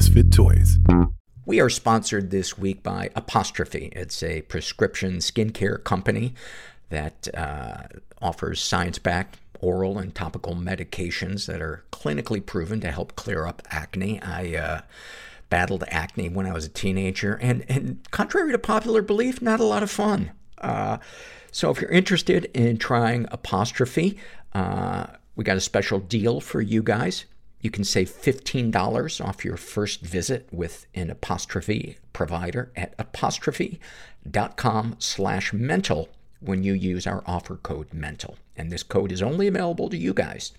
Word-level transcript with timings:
Misfit 0.00 0.32
Toys. 0.32 0.78
We 1.44 1.60
are 1.60 1.68
sponsored 1.68 2.30
this 2.30 2.56
week 2.56 2.82
by 2.82 3.10
Apostrophe. 3.14 3.92
It's 3.92 4.22
a 4.22 4.40
prescription 4.40 5.18
skincare 5.18 5.84
company 5.84 6.32
that 6.88 7.28
uh, 7.34 7.82
offers 8.22 8.62
science-backed 8.62 9.36
oral 9.60 9.98
and 9.98 10.14
topical 10.14 10.54
medications 10.54 11.44
that 11.48 11.60
are 11.60 11.84
clinically 11.92 12.44
proven 12.44 12.80
to 12.80 12.90
help 12.90 13.14
clear 13.14 13.44
up 13.44 13.60
acne. 13.68 14.22
I 14.22 14.56
uh, 14.56 14.80
battled 15.50 15.84
acne 15.88 16.30
when 16.30 16.46
I 16.46 16.54
was 16.54 16.64
a 16.64 16.70
teenager, 16.70 17.34
and, 17.34 17.66
and 17.68 17.98
contrary 18.10 18.52
to 18.52 18.58
popular 18.58 19.02
belief, 19.02 19.42
not 19.42 19.60
a 19.60 19.64
lot 19.64 19.82
of 19.82 19.90
fun. 19.90 20.30
Uh, 20.62 20.96
so 21.52 21.68
if 21.68 21.78
you're 21.78 21.90
interested 21.90 22.46
in 22.54 22.78
trying 22.78 23.26
Apostrophe, 23.30 24.16
uh, 24.54 25.08
we 25.36 25.44
got 25.44 25.58
a 25.58 25.60
special 25.60 25.98
deal 25.98 26.40
for 26.40 26.62
you 26.62 26.82
guys. 26.82 27.26
You 27.60 27.70
can 27.70 27.84
save 27.84 28.10
$15 28.10 29.24
off 29.24 29.44
your 29.44 29.56
first 29.56 30.00
visit 30.00 30.48
with 30.50 30.86
an 30.94 31.10
apostrophe 31.10 31.98
provider 32.12 32.72
at 32.74 32.94
apostrophe.com 32.98 34.96
slash 34.98 35.52
mental 35.52 36.08
when 36.40 36.64
you 36.64 36.72
use 36.72 37.06
our 37.06 37.22
offer 37.26 37.56
code 37.56 37.92
mental. 37.92 38.36
And 38.56 38.72
this 38.72 38.82
code 38.82 39.12
is 39.12 39.22
only 39.22 39.46
available 39.46 39.90
to 39.90 39.96
you 39.96 40.14
guys. 40.14 40.52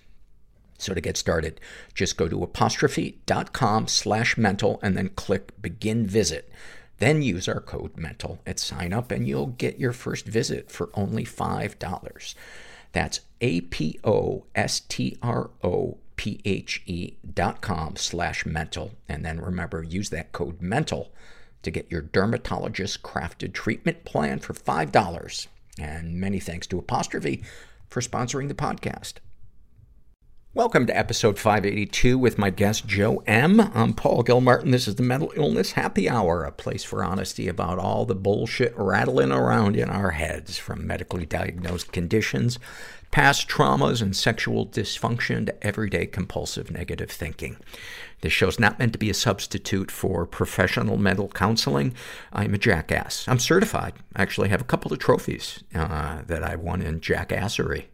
So 0.77 0.94
to 0.94 1.02
get 1.02 1.17
started, 1.17 1.59
just 1.94 2.17
go 2.17 2.27
to 2.27 2.44
apostrophe.com 2.44 3.88
slash 3.88 4.38
mental 4.38 4.80
and 4.81 4.95
then 4.95 5.09
click 5.09 5.59
begin 5.61 6.05
visit. 6.08 6.52
Then 6.99 7.23
use 7.23 7.47
our 7.47 7.61
code 7.61 7.97
mental 7.97 8.39
at 8.45 8.59
sign 8.59 8.94
up 8.94 9.11
and 9.11 9.27
you'll 9.27 9.47
get 9.47 9.80
your 9.80 9.94
first 9.94 10.27
visit 10.27 10.72
for 10.72 10.91
only 10.94 11.25
$5. 11.25 12.36
That's 12.91 13.22
A-P-O-S-T-R-O-P-H-E 13.41 15.17
dot 15.22 16.10
com 17.61 17.95
slash 17.95 18.45
mental. 18.45 18.91
And 19.09 19.25
then 19.25 19.39
remember, 19.39 19.84
use 19.84 20.09
that 20.11 20.31
code 20.31 20.61
mental 20.61 21.11
to 21.63 21.71
get 21.71 21.91
your 21.91 22.02
dermatologist 22.02 23.03
crafted 23.03 23.53
treatment 23.53 24.03
plan 24.05 24.39
for 24.39 24.53
$5. 24.53 25.47
And 25.80 26.19
many 26.19 26.39
thanks 26.39 26.67
to 26.67 26.80
Apostrophe 26.80 27.44
for 27.89 28.02
sponsoring 28.02 28.47
the 28.47 28.53
podcast. 28.53 29.14
Welcome 30.53 30.86
to 30.88 30.97
episode 30.97 31.39
582 31.39 32.17
with 32.17 32.38
my 32.38 32.49
guest 32.49 32.86
Joe 32.86 33.23
M. 33.25 33.61
I'm 33.73 33.94
Paul 33.94 34.22
Gilmartin. 34.22 34.72
This 34.72 34.86
is 34.86 34.95
the 34.95 35.03
Mental 35.03 35.31
Illness 35.38 35.72
Happy 35.72 36.09
Hour, 36.09 36.44
a 36.44 36.52
place 36.52 36.83
for 36.83 37.05
honesty 37.05 37.47
about 37.47 37.80
all 37.80 38.05
the 38.05 38.16
bullshit 38.16 38.73
rattling 38.75 39.31
around 39.31 39.77
in 39.77 39.89
our 39.89 40.11
heads, 40.11 40.58
from 40.58 40.86
medically 40.86 41.25
diagnosed 41.25 41.94
conditions, 41.94 42.59
past 43.12 43.48
traumas, 43.48 44.02
and 44.02 44.16
sexual 44.16 44.66
dysfunction 44.66 45.45
to 45.45 45.67
everyday 45.67 46.06
compulsive 46.06 46.72
negative 46.72 47.12
thinking. 47.12 47.58
This 48.22 48.31
show's 48.31 48.59
not 48.59 48.80
meant 48.80 48.94
to 48.94 49.00
be 49.00 49.09
a 49.09 49.14
substitute 49.14 49.92
for 49.92 50.26
professional 50.26 50.98
mental 50.98 51.28
counseling. 51.28 51.94
I'm 52.32 52.54
a 52.54 52.58
jackass. 52.58 53.28
I'm 53.28 53.39
certified. 53.39 53.94
I 54.16 54.22
actually 54.22 54.50
have 54.50 54.62
a 54.62 54.66
couple 54.66 54.94
of 54.94 55.00
trophies 55.00 55.64
uh, 55.76 56.22
that 56.28 56.44
I 56.44 56.56
won 56.56 56.82
in 56.82 57.02
jackassery. 57.02 57.86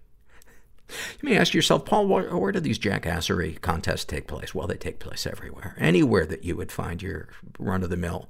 You 0.90 1.30
may 1.30 1.38
ask 1.38 1.54
yourself, 1.54 1.84
Paul, 1.86 2.08
where, 2.08 2.36
where 2.38 2.52
do 2.52 2.60
these 2.60 2.80
jackassery 2.80 3.60
contests 3.60 4.06
take 4.06 4.28
place? 4.28 4.56
Well, 4.56 4.68
they 4.68 4.78
take 4.78 5.00
place 5.00 5.28
everywhere. 5.28 5.76
Anywhere 5.78 6.26
that 6.26 6.45
you 6.45 6.56
would 6.56 6.72
find 6.72 7.02
your 7.02 7.28
run-of-the-mill 7.60 8.28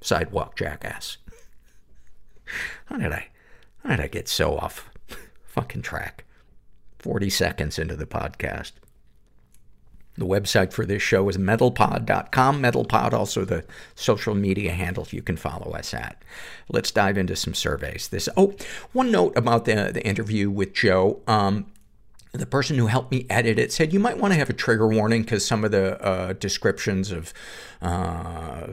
sidewalk 0.00 0.56
jackass. 0.56 1.18
How 2.86 2.96
did 2.96 3.12
I, 3.12 3.28
how 3.84 3.90
did 3.90 4.00
I 4.00 4.08
get 4.08 4.28
so 4.28 4.56
off 4.56 4.90
fucking 5.44 5.82
track? 5.82 6.24
40 7.00 7.30
seconds 7.30 7.78
into 7.78 7.96
the 7.96 8.06
podcast. 8.06 8.72
The 10.16 10.26
website 10.26 10.72
for 10.72 10.84
this 10.84 11.02
show 11.02 11.28
is 11.28 11.38
mentalpod.com. 11.38 12.62
Mentalpod, 12.62 13.12
also 13.14 13.44
the 13.44 13.64
social 13.94 14.34
media 14.34 14.72
handle 14.72 15.06
you 15.10 15.22
can 15.22 15.36
follow 15.36 15.72
us 15.72 15.94
at. 15.94 16.22
Let's 16.68 16.90
dive 16.90 17.16
into 17.16 17.36
some 17.36 17.54
surveys. 17.54 18.08
This, 18.08 18.28
oh, 18.36 18.54
one 18.92 19.10
note 19.10 19.36
about 19.36 19.64
the, 19.64 19.90
the 19.94 20.04
interview 20.06 20.50
with 20.50 20.74
Joe. 20.74 21.20
Um, 21.26 21.66
the 22.32 22.46
person 22.46 22.76
who 22.76 22.86
helped 22.86 23.10
me 23.10 23.26
edit 23.30 23.58
it 23.58 23.72
said 23.72 23.92
you 23.92 23.98
might 23.98 24.18
want 24.18 24.32
to 24.32 24.38
have 24.38 24.50
a 24.50 24.52
trigger 24.52 24.86
warning 24.86 25.22
because 25.22 25.44
some 25.44 25.64
of 25.64 25.70
the 25.70 26.00
uh, 26.04 26.32
descriptions 26.34 27.10
of 27.10 27.32
uh, 27.80 28.68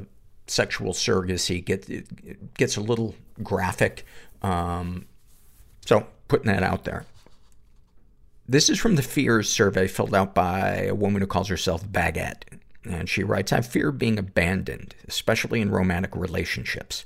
sexual 0.47 0.94
surrogacy 0.94 1.63
get 1.63 2.53
gets 2.55 2.77
a 2.77 2.81
little 2.81 3.15
graphic. 3.41 4.05
Um, 4.41 5.07
so 5.85 6.07
putting 6.27 6.47
that 6.47 6.61
out 6.61 6.83
there. 6.83 7.05
This 8.49 8.69
is 8.69 8.79
from 8.79 8.95
the 8.95 9.01
fears 9.01 9.49
survey 9.49 9.87
filled 9.87 10.15
out 10.15 10.33
by 10.33 10.83
a 10.83 10.95
woman 10.95 11.21
who 11.21 11.27
calls 11.27 11.49
herself 11.49 11.85
Baguette. 11.85 12.43
And 12.85 13.09
she 13.09 13.21
writes, 13.21 13.51
I 13.51 13.59
fear 13.59 13.91
being 13.91 14.17
abandoned, 14.17 14.95
especially 15.05 15.59
in 15.59 15.69
romantic 15.69 16.15
relationships. 16.15 17.03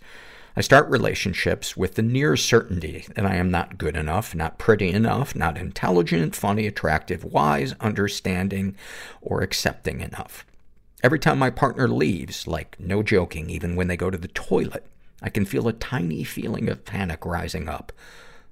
I 0.55 0.61
start 0.61 0.87
relationships 0.87 1.75
with 1.75 1.95
the 1.95 2.03
near 2.03 2.37
certainty 2.37 3.07
that 3.15 3.25
I 3.25 3.37
am 3.37 3.49
not 3.49 3.79
good 3.79 3.95
enough, 3.95 4.35
not 4.35 4.59
pretty 4.59 4.91
enough, 4.91 5.35
not 5.35 5.57
intelligent, 5.57 6.35
funny, 6.35 6.67
attractive, 6.67 7.23
wise, 7.23 7.73
understanding, 7.79 8.75
or 9.19 9.41
accepting 9.41 10.01
enough. 10.01 10.45
Every 11.01 11.17
time 11.17 11.39
my 11.39 11.49
partner 11.49 11.87
leaves, 11.87 12.47
like 12.47 12.79
no 12.79 13.01
joking, 13.01 13.49
even 13.49 13.75
when 13.75 13.87
they 13.87 13.97
go 13.97 14.11
to 14.11 14.17
the 14.17 14.27
toilet, 14.27 14.85
I 15.23 15.29
can 15.29 15.45
feel 15.45 15.67
a 15.67 15.73
tiny 15.73 16.23
feeling 16.23 16.69
of 16.69 16.85
panic 16.85 17.25
rising 17.25 17.67
up. 17.67 17.91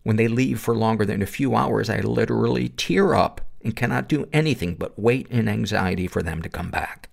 When 0.03 0.15
they 0.15 0.27
leave 0.27 0.59
for 0.59 0.75
longer 0.75 1.05
than 1.05 1.21
a 1.21 1.27
few 1.27 1.55
hours, 1.55 1.89
I 1.89 1.99
literally 1.99 2.69
tear 2.69 3.13
up 3.13 3.41
and 3.63 3.75
cannot 3.75 4.07
do 4.07 4.27
anything 4.31 4.75
but 4.75 4.97
wait 4.97 5.27
in 5.27 5.47
anxiety 5.47 6.07
for 6.07 6.23
them 6.23 6.41
to 6.41 6.49
come 6.49 6.71
back. 6.71 7.09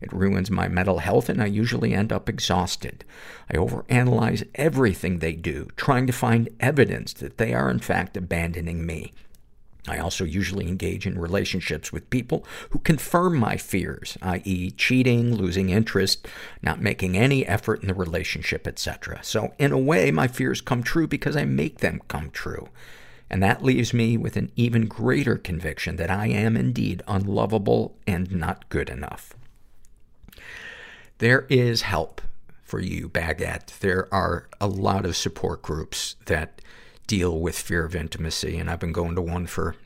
It 0.00 0.12
ruins 0.12 0.50
my 0.50 0.68
mental 0.68 0.98
health 0.98 1.28
and 1.28 1.42
I 1.42 1.46
usually 1.46 1.94
end 1.94 2.12
up 2.12 2.28
exhausted. 2.28 3.04
I 3.50 3.54
overanalyze 3.54 4.46
everything 4.54 5.18
they 5.18 5.32
do, 5.32 5.68
trying 5.76 6.06
to 6.06 6.12
find 6.12 6.50
evidence 6.60 7.12
that 7.14 7.38
they 7.38 7.54
are 7.54 7.70
in 7.70 7.78
fact 7.78 8.16
abandoning 8.16 8.84
me. 8.84 9.12
I 9.88 9.98
also 9.98 10.24
usually 10.24 10.66
engage 10.66 11.06
in 11.06 11.18
relationships 11.18 11.92
with 11.92 12.10
people 12.10 12.44
who 12.70 12.78
confirm 12.80 13.36
my 13.36 13.56
fears, 13.56 14.16
i.e. 14.22 14.70
cheating, 14.72 15.34
losing 15.34 15.70
interest, 15.70 16.26
not 16.62 16.80
making 16.80 17.16
any 17.16 17.46
effort 17.46 17.82
in 17.82 17.88
the 17.88 17.94
relationship, 17.94 18.66
etc. 18.66 19.20
So 19.22 19.54
in 19.58 19.72
a 19.72 19.78
way, 19.78 20.10
my 20.10 20.28
fears 20.28 20.60
come 20.60 20.82
true 20.82 21.06
because 21.06 21.36
I 21.36 21.44
make 21.44 21.78
them 21.78 22.00
come 22.08 22.30
true. 22.30 22.68
And 23.28 23.42
that 23.42 23.62
leaves 23.62 23.92
me 23.92 24.16
with 24.16 24.36
an 24.36 24.52
even 24.56 24.86
greater 24.86 25.36
conviction 25.36 25.96
that 25.96 26.10
I 26.10 26.28
am 26.28 26.56
indeed 26.56 27.02
unlovable 27.08 27.96
and 28.06 28.30
not 28.30 28.68
good 28.68 28.88
enough. 28.88 29.34
There 31.18 31.46
is 31.48 31.82
help 31.82 32.20
for 32.62 32.80
you, 32.80 33.08
Baguette. 33.08 33.78
There 33.78 34.12
are 34.12 34.48
a 34.60 34.66
lot 34.66 35.06
of 35.06 35.16
support 35.16 35.62
groups 35.62 36.16
that 36.26 36.60
deal 37.06 37.38
with 37.38 37.58
fear 37.58 37.84
of 37.84 37.94
intimacy, 37.94 38.58
and 38.58 38.68
I've 38.70 38.80
been 38.80 38.92
going 38.92 39.14
to 39.14 39.22
one 39.22 39.46
for 39.46 39.76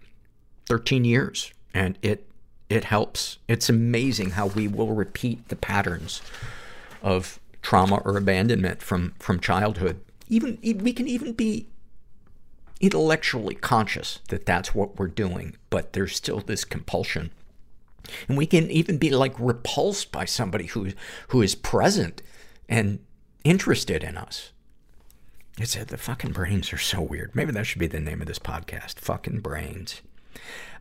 13 0.67 1.05
years, 1.05 1.53
and 1.75 1.99
it 2.03 2.27
it 2.69 2.85
helps. 2.85 3.39
It's 3.49 3.69
amazing 3.69 4.31
how 4.31 4.47
we 4.47 4.69
will 4.69 4.93
repeat 4.93 5.49
the 5.49 5.57
patterns 5.57 6.23
of 7.03 7.41
trauma 7.63 7.97
or 8.05 8.17
abandonment 8.17 8.81
from 8.83 9.15
from 9.19 9.41
childhood. 9.41 10.01
Even 10.29 10.59
we 10.63 10.93
can 10.93 11.09
even 11.09 11.33
be 11.33 11.67
intellectually 12.81 13.55
conscious 13.55 14.21
that 14.29 14.47
that's 14.47 14.75
what 14.75 14.99
we're 14.99 15.09
doing, 15.09 15.57
but 15.69 15.93
there's 15.93 16.17
still 16.17 16.41
this 16.41 16.65
compulsion. 16.65 17.31
And 18.27 18.39
we 18.39 18.47
can 18.47 18.71
even 18.71 18.97
be 18.97 19.11
like 19.11 19.35
repulsed 19.39 20.11
by 20.11 20.25
somebody 20.25 20.67
who 20.67 20.93
who 21.29 21.43
is 21.43 21.55
present 21.55 22.23
and 22.69 23.01
interested 23.45 24.03
in 24.03 24.17
us. 24.17 24.53
It's 25.61 25.77
uh, 25.77 25.85
the 25.87 25.99
fucking 25.99 26.33
brains 26.33 26.73
are 26.73 26.79
so 26.79 27.03
weird. 27.03 27.37
Maybe 27.37 27.53
that 27.53 27.67
should 27.67 27.81
be 27.81 27.87
the 27.87 28.01
name 28.01 28.23
of 28.23 28.27
this 28.27 28.39
podcast. 28.39 28.99
Fucking 28.99 29.41
brains. 29.41 30.01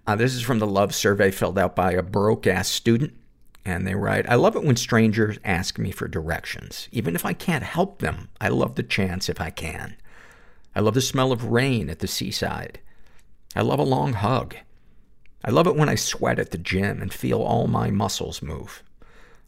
Uh, 0.08 0.16
this 0.16 0.34
is 0.34 0.42
from 0.42 0.60
the 0.60 0.68
love 0.68 0.96
survey 0.96 1.32
filled 1.32 1.60
out 1.60 1.76
by 1.76 1.92
a 1.92 2.02
broke 2.02 2.48
ass 2.48 2.70
student. 2.70 3.14
And 3.66 3.86
they 3.86 3.94
write, 3.94 4.30
I 4.30 4.36
love 4.36 4.56
it 4.56 4.64
when 4.64 4.78
strangers 4.78 5.38
ask 5.44 5.78
me 5.78 5.92
for 5.92 6.08
directions. 6.08 6.88
Even 6.94 7.14
if 7.14 7.26
I 7.26 7.34
can't 7.34 7.66
help 7.66 8.00
them, 8.00 8.30
I 8.40 8.48
love 8.48 8.76
the 8.76 8.84
chance 8.84 9.28
if 9.28 9.42
I 9.42 9.50
can. 9.50 9.98
I 10.74 10.80
love 10.80 10.94
the 10.94 11.02
smell 11.02 11.34
of 11.34 11.52
rain 11.52 11.90
at 11.90 12.00
the 12.00 12.08
seaside. 12.08 12.80
I 13.58 13.62
love 13.62 13.80
a 13.80 13.84
long 13.84 14.14
hug. 14.14 14.56
I 15.44 15.52
love 15.52 15.68
it 15.68 15.76
when 15.76 15.90
I 15.90 15.96
sweat 15.96 16.40
at 16.40 16.52
the 16.52 16.58
gym 16.58 17.02
and 17.02 17.12
feel 17.14 17.42
all 17.42 17.68
my 17.68 17.90
muscles 17.90 18.42
move. 18.42 18.82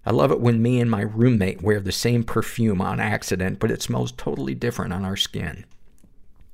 I 0.05 0.11
love 0.11 0.31
it 0.31 0.39
when 0.39 0.61
me 0.61 0.79
and 0.79 0.89
my 0.89 1.01
roommate 1.01 1.61
wear 1.61 1.79
the 1.79 1.91
same 1.91 2.23
perfume 2.23 2.81
on 2.81 2.99
accident, 2.99 3.59
but 3.59 3.69
it 3.69 3.81
smells 3.81 4.11
totally 4.11 4.55
different 4.55 4.93
on 4.93 5.05
our 5.05 5.15
skin. 5.15 5.65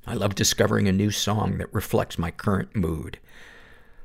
I 0.05 0.13
love 0.13 0.35
discovering 0.35 0.87
a 0.87 0.91
new 0.91 1.11
song 1.11 1.57
that 1.57 1.73
reflects 1.73 2.17
my 2.17 2.31
current 2.31 2.75
mood. 2.75 3.19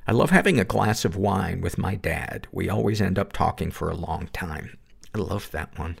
I 0.07 0.11
love 0.11 0.31
having 0.31 0.59
a 0.59 0.65
glass 0.65 1.05
of 1.05 1.15
wine 1.15 1.61
with 1.61 1.77
my 1.77 1.95
dad. 1.95 2.47
We 2.51 2.69
always 2.69 3.01
end 3.01 3.17
up 3.17 3.31
talking 3.31 3.71
for 3.71 3.89
a 3.89 3.95
long 3.95 4.27
time. 4.33 4.77
I 5.15 5.19
love 5.19 5.51
that 5.51 5.77
one. 5.77 5.99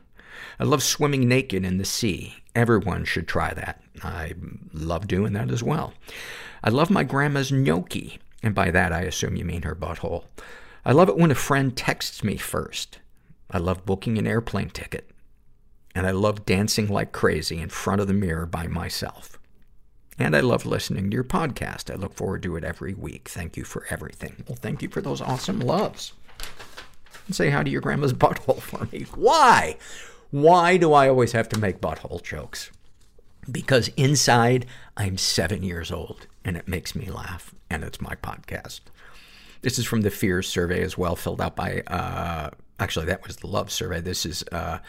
I 0.59 0.63
love 0.63 0.83
swimming 0.83 1.27
naked 1.27 1.63
in 1.63 1.77
the 1.77 1.85
sea. 1.85 2.35
Everyone 2.55 3.05
should 3.05 3.27
try 3.27 3.53
that. 3.53 3.81
I 4.03 4.33
love 4.73 5.07
doing 5.07 5.33
that 5.33 5.51
as 5.51 5.63
well. 5.63 5.93
I 6.63 6.69
love 6.69 6.89
my 6.89 7.03
grandma's 7.03 7.51
gnocchi. 7.51 8.19
And 8.41 8.53
by 8.53 8.71
that, 8.71 8.91
I 8.91 9.01
assume 9.01 9.35
you 9.35 9.45
mean 9.45 9.61
her 9.61 9.75
butthole. 9.75 10.25
I 10.85 10.91
love 10.91 11.07
it 11.07 11.17
when 11.17 11.31
a 11.31 11.35
friend 11.35 11.75
texts 11.75 12.23
me 12.23 12.35
first. 12.35 12.99
I 13.51 13.57
love 13.57 13.85
booking 13.85 14.17
an 14.17 14.27
airplane 14.27 14.69
ticket. 14.69 15.09
And 15.95 16.07
I 16.07 16.11
love 16.11 16.45
dancing 16.45 16.87
like 16.87 17.11
crazy 17.11 17.59
in 17.59 17.69
front 17.69 18.01
of 18.01 18.07
the 18.07 18.13
mirror 18.13 18.45
by 18.45 18.67
myself. 18.67 19.39
And 20.17 20.35
I 20.35 20.41
love 20.41 20.65
listening 20.65 21.09
to 21.09 21.15
your 21.15 21.23
podcast. 21.23 21.91
I 21.91 21.95
look 21.95 22.13
forward 22.13 22.43
to 22.43 22.55
it 22.55 22.63
every 22.63 22.93
week. 22.93 23.29
Thank 23.29 23.57
you 23.57 23.63
for 23.63 23.85
everything. 23.89 24.43
Well, 24.47 24.57
thank 24.59 24.81
you 24.81 24.89
for 24.89 25.01
those 25.01 25.21
awesome 25.21 25.59
loves. 25.59 26.13
And 27.27 27.35
say 27.35 27.49
hi 27.49 27.63
to 27.63 27.69
your 27.69 27.81
grandma's 27.81 28.13
butthole 28.13 28.61
for 28.61 28.87
me. 28.91 29.05
Why? 29.15 29.77
Why 30.31 30.77
do 30.77 30.93
I 30.93 31.09
always 31.09 31.31
have 31.33 31.49
to 31.49 31.59
make 31.59 31.81
butthole 31.81 32.21
jokes? 32.23 32.71
Because 33.51 33.89
inside, 33.97 34.65
I'm 34.97 35.17
seven 35.17 35.63
years 35.63 35.91
old, 35.91 36.27
and 36.45 36.55
it 36.55 36.67
makes 36.67 36.95
me 36.95 37.09
laugh, 37.09 37.53
and 37.69 37.83
it's 37.83 38.01
my 38.01 38.15
podcast. 38.15 38.81
This 39.61 39.77
is 39.77 39.85
from 39.85 40.01
the 40.01 40.09
Fears 40.09 40.47
survey 40.47 40.81
as 40.81 40.97
well, 40.97 41.15
filled 41.15 41.41
out 41.41 41.55
by, 41.55 41.81
uh, 41.87 42.51
actually, 42.83 43.05
that 43.05 43.25
was 43.25 43.37
the 43.37 43.47
Love 43.47 43.71
survey. 43.71 44.01
This 44.01 44.25
is 44.25 44.43
uh, 44.51 44.79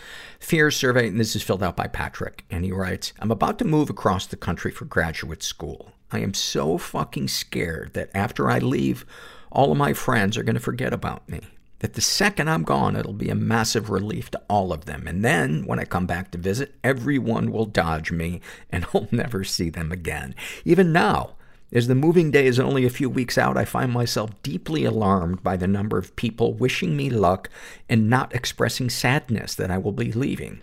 Fears 0.40 0.76
survey, 0.76 1.08
and 1.08 1.20
this 1.20 1.36
is 1.36 1.42
filled 1.42 1.62
out 1.62 1.76
by 1.76 1.86
Patrick. 1.86 2.44
And 2.50 2.64
he 2.64 2.72
writes, 2.72 3.12
I'm 3.20 3.30
about 3.30 3.58
to 3.60 3.64
move 3.64 3.88
across 3.88 4.26
the 4.26 4.36
country 4.36 4.72
for 4.72 4.84
graduate 4.84 5.42
school. 5.42 5.92
I 6.10 6.18
am 6.18 6.34
so 6.34 6.76
fucking 6.76 7.28
scared 7.28 7.94
that 7.94 8.10
after 8.14 8.50
I 8.50 8.58
leave, 8.58 9.06
all 9.52 9.70
of 9.70 9.78
my 9.78 9.92
friends 9.92 10.36
are 10.36 10.42
going 10.42 10.54
to 10.54 10.60
forget 10.60 10.92
about 10.92 11.28
me 11.28 11.40
that 11.78 11.92
the 11.92 12.00
second 12.00 12.48
I'm 12.48 12.62
gone, 12.62 12.96
it'll 12.96 13.12
be 13.12 13.28
a 13.28 13.34
massive 13.34 13.90
relief 13.90 14.30
to 14.30 14.40
all 14.48 14.72
of 14.72 14.86
them. 14.86 15.06
And 15.06 15.24
then, 15.24 15.66
when 15.66 15.78
I 15.78 15.84
come 15.84 16.06
back 16.06 16.30
to 16.30 16.38
visit, 16.38 16.74
everyone 16.82 17.52
will 17.52 17.66
dodge 17.66 18.10
me 18.10 18.40
and 18.70 18.86
I'll 18.94 19.06
never 19.10 19.44
see 19.44 19.70
them 19.70 19.92
again. 19.92 20.34
Even 20.64 20.92
now, 20.92 21.34
as 21.74 21.88
the 21.88 21.94
moving 21.96 22.30
day 22.30 22.46
is 22.46 22.60
only 22.60 22.86
a 22.86 22.90
few 22.90 23.10
weeks 23.10 23.36
out, 23.36 23.56
I 23.56 23.64
find 23.64 23.90
myself 23.90 24.30
deeply 24.42 24.84
alarmed 24.84 25.42
by 25.42 25.56
the 25.56 25.66
number 25.66 25.98
of 25.98 26.14
people 26.14 26.54
wishing 26.54 26.96
me 26.96 27.10
luck 27.10 27.50
and 27.88 28.08
not 28.08 28.32
expressing 28.32 28.88
sadness 28.88 29.56
that 29.56 29.72
I 29.72 29.78
will 29.78 29.92
be 29.92 30.12
leaving. 30.12 30.62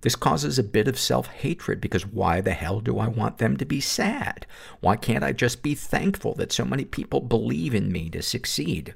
This 0.00 0.16
causes 0.16 0.58
a 0.58 0.62
bit 0.62 0.88
of 0.88 0.98
self-hatred 0.98 1.80
because 1.80 2.06
why 2.06 2.40
the 2.40 2.52
hell 2.52 2.80
do 2.80 2.98
I 2.98 3.06
want 3.06 3.38
them 3.38 3.56
to 3.58 3.66
be 3.66 3.80
sad? 3.80 4.46
Why 4.80 4.96
can't 4.96 5.24
I 5.24 5.32
just 5.32 5.62
be 5.62 5.74
thankful 5.74 6.34
that 6.36 6.52
so 6.52 6.64
many 6.64 6.84
people 6.84 7.20
believe 7.20 7.74
in 7.74 7.92
me 7.92 8.08
to 8.10 8.22
succeed? 8.22 8.94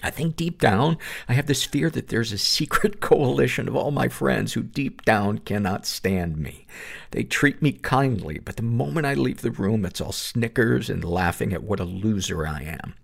I 0.00 0.10
think 0.10 0.36
deep 0.36 0.60
down, 0.60 0.96
I 1.28 1.32
have 1.32 1.46
this 1.46 1.64
fear 1.64 1.90
that 1.90 2.08
there's 2.08 2.32
a 2.32 2.38
secret 2.38 3.00
coalition 3.00 3.66
of 3.66 3.74
all 3.74 3.90
my 3.90 4.08
friends 4.08 4.52
who 4.52 4.62
deep 4.62 5.04
down 5.04 5.38
cannot 5.38 5.86
stand 5.86 6.36
me. 6.36 6.66
They 7.10 7.24
treat 7.24 7.60
me 7.60 7.72
kindly, 7.72 8.38
but 8.38 8.56
the 8.56 8.62
moment 8.62 9.06
I 9.06 9.14
leave 9.14 9.40
the 9.40 9.50
room, 9.50 9.84
it's 9.84 10.00
all 10.00 10.12
snickers 10.12 10.88
and 10.88 11.02
laughing 11.02 11.52
at 11.52 11.64
what 11.64 11.80
a 11.80 11.84
loser 11.84 12.46
I 12.46 12.62
am. 12.62 12.94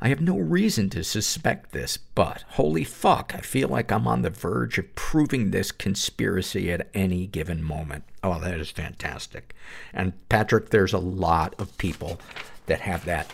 I 0.00 0.08
have 0.08 0.20
no 0.20 0.36
reason 0.36 0.90
to 0.90 1.04
suspect 1.04 1.70
this, 1.70 1.96
but 1.96 2.44
holy 2.48 2.82
fuck, 2.82 3.34
I 3.36 3.40
feel 3.40 3.68
like 3.68 3.92
I'm 3.92 4.08
on 4.08 4.22
the 4.22 4.30
verge 4.30 4.78
of 4.78 4.92
proving 4.96 5.50
this 5.50 5.70
conspiracy 5.70 6.72
at 6.72 6.88
any 6.92 7.26
given 7.28 7.62
moment. 7.62 8.02
Oh, 8.24 8.40
that 8.40 8.58
is 8.58 8.70
fantastic. 8.70 9.54
And 9.92 10.14
Patrick, 10.28 10.70
there's 10.70 10.92
a 10.92 10.98
lot 10.98 11.54
of 11.58 11.78
people 11.78 12.18
that 12.66 12.80
have 12.80 13.04
that 13.04 13.30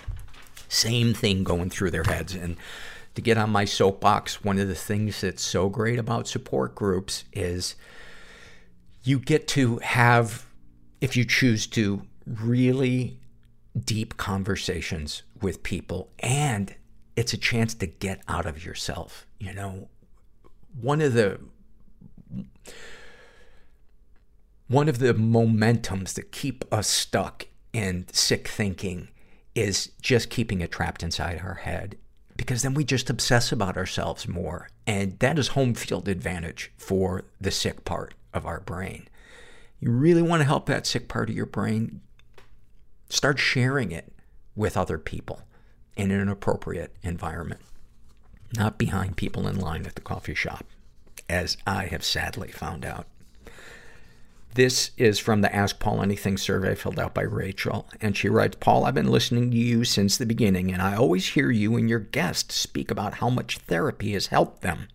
same 0.68 1.14
thing 1.14 1.42
going 1.42 1.70
through 1.70 1.90
their 1.90 2.04
heads. 2.04 2.34
And 2.34 2.56
to 3.18 3.22
get 3.22 3.36
on 3.36 3.50
my 3.50 3.64
soapbox, 3.64 4.44
one 4.44 4.60
of 4.60 4.68
the 4.68 4.76
things 4.76 5.22
that's 5.22 5.42
so 5.42 5.68
great 5.68 5.98
about 5.98 6.28
support 6.28 6.76
groups 6.76 7.24
is 7.32 7.74
you 9.02 9.18
get 9.18 9.48
to 9.48 9.78
have, 9.78 10.46
if 11.00 11.16
you 11.16 11.24
choose 11.24 11.66
to, 11.66 12.02
really 12.24 13.18
deep 13.76 14.16
conversations 14.18 15.24
with 15.42 15.64
people 15.64 16.12
and 16.20 16.76
it's 17.16 17.32
a 17.32 17.36
chance 17.36 17.74
to 17.74 17.88
get 17.88 18.20
out 18.28 18.46
of 18.46 18.64
yourself. 18.64 19.26
You 19.40 19.52
know, 19.52 19.88
one 20.80 21.00
of 21.00 21.14
the, 21.14 21.40
one 24.68 24.88
of 24.88 25.00
the 25.00 25.12
momentums 25.12 26.14
that 26.14 26.30
keep 26.30 26.64
us 26.72 26.86
stuck 26.86 27.48
in 27.72 28.06
sick 28.12 28.46
thinking 28.46 29.08
is 29.56 29.90
just 30.00 30.30
keeping 30.30 30.60
it 30.60 30.70
trapped 30.70 31.02
inside 31.02 31.40
our 31.42 31.54
head 31.54 31.96
because 32.38 32.62
then 32.62 32.72
we 32.72 32.84
just 32.84 33.10
obsess 33.10 33.52
about 33.52 33.76
ourselves 33.76 34.26
more. 34.26 34.70
And 34.86 35.18
that 35.18 35.38
is 35.38 35.48
home 35.48 35.74
field 35.74 36.08
advantage 36.08 36.72
for 36.78 37.24
the 37.38 37.50
sick 37.50 37.84
part 37.84 38.14
of 38.32 38.46
our 38.46 38.60
brain. 38.60 39.06
You 39.80 39.90
really 39.90 40.22
want 40.22 40.40
to 40.40 40.46
help 40.46 40.64
that 40.66 40.86
sick 40.86 41.08
part 41.08 41.28
of 41.28 41.36
your 41.36 41.46
brain? 41.46 42.00
Start 43.10 43.38
sharing 43.38 43.92
it 43.92 44.12
with 44.56 44.76
other 44.76 44.98
people 44.98 45.42
in 45.96 46.10
an 46.10 46.28
appropriate 46.28 46.94
environment, 47.02 47.60
not 48.56 48.78
behind 48.78 49.16
people 49.16 49.46
in 49.48 49.58
line 49.58 49.84
at 49.84 49.96
the 49.96 50.00
coffee 50.00 50.34
shop, 50.34 50.64
as 51.28 51.56
I 51.66 51.86
have 51.86 52.04
sadly 52.04 52.52
found 52.52 52.84
out. 52.84 53.06
This 54.54 54.90
is 54.96 55.18
from 55.18 55.42
the 55.42 55.54
Ask 55.54 55.78
Paul 55.78 56.02
Anything 56.02 56.36
survey 56.36 56.74
filled 56.74 56.98
out 56.98 57.14
by 57.14 57.22
Rachel. 57.22 57.86
And 58.00 58.16
she 58.16 58.28
writes, 58.28 58.56
Paul, 58.58 58.84
I've 58.84 58.94
been 58.94 59.10
listening 59.10 59.50
to 59.50 59.56
you 59.56 59.84
since 59.84 60.16
the 60.16 60.26
beginning, 60.26 60.72
and 60.72 60.82
I 60.82 60.96
always 60.96 61.28
hear 61.28 61.50
you 61.50 61.76
and 61.76 61.88
your 61.88 62.00
guests 62.00 62.56
speak 62.56 62.90
about 62.90 63.14
how 63.14 63.28
much 63.28 63.58
therapy 63.58 64.14
has 64.14 64.28
helped 64.28 64.62
them. 64.62 64.88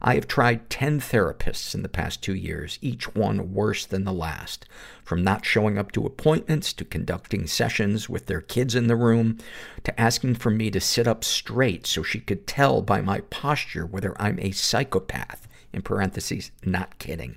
I 0.00 0.14
have 0.14 0.28
tried 0.28 0.70
10 0.70 1.00
therapists 1.00 1.74
in 1.74 1.82
the 1.82 1.88
past 1.88 2.22
two 2.22 2.34
years, 2.34 2.78
each 2.82 3.14
one 3.14 3.52
worse 3.52 3.84
than 3.86 4.04
the 4.04 4.12
last. 4.12 4.66
From 5.04 5.24
not 5.24 5.44
showing 5.44 5.78
up 5.78 5.90
to 5.92 6.06
appointments, 6.06 6.72
to 6.74 6.84
conducting 6.84 7.46
sessions 7.46 8.08
with 8.08 8.26
their 8.26 8.40
kids 8.40 8.74
in 8.74 8.86
the 8.86 8.96
room, 8.96 9.38
to 9.84 10.00
asking 10.00 10.34
for 10.34 10.50
me 10.50 10.70
to 10.70 10.80
sit 10.80 11.08
up 11.08 11.24
straight 11.24 11.86
so 11.86 12.02
she 12.02 12.20
could 12.20 12.46
tell 12.46 12.82
by 12.82 13.00
my 13.00 13.20
posture 13.22 13.86
whether 13.86 14.20
I'm 14.20 14.38
a 14.38 14.52
psychopath. 14.52 15.48
In 15.72 15.82
parentheses, 15.82 16.50
not 16.64 16.98
kidding. 16.98 17.36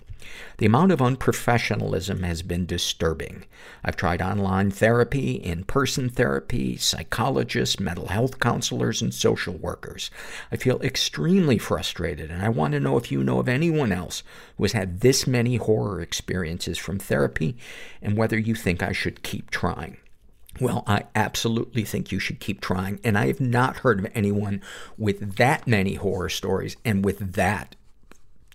The 0.58 0.66
amount 0.66 0.92
of 0.92 1.00
unprofessionalism 1.00 2.24
has 2.24 2.42
been 2.42 2.66
disturbing. 2.66 3.46
I've 3.84 3.96
tried 3.96 4.22
online 4.22 4.72
therapy, 4.72 5.34
in-person 5.34 6.10
therapy, 6.10 6.78
psychologists, 6.78 7.80
mental 7.80 8.08
health 8.08 8.40
counselors, 8.40 9.02
and 9.02 9.14
social 9.14 9.56
workers. 9.56 10.12
I 10.52 10.56
feel 10.56 10.82
extremely 10.82 11.58
frustrated, 11.58 12.32
and 12.32 12.42
I 12.42 12.50
want 12.50 12.74
to 12.74 12.80
know 12.80 12.98
if 12.98 13.12
you 13.12 13.24
know 13.24 13.40
of 13.40 13.50
anyone 13.50 13.92
else 13.92 14.24
who 14.58 14.64
has 14.64 14.74
had 14.74 15.02
this 15.02 15.26
many 15.26 15.56
horror 15.56 16.02
experiences 16.02 16.78
from 16.78 17.00
therapy, 17.00 17.58
and 18.02 18.18
whether 18.18 18.38
you 18.38 18.56
think 18.56 18.84
I 18.84 18.92
should 18.92 19.24
keep 19.24 19.50
trying. 19.50 19.98
Well, 20.60 20.84
I 20.86 21.06
absolutely 21.16 21.86
think 21.86 22.12
you 22.12 22.20
should 22.20 22.40
keep 22.40 22.60
trying. 22.62 23.00
And 23.04 23.18
I 23.18 23.28
have 23.28 23.40
not 23.40 23.78
heard 23.78 24.00
of 24.00 24.12
anyone 24.14 24.62
with 24.98 25.38
that 25.38 25.66
many 25.66 25.96
horror 25.96 26.30
stories 26.30 26.76
and 26.84 27.06
with 27.06 27.34
that 27.34 27.76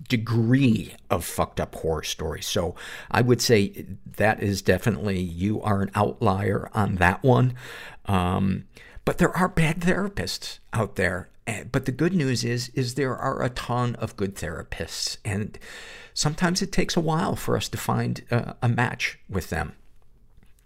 degree 0.09 0.95
of 1.11 1.25
fucked 1.25 1.61
up 1.61 1.75
horror 1.75 2.03
stories. 2.03 2.47
So 2.47 2.75
I 3.11 3.23
would 3.23 3.41
say 3.41 3.87
that 4.17 4.43
is 4.43 4.63
definitely, 4.63 5.21
you 5.21 5.63
are 5.63 5.83
an 5.83 5.91
outlier 5.95 6.69
on 6.75 6.97
that 6.97 7.23
one. 7.23 7.55
Um, 8.07 8.67
but 9.05 9.19
there 9.19 9.37
are 9.37 9.49
bad 9.49 9.81
therapists 9.81 10.59
out 10.73 10.97
there. 10.97 11.29
Eh, 11.47 11.65
but 11.71 11.85
the 11.85 11.93
good 11.93 12.13
news 12.13 12.45
is, 12.45 12.71
is 12.71 12.95
there 12.95 13.17
are 13.17 13.43
a 13.43 13.51
ton 13.51 13.95
of 13.97 14.17
good 14.17 14.35
therapists. 14.35 15.19
And 15.25 15.59
sometimes 16.13 16.61
it 16.61 16.73
takes 16.73 16.97
a 16.97 17.01
while 17.01 17.37
for 17.37 17.57
us 17.57 17.69
to 17.69 17.79
find 17.79 18.23
uh, 18.31 18.55
a 18.61 18.69
match 18.69 19.19
with 19.29 19.51
them. 19.51 19.75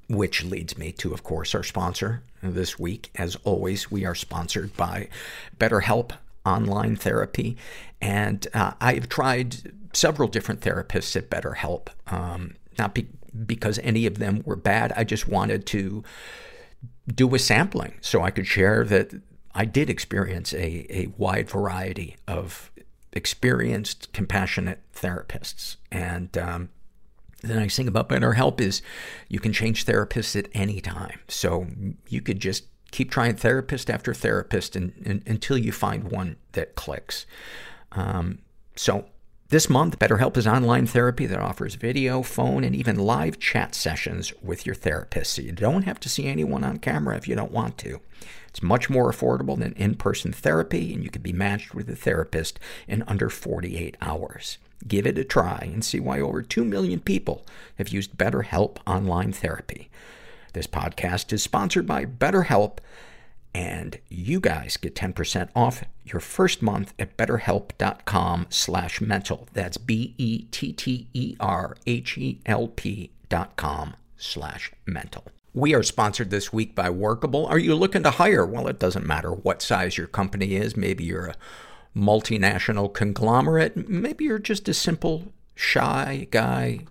Which 0.09 0.43
leads 0.45 0.77
me 0.77 0.91
to, 0.93 1.13
of 1.13 1.23
course, 1.23 1.55
our 1.55 1.63
sponsor 1.63 2.25
this 2.43 2.81
week. 2.81 3.11
As 3.15 3.37
always, 3.45 3.93
we 3.93 4.05
are 4.05 4.15
sponsored 4.17 4.77
by 4.77 5.09
BetterHelp 5.57 6.13
online 6.45 6.97
therapy. 6.97 7.57
And 8.01 8.47
uh, 8.55 8.73
I've 8.81 9.09
tried 9.09 9.73
several 9.93 10.29
different 10.29 10.61
therapists 10.61 11.17
at 11.17 11.31
BetterHelp. 11.31 11.89
Um, 12.07 12.55
not 12.79 12.95
be- 12.95 13.09
because 13.47 13.79
any 13.81 14.07
of 14.07 14.19
them 14.19 14.43
were 14.45 14.57
bad. 14.57 14.93
I 14.97 15.05
just 15.05 15.29
wanted 15.29 15.67
to 15.67 16.03
do 17.13 17.35
a 17.35 17.39
sampling 17.39 17.95
so 18.01 18.23
I 18.23 18.31
could 18.31 18.47
share 18.47 18.85
that 18.85 19.13
I 19.55 19.65
did 19.65 19.91
experience 19.91 20.53
a, 20.55 20.87
a 20.91 21.13
wide 21.17 21.51
variety 21.51 22.17
of 22.27 22.71
experienced, 23.13 24.13
compassionate 24.13 24.81
therapists. 24.95 25.77
And 25.91 26.37
um, 26.39 26.69
the 27.43 27.55
nice 27.55 27.77
thing 27.77 27.89
about 27.89 28.09
BetterHelp 28.09 28.61
is 28.61 28.83
you 29.29 29.41
can 29.41 29.53
change 29.53 29.87
therapists 29.87 30.39
at 30.39 30.49
any 30.55 30.81
time. 30.81 31.19
So 31.29 31.67
you 32.09 32.21
could 32.21 32.41
just 32.41 32.65
keep 32.91 33.11
trying 33.11 33.37
therapist 33.37 33.91
after 33.91 34.15
therapist 34.15 34.77
and, 34.77 34.93
and, 35.05 35.23
until 35.27 35.59
you 35.59 35.73
find 35.73 36.11
one 36.11 36.37
that 36.53 36.75
clicks. 36.75 37.27
Um, 37.93 38.39
so 38.77 39.07
this 39.51 39.69
month, 39.69 39.99
BetterHelp 39.99 40.37
is 40.37 40.47
online 40.47 40.87
therapy 40.87 41.27
that 41.27 41.41
offers 41.41 41.75
video, 41.75 42.23
phone, 42.23 42.63
and 42.63 42.75
even 42.75 42.97
live 42.97 43.41
chat 43.41 43.75
sessions 43.75 44.33
with 44.41 44.65
your 44.65 44.77
therapist. 44.77 45.35
So 45.35 45.43
you 45.43 45.51
don't 45.51 45.83
have 45.83 45.99
to 46.01 46.09
see 46.09 46.29
anyone 46.29 46.63
on 46.63 46.79
camera 46.79 47.17
if 47.17 47.27
you 47.27 47.35
don't 47.35 47.51
want 47.51 47.77
to. 47.79 48.01
It's 48.49 48.63
much 48.63 48.89
more 48.89 49.11
affordable 49.11 49.59
than 49.59 49.73
in-person 49.73 50.33
therapy, 50.33 50.95
and 50.95 51.03
you 51.03 51.11
can 51.11 51.23
be 51.23 51.33
matched 51.33 51.75
with 51.75 51.91
a 51.91 51.97
therapist 51.97 52.61
in 52.87 53.03
under 53.09 53.29
48 53.29 53.97
hours. 54.01 54.59
Give 54.87 55.05
it 55.05 55.19
a 55.19 55.25
try 55.25 55.69
and 55.73 55.85
see 55.85 55.99
why 55.99 56.21
over 56.21 56.43
2 56.43 56.65
million 56.65 57.01
people 57.01 57.45
have 57.77 57.89
used 57.89 58.17
BetterHelp 58.17 58.79
online 58.87 59.33
therapy. 59.33 59.90
This 60.53 60.67
podcast 60.67 61.33
is 61.33 61.43
sponsored 61.43 61.87
by 61.87 62.05
BetterHelp, 62.05 62.79
and 63.55 63.99
you 64.09 64.41
guys 64.41 64.77
get 64.77 64.95
10% 64.95 65.49
off 65.55 65.85
your 66.05 66.21
first 66.21 66.61
month 66.63 66.93
at 66.99 67.17
betterhelp.com 67.17 68.47
slash 68.51 69.01
mental. 69.01 69.49
That's 69.53 69.77
B-E-T-T-E-R-H-E-L-P 69.77 70.31
dot 73.29 73.57
com 73.57 73.95
slash 74.17 74.73
mental. 74.87 75.25
We 75.53 75.75
are 75.75 75.83
sponsored 75.83 76.31
this 76.31 76.53
week 76.53 76.75
by 76.75 76.91
Workable. 76.91 77.47
Are 77.47 77.59
you 77.59 77.75
looking 77.75 78.03
to 78.05 78.11
hire? 78.11 78.47
Well, 78.47 78.69
it 78.69 78.79
doesn't 78.79 79.07
matter 79.07 79.31
what 79.33 79.63
size 79.63 79.99
your 79.99 80.07
company 80.07 80.55
is. 80.55 80.77
Maybe 80.77 81.05
you're 81.05 81.27
a 81.27 81.37
multinational 81.97 82.93
conglomerate. 82.93 83.89
Maybe 83.89 84.25
you're 84.25 84.39
just 84.39 84.69
a 84.69 84.75
simple, 84.75 85.33
shy 85.55 86.29
guy 86.31 86.87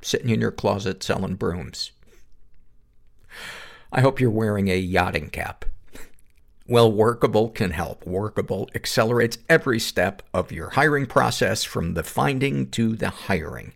sitting 0.00 0.30
in 0.30 0.40
your 0.40 0.50
closet 0.50 1.02
selling 1.02 1.34
brooms. 1.34 1.92
I 3.92 4.00
hope 4.02 4.20
you're 4.20 4.30
wearing 4.30 4.68
a 4.68 4.76
yachting 4.76 5.30
cap. 5.30 5.64
Well, 6.68 6.92
Workable 6.92 7.48
can 7.48 7.72
help. 7.72 8.06
Workable 8.06 8.70
accelerates 8.76 9.38
every 9.48 9.80
step 9.80 10.22
of 10.32 10.52
your 10.52 10.70
hiring 10.70 11.06
process 11.06 11.64
from 11.64 11.94
the 11.94 12.04
finding 12.04 12.70
to 12.70 12.94
the 12.94 13.10
hiring. 13.10 13.72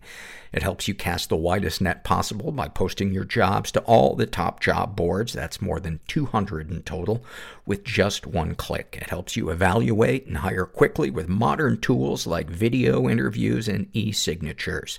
It 0.53 0.63
helps 0.63 0.87
you 0.87 0.95
cast 0.95 1.27
the 1.27 1.35
widest 1.35 1.81
net 1.81 2.05
possible 2.05 2.53
by 2.53 2.69
posting 2.69 3.11
your 3.11 3.25
jobs 3.25 3.73
to 3.73 3.81
all 3.81 4.15
the 4.15 4.25
top 4.25 4.61
job 4.61 4.95
boards. 4.95 5.33
That's 5.33 5.61
more 5.61 5.81
than 5.81 5.99
200 6.07 6.71
in 6.71 6.83
total 6.83 7.25
with 7.65 7.83
just 7.83 8.25
one 8.25 8.55
click. 8.55 8.97
It 9.01 9.09
helps 9.09 9.35
you 9.35 9.49
evaluate 9.49 10.27
and 10.27 10.37
hire 10.37 10.65
quickly 10.65 11.09
with 11.09 11.27
modern 11.27 11.81
tools 11.81 12.25
like 12.25 12.49
video 12.49 13.09
interviews 13.09 13.67
and 13.67 13.89
e-signatures. 13.91 14.97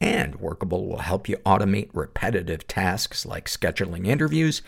And 0.00 0.36
Workable 0.36 0.86
will 0.86 0.98
help 0.98 1.28
you 1.28 1.36
automate 1.38 1.90
repetitive 1.92 2.66
tasks 2.66 3.24
like 3.24 3.48
scheduling 3.48 4.06
interviews 4.06 4.62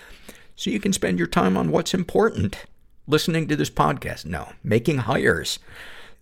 so 0.54 0.70
you 0.70 0.80
can 0.80 0.92
spend 0.92 1.18
your 1.18 1.28
time 1.28 1.56
on 1.56 1.70
what's 1.70 1.94
important. 1.94 2.64
Listening 3.06 3.46
to 3.48 3.56
this 3.56 3.70
podcast? 3.70 4.24
No. 4.24 4.52
Making 4.64 4.98
hires. 4.98 5.58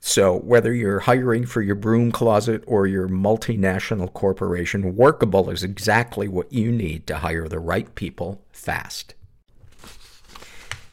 So 0.01 0.37
whether 0.37 0.75
you're 0.75 1.01
hiring 1.01 1.47
for 1.47 1.63
your 1.63 1.77
broom 1.77 2.13
closet 2.13 2.63
or 2.67 2.87
your 2.87 3.09
multinational 3.09 4.13
corporation, 4.13 4.97
Workable 4.97 5.49
is 5.49 5.63
exactly 5.63 6.29
what 6.29 6.53
you 6.53 6.71
need 6.71 7.07
to 7.07 7.17
hire 7.17 7.49
the 7.49 7.59
right 7.59 7.95
people 7.95 8.43
fast. 8.53 9.15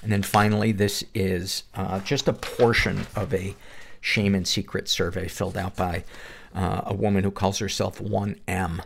And 0.02 0.12
then 0.12 0.24
finally, 0.24 0.72
this 0.72 1.04
is 1.14 1.64
uh, 1.76 2.00
just 2.00 2.28
a 2.28 2.34
portion 2.34 3.06
of 3.16 3.34
a 3.34 3.56
shame 4.00 4.34
and 4.34 4.48
secret 4.48 4.88
survey 4.88 5.28
filled 5.28 5.58
out 5.58 5.76
by 5.76 6.04
uh, 6.54 6.82
a 6.86 6.94
woman 6.94 7.24
who 7.24 7.32
calls 7.32 7.60
herself 7.60 8.00
1M. 8.00 8.82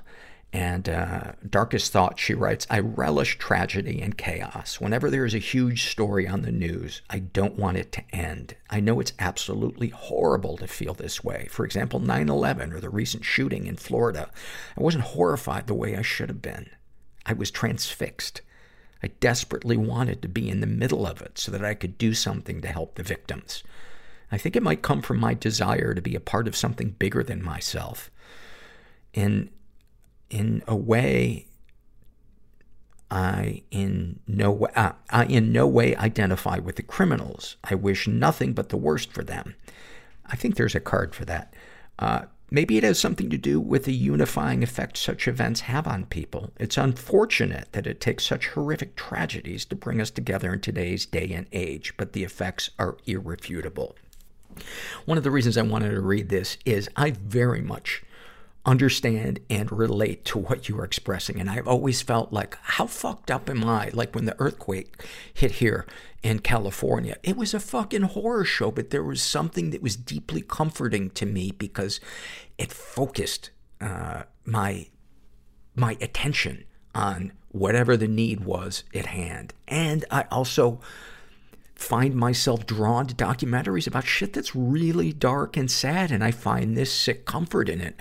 And 0.53 0.88
uh, 0.88 1.34
darkest 1.50 1.91
thought, 1.91 2.17
she 2.17 2.34
writes, 2.34 2.65
I 2.69 2.79
relish 2.79 3.38
tragedy 3.38 4.01
and 4.01 4.17
chaos. 4.17 4.79
Whenever 4.79 5.10
there 5.10 5.25
is 5.25 5.34
a 5.34 5.39
huge 5.39 5.89
story 5.89 6.25
on 6.25 6.43
the 6.43 6.51
news, 6.51 7.01
I 7.10 7.19
don't 7.19 7.60
want 7.60 7.75
it 7.75 7.91
to 7.91 8.15
end. 8.15 8.55
I 8.69 8.79
know 8.79 9.01
it's 9.01 9.12
absolutely 9.19 9.89
horrible 9.89 10.55
to 10.57 10.67
feel 10.67 10.93
this 10.93 11.25
way. 11.25 11.48
For 11.51 11.65
example, 11.65 12.00
9-11 12.00 12.74
or 12.74 12.79
the 12.79 12.89
recent 12.89 13.25
shooting 13.25 13.67
in 13.67 13.75
Florida. 13.75 14.31
I 14.77 14.81
wasn't 14.81 15.03
horrified 15.03 15.67
the 15.67 15.74
way 15.74 15.98
I 15.98 16.01
should 16.01 16.29
have 16.29 16.41
been. 16.41 16.69
I 17.25 17.34
was 17.34 17.51
transfixed. 17.51 18.39
I 19.03 19.07
desperately 19.19 19.75
wanted 19.75 20.22
to 20.22 20.29
be 20.29 20.50
in 20.50 20.62
the 20.62 20.67
middle 20.67 21.05
of 21.05 21.22
it 21.22 21.38
so 21.38 21.51
that 21.51 21.65
I 21.65 21.74
could 21.74 21.98
do 21.98 22.13
something 22.13 22.62
to 22.62 22.69
help 22.69 22.95
the 22.95 23.03
victims. 23.03 23.62
I 24.32 24.38
think 24.38 24.55
it 24.55 24.63
might 24.63 24.82
come 24.82 25.01
from 25.01 25.20
my 25.20 25.34
desire 25.34 25.94
to 25.94 26.01
be 26.01 26.15
a 26.15 26.20
part 26.20 26.48
of 26.48 26.55
something 26.55 26.91
bigger 26.91 27.24
than 27.24 27.44
myself. 27.44 28.10
In 29.13 29.50
in 30.29 30.63
a 30.67 30.75
way, 30.75 31.48
I 33.12 33.63
in 33.72 34.20
no 34.27 34.51
way, 34.51 34.72
uh, 34.75 34.94
I 35.10 35.25
in 35.25 35.51
no 35.51 35.67
way 35.67 35.96
identify 35.96 36.58
with 36.58 36.75
the 36.75 36.84
criminals. 36.84 37.58
I 37.63 37.75
wish 37.75 38.08
nothing 38.08 38.53
but 38.53 38.70
the 38.70 38.77
worst 38.77 39.12
for 39.12 39.24
them. 39.24 39.55
I 40.25 40.36
think 40.36 40.55
there's 40.55 40.75
a 40.75 40.79
card 40.79 41.13
for 41.13 41.24
that. 41.25 41.53
Uh, 42.00 42.24
maybe 42.50 42.77
it 42.77 42.84
has 42.84 43.00
something 43.00 43.29
to 43.29 43.38
do 43.38 43.60
with 43.60 43.86
the 43.86 43.94
unifying 43.94 44.63
effect 44.63 44.98
such 44.98 45.27
events 45.27 45.62
have 45.62 45.88
on 45.88 46.05
people. 46.05 46.51
It's 46.60 46.77
unfortunate 46.77 47.72
that 47.74 47.88
it 47.88 48.01
takes 48.01 48.25
such 48.25 48.48
horrific 48.48 48.96
tragedies 48.96 49.65
to 49.65 49.75
bring 49.75 50.01
us 50.01 50.10
together 50.10 50.51
in 50.53 50.62
today's 50.62 51.05
day 51.05 51.32
and 51.32 51.48
age, 51.51 51.94
but 51.96 52.13
the 52.13 52.24
effects 52.24 52.72
are 52.79 52.98
irrefutable. 53.05 53.96
One 55.05 55.17
of 55.17 55.24
the 55.24 55.31
reasons 55.31 55.57
I 55.57 55.62
wanted 55.62 55.91
to 55.91 56.01
read 56.01 56.29
this 56.29 56.57
is 56.65 56.89
I 56.95 57.12
very 57.12 57.62
much 57.62 58.03
understand 58.65 59.39
and 59.50 59.71
relate 59.71 60.25
to 60.25 60.39
what 60.39 60.67
you 60.67 60.79
are 60.79 60.83
expressing. 60.83 61.39
And 61.39 61.50
I've 61.50 61.67
always 61.67 62.01
felt 62.01 62.33
like, 62.33 62.57
how 62.63 62.88
fucked 62.88 63.29
up 63.29 63.50
am 63.50 63.63
I? 63.63 63.91
Like 63.93 64.15
when 64.15 64.25
the 64.25 64.35
earthquake 64.39 65.03
hit 65.33 65.51
here 65.51 65.85
in 66.24 66.39
California, 66.39 67.17
it 67.21 67.38
was 67.38 67.53
a 67.53 67.59
fucking 67.59 68.01
horror 68.01 68.43
show, 68.43 68.71
but 68.71 68.89
there 68.89 69.03
was 69.03 69.21
something 69.21 69.69
that 69.69 69.83
was 69.83 69.95
deeply 69.95 70.41
comforting 70.41 71.12
to 71.12 71.25
me 71.25 71.51
because 71.51 72.00
it 72.57 72.71
focused, 72.71 73.51
uh, 73.79 74.24
my, 74.45 74.88
my 75.75 75.97
attention 76.01 76.63
on 76.95 77.33
whatever 77.50 77.95
the 77.95 78.07
need 78.07 78.43
was 78.43 78.83
at 78.95 79.05
hand. 79.05 79.53
And 79.67 80.05
I 80.09 80.25
also, 80.31 80.79
find 81.75 82.15
myself 82.15 82.65
drawn 82.65 83.05
to 83.08 83.15
documentaries 83.15 83.88
about 83.88 84.05
shit 84.05 84.34
that's 84.34 84.55
really 84.55 85.13
dark 85.13 85.58
and 85.58 85.70
sad, 85.70 86.12
and 86.12 86.24
I 86.24 86.32
find 86.32 86.75
this 86.75 86.91
sick 86.91 87.25
comfort 87.25 87.70
in 87.70 87.82
it. 87.82 87.96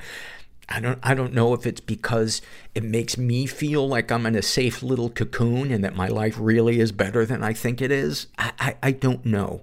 I 0.67 0.81
don't, 0.81 0.99
I 1.03 1.13
don't 1.13 1.35
know 1.35 1.53
if 1.53 1.67
it's 1.67 1.81
because 1.83 2.41
it 2.75 2.83
makes 2.83 3.19
me 3.19 3.45
feel 3.45 3.87
like 3.87 4.11
I'm 4.11 4.25
in 4.25 4.35
a 4.35 4.41
safe 4.41 4.83
little 4.83 5.11
cocoon 5.11 5.71
and 5.71 5.85
that 5.85 5.95
my 5.95 6.09
life 6.09 6.37
really 6.39 6.81
is 6.81 6.91
better 6.91 7.27
than 7.27 7.45
I 7.45 7.53
think 7.53 7.83
it 7.83 7.91
is. 7.91 8.29
I, 8.39 8.53
I, 8.59 8.77
I 8.83 8.91
don't 8.93 9.27
know. 9.27 9.61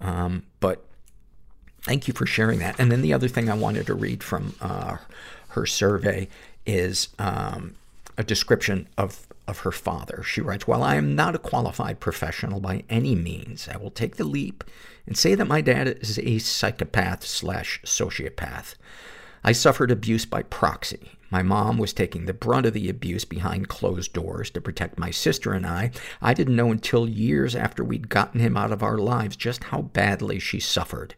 Um, 0.00 0.44
but 0.58 0.84
thank 1.82 2.08
you 2.08 2.14
for 2.14 2.24
sharing 2.24 2.60
that. 2.60 2.80
And 2.80 2.90
then 2.90 3.02
the 3.02 3.12
other 3.12 3.28
thing 3.28 3.50
I 3.50 3.54
wanted 3.54 3.86
to 3.88 3.94
read 3.94 4.22
from, 4.22 4.54
uh, 4.62 4.96
her 5.48 5.66
survey 5.66 6.28
is, 6.64 7.08
um, 7.18 7.74
a 8.16 8.24
description 8.24 8.88
of, 8.96 9.27
of 9.48 9.60
her 9.60 9.72
father. 9.72 10.22
She 10.22 10.40
writes, 10.40 10.66
While 10.66 10.82
I 10.82 10.96
am 10.96 11.16
not 11.16 11.34
a 11.34 11.38
qualified 11.38 11.98
professional 11.98 12.60
by 12.60 12.84
any 12.88 13.14
means, 13.14 13.68
I 13.68 13.76
will 13.78 13.90
take 13.90 14.16
the 14.16 14.24
leap 14.24 14.62
and 15.06 15.16
say 15.16 15.34
that 15.34 15.46
my 15.46 15.60
dad 15.60 15.88
is 16.00 16.18
a 16.18 16.38
psychopath 16.38 17.24
slash 17.24 17.80
sociopath. 17.84 18.74
I 19.42 19.52
suffered 19.52 19.90
abuse 19.90 20.26
by 20.26 20.42
proxy. 20.42 21.12
My 21.30 21.42
mom 21.42 21.78
was 21.78 21.92
taking 21.92 22.24
the 22.24 22.34
brunt 22.34 22.66
of 22.66 22.72
the 22.72 22.88
abuse 22.88 23.24
behind 23.24 23.68
closed 23.68 24.12
doors 24.12 24.50
to 24.50 24.60
protect 24.60 24.98
my 24.98 25.10
sister 25.10 25.52
and 25.52 25.66
I. 25.66 25.90
I 26.22 26.34
didn't 26.34 26.56
know 26.56 26.70
until 26.70 27.08
years 27.08 27.54
after 27.54 27.84
we'd 27.84 28.08
gotten 28.08 28.40
him 28.40 28.56
out 28.56 28.72
of 28.72 28.82
our 28.82 28.98
lives 28.98 29.36
just 29.36 29.64
how 29.64 29.82
badly 29.82 30.38
she 30.38 30.60
suffered. 30.60 31.14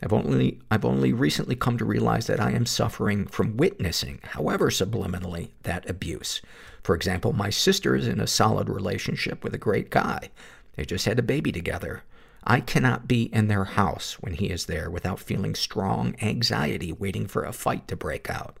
I've 0.00 0.12
only, 0.12 0.60
I've 0.70 0.84
only 0.84 1.12
recently 1.12 1.56
come 1.56 1.76
to 1.78 1.84
realize 1.84 2.28
that 2.28 2.40
I 2.40 2.52
am 2.52 2.66
suffering 2.66 3.26
from 3.26 3.56
witnessing, 3.56 4.20
however 4.22 4.70
subliminally, 4.70 5.50
that 5.64 5.88
abuse. 5.90 6.40
For 6.88 6.94
example, 6.94 7.34
my 7.34 7.50
sister 7.50 7.94
is 7.94 8.08
in 8.08 8.18
a 8.18 8.26
solid 8.26 8.70
relationship 8.70 9.44
with 9.44 9.52
a 9.52 9.58
great 9.58 9.90
guy. 9.90 10.30
They 10.74 10.86
just 10.86 11.04
had 11.04 11.18
a 11.18 11.22
baby 11.22 11.52
together. 11.52 12.02
I 12.44 12.60
cannot 12.60 13.06
be 13.06 13.24
in 13.24 13.48
their 13.48 13.64
house 13.64 14.14
when 14.22 14.32
he 14.32 14.46
is 14.46 14.64
there 14.64 14.88
without 14.88 15.20
feeling 15.20 15.54
strong 15.54 16.16
anxiety 16.22 16.90
waiting 16.90 17.26
for 17.26 17.44
a 17.44 17.52
fight 17.52 17.88
to 17.88 17.94
break 17.96 18.30
out. 18.30 18.56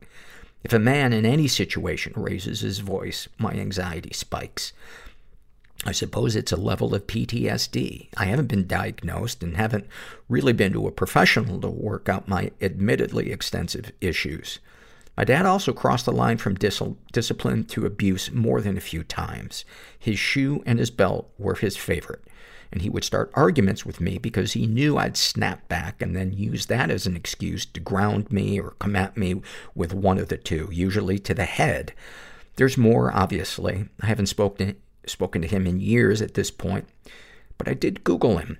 If 0.62 0.74
a 0.74 0.78
man 0.78 1.14
in 1.14 1.24
any 1.24 1.48
situation 1.48 2.12
raises 2.16 2.60
his 2.60 2.80
voice, 2.80 3.28
my 3.38 3.52
anxiety 3.52 4.12
spikes. 4.12 4.74
I 5.86 5.92
suppose 5.92 6.36
it's 6.36 6.52
a 6.52 6.56
level 6.56 6.94
of 6.94 7.06
PTSD. 7.06 8.08
I 8.14 8.26
haven't 8.26 8.48
been 8.48 8.66
diagnosed 8.66 9.42
and 9.42 9.56
haven't 9.56 9.86
really 10.28 10.52
been 10.52 10.74
to 10.74 10.86
a 10.86 10.92
professional 10.92 11.62
to 11.62 11.70
work 11.70 12.10
out 12.10 12.28
my 12.28 12.50
admittedly 12.60 13.32
extensive 13.32 13.90
issues. 14.02 14.58
My 15.18 15.24
dad 15.24 15.46
also 15.46 15.72
crossed 15.72 16.04
the 16.04 16.12
line 16.12 16.38
from 16.38 16.54
dis- 16.54 16.80
discipline 17.12 17.64
to 17.64 17.84
abuse 17.84 18.30
more 18.30 18.60
than 18.60 18.76
a 18.76 18.80
few 18.80 19.02
times. 19.02 19.64
His 19.98 20.16
shoe 20.16 20.62
and 20.64 20.78
his 20.78 20.92
belt 20.92 21.28
were 21.36 21.56
his 21.56 21.76
favorite 21.76 22.22
and 22.70 22.82
he 22.82 22.88
would 22.88 23.02
start 23.02 23.32
arguments 23.34 23.84
with 23.84 24.00
me 24.00 24.18
because 24.18 24.52
he 24.52 24.64
knew 24.68 24.96
I'd 24.96 25.16
snap 25.16 25.66
back 25.66 26.00
and 26.00 26.14
then 26.14 26.32
use 26.32 26.66
that 26.66 26.88
as 26.88 27.04
an 27.04 27.16
excuse 27.16 27.66
to 27.66 27.80
ground 27.80 28.30
me 28.30 28.60
or 28.60 28.76
come 28.78 28.94
at 28.94 29.16
me 29.16 29.42
with 29.74 29.92
one 29.92 30.18
of 30.18 30.28
the 30.28 30.36
two, 30.36 30.68
usually 30.70 31.18
to 31.18 31.34
the 31.34 31.46
head. 31.46 31.92
There's 32.54 32.78
more, 32.78 33.12
obviously. 33.12 33.88
I 34.00 34.06
haven't 34.06 34.26
spoken 34.26 34.76
spoken 35.04 35.42
to 35.42 35.48
him 35.48 35.66
in 35.66 35.80
years 35.80 36.22
at 36.22 36.34
this 36.34 36.52
point, 36.52 36.86
but 37.56 37.66
I 37.66 37.74
did 37.74 38.04
Google 38.04 38.36
him. 38.36 38.58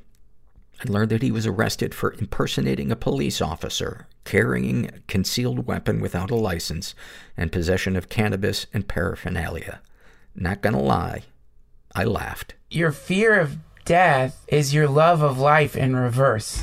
I 0.80 0.90
learned 0.90 1.10
that 1.10 1.22
he 1.22 1.32
was 1.32 1.46
arrested 1.46 1.94
for 1.94 2.12
impersonating 2.12 2.92
a 2.92 2.96
police 2.96 3.40
officer, 3.40 4.06
carrying 4.24 4.86
a 4.86 5.00
concealed 5.08 5.66
weapon 5.66 6.00
without 6.00 6.30
a 6.30 6.36
license, 6.36 6.94
and 7.36 7.50
possession 7.50 7.96
of 7.96 8.08
cannabis 8.08 8.66
and 8.72 8.86
paraphernalia. 8.86 9.80
Not 10.34 10.62
gonna 10.62 10.80
lie, 10.80 11.22
I 11.94 12.04
laughed. 12.04 12.54
Your 12.70 12.92
fear 12.92 13.40
of 13.40 13.58
death 13.84 14.44
is 14.48 14.72
your 14.72 14.86
love 14.86 15.22
of 15.22 15.38
life 15.38 15.74
in 15.74 15.96
reverse. 15.96 16.62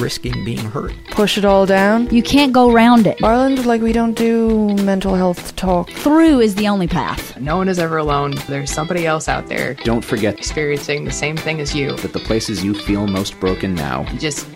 risking 0.00 0.44
being 0.44 0.58
hurt. 0.58 0.92
push 1.10 1.36
it 1.38 1.44
all 1.44 1.66
down. 1.66 2.08
You 2.10 2.22
can't 2.22 2.52
go 2.52 2.72
round 2.72 3.06
it. 3.06 3.22
Ireland, 3.22 3.66
like 3.66 3.82
we 3.82 3.92
don't 3.92 4.14
do 4.16 4.74
mental 4.82 5.14
health 5.14 5.54
talk. 5.56 5.90
Through 5.90 6.40
is 6.40 6.54
the 6.54 6.66
only 6.68 6.88
path. 6.88 7.38
No 7.38 7.56
one 7.56 7.68
is 7.68 7.78
ever 7.78 7.98
alone. 7.98 8.34
There's 8.48 8.70
somebody 8.72 9.06
else 9.06 9.28
out 9.28 9.46
there 9.46 9.74
Don't 9.84 10.04
forget 10.04 10.36
experiencing 10.38 11.04
the 11.04 11.12
same 11.12 11.36
thing 11.36 11.60
as 11.60 11.74
you. 11.74 11.96
that 11.98 12.12
the 12.12 12.18
places 12.20 12.64
you 12.64 12.74
feel 12.74 13.06
most 13.06 13.38
broken 13.40 13.74
now 13.74 14.06
You 14.12 14.18
just 14.18 14.46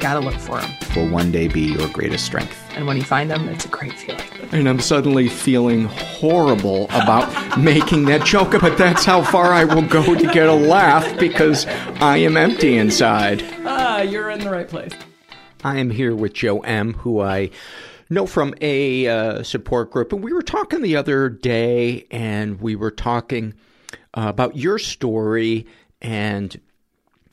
gotta 0.00 0.20
look 0.20 0.34
for 0.34 0.60
them. 0.60 0.70
will 0.96 1.08
one 1.10 1.30
day 1.30 1.48
be 1.48 1.60
your 1.60 1.88
greatest 1.88 2.24
strength. 2.24 2.58
And 2.76 2.86
when 2.86 2.96
you 2.96 3.04
find 3.04 3.30
them, 3.30 3.48
it's 3.48 3.64
a 3.64 3.68
great 3.68 3.92
feeling. 3.92 4.22
And 4.52 4.68
I'm 4.68 4.80
suddenly 4.80 5.28
feeling 5.28 5.84
horrible 5.84 6.86
about 6.86 7.58
making 7.58 8.06
that 8.06 8.24
joke, 8.24 8.52
but 8.60 8.76
that's 8.76 9.04
how 9.04 9.22
far 9.22 9.52
I 9.52 9.64
will 9.64 9.86
go 9.86 10.14
to 10.14 10.32
get 10.32 10.48
a 10.48 10.54
laugh 10.54 11.18
because 11.18 11.66
I 11.66 12.18
am 12.18 12.36
empty 12.36 12.76
inside. 12.76 13.44
Ah, 13.64 14.00
you're 14.00 14.30
in 14.30 14.40
the 14.40 14.50
right 14.50 14.68
place. 14.68 14.92
I 15.62 15.78
am 15.78 15.90
here 15.90 16.14
with 16.14 16.34
Joe 16.34 16.60
M., 16.60 16.94
who 16.94 17.20
I 17.20 17.50
know 18.10 18.26
from 18.26 18.54
a 18.60 19.06
uh, 19.06 19.42
support 19.42 19.90
group. 19.90 20.12
And 20.12 20.22
we 20.22 20.32
were 20.32 20.42
talking 20.42 20.82
the 20.82 20.96
other 20.96 21.28
day, 21.28 22.06
and 22.10 22.60
we 22.60 22.76
were 22.76 22.90
talking 22.90 23.54
uh, 24.14 24.26
about 24.28 24.56
your 24.56 24.78
story 24.78 25.66
and 26.02 26.60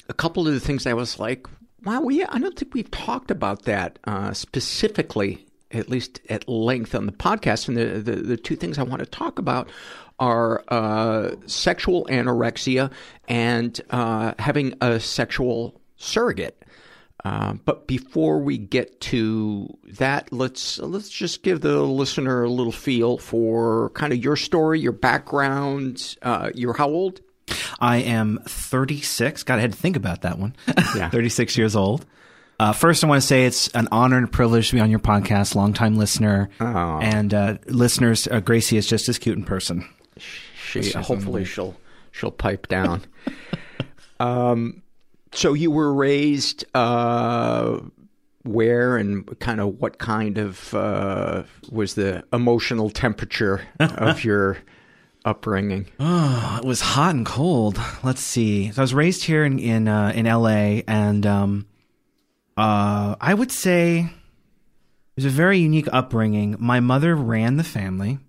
a 0.08 0.14
couple 0.14 0.48
of 0.48 0.54
the 0.54 0.60
things 0.60 0.86
I 0.86 0.94
was 0.94 1.20
like, 1.20 1.48
wow, 1.84 2.02
we, 2.02 2.24
I 2.24 2.40
don't 2.40 2.58
think 2.58 2.74
we've 2.74 2.92
talked 2.92 3.32
about 3.32 3.64
that 3.64 4.00
uh, 4.06 4.34
specifically, 4.34 5.46
at 5.72 5.90
least 5.90 6.22
at 6.30 6.48
length 6.48 6.94
on 6.96 7.06
the 7.06 7.12
podcast. 7.12 7.68
And 7.68 7.78
the, 7.78 8.00
the, 8.00 8.22
the 8.22 8.38
two 8.38 8.56
things 8.56 8.78
I 8.78 8.84
want 8.84 9.00
to 9.00 9.06
talk 9.06 9.40
about 9.40 9.70
are 10.20 10.64
uh, 10.68 11.36
sexual 11.48 12.06
anorexia 12.06 12.92
and 13.28 13.80
uh, 13.90 14.34
having 14.38 14.76
a 14.82 15.00
sexual 15.00 15.82
surrogate. 15.98 16.64
Uh, 17.24 17.54
but 17.66 17.88
before 17.88 18.40
we 18.40 18.58
get 18.58 19.00
to 19.00 19.78
that, 19.84 20.32
let's 20.34 20.80
let's 20.80 21.10
just 21.10 21.44
give 21.44 21.62
the 21.62 21.80
listener 21.82 22.44
a 22.44 22.50
little 22.50 22.72
feel 22.72 23.20
for 23.20 23.92
kind 23.92 24.12
of 24.12 24.24
your 24.24 24.36
story, 24.36 24.80
your 24.80 24.92
background. 24.92 26.18
Uh, 26.24 26.50
you're 26.56 26.74
how 26.74 26.90
old? 26.90 27.22
I 27.79 27.98
am 27.98 28.39
36. 28.46 29.43
God, 29.43 29.58
I 29.60 29.62
had 29.62 29.74
to 29.74 29.77
think 29.77 29.96
about 29.96 30.22
that 30.22 30.39
one. 30.39 30.55
Yeah. 30.96 31.10
36 31.10 31.58
years 31.58 31.75
old. 31.75 32.05
Uh, 32.60 32.74
first, 32.74 33.03
I 33.03 33.08
want 33.08 33.22
to 33.22 33.27
say 33.27 33.46
it's 33.46 33.70
an 33.70 33.88
honor 33.91 34.17
and 34.17 34.31
privilege 34.31 34.70
to 34.70 34.75
be 34.75 34.81
on 34.81 34.91
your 34.91 35.00
podcast, 35.00 35.55
longtime 35.55 35.96
listener. 35.96 36.50
Oh. 36.60 37.00
And 37.01 37.34
uh, 37.34 37.58
listeners, 37.65 38.27
uh, 38.27 38.39
Gracie 38.39 38.77
is 38.77 38.86
just 38.86 39.08
as 39.10 39.17
cute 39.17 39.38
in 39.38 39.43
person. 39.43 39.88
She 40.72 40.91
hopefully 40.91 41.46
she'll 41.46 41.75
she'll 42.12 42.31
pipe 42.31 42.67
down. 42.67 43.03
um, 44.20 44.84
so 45.34 45.53
you 45.53 45.72
were 45.72 45.93
raised 45.93 46.65
uh, 46.75 47.79
where 48.43 48.98
and 48.98 49.39
kind 49.39 49.60
of 49.60 49.79
what 49.79 49.98
kind 49.98 50.38
of 50.38 50.74
uh, 50.74 51.43
was 51.72 51.96
the 51.96 52.24
emotional 52.31 52.89
temperature 52.89 53.62
of 53.79 54.24
your 54.24 54.58
upbringing? 55.25 55.88
Oh, 56.00 56.60
it 56.62 56.66
was 56.66 56.82
hot 56.82 57.16
and 57.16 57.25
cold. 57.25 57.80
Let's 58.04 58.22
see. 58.22 58.72
So 58.72 58.82
I 58.82 58.84
was 58.84 58.94
raised 58.94 59.24
here 59.24 59.44
in 59.46 59.60
in 59.60 59.88
uh, 59.88 60.12
in 60.16 60.28
L.A. 60.28 60.84
and 60.88 61.25
um, 61.25 61.68
uh, 62.58 63.16
I 63.20 63.34
would 63.34 63.51
say 63.51 64.00
it 64.00 64.10
was 65.16 65.25
a 65.25 65.30
very 65.30 65.60
unique 65.60 65.88
upbringing. 65.92 66.56
My 66.60 66.80
mother 66.80 67.16
ran 67.16 67.58
the 67.58 67.63
family, 67.63 68.20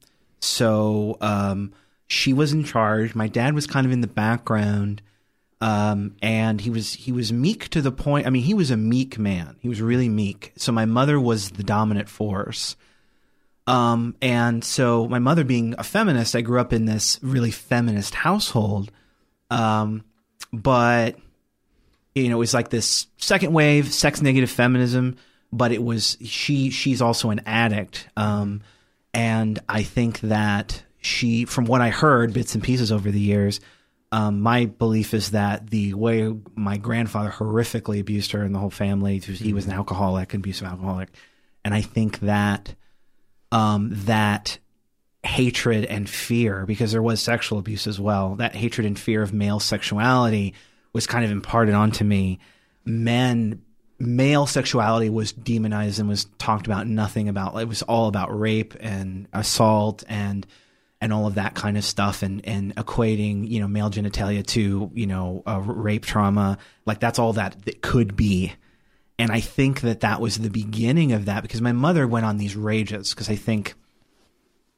so 0.41 1.19
um, 1.21 1.73
she 2.07 2.33
was 2.33 2.53
in 2.53 2.65
charge. 2.65 3.15
My 3.15 3.29
dad 3.29 3.55
was 3.55 3.67
kind 3.67 3.87
of 3.87 3.93
in 3.93 4.01
the 4.01 4.07
background, 4.07 5.03
um, 5.61 6.17
and 6.21 6.61
he 6.61 6.71
was 6.71 6.93
he 6.93 7.13
was 7.13 7.33
meek 7.33 7.69
to 7.71 7.81
the 7.81 7.93
point. 7.93 8.27
I 8.27 8.31
mean, 8.31 8.43
he 8.43 8.55
was 8.55 8.71
a 8.71 8.77
meek 8.77 9.19
man. 9.19 9.57
He 9.61 9.69
was 9.69 9.81
really 9.81 10.09
meek. 10.09 10.53
So 10.57 10.73
my 10.73 10.85
mother 10.85 11.21
was 11.21 11.51
the 11.51 11.63
dominant 11.63 12.09
force. 12.09 12.77
Um, 13.67 14.17
and 14.21 14.65
so 14.65 15.07
my 15.07 15.19
mother 15.19 15.45
being 15.45 15.75
a 15.79 15.85
feminist, 15.85 16.35
I 16.35 16.41
grew 16.41 16.61
up 16.61 16.73
in 16.73 16.85
this 16.85 17.19
really 17.23 17.51
feminist 17.51 18.15
household. 18.15 18.91
Um, 19.51 20.05
but 20.53 21.17
you 22.15 22.29
know, 22.29 22.37
it 22.37 22.41
was 22.41 22.55
like 22.55 22.71
this 22.71 23.07
second 23.17 23.53
wave 23.53 23.93
sex 23.93 24.21
negative 24.21 24.51
feminism, 24.51 25.17
but 25.53 25.73
it 25.73 25.83
was 25.83 26.17
she 26.23 26.71
she's 26.71 27.01
also 27.01 27.31
an 27.31 27.41
addict. 27.47 28.09
Um, 28.17 28.63
and 29.15 29.59
I 29.69 29.83
think 29.83 30.21
that 30.21 30.83
she 31.01 31.45
from 31.45 31.65
what 31.67 31.81
I 31.81 31.91
heard 31.91 32.33
bits 32.33 32.55
and 32.55 32.63
pieces 32.63 32.93
over 32.93 33.11
the 33.11 33.21
years, 33.21 33.61
um, 34.11 34.41
my 34.41 34.67
belief 34.67 35.15
is 35.15 35.31
that 35.31 35.71
the 35.71 35.95
way 35.95 36.35
my 36.55 36.77
grandfather 36.77 37.31
horrifically 37.31 38.01
abused 38.01 38.33
her 38.33 38.43
and 38.43 38.55
the 38.55 38.59
whole 38.59 38.71
family, 38.71 39.19
he 39.19 39.55
was 39.55 39.67
an 39.67 39.73
alcoholic, 39.73 40.35
an 40.35 40.41
abusive 40.41 40.67
alcoholic. 40.67 41.09
And 41.65 41.73
I 41.73 41.81
think 41.81 42.21
that 42.21 42.75
um, 43.53 43.91
that 43.93 44.59
hatred 45.23 45.85
and 45.85 46.09
fear, 46.09 46.67
because 46.67 46.91
there 46.91 47.03
was 47.03 47.21
sexual 47.21 47.59
abuse 47.59 47.87
as 47.87 48.01
well, 48.01 48.35
that 48.37 48.57
hatred 48.57 48.87
and 48.87 48.99
fear 48.99 49.23
of 49.23 49.33
male 49.33 49.61
sexuality 49.61 50.55
was 50.93 51.07
kind 51.07 51.25
of 51.25 51.31
imparted 51.31 51.75
onto 51.75 52.05
me. 52.05 52.41
Men, 52.85 53.63
male 53.99 54.47
sexuality 54.47 55.11
was 55.11 55.33
demonized 55.33 56.01
and 56.01 56.09
was 56.09 56.25
talked 56.39 56.67
about 56.67 56.87
nothing 56.87 57.29
about. 57.29 57.57
It 57.61 57.69
was 57.69 57.83
all 57.83 58.09
about 58.09 58.37
rape 58.37 58.75
and 58.81 59.29
assault 59.33 60.03
and 60.09 60.47
and 61.01 61.13
all 61.13 61.27
of 61.27 61.35
that 61.35 61.55
kind 61.55 61.77
of 61.77 61.85
stuff 61.85 62.23
and 62.23 62.47
and 62.47 62.75
equating 62.77 63.49
you 63.49 63.59
know 63.59 63.67
male 63.67 63.91
genitalia 63.91 64.47
to 64.47 64.89
you 64.95 65.07
know 65.07 65.43
uh, 65.49 65.59
rape 65.59 66.05
trauma 66.05 66.57
like 66.87 67.01
that's 67.01 67.19
all 67.19 67.33
that 67.33 67.61
that 67.65 67.83
could 67.83 68.15
be 68.15 68.53
and 69.19 69.31
I 69.31 69.41
think 69.41 69.83
that 69.83 70.01
that 70.01 70.21
was 70.21 70.39
the 70.39 70.51
beginning 70.51 71.13
of 71.13 71.27
that 71.27 71.43
because 71.43 71.61
my 71.61 71.73
mother 71.73 72.07
went 72.07 72.27
on 72.27 72.39
these 72.39 72.57
rages 72.57 73.11
because 73.11 73.29
I 73.29 73.37
think 73.37 73.75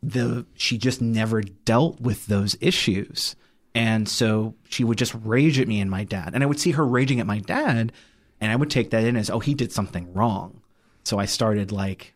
the 0.03 0.45
she 0.55 0.77
just 0.77 1.01
never 1.01 1.41
dealt 1.41 2.01
with 2.01 2.27
those 2.27 2.57
issues. 2.61 3.37
And 3.75 4.09
so 4.09 4.55
she 4.69 4.85
would 4.85 4.99
just 4.99 5.15
rage 5.25 5.59
at 5.59 5.67
me 5.67 5.81
and 5.81 5.91
my 5.91 6.05
dad. 6.05 6.31
And 6.35 6.43
I 6.43 6.47
would 6.47 6.61
see 6.61 6.73
her 6.73 6.87
raging 6.87 7.21
at 7.21 7.27
my 7.27 7.39
dad 7.39 7.93
and 8.41 8.53
I 8.53 8.57
would 8.57 8.71
take 8.71 8.91
that 8.91 9.05
in 9.05 9.17
as 9.17 9.31
oh 9.31 9.41
he 9.41 9.55
did 9.55 9.73
something 9.73 10.13
wrong. 10.13 10.61
So 11.05 11.19
I 11.19 11.27
started 11.27 11.73
like 11.73 12.15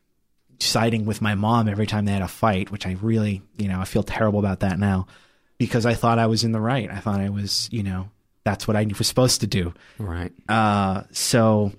siding 0.61 1.07
with 1.07 1.22
my 1.22 1.35
mom 1.35 1.68
every 1.68 1.87
time 1.87 2.04
they 2.04 2.12
had 2.12 2.22
a 2.22 2.28
fight, 2.28 2.70
which 2.70 2.87
I 2.87 2.96
really, 3.00 3.42
you 3.57 3.68
know, 3.68 3.81
I 3.81 3.85
feel 3.85 4.02
terrible 4.02 4.38
about 4.38 4.61
that 4.61 4.78
now 4.78 5.07
because 5.57 5.87
I 5.87 5.94
thought 5.94 6.18
I 6.18 6.26
was 6.26 6.44
in 6.44 6.52
the 6.52 6.61
right. 6.61 6.90
I 6.90 6.98
thought 7.00 7.20
I 7.20 7.28
was, 7.28 7.68
you 7.72 7.83
know, 7.83 8.11
that's 8.44 8.66
what 8.66 8.76
I 8.76 8.87
was 8.98 9.07
supposed 9.07 9.40
to 9.40 9.46
do. 9.46 9.74
Right. 9.98 10.33
Uh, 10.48 11.02
so 11.11 11.72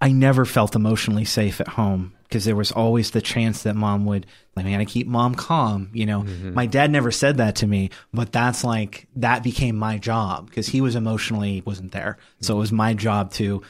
I 0.00 0.12
never 0.12 0.44
felt 0.44 0.74
emotionally 0.74 1.24
safe 1.24 1.60
at 1.60 1.68
home 1.68 2.14
because 2.24 2.44
there 2.44 2.56
was 2.56 2.72
always 2.72 3.10
the 3.10 3.20
chance 3.20 3.64
that 3.64 3.74
mom 3.76 4.06
would 4.06 4.24
like, 4.56 4.64
I 4.64 4.70
gotta 4.72 4.84
keep 4.84 5.06
mom 5.06 5.34
calm. 5.34 5.90
You 5.92 6.06
know, 6.06 6.22
my 6.22 6.66
dad 6.66 6.90
never 6.90 7.10
said 7.10 7.36
that 7.38 7.56
to 7.56 7.66
me, 7.66 7.90
but 8.12 8.32
that's 8.32 8.64
like, 8.64 9.06
that 9.16 9.42
became 9.42 9.76
my 9.76 9.98
job 9.98 10.48
because 10.48 10.68
he 10.68 10.80
was 10.80 10.94
emotionally 10.94 11.62
wasn't 11.66 11.92
there. 11.92 12.18
So 12.40 12.56
it 12.56 12.58
was 12.58 12.72
my 12.72 12.94
job 12.94 13.32
to 13.32 13.62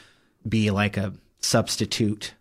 be 0.47 0.71
like 0.71 0.95
a 0.97 1.13
substitute, 1.39 2.33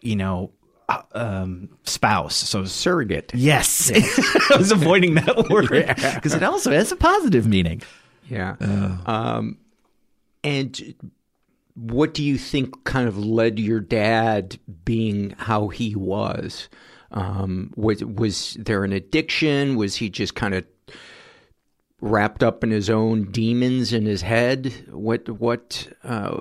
you 0.00 0.16
know, 0.16 0.52
uh, 0.88 1.02
um, 1.12 1.68
spouse. 1.84 2.36
So 2.36 2.64
surrogate. 2.64 3.32
Yes. 3.34 3.90
I 4.52 4.56
was 4.56 4.70
avoiding 4.70 5.14
that 5.14 5.48
word 5.50 5.68
because 5.68 6.34
it 6.34 6.42
also 6.42 6.70
has 6.70 6.92
a 6.92 6.96
positive 6.96 7.46
meaning. 7.46 7.82
Yeah. 8.28 8.56
Um, 9.06 9.58
and 10.44 10.94
what 11.76 12.14
do 12.14 12.24
you 12.24 12.38
think 12.38 12.84
kind 12.84 13.06
of 13.06 13.18
led 13.18 13.58
your 13.58 13.80
dad 13.80 14.58
being 14.84 15.30
how 15.38 15.68
he 15.68 15.94
was? 15.94 16.68
Um, 17.12 17.72
was 17.76 18.02
was 18.04 18.56
there 18.58 18.82
an 18.82 18.92
addiction? 18.92 19.76
Was 19.76 19.96
he 19.96 20.08
just 20.08 20.34
kind 20.34 20.54
of 20.54 20.64
wrapped 22.00 22.42
up 22.42 22.64
in 22.64 22.70
his 22.70 22.90
own 22.90 23.30
demons 23.30 23.92
in 23.92 24.06
his 24.06 24.22
head? 24.22 24.72
What 24.90 25.28
what 25.28 25.88
uh, 26.02 26.40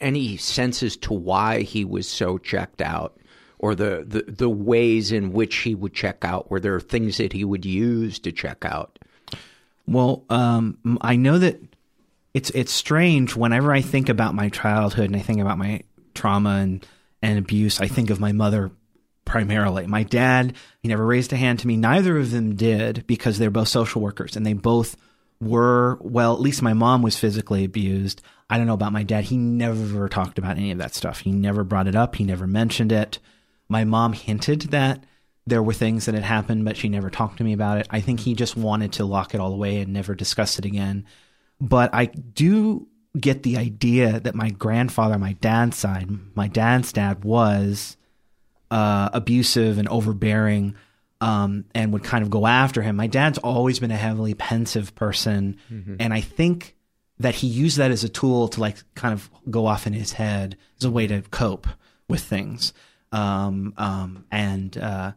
any 0.00 0.36
sense 0.38 0.82
as 0.82 0.96
to 0.98 1.12
why 1.12 1.60
he 1.60 1.84
was 1.84 2.08
so 2.08 2.38
checked 2.38 2.82
out? 2.82 3.16
Or 3.58 3.76
the, 3.76 4.04
the, 4.04 4.24
the 4.26 4.48
ways 4.48 5.12
in 5.12 5.32
which 5.32 5.58
he 5.58 5.76
would 5.76 5.94
check 5.94 6.24
out? 6.24 6.50
Were 6.50 6.58
there 6.58 6.80
things 6.80 7.18
that 7.18 7.32
he 7.32 7.44
would 7.44 7.64
use 7.64 8.18
to 8.18 8.32
check 8.32 8.64
out? 8.64 8.98
Well, 9.86 10.24
um, 10.30 10.98
I 11.00 11.14
know 11.14 11.38
that 11.38 11.60
it's 12.34 12.50
it's 12.50 12.72
strange 12.72 13.36
whenever 13.36 13.72
I 13.72 13.80
think 13.80 14.08
about 14.08 14.34
my 14.34 14.48
childhood 14.48 15.06
and 15.06 15.16
I 15.16 15.20
think 15.20 15.40
about 15.40 15.58
my 15.58 15.82
trauma 16.14 16.56
and, 16.56 16.86
and 17.20 17.38
abuse. 17.38 17.80
I 17.80 17.88
think 17.88 18.10
of 18.10 18.20
my 18.20 18.32
mother 18.32 18.70
primarily. 19.24 19.86
My 19.86 20.02
dad, 20.02 20.56
he 20.80 20.88
never 20.88 21.06
raised 21.06 21.32
a 21.32 21.36
hand 21.36 21.60
to 21.60 21.66
me. 21.66 21.76
Neither 21.76 22.18
of 22.18 22.30
them 22.30 22.56
did 22.56 23.06
because 23.06 23.38
they're 23.38 23.50
both 23.50 23.68
social 23.68 24.02
workers 24.02 24.36
and 24.36 24.44
they 24.44 24.54
both 24.54 24.96
were, 25.40 25.98
well, 26.00 26.34
at 26.34 26.40
least 26.40 26.62
my 26.62 26.72
mom 26.72 27.02
was 27.02 27.18
physically 27.18 27.64
abused. 27.64 28.22
I 28.48 28.58
don't 28.58 28.66
know 28.66 28.74
about 28.74 28.92
my 28.92 29.02
dad. 29.02 29.24
He 29.24 29.36
never 29.36 30.08
talked 30.08 30.38
about 30.38 30.56
any 30.56 30.70
of 30.70 30.78
that 30.78 30.94
stuff. 30.94 31.20
He 31.20 31.32
never 31.32 31.64
brought 31.64 31.88
it 31.88 31.96
up. 31.96 32.16
He 32.16 32.24
never 32.24 32.46
mentioned 32.46 32.92
it. 32.92 33.18
My 33.68 33.84
mom 33.84 34.12
hinted 34.12 34.62
that 34.62 35.04
there 35.46 35.62
were 35.62 35.72
things 35.72 36.04
that 36.04 36.14
had 36.14 36.24
happened, 36.24 36.64
but 36.64 36.76
she 36.76 36.88
never 36.88 37.10
talked 37.10 37.38
to 37.38 37.44
me 37.44 37.52
about 37.52 37.78
it. 37.78 37.88
I 37.90 38.00
think 38.00 38.20
he 38.20 38.34
just 38.34 38.56
wanted 38.56 38.92
to 38.94 39.04
lock 39.04 39.34
it 39.34 39.40
all 39.40 39.52
away 39.52 39.80
and 39.80 39.92
never 39.92 40.14
discuss 40.14 40.58
it 40.58 40.64
again. 40.64 41.06
But 41.62 41.94
I 41.94 42.06
do 42.06 42.88
get 43.18 43.44
the 43.44 43.56
idea 43.56 44.18
that 44.18 44.34
my 44.34 44.50
grandfather, 44.50 45.16
my 45.16 45.34
dad's 45.34 45.76
side, 45.76 46.08
my 46.34 46.48
dad's 46.48 46.92
dad 46.92 47.22
was 47.22 47.96
uh, 48.68 49.10
abusive 49.12 49.78
and 49.78 49.88
overbearing 49.88 50.74
um, 51.20 51.66
and 51.72 51.92
would 51.92 52.02
kind 52.02 52.24
of 52.24 52.30
go 52.30 52.48
after 52.48 52.82
him. 52.82 52.96
My 52.96 53.06
dad's 53.06 53.38
always 53.38 53.78
been 53.78 53.92
a 53.92 53.96
heavily 53.96 54.34
pensive 54.34 54.92
person. 54.96 55.56
Mm-hmm. 55.72 55.96
And 56.00 56.12
I 56.12 56.20
think 56.20 56.74
that 57.20 57.36
he 57.36 57.46
used 57.46 57.78
that 57.78 57.92
as 57.92 58.02
a 58.02 58.08
tool 58.08 58.48
to 58.48 58.60
like 58.60 58.78
kind 58.96 59.14
of 59.14 59.30
go 59.48 59.66
off 59.66 59.86
in 59.86 59.92
his 59.92 60.14
head 60.14 60.56
as 60.80 60.84
a 60.84 60.90
way 60.90 61.06
to 61.06 61.22
cope 61.30 61.68
with 62.08 62.24
things. 62.24 62.72
Um, 63.12 63.72
um, 63.76 64.24
and, 64.32 64.76
uh, 64.76 65.12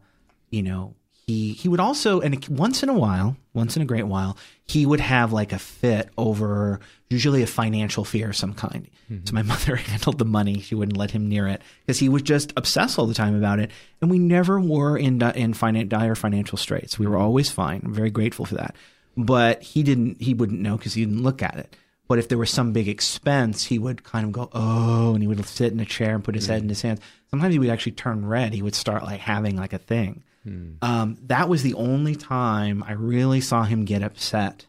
you 0.50 0.62
know, 0.62 0.94
he, 1.26 1.54
he 1.54 1.68
would 1.68 1.80
also, 1.80 2.20
and 2.20 2.46
once 2.46 2.84
in 2.84 2.88
a 2.88 2.94
while, 2.94 3.36
once 3.52 3.74
in 3.74 3.82
a 3.82 3.86
great 3.86 4.06
while, 4.06 4.36
he 4.66 4.84
would 4.84 5.00
have 5.00 5.32
like 5.32 5.52
a 5.52 5.58
fit 5.58 6.10
over 6.18 6.80
usually 7.08 7.42
a 7.42 7.46
financial 7.46 8.04
fear 8.04 8.30
of 8.30 8.36
some 8.36 8.52
kind. 8.52 8.88
Mm-hmm. 9.10 9.26
So 9.26 9.34
my 9.34 9.42
mother 9.54 9.76
handled 9.76 10.18
the 10.18 10.24
money; 10.24 10.60
she 10.60 10.74
wouldn't 10.74 10.98
let 10.98 11.12
him 11.12 11.28
near 11.28 11.46
it 11.46 11.62
because 11.84 11.98
he 11.98 12.08
was 12.08 12.22
just 12.22 12.52
obsessed 12.56 12.98
all 12.98 13.06
the 13.06 13.14
time 13.14 13.36
about 13.36 13.60
it. 13.60 13.70
And 14.00 14.10
we 14.10 14.18
never 14.18 14.60
were 14.60 14.96
in 14.96 15.22
in 15.22 15.54
finan- 15.54 15.88
dire 15.88 16.14
financial 16.14 16.58
straits. 16.58 16.98
We 16.98 17.06
were 17.06 17.16
always 17.16 17.50
fine. 17.50 17.82
I'm 17.84 17.94
very 17.94 18.10
grateful 18.10 18.44
for 18.44 18.56
that. 18.56 18.74
But 19.16 19.62
he 19.62 19.82
didn't. 19.82 20.20
He 20.20 20.34
wouldn't 20.34 20.60
know 20.60 20.76
because 20.76 20.94
he 20.94 21.04
didn't 21.04 21.22
look 21.22 21.42
at 21.42 21.56
it. 21.56 21.76
But 22.08 22.18
if 22.18 22.28
there 22.28 22.38
was 22.38 22.50
some 22.50 22.72
big 22.72 22.88
expense, 22.88 23.64
he 23.64 23.78
would 23.78 24.04
kind 24.04 24.26
of 24.26 24.32
go, 24.32 24.48
oh, 24.52 25.14
and 25.14 25.22
he 25.22 25.26
would 25.26 25.44
sit 25.44 25.72
in 25.72 25.80
a 25.80 25.84
chair 25.84 26.14
and 26.14 26.22
put 26.22 26.36
his 26.36 26.44
mm-hmm. 26.44 26.52
head 26.52 26.62
in 26.62 26.68
his 26.68 26.82
hands. 26.82 27.00
Sometimes 27.30 27.52
he 27.52 27.58
would 27.58 27.68
actually 27.68 27.92
turn 27.92 28.26
red. 28.26 28.54
He 28.54 28.62
would 28.62 28.76
start 28.76 29.02
like 29.02 29.20
having 29.20 29.56
like 29.56 29.72
a 29.72 29.78
thing. 29.78 30.22
Mm. 30.46 30.76
Um, 30.82 31.18
that 31.24 31.48
was 31.48 31.62
the 31.62 31.74
only 31.74 32.14
time 32.14 32.84
I 32.86 32.92
really 32.92 33.40
saw 33.40 33.64
him 33.64 33.84
get 33.84 34.02
upset 34.02 34.66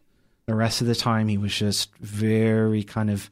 the 0.47 0.55
rest 0.55 0.79
of 0.79 0.87
the 0.87 0.95
time, 0.95 1.27
he 1.27 1.37
was 1.37 1.53
just 1.53 1.93
very 1.97 2.81
kind 2.81 3.09
of 3.09 3.29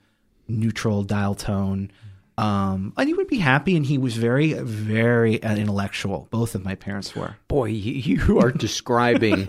neutral 0.50 1.02
dial 1.04 1.34
tone. 1.34 1.92
Um, 2.38 2.94
and 2.98 3.08
he 3.08 3.14
would 3.14 3.30
be 3.30 3.38
happy, 3.38 3.78
and 3.78 3.86
he 3.86 3.98
was 3.98 4.18
very, 4.18 4.52
very 4.52 5.36
intellectual. 5.36 6.28
Both 6.30 6.54
of 6.54 6.66
my 6.66 6.76
parents 6.76 7.16
were. 7.16 7.38
Boy, 7.48 7.68
you 7.68 8.40
are 8.40 8.52
describing 8.52 9.48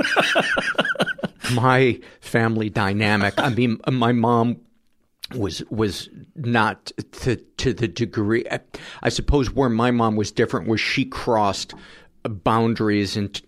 my 1.53 2.01
family 2.21 2.71
dynamic. 2.71 3.35
I 3.39 3.49
mean, 3.49 3.81
my 3.91 4.13
mom 4.13 4.61
was 5.35 5.65
was 5.69 6.09
not 6.37 6.93
to 7.11 7.35
to 7.35 7.75
the 7.75 7.89
degree. 7.89 8.45
I 9.03 9.09
suppose 9.09 9.51
where 9.51 9.69
my 9.69 9.91
mom 9.91 10.15
was 10.15 10.31
different 10.31 10.69
was 10.69 10.81
she 10.81 11.05
crossed 11.05 11.75
boundaries 12.29 13.17
and, 13.17 13.41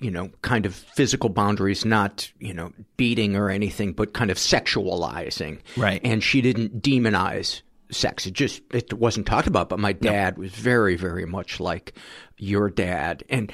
you 0.00 0.10
know 0.10 0.30
kind 0.42 0.66
of 0.66 0.74
physical 0.74 1.28
boundaries 1.28 1.84
not 1.84 2.30
you 2.38 2.52
know 2.52 2.72
beating 2.96 3.36
or 3.36 3.50
anything 3.50 3.92
but 3.92 4.12
kind 4.12 4.30
of 4.30 4.36
sexualizing. 4.36 5.58
Right. 5.76 6.00
And 6.04 6.22
she 6.22 6.40
didn't 6.40 6.82
demonize 6.82 7.62
sex. 7.90 8.26
It 8.26 8.34
just 8.34 8.62
it 8.72 8.92
wasn't 8.92 9.26
talked 9.26 9.46
about 9.46 9.68
but 9.68 9.78
my 9.78 9.92
dad 9.92 10.36
no. 10.36 10.42
was 10.42 10.52
very 10.52 10.96
very 10.96 11.26
much 11.26 11.60
like 11.60 11.94
your 12.38 12.70
dad. 12.70 13.24
And 13.28 13.52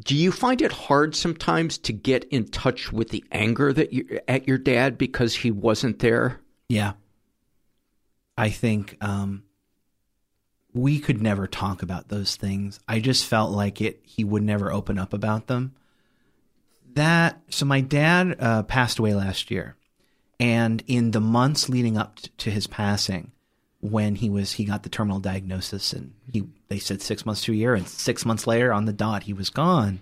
do 0.00 0.16
you 0.16 0.32
find 0.32 0.60
it 0.62 0.72
hard 0.72 1.14
sometimes 1.14 1.78
to 1.78 1.92
get 1.92 2.24
in 2.24 2.48
touch 2.48 2.92
with 2.92 3.10
the 3.10 3.24
anger 3.30 3.72
that 3.72 3.92
you 3.92 4.20
at 4.26 4.48
your 4.48 4.58
dad 4.58 4.98
because 4.98 5.34
he 5.34 5.50
wasn't 5.50 6.00
there? 6.00 6.40
Yeah. 6.68 6.94
I 8.36 8.50
think 8.50 8.96
um 9.00 9.44
we 10.76 10.98
could 10.98 11.22
never 11.22 11.46
talk 11.46 11.82
about 11.82 12.08
those 12.08 12.36
things. 12.36 12.78
I 12.86 13.00
just 13.00 13.26
felt 13.26 13.50
like 13.50 13.80
it 13.80 14.00
he 14.02 14.24
would 14.24 14.42
never 14.42 14.72
open 14.72 14.98
up 14.98 15.12
about 15.12 15.46
them. 15.46 15.74
That 16.94 17.40
so 17.48 17.64
my 17.64 17.80
dad 17.80 18.36
uh, 18.38 18.62
passed 18.64 18.98
away 18.98 19.14
last 19.14 19.50
year, 19.50 19.76
and 20.38 20.82
in 20.86 21.10
the 21.10 21.20
months 21.20 21.68
leading 21.68 21.96
up 21.96 22.18
to 22.38 22.50
his 22.50 22.66
passing, 22.66 23.32
when 23.80 24.16
he 24.16 24.30
was 24.30 24.52
he 24.52 24.64
got 24.64 24.82
the 24.82 24.88
terminal 24.88 25.20
diagnosis 25.20 25.92
and 25.92 26.14
he 26.32 26.44
they 26.68 26.78
said 26.78 27.02
six 27.02 27.24
months 27.26 27.42
to 27.42 27.52
a 27.52 27.56
year, 27.56 27.74
and 27.74 27.88
six 27.88 28.24
months 28.24 28.46
later 28.46 28.72
on 28.72 28.84
the 28.84 28.92
dot 28.92 29.24
he 29.24 29.32
was 29.32 29.50
gone. 29.50 30.00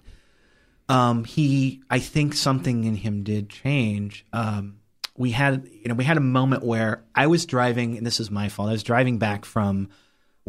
Um, 0.88 1.24
he 1.24 1.82
I 1.90 1.98
think 1.98 2.34
something 2.34 2.84
in 2.84 2.96
him 2.96 3.22
did 3.22 3.48
change. 3.48 4.26
Um, 4.32 4.78
we 5.16 5.30
had 5.30 5.68
you 5.70 5.88
know 5.88 5.94
we 5.94 6.04
had 6.04 6.16
a 6.16 6.20
moment 6.20 6.64
where 6.64 7.02
I 7.14 7.26
was 7.26 7.46
driving, 7.46 7.96
and 7.96 8.06
this 8.06 8.20
is 8.20 8.30
my 8.30 8.48
fault. 8.48 8.68
I 8.68 8.72
was 8.72 8.82
driving 8.82 9.18
back 9.18 9.44
from 9.44 9.88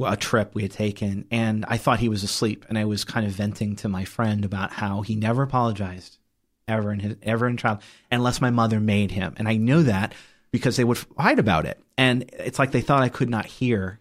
a 0.04 0.18
trip 0.18 0.54
we 0.54 0.64
had 0.64 0.72
taken, 0.72 1.26
and 1.32 1.66
I 1.68 1.78
thought 1.78 2.00
he 2.00 2.10
was 2.10 2.24
asleep, 2.24 2.66
and 2.68 2.78
I 2.78 2.86
was 2.86 3.06
kind 3.06 3.26
of 3.26 3.32
venting 3.32 3.76
to 3.78 3.90
my 3.90 4.04
friend 4.04 4.44
about 4.44 4.74
how 4.74 5.02
he 5.02 5.16
never 5.16 5.44
apologized 5.44 6.18
ever 6.68 6.92
in 6.92 7.00
his 7.00 7.16
ever 7.22 7.48
in 7.48 7.58
child 7.58 7.80
unless 8.12 8.42
my 8.42 8.50
mother 8.50 8.80
made 8.80 9.12
him, 9.12 9.34
and 9.38 9.48
I 9.48 9.56
knew 9.56 9.84
that 9.84 10.14
because 10.52 10.76
they 10.78 10.84
would 10.84 10.98
fight 10.98 11.40
about 11.40 11.66
it, 11.66 11.80
and 11.98 12.30
it's 12.34 12.60
like 12.60 12.72
they 12.72 12.82
thought 12.82 13.04
I 13.04 13.10
could 13.10 13.30
not 13.30 13.46
hear. 13.46 14.00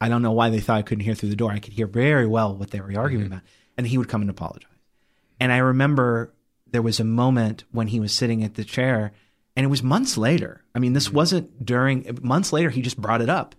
I 0.00 0.08
don't 0.08 0.22
know 0.22 0.32
why 0.32 0.50
they 0.50 0.60
thought 0.60 0.78
I 0.78 0.82
couldn't 0.82 1.04
hear 1.04 1.14
through 1.14 1.30
the 1.30 1.36
door. 1.36 1.52
I 1.52 1.58
could 1.58 1.72
hear 1.72 1.86
very 1.86 2.26
well 2.26 2.54
what 2.54 2.70
they 2.70 2.80
were 2.80 2.92
arguing 2.98 3.24
mm-hmm. 3.24 3.34
about, 3.34 3.44
and 3.76 3.86
he 3.86 3.98
would 3.98 4.08
come 4.08 4.20
and 4.20 4.30
apologize. 4.30 4.70
And 5.38 5.52
I 5.52 5.58
remember 5.58 6.34
there 6.66 6.82
was 6.82 6.98
a 6.98 7.04
moment 7.04 7.64
when 7.70 7.86
he 7.86 8.00
was 8.00 8.12
sitting 8.12 8.42
at 8.42 8.54
the 8.54 8.64
chair, 8.64 9.12
and 9.54 9.64
it 9.64 9.68
was 9.68 9.82
months 9.82 10.18
later. 10.18 10.62
I 10.74 10.80
mean, 10.80 10.92
this 10.92 11.06
mm-hmm. 11.06 11.16
wasn't 11.16 11.64
during 11.64 12.18
months 12.20 12.52
later. 12.52 12.70
He 12.70 12.82
just 12.82 13.00
brought 13.00 13.22
it 13.22 13.30
up, 13.30 13.54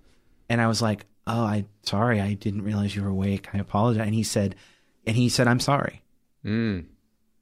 and 0.50 0.62
I 0.62 0.68
was 0.68 0.82
like, 0.82 1.06
oh, 1.28 1.44
I 1.44 1.66
sorry, 1.84 2.20
I 2.22 2.34
didn't 2.34 2.64
realize 2.64 2.96
you 2.96 3.04
were 3.04 3.10
awake. 3.10 3.50
I 3.54 3.60
apologize. 3.60 4.06
And 4.06 4.16
he 4.16 4.24
said, 4.24 4.56
and 5.06 5.16
he 5.16 5.30
said, 5.30 5.48
I'm 5.48 5.60
sorry. 5.60 6.02
Mm. 6.46 6.86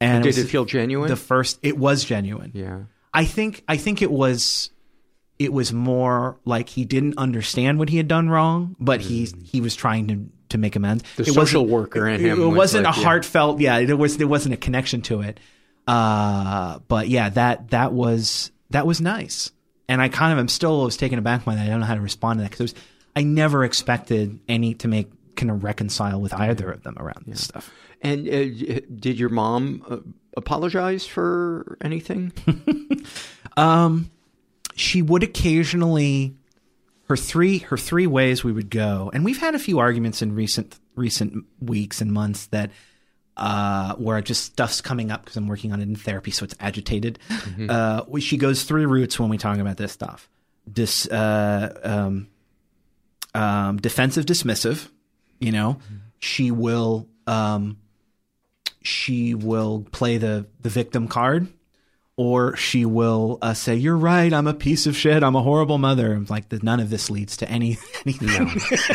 And 0.00 0.24
did 0.24 0.36
it, 0.36 0.42
it, 0.42 0.48
feel 0.48 0.64
genuine? 0.64 1.08
The 1.08 1.16
first, 1.16 1.58
it 1.62 1.78
was 1.78 2.04
genuine. 2.04 2.50
Yeah. 2.54 2.80
I 3.14 3.24
think, 3.24 3.64
I 3.66 3.76
think 3.76 4.02
it 4.02 4.10
was, 4.10 4.70
it 5.38 5.52
was 5.52 5.72
more 5.72 6.38
like 6.44 6.68
he 6.68 6.84
didn't 6.84 7.18
understand 7.18 7.78
what 7.78 7.88
he 7.88 7.96
had 7.96 8.08
done 8.08 8.28
wrong, 8.28 8.76
but 8.78 9.00
mm. 9.00 9.04
he 9.04 9.24
he 9.44 9.60
was 9.60 9.74
trying 9.74 10.08
to 10.08 10.28
to 10.50 10.58
make 10.58 10.76
amends. 10.76 11.04
The 11.16 11.24
it 11.24 11.32
social 11.32 11.66
worker 11.66 12.08
in 12.08 12.20
him. 12.20 12.40
It, 12.40 12.44
was 12.44 12.56
wasn't 12.56 12.84
like, 12.84 12.96
a 12.96 13.00
heartfelt. 13.00 13.60
Yeah. 13.60 13.78
yeah, 13.78 13.86
there 13.86 13.96
was 13.96 14.16
there 14.16 14.28
wasn't 14.28 14.54
a 14.54 14.56
connection 14.56 15.02
to 15.02 15.20
it. 15.22 15.40
Uh, 15.86 16.78
but 16.88 17.08
yeah, 17.08 17.28
that 17.30 17.70
that 17.70 17.92
was 17.92 18.50
that 18.70 18.86
was 18.86 19.00
nice. 19.00 19.50
And 19.88 20.02
I 20.02 20.08
kind 20.08 20.32
of 20.32 20.38
am 20.38 20.48
still 20.48 20.84
was 20.84 20.96
taken 20.96 21.18
aback 21.18 21.44
by 21.44 21.54
that. 21.54 21.64
I 21.64 21.68
don't 21.68 21.80
know 21.80 21.86
how 21.86 21.94
to 21.94 22.00
respond 22.00 22.38
to 22.38 22.42
that 22.42 22.50
because 22.50 22.60
it 22.60 22.74
was 22.74 22.74
I 23.16 23.22
never 23.22 23.64
expected 23.64 24.38
any 24.46 24.74
to 24.74 24.88
make 24.88 25.10
kind 25.36 25.50
of 25.50 25.64
reconcile 25.64 26.20
with 26.20 26.34
either 26.34 26.70
of 26.70 26.82
them 26.82 26.96
around 26.98 27.24
this 27.26 27.42
stuff. 27.42 27.70
And 28.02 28.28
uh, 28.28 28.80
did 28.94 29.18
your 29.18 29.30
mom 29.30 29.82
uh, 29.88 29.98
apologize 30.36 31.06
for 31.06 31.78
anything? 31.80 32.32
um, 33.56 34.10
she 34.76 35.02
would 35.02 35.22
occasionally. 35.22 36.36
Her 37.08 37.16
three 37.16 37.58
her 37.58 37.76
three 37.76 38.08
ways 38.08 38.42
we 38.42 38.50
would 38.50 38.68
go, 38.68 39.12
and 39.14 39.24
we've 39.24 39.38
had 39.38 39.54
a 39.54 39.60
few 39.60 39.78
arguments 39.78 40.22
in 40.22 40.34
recent 40.34 40.76
recent 40.96 41.44
weeks 41.60 42.00
and 42.00 42.12
months 42.12 42.46
that 42.46 42.72
uh, 43.36 43.94
where 43.94 44.20
just 44.22 44.44
stuff's 44.44 44.80
coming 44.80 45.12
up 45.12 45.24
because 45.24 45.36
I'm 45.36 45.46
working 45.46 45.72
on 45.72 45.80
it 45.80 45.84
in 45.84 45.94
therapy, 45.94 46.32
so 46.32 46.42
it's 46.42 46.56
agitated. 46.58 47.20
Mm-hmm. 47.28 47.70
Uh, 47.70 48.18
she 48.18 48.36
goes 48.36 48.64
three 48.64 48.86
routes 48.86 49.20
when 49.20 49.28
we 49.28 49.38
talk 49.38 49.58
about 49.58 49.76
this 49.76 49.92
stuff. 49.92 50.28
This 50.66 51.06
uh, 51.06 51.78
um, 51.84 52.26
um, 53.36 53.76
defensive 53.76 54.26
dismissive. 54.26 54.88
You 55.38 55.52
know, 55.52 55.74
mm-hmm. 55.74 55.96
she 56.18 56.50
will 56.50 57.08
um, 57.26 57.76
she 58.82 59.34
will 59.34 59.86
play 59.92 60.16
the 60.16 60.46
the 60.62 60.70
victim 60.70 61.08
card, 61.08 61.48
or 62.16 62.56
she 62.56 62.86
will 62.86 63.38
uh, 63.42 63.52
say, 63.52 63.76
"You're 63.76 63.98
right. 63.98 64.32
I'm 64.32 64.46
a 64.46 64.54
piece 64.54 64.86
of 64.86 64.96
shit. 64.96 65.22
I'm 65.22 65.36
a 65.36 65.42
horrible 65.42 65.76
mother." 65.76 66.18
Like 66.30 66.48
that, 66.48 66.62
none 66.62 66.80
of 66.80 66.88
this 66.88 67.10
leads 67.10 67.36
to 67.38 67.50
any 67.50 67.76
anything. 68.06 68.28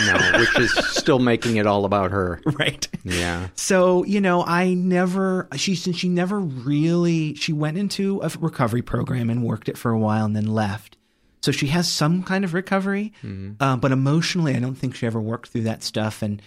No, 0.08 0.18
no, 0.18 0.40
which 0.40 0.58
is 0.58 0.74
still 0.88 1.20
making 1.20 1.58
it 1.58 1.68
all 1.68 1.86
about 1.86 2.10
her, 2.10 2.42
right? 2.46 2.88
Yeah. 3.04 3.50
So 3.54 4.04
you 4.06 4.20
know, 4.20 4.44
I 4.44 4.74
never 4.74 5.48
she 5.56 5.76
since 5.76 5.98
she 5.98 6.10
never 6.10 6.40
really 6.40 7.36
she 7.36 7.54
went 7.54 7.78
into 7.78 8.20
a 8.24 8.32
recovery 8.40 8.82
program 8.82 9.30
and 9.30 9.44
worked 9.44 9.70
it 9.70 9.78
for 9.78 9.92
a 9.92 10.00
while 10.00 10.26
and 10.26 10.36
then 10.36 10.48
left 10.48 10.98
so 11.42 11.52
she 11.52 11.68
has 11.68 11.92
some 11.92 12.24
kind 12.24 12.46
of 12.46 12.54
recovery, 12.54 13.14
mm-hmm. 13.24 13.54
uh, 13.60 13.76
but 13.76 13.92
emotionally, 13.92 14.56
I 14.56 14.60
don't 14.60 14.76
think 14.76 14.96
she 14.96 15.08
ever 15.08 15.20
worked 15.20 15.50
through 15.50 15.64
that 15.64 15.84
stuff. 15.84 16.22
And 16.22 16.42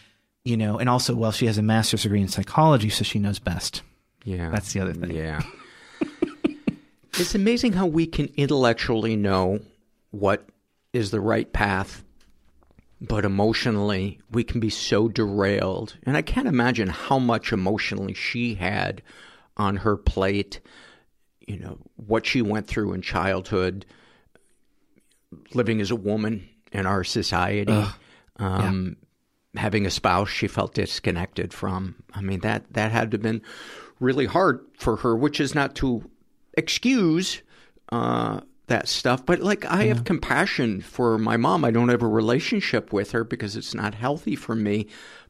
you 0.45 0.57
know, 0.57 0.79
and 0.79 0.89
also, 0.89 1.15
well, 1.15 1.33
she 1.33 1.47
has 1.47 1.59
a 1.59 1.63
master's 1.63 2.03
degree 2.03 2.21
in 2.21 2.29
psychology, 2.29 2.91
so 2.91 3.03
she 3.03 3.19
knows 3.19 3.39
best. 3.39 3.83
Yeah, 4.25 4.51
that's 4.51 4.73
the 4.73 4.81
other 4.81 4.93
thing. 4.93 5.11
Yeah, 5.11 5.43
it's 7.15 7.35
amazing 7.35 7.73
how 7.73 7.87
we 7.87 8.07
can 8.07 8.31
intellectually 8.37 9.17
know 9.17 9.61
what 10.11 10.47
is 10.93 11.11
the 11.11 11.21
right 11.21 11.53
path, 11.53 12.05
but 13.01 13.25
emotionally, 13.25 14.21
we 14.31 14.45
can 14.45 14.61
be 14.61 14.71
so 14.71 15.09
derailed. 15.09 15.97
And 16.05 16.17
I 16.17 16.23
can't 16.23 16.47
imagine 16.47 16.89
how 16.89 17.19
much 17.19 17.53
emotionally 17.53 18.15
she 18.15 18.55
had 18.55 19.03
on 19.57 19.79
her 19.79 19.97
plate. 19.97 20.61
You 21.49 21.59
know, 21.59 21.79
what 21.97 22.27
she 22.27 22.43
went 22.43 22.69
through 22.69 22.93
in 22.93 23.03
childhood, 23.03 23.85
living 25.55 25.81
as 25.81 25.91
a 25.91 25.97
woman 25.97 26.49
in 26.73 26.87
our 26.87 27.05
society, 27.05 27.73
um, 28.37 28.97
having 29.57 29.87
a 29.87 29.91
spouse 29.91 30.29
she 30.29 30.49
felt 30.49 30.75
disconnected 30.75 31.53
from. 31.53 31.95
I 32.13 32.21
mean, 32.21 32.41
that, 32.41 32.73
that 32.73 32.91
had 32.93 33.11
to 33.11 33.17
have 33.17 33.23
been 33.23 33.43
really 34.01 34.27
hard 34.27 34.61
for 34.79 34.97
her, 34.97 35.17
which 35.17 35.41
is 35.41 35.55
not 35.55 35.75
to 35.77 36.11
excuse 36.57 37.43
uh, 37.93 38.41
that 38.67 38.89
stuff. 38.89 39.25
But 39.25 39.41
like, 39.41 39.65
I 39.65 39.85
have 39.85 40.05
compassion 40.05 40.81
for 40.81 41.19
my 41.19 41.37
mom. 41.37 41.65
I 41.65 41.71
don't 41.71 41.89
have 41.91 42.03
a 42.03 42.09
relationship 42.09 42.93
with 42.93 43.13
her 43.13 43.23
because 43.25 43.57
it's 43.57 43.75
not 43.75 43.95
healthy 43.95 44.37
for 44.37 44.55
me. 44.55 44.87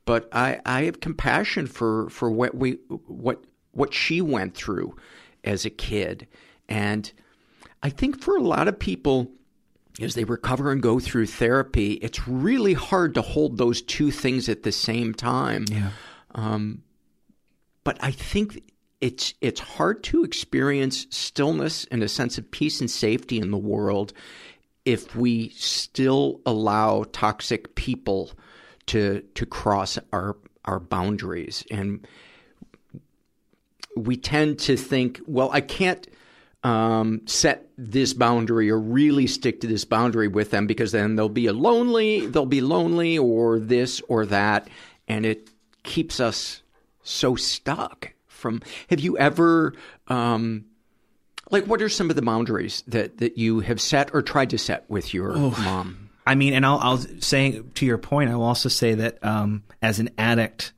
But 0.06 0.28
I, 0.32 0.60
I 0.66 0.82
have 0.82 1.00
compassion 1.00 1.66
for, 1.66 2.10
for 2.10 2.30
what 2.30 2.54
we 2.54 2.78
what 3.06 3.42
what 3.72 3.94
she 3.94 4.20
went 4.20 4.54
through 4.54 4.94
as 5.42 5.64
a 5.64 5.70
kid, 5.70 6.26
and 6.68 7.10
I 7.82 7.90
think 7.90 8.20
for 8.20 8.36
a 8.36 8.42
lot 8.42 8.68
of 8.68 8.78
people, 8.78 9.30
as 10.00 10.14
they 10.14 10.24
recover 10.24 10.72
and 10.72 10.82
go 10.82 10.98
through 10.98 11.26
therapy, 11.26 11.92
it's 11.94 12.26
really 12.26 12.74
hard 12.74 13.14
to 13.14 13.22
hold 13.22 13.58
those 13.58 13.80
two 13.82 14.10
things 14.10 14.48
at 14.48 14.62
the 14.62 14.72
same 14.72 15.14
time. 15.14 15.64
Yeah. 15.70 15.90
Um, 16.34 16.82
but 17.84 17.98
I 18.00 18.10
think 18.10 18.62
it's 19.00 19.34
it's 19.40 19.60
hard 19.60 20.02
to 20.04 20.24
experience 20.24 21.06
stillness 21.10 21.84
and 21.90 22.02
a 22.02 22.08
sense 22.08 22.38
of 22.38 22.50
peace 22.50 22.80
and 22.80 22.90
safety 22.90 23.38
in 23.38 23.50
the 23.50 23.58
world 23.58 24.12
if 24.84 25.14
we 25.14 25.50
still 25.50 26.40
allow 26.46 27.04
toxic 27.12 27.74
people 27.74 28.32
to 28.86 29.22
to 29.34 29.46
cross 29.46 29.98
our 30.12 30.36
our 30.64 30.80
boundaries 30.80 31.64
and 31.70 32.06
we 33.96 34.16
tend 34.16 34.58
to 34.58 34.76
think 34.76 35.20
well 35.26 35.50
I 35.52 35.60
can't 35.60 36.06
um, 36.64 37.20
set 37.26 37.68
this 37.78 38.12
boundary 38.14 38.70
or 38.70 38.80
really 38.80 39.26
stick 39.26 39.60
to 39.60 39.66
this 39.66 39.84
boundary 39.84 40.28
with 40.28 40.50
them 40.50 40.66
because 40.66 40.92
then 40.92 41.14
they'll 41.14 41.28
be 41.28 41.46
a 41.46 41.52
lonely 41.52 42.26
they'll 42.26 42.46
be 42.46 42.60
lonely 42.62 43.18
or 43.18 43.58
this 43.58 44.00
or 44.08 44.24
that 44.26 44.66
and 45.06 45.26
it 45.26 45.50
keeps 45.82 46.18
us 46.20 46.62
so 47.02 47.36
stuck 47.36 48.12
from 48.26 48.62
have 48.88 48.98
you 49.00 49.16
ever 49.18 49.74
um, 50.08 50.64
like 51.50 51.66
what 51.66 51.82
are 51.82 51.88
some 51.90 52.08
of 52.10 52.16
the 52.16 52.22
boundaries 52.22 52.82
that 52.86 53.18
that 53.18 53.36
you 53.36 53.60
have 53.60 53.80
set 53.80 54.10
or 54.14 54.22
tried 54.22 54.50
to 54.50 54.58
set 54.58 54.88
with 54.88 55.12
your 55.12 55.32
Oh. 55.36 55.50
mom 55.50 56.00
I 56.26 56.36
mean, 56.36 56.54
and 56.54 56.64
I'll, 56.64 56.78
I'll 56.78 56.96
say 57.20 57.60
to 57.74 57.84
your 57.84 57.98
point, 57.98 58.30
I 58.30 58.36
will 58.36 58.44
also 58.44 58.70
say 58.70 58.94
that 58.94 59.22
um, 59.22 59.62
as 59.82 59.98
an 59.98 60.08
addict, 60.16 60.72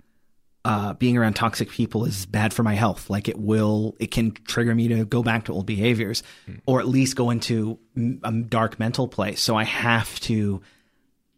uh, 0.66 0.94
being 0.94 1.16
around 1.16 1.34
toxic 1.34 1.70
people 1.70 2.04
is 2.04 2.26
bad 2.26 2.52
for 2.52 2.64
my 2.64 2.74
health. 2.74 3.08
Like 3.08 3.28
it 3.28 3.38
will, 3.38 3.94
it 4.00 4.10
can 4.10 4.32
trigger 4.32 4.74
me 4.74 4.88
to 4.88 5.04
go 5.04 5.22
back 5.22 5.44
to 5.44 5.52
old 5.52 5.64
behaviors, 5.64 6.24
or 6.66 6.80
at 6.80 6.88
least 6.88 7.14
go 7.14 7.30
into 7.30 7.78
a 8.24 8.32
dark 8.32 8.80
mental 8.80 9.06
place. 9.06 9.40
So 9.40 9.54
I 9.56 9.62
have 9.62 10.18
to, 10.20 10.60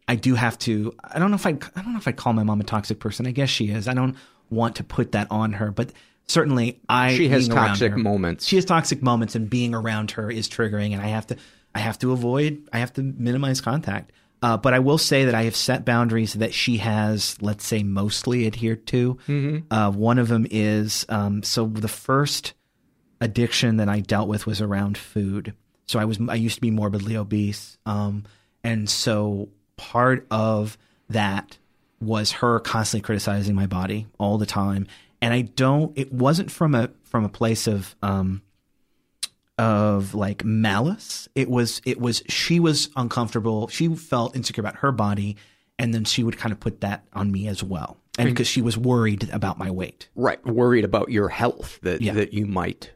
I 0.07 0.15
do 0.15 0.33
have 0.33 0.57
to. 0.59 0.95
I 1.03 1.19
don't 1.19 1.29
know 1.29 1.35
if 1.35 1.45
I, 1.45 1.51
I 1.51 1.81
don't 1.83 1.93
know 1.93 1.99
if 1.99 2.07
I'd 2.07 2.17
call 2.17 2.33
my 2.33 2.41
mom 2.41 2.59
a 2.59 2.63
toxic 2.63 2.99
person. 2.99 3.27
I 3.27 3.31
guess 3.31 3.49
she 3.49 3.69
is. 3.69 3.87
I 3.87 3.93
don't 3.93 4.15
want 4.49 4.77
to 4.77 4.83
put 4.83 5.11
that 5.11 5.27
on 5.29 5.53
her, 5.53 5.69
but 5.69 5.93
certainly 6.25 6.81
I. 6.89 7.15
She 7.15 7.27
has 7.29 7.47
toxic 7.47 7.91
her- 7.91 7.97
moments. 7.99 8.47
She 8.47 8.55
has 8.55 8.65
toxic 8.65 9.03
moments, 9.03 9.35
and 9.35 9.47
being 9.47 9.75
around 9.75 10.09
her 10.11 10.31
is 10.31 10.49
triggering, 10.49 10.93
and 10.93 11.01
I 11.03 11.07
have 11.09 11.27
to. 11.27 11.37
I 11.75 11.79
have 11.79 11.99
to 11.99 12.11
avoid. 12.13 12.67
I 12.73 12.79
have 12.79 12.93
to 12.93 13.03
minimize 13.03 13.61
contact. 13.61 14.11
Uh, 14.41 14.55
but 14.57 14.73
I 14.73 14.79
will 14.79 14.97
say 14.97 15.25
that 15.25 15.35
I 15.35 15.43
have 15.43 15.55
set 15.55 15.83
boundaries 15.83 16.33
that 16.33 16.53
she 16.53 16.77
has, 16.77 17.35
let's 17.41 17.65
say, 17.65 17.83
mostly 17.83 18.47
adhered 18.47 18.85
to. 18.87 19.17
Mhm. 19.27 19.63
Uh, 19.69 19.91
one 19.91 20.17
of 20.17 20.27
them 20.29 20.47
is 20.49 21.05
um, 21.09 21.43
so 21.43 21.65
the 21.65 21.87
first 21.89 22.53
addiction 23.21 23.77
that 23.77 23.89
I 23.89 23.99
dealt 23.99 24.29
with 24.29 24.45
was 24.47 24.61
around 24.61 24.97
food. 24.97 25.53
So 25.87 25.99
I 25.99 26.05
was 26.05 26.19
I 26.29 26.35
used 26.35 26.55
to 26.55 26.61
be 26.61 26.71
morbidly 26.71 27.17
obese, 27.17 27.77
um, 27.85 28.23
and 28.63 28.89
so 28.89 29.49
part 29.75 30.25
of 30.29 30.77
that 31.09 31.57
was 31.99 32.31
her 32.31 32.59
constantly 32.59 33.03
criticizing 33.05 33.55
my 33.55 33.65
body 33.65 34.07
all 34.19 34.37
the 34.37 34.45
time. 34.45 34.87
And 35.21 35.33
I 35.33 35.41
don't. 35.41 35.91
It 35.97 36.13
wasn't 36.13 36.49
from 36.51 36.75
a 36.75 36.91
from 37.03 37.25
a 37.25 37.29
place 37.29 37.67
of 37.67 37.95
um, 38.01 38.41
of 39.59 40.15
like 40.15 40.43
malice. 40.43 41.27
It 41.35 41.49
was 41.49 41.81
it 41.85 41.99
was 41.99 42.23
she 42.27 42.59
was 42.59 42.89
uncomfortable. 42.95 43.67
She 43.67 43.87
felt 43.95 44.35
insecure 44.35 44.61
about 44.61 44.77
her 44.77 44.91
body, 44.91 45.37
and 45.77 45.93
then 45.93 46.05
she 46.05 46.23
would 46.23 46.37
kind 46.37 46.51
of 46.51 46.59
put 46.59 46.81
that 46.81 47.03
on 47.13 47.31
me 47.31 47.47
as 47.47 47.61
well. 47.63 47.97
And 48.17 48.29
because 48.29 48.47
she 48.47 48.61
was 48.61 48.77
worried 48.77 49.29
about 49.31 49.57
my 49.57 49.69
weight. 49.71 50.09
right 50.15 50.43
worried 50.45 50.83
about 50.85 51.09
your 51.09 51.29
health 51.29 51.79
that 51.83 52.01
Yeah. 52.01 52.13
that 52.13 52.33
you 52.33 52.45
might 52.45 52.91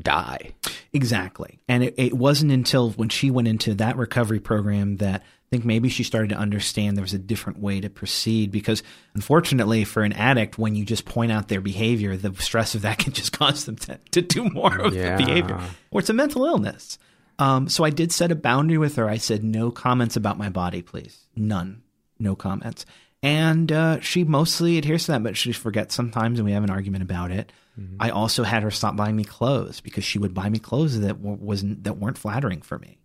die 0.00 0.52
Exactly. 0.92 1.58
And 1.68 1.84
it, 1.84 1.94
it 1.96 2.14
wasn't 2.14 2.50
until 2.52 2.90
when 2.92 3.08
she 3.08 3.30
went 3.30 3.46
into 3.48 3.74
that 3.74 3.96
recovery 3.96 4.40
program 4.40 4.96
that 4.98 5.22
think 5.50 5.64
maybe 5.64 5.88
she 5.88 6.02
started 6.04 6.28
to 6.30 6.36
understand 6.36 6.96
there 6.96 7.02
was 7.02 7.14
a 7.14 7.18
different 7.18 7.58
way 7.58 7.80
to 7.80 7.88
proceed. 7.90 8.50
Because 8.52 8.82
unfortunately, 9.14 9.84
for 9.84 10.02
an 10.02 10.12
addict, 10.12 10.58
when 10.58 10.74
you 10.74 10.84
just 10.84 11.04
point 11.04 11.32
out 11.32 11.48
their 11.48 11.60
behavior, 11.60 12.16
the 12.16 12.34
stress 12.40 12.74
of 12.74 12.82
that 12.82 12.98
can 12.98 13.12
just 13.12 13.32
cause 13.32 13.64
them 13.64 13.76
to, 13.76 13.98
to 14.12 14.22
do 14.22 14.48
more 14.50 14.76
of 14.78 14.94
Yeah. 14.94 15.16
the 15.16 15.24
behavior. 15.24 15.60
Or 15.90 16.00
it's 16.00 16.10
a 16.10 16.14
mental 16.14 16.44
illness. 16.44 16.98
Um, 17.38 17.68
so 17.68 17.84
I 17.84 17.90
did 17.90 18.12
set 18.12 18.32
a 18.32 18.34
boundary 18.36 18.78
with 18.78 18.96
her. 18.96 19.08
I 19.08 19.16
said, 19.18 19.44
no 19.44 19.70
comments 19.70 20.16
about 20.16 20.38
my 20.38 20.48
body, 20.48 20.82
please. 20.82 21.26
None. 21.36 21.82
No 22.18 22.34
comments. 22.34 22.84
And 23.22 23.70
uh, 23.72 24.00
she 24.00 24.24
mostly 24.24 24.78
adheres 24.78 25.06
to 25.06 25.12
that, 25.12 25.22
but 25.22 25.36
she 25.36 25.52
forgets 25.52 25.94
sometimes, 25.94 26.38
and 26.38 26.46
we 26.46 26.52
have 26.52 26.64
an 26.64 26.70
argument 26.70 27.02
about 27.02 27.30
it. 27.30 27.52
I 28.00 28.10
also 28.10 28.42
had 28.42 28.64
her 28.64 28.72
stop 28.72 28.96
buying 28.96 29.14
me 29.14 29.22
clothes 29.22 29.80
because 29.80 30.02
she 30.02 30.18
would 30.18 30.34
buy 30.34 30.48
me 30.48 30.58
clothes 30.58 30.98
that 30.98 31.18
wasn't 31.20 31.84
that 31.84 31.96
weren't 31.96 32.18
flattering 32.18 32.60
for 32.60 32.76
me. 32.76 32.97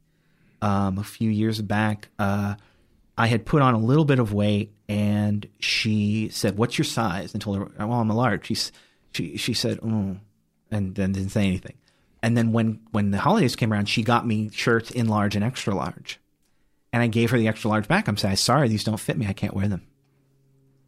Um, 0.63 0.97
a 0.97 1.03
few 1.03 1.29
years 1.29 1.61
back, 1.61 2.07
uh, 2.17 2.55
I 3.17 3.27
had 3.27 3.45
put 3.45 3.61
on 3.61 3.73
a 3.73 3.79
little 3.79 4.05
bit 4.05 4.19
of 4.19 4.33
weight, 4.33 4.73
and 4.87 5.45
she 5.59 6.29
said, 6.29 6.57
"What's 6.57 6.77
your 6.77 6.85
size?" 6.85 7.33
And 7.33 7.41
told 7.41 7.57
her, 7.57 7.71
"Well, 7.85 7.99
I'm 7.99 8.09
a 8.09 8.15
large." 8.15 8.47
She's 8.47 8.71
she 9.13 9.37
she 9.37 9.53
said, 9.53 9.79
"Oh," 9.83 10.17
and 10.71 10.95
then 10.95 11.11
didn't 11.11 11.29
say 11.31 11.45
anything. 11.45 11.75
And 12.21 12.37
then 12.37 12.53
when 12.53 12.79
when 12.91 13.11
the 13.11 13.17
holidays 13.19 13.55
came 13.55 13.73
around, 13.73 13.89
she 13.89 14.03
got 14.03 14.25
me 14.25 14.49
shirts 14.51 14.89
in 14.89 15.07
large 15.07 15.35
and 15.35 15.43
extra 15.43 15.75
large, 15.75 16.19
and 16.93 17.03
I 17.03 17.07
gave 17.07 17.31
her 17.31 17.37
the 17.37 17.49
extra 17.49 17.69
large 17.69 17.87
back. 17.89 18.07
I'm 18.07 18.17
saying, 18.17 18.37
"Sorry, 18.37 18.69
these 18.69 18.83
don't 18.85 18.99
fit 18.99 19.17
me. 19.17 19.27
I 19.27 19.33
can't 19.33 19.53
wear 19.53 19.67
them." 19.67 19.85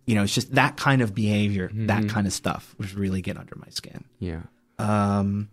You 0.08 0.16
know, 0.16 0.24
it's 0.24 0.36
just 0.36 0.56
that 0.56 0.78
kind 0.78 1.02
of 1.02 1.14
behavior, 1.16 1.70
that 1.74 2.08
kind 2.10 2.28
of 2.28 2.34
stuff, 2.34 2.76
was 2.78 2.94
really 2.94 3.22
get 3.22 3.38
under 3.38 3.56
my 3.58 3.68
skin. 3.70 4.06
yeah 4.20 4.44
Um, 4.78 5.50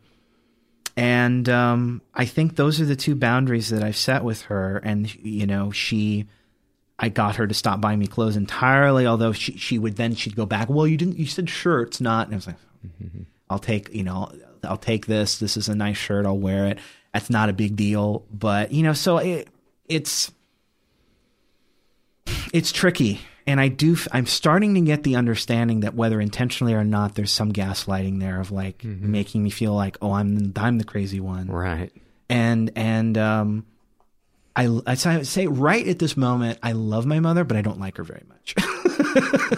and 0.96 1.48
um, 1.48 2.02
I 2.14 2.26
think 2.26 2.56
those 2.56 2.80
are 2.80 2.84
the 2.84 2.96
two 2.96 3.14
boundaries 3.14 3.70
that 3.70 3.82
I've 3.82 3.96
set 3.96 4.24
with 4.24 4.42
her. 4.42 4.78
And 4.78 5.12
you 5.14 5.46
know, 5.46 5.70
she, 5.70 6.26
I 6.98 7.08
got 7.08 7.36
her 7.36 7.46
to 7.46 7.54
stop 7.54 7.80
buying 7.80 7.98
me 7.98 8.06
clothes 8.06 8.36
entirely. 8.36 9.06
Although 9.06 9.32
she 9.32 9.56
she 9.56 9.78
would 9.78 9.96
then 9.96 10.14
she'd 10.14 10.36
go 10.36 10.46
back. 10.46 10.68
Well, 10.68 10.86
you 10.86 10.96
didn't. 10.96 11.18
You 11.18 11.26
said 11.26 11.48
shirts, 11.48 12.00
not. 12.00 12.26
And 12.26 12.34
I 12.34 12.36
was 12.36 12.46
like, 12.46 12.56
mm-hmm. 12.86 13.22
I'll 13.48 13.58
take 13.58 13.92
you 13.94 14.04
know 14.04 14.32
I'll 14.64 14.76
take 14.76 15.06
this. 15.06 15.38
This 15.38 15.56
is 15.56 15.68
a 15.68 15.74
nice 15.74 15.96
shirt. 15.96 16.26
I'll 16.26 16.38
wear 16.38 16.66
it. 16.66 16.78
That's 17.14 17.30
not 17.30 17.48
a 17.48 17.52
big 17.52 17.76
deal. 17.76 18.24
But 18.32 18.72
you 18.72 18.82
know, 18.82 18.92
so 18.92 19.18
it 19.18 19.48
it's 19.86 20.30
it's 22.52 22.70
tricky 22.70 23.20
and 23.46 23.60
i 23.60 23.68
do 23.68 23.96
i'm 24.12 24.26
starting 24.26 24.74
to 24.74 24.80
get 24.80 25.02
the 25.02 25.16
understanding 25.16 25.80
that 25.80 25.94
whether 25.94 26.20
intentionally 26.20 26.74
or 26.74 26.84
not 26.84 27.14
there's 27.14 27.32
some 27.32 27.52
gaslighting 27.52 28.20
there 28.20 28.40
of 28.40 28.50
like 28.50 28.84
making 28.84 29.42
me 29.42 29.50
feel 29.50 29.74
like 29.74 29.96
oh 30.02 30.12
i'm 30.12 30.52
i'm 30.56 30.78
the 30.78 30.84
crazy 30.84 31.20
one. 31.20 31.46
Right. 31.48 31.92
And 32.28 32.70
and 32.76 33.18
um 33.18 33.66
I, 34.54 34.68
I 34.86 34.94
say- 34.94 35.46
right 35.46 35.86
at 35.88 35.98
this 35.98 36.16
moment 36.16 36.58
i 36.62 36.72
love 36.72 37.06
my 37.06 37.20
mother 37.20 37.44
but 37.44 37.56
i 37.56 37.62
don't 37.62 37.80
like 37.80 37.96
her 37.96 38.04
very 38.04 38.24
much. 38.28 38.54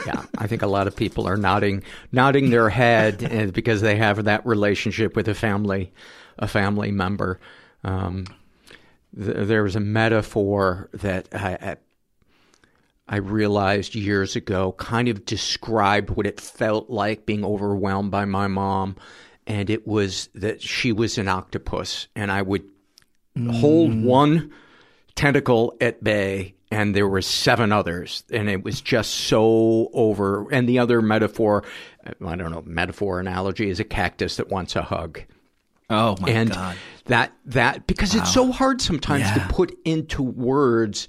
Yeah, 0.07 0.25
I 0.39 0.49
think 0.49 0.63
a 0.63 0.67
lot 0.67 0.89
of 0.89 0.97
people 0.97 1.29
are 1.29 1.37
nodding, 1.37 1.85
nodding 2.11 2.51
their 2.51 2.69
head 2.69 3.23
uh, 3.23 3.47
because 3.53 3.81
they 3.81 3.95
have 3.97 4.25
that 4.25 4.45
relationship 4.45 5.15
with 5.15 5.29
a 5.29 5.35
family, 5.35 5.93
a 6.39 6.49
family 6.49 6.91
member. 6.91 7.39
Um, 7.85 8.27
th- 9.17 9.47
there 9.47 9.63
was 9.63 9.77
a 9.77 9.81
metaphor 9.81 10.89
that 10.95 11.29
I, 11.33 11.77
I, 13.07 13.17
realized 13.17 13.95
years 13.95 14.37
ago, 14.37 14.73
kind 14.73 15.09
of 15.09 15.25
described 15.25 16.11
what 16.11 16.27
it 16.27 16.41
felt 16.41 16.91
like 16.91 17.27
being 17.27 17.45
overwhelmed 17.45 18.11
by 18.11 18.25
my 18.25 18.47
mom, 18.47 18.97
and 19.47 19.71
it 19.71 19.87
was 19.87 20.29
that 20.35 20.63
she 20.63 20.93
was 20.93 21.19
an 21.19 21.29
octopus, 21.29 22.09
and 22.17 22.33
I 22.33 22.43
would 22.43 22.65
hold 23.51 23.91
mm. 23.91 24.05
one 24.05 24.53
tentacle 25.17 25.77
at 25.81 26.03
bay 26.03 26.55
and 26.71 26.95
there 26.95 27.07
were 27.07 27.23
seven 27.23 27.73
others 27.73 28.25
and 28.31 28.49
it 28.49 28.65
was 28.65 28.81
just 28.81 29.13
so 29.13 29.91
over 29.93 30.51
and 30.53 30.69
the 30.69 30.79
other 30.79 31.01
metaphor 31.01 31.63
i 32.07 32.35
don't 32.35 32.51
know 32.51 32.63
metaphor 32.67 33.21
analogy 33.21 33.69
is 33.71 33.79
a 33.79 33.85
cactus 33.85 34.37
that 34.37 34.49
wants 34.49 34.75
a 34.75 34.83
hug. 34.83 35.21
Oh 35.91 36.17
my 36.21 36.31
and 36.31 36.51
god. 36.51 36.77
that 37.07 37.33
that 37.47 37.87
because 37.87 38.15
it's 38.15 38.33
so 38.33 38.51
hard 38.51 38.81
sometimes 38.81 39.23
Yeah. 39.23 39.35
to 39.35 39.53
put 39.53 39.79
into 39.85 40.23
words 40.23 41.07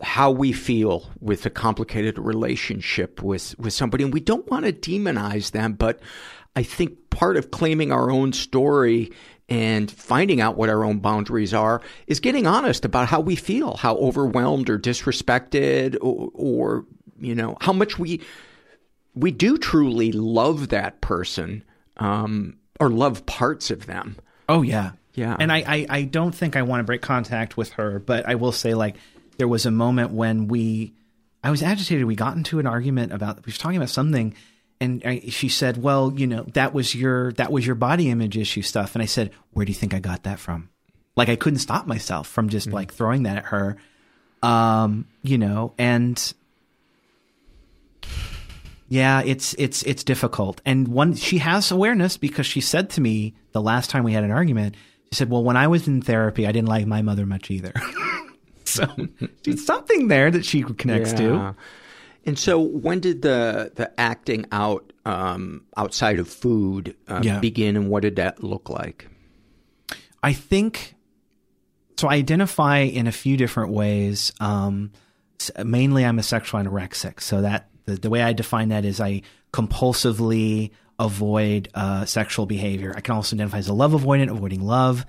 how 0.00 0.30
we 0.30 0.52
feel 0.52 1.10
with 1.20 1.44
a 1.46 1.50
complicated 1.50 2.18
relationship 2.18 3.22
with, 3.22 3.58
with 3.58 3.72
somebody. 3.72 4.04
And 4.04 4.12
we 4.12 4.20
don't 4.20 4.48
want 4.48 4.64
to 4.64 4.72
demonize 4.72 5.50
them, 5.50 5.74
but 5.74 6.00
I 6.56 6.62
think 6.62 7.10
part 7.10 7.36
of 7.36 7.50
claiming 7.50 7.92
our 7.92 8.10
own 8.10 8.32
story 8.32 9.12
and 9.48 9.90
finding 9.90 10.40
out 10.40 10.56
what 10.56 10.68
our 10.68 10.84
own 10.84 10.98
boundaries 10.98 11.52
are 11.52 11.82
is 12.06 12.20
getting 12.20 12.46
honest 12.46 12.84
about 12.84 13.08
how 13.08 13.20
we 13.20 13.36
feel, 13.36 13.76
how 13.76 13.96
overwhelmed 13.96 14.70
or 14.70 14.78
disrespected 14.78 15.96
or, 16.00 16.30
or 16.34 16.86
you 17.20 17.34
know, 17.34 17.56
how 17.60 17.72
much 17.72 17.98
we, 17.98 18.20
we 19.14 19.30
do 19.30 19.58
truly 19.58 20.10
love 20.12 20.68
that 20.68 21.00
person, 21.00 21.62
um, 21.98 22.56
or 22.80 22.88
love 22.88 23.26
parts 23.26 23.70
of 23.70 23.86
them. 23.86 24.16
Oh 24.48 24.62
yeah. 24.62 24.92
Yeah. 25.14 25.36
And 25.38 25.52
I, 25.52 25.58
I, 25.58 25.86
I 25.88 26.02
don't 26.04 26.34
think 26.34 26.56
I 26.56 26.62
want 26.62 26.80
to 26.80 26.84
break 26.84 27.02
contact 27.02 27.56
with 27.56 27.72
her, 27.72 27.98
but 27.98 28.26
I 28.26 28.34
will 28.34 28.52
say 28.52 28.74
like 28.74 28.96
there 29.42 29.48
was 29.48 29.66
a 29.66 29.72
moment 29.72 30.12
when 30.12 30.46
we 30.46 30.94
I 31.42 31.50
was 31.50 31.64
agitated. 31.64 32.04
We 32.04 32.14
got 32.14 32.36
into 32.36 32.60
an 32.60 32.66
argument 32.68 33.12
about 33.12 33.44
we 33.44 33.50
were 33.50 33.58
talking 33.58 33.76
about 33.76 33.88
something 33.88 34.36
and 34.80 35.02
I, 35.04 35.18
she 35.30 35.48
said, 35.48 35.82
"Well, 35.82 36.12
you 36.14 36.28
know, 36.28 36.44
that 36.54 36.72
was 36.72 36.94
your 36.94 37.32
that 37.32 37.50
was 37.50 37.66
your 37.66 37.74
body 37.74 38.08
image 38.08 38.38
issue 38.38 38.62
stuff." 38.62 38.94
And 38.94 39.02
I 39.02 39.06
said, 39.06 39.32
"Where 39.52 39.66
do 39.66 39.72
you 39.72 39.74
think 39.74 39.94
I 39.94 39.98
got 39.98 40.22
that 40.22 40.38
from?" 40.38 40.68
Like 41.16 41.28
I 41.28 41.34
couldn't 41.34 41.58
stop 41.58 41.88
myself 41.88 42.28
from 42.28 42.50
just 42.50 42.68
mm-hmm. 42.68 42.76
like 42.76 42.94
throwing 42.94 43.24
that 43.24 43.38
at 43.38 43.44
her. 43.46 43.78
Um, 44.44 45.08
you 45.24 45.38
know, 45.38 45.74
and 45.76 46.32
yeah, 48.88 49.22
it's 49.22 49.56
it's 49.58 49.82
it's 49.82 50.04
difficult. 50.04 50.60
And 50.64 50.86
one 50.86 51.16
she 51.16 51.38
has 51.38 51.72
awareness 51.72 52.16
because 52.16 52.46
she 52.46 52.60
said 52.60 52.90
to 52.90 53.00
me 53.00 53.34
the 53.50 53.60
last 53.60 53.90
time 53.90 54.04
we 54.04 54.12
had 54.12 54.22
an 54.22 54.30
argument, 54.30 54.76
she 55.10 55.16
said, 55.16 55.30
"Well, 55.30 55.42
when 55.42 55.56
I 55.56 55.66
was 55.66 55.88
in 55.88 56.00
therapy, 56.00 56.46
I 56.46 56.52
didn't 56.52 56.68
like 56.68 56.86
my 56.86 57.02
mother 57.02 57.26
much 57.26 57.50
either." 57.50 57.72
so 59.44 59.56
something 59.56 60.08
there 60.08 60.30
that 60.30 60.44
she 60.44 60.62
connects 60.62 61.12
yeah. 61.12 61.18
to. 61.18 61.56
And 62.24 62.38
so, 62.38 62.60
when 62.60 63.00
did 63.00 63.22
the 63.22 63.72
the 63.74 63.98
acting 64.00 64.46
out 64.52 64.92
um, 65.04 65.64
outside 65.76 66.18
of 66.18 66.28
food 66.28 66.96
uh, 67.08 67.20
yeah. 67.22 67.40
begin, 67.40 67.76
and 67.76 67.88
what 67.88 68.02
did 68.02 68.16
that 68.16 68.44
look 68.44 68.68
like? 68.68 69.08
I 70.22 70.32
think 70.32 70.94
so. 71.98 72.08
I 72.08 72.14
identify 72.14 72.78
in 72.78 73.08
a 73.08 73.12
few 73.12 73.36
different 73.36 73.72
ways. 73.72 74.32
Um, 74.38 74.92
mainly, 75.64 76.04
I'm 76.04 76.20
a 76.20 76.22
sexual 76.22 76.60
anorexic, 76.60 77.20
so 77.20 77.42
that 77.42 77.68
the, 77.86 77.96
the 77.96 78.10
way 78.10 78.22
I 78.22 78.32
define 78.32 78.68
that 78.68 78.84
is 78.84 79.00
I 79.00 79.22
compulsively 79.52 80.70
avoid 80.98 81.68
uh, 81.74 82.04
sexual 82.04 82.46
behavior. 82.46 82.94
I 82.96 83.00
can 83.00 83.14
also 83.14 83.34
identify 83.34 83.58
as 83.58 83.68
a 83.68 83.74
love 83.74 83.92
avoidant, 83.92 84.30
avoiding 84.30 84.62
love, 84.62 85.04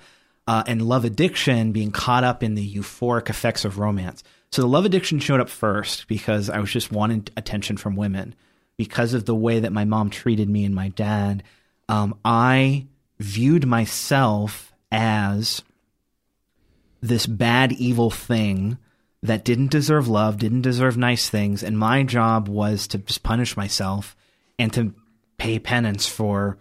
uh, 0.46 0.62
and 0.66 0.82
love 0.82 1.04
addiction, 1.04 1.72
being 1.72 1.90
caught 1.90 2.24
up 2.24 2.42
in 2.42 2.54
the 2.54 2.74
euphoric 2.74 3.30
effects 3.30 3.64
of 3.64 3.78
romance. 3.78 4.22
So 4.52 4.62
the 4.62 4.68
love 4.68 4.84
addiction 4.84 5.18
showed 5.18 5.40
up 5.40 5.48
first 5.48 6.06
because 6.06 6.50
I 6.50 6.58
was 6.58 6.70
just 6.70 6.92
wanting 6.92 7.26
attention 7.36 7.76
from 7.76 7.96
women 7.96 8.34
because 8.76 9.14
of 9.14 9.24
the 9.24 9.34
way 9.34 9.60
that 9.60 9.72
my 9.72 9.84
mom 9.84 10.10
treated 10.10 10.48
me 10.48 10.64
and 10.64 10.74
my 10.74 10.88
dad. 10.88 11.42
Um, 11.88 12.18
I 12.24 12.86
viewed 13.18 13.66
myself 13.66 14.72
as 14.92 15.62
this 17.00 17.26
bad, 17.26 17.72
evil 17.72 18.10
thing 18.10 18.78
that 19.22 19.44
didn't 19.44 19.70
deserve 19.70 20.06
love, 20.06 20.38
didn't 20.38 20.62
deserve 20.62 20.96
nice 20.96 21.28
things. 21.28 21.62
And 21.62 21.78
my 21.78 22.02
job 22.02 22.48
was 22.48 22.86
to 22.88 22.98
just 22.98 23.22
punish 23.22 23.56
myself 23.56 24.14
and 24.58 24.72
to 24.74 24.94
pay 25.38 25.58
penance 25.58 26.06
for, 26.06 26.58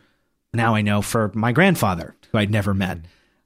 now 0.54 0.76
I 0.76 0.82
know, 0.82 1.02
for 1.02 1.32
my 1.34 1.52
grandfather, 1.52 2.16
who 2.32 2.38
I'd 2.38 2.52
never 2.52 2.74
met. 2.74 3.00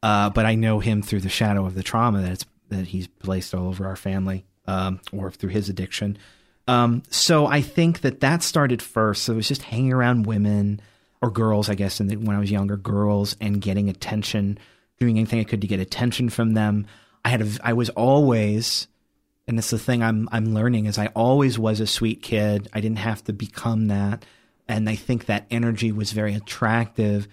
Uh, 0.08 0.30
but 0.30 0.46
I 0.46 0.56
know 0.56 0.80
him 0.80 1.02
through 1.02 1.20
the 1.20 1.28
shadow 1.28 1.66
of 1.66 1.76
the 1.76 1.84
trauma 1.84 2.22
that 2.22 2.32
it's 2.32 2.46
that 2.70 2.88
he's 2.88 3.08
placed 3.08 3.54
all 3.54 3.68
over 3.68 3.86
our 3.86 3.98
family 3.98 4.46
um, 4.66 5.02
or 5.12 5.32
through 5.32 5.50
his 5.50 5.68
addiction. 5.68 6.18
Um, 6.66 7.04
so 7.10 7.46
I 7.46 7.60
think 7.60 8.00
that 8.02 8.22
that 8.22 8.42
started 8.42 8.82
first. 8.82 9.24
So 9.24 9.34
it 9.34 9.36
was 9.36 9.50
just 9.50 9.64
hanging 9.64 9.92
around 9.92 10.26
women 10.26 10.80
or 11.22 11.30
girls, 11.30 11.70
I 11.70 11.76
guess, 11.76 12.00
and 12.00 12.26
when 12.26 12.38
I 12.38 12.40
was 12.40 12.50
younger, 12.50 12.78
girls 12.78 13.36
and 13.42 13.60
getting 13.60 13.90
attention, 13.90 14.58
doing 14.98 15.18
anything 15.18 15.42
I 15.42 15.44
could 15.44 15.60
to 15.60 15.68
get 15.68 15.82
attention 15.82 16.30
from 16.30 16.54
them. 16.54 16.88
I 17.26 17.28
had 17.28 17.42
a, 17.42 17.50
I 17.62 17.74
was 17.74 17.90
always, 17.90 18.88
and 19.46 19.60
it's 19.60 19.72
the 19.72 19.78
thing 19.78 20.04
I'm 20.04 20.30
I'm 20.32 20.54
learning 20.54 20.86
is 20.86 20.98
I 20.98 21.08
always 21.08 21.60
was 21.60 21.82
a 21.82 21.88
sweet 21.88 22.22
kid. 22.22 22.70
I 22.72 22.80
didn't 22.80 23.00
have 23.00 23.26
to 23.26 23.34
become 23.34 23.88
that, 23.88 24.24
and 24.70 24.88
I 24.88 24.96
think 24.96 25.26
that 25.26 25.48
energy 25.52 25.92
was 25.92 26.14
very 26.14 26.34
attractive 26.34 27.28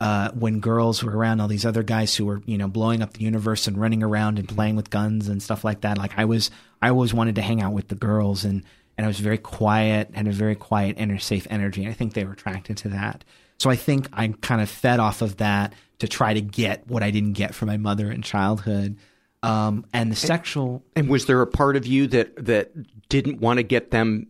uh, 0.00 0.30
when 0.32 0.60
girls 0.60 1.04
were 1.04 1.14
around 1.14 1.40
all 1.40 1.48
these 1.48 1.66
other 1.66 1.82
guys 1.82 2.16
who 2.16 2.24
were, 2.24 2.42
you 2.46 2.56
know, 2.56 2.68
blowing 2.68 3.02
up 3.02 3.12
the 3.12 3.24
universe 3.24 3.66
and 3.66 3.78
running 3.78 4.02
around 4.02 4.38
and 4.38 4.48
playing 4.48 4.74
with 4.74 4.88
guns 4.88 5.28
and 5.28 5.42
stuff 5.42 5.62
like 5.62 5.82
that. 5.82 5.98
Like 5.98 6.18
I 6.18 6.24
was, 6.24 6.50
I 6.80 6.88
always 6.88 7.12
wanted 7.12 7.34
to 7.34 7.42
hang 7.42 7.60
out 7.60 7.74
with 7.74 7.88
the 7.88 7.94
girls 7.94 8.44
and, 8.44 8.64
and 8.96 9.04
I 9.04 9.08
was 9.08 9.20
very 9.20 9.36
quiet, 9.38 10.14
had 10.14 10.26
a 10.26 10.32
very 10.32 10.56
quiet 10.56 10.96
inner 10.98 11.18
safe 11.18 11.46
energy. 11.50 11.82
And 11.82 11.90
I 11.90 11.94
think 11.94 12.14
they 12.14 12.24
were 12.24 12.32
attracted 12.32 12.78
to 12.78 12.88
that. 12.90 13.24
So 13.58 13.68
I 13.68 13.76
think 13.76 14.08
I 14.12 14.28
kind 14.40 14.62
of 14.62 14.70
fed 14.70 15.00
off 15.00 15.20
of 15.20 15.36
that 15.36 15.74
to 15.98 16.08
try 16.08 16.32
to 16.32 16.40
get 16.40 16.86
what 16.86 17.02
I 17.02 17.10
didn't 17.10 17.34
get 17.34 17.54
from 17.54 17.68
my 17.68 17.76
mother 17.76 18.10
in 18.10 18.22
childhood. 18.22 18.96
Um, 19.42 19.84
and 19.92 20.10
the 20.10 20.16
sexual. 20.16 20.82
And, 20.96 21.04
and 21.04 21.08
was 21.10 21.26
there 21.26 21.42
a 21.42 21.46
part 21.46 21.76
of 21.76 21.86
you 21.86 22.06
that, 22.08 22.46
that 22.46 22.72
didn't 23.10 23.40
want 23.40 23.58
to 23.58 23.62
get 23.62 23.90
them 23.90 24.28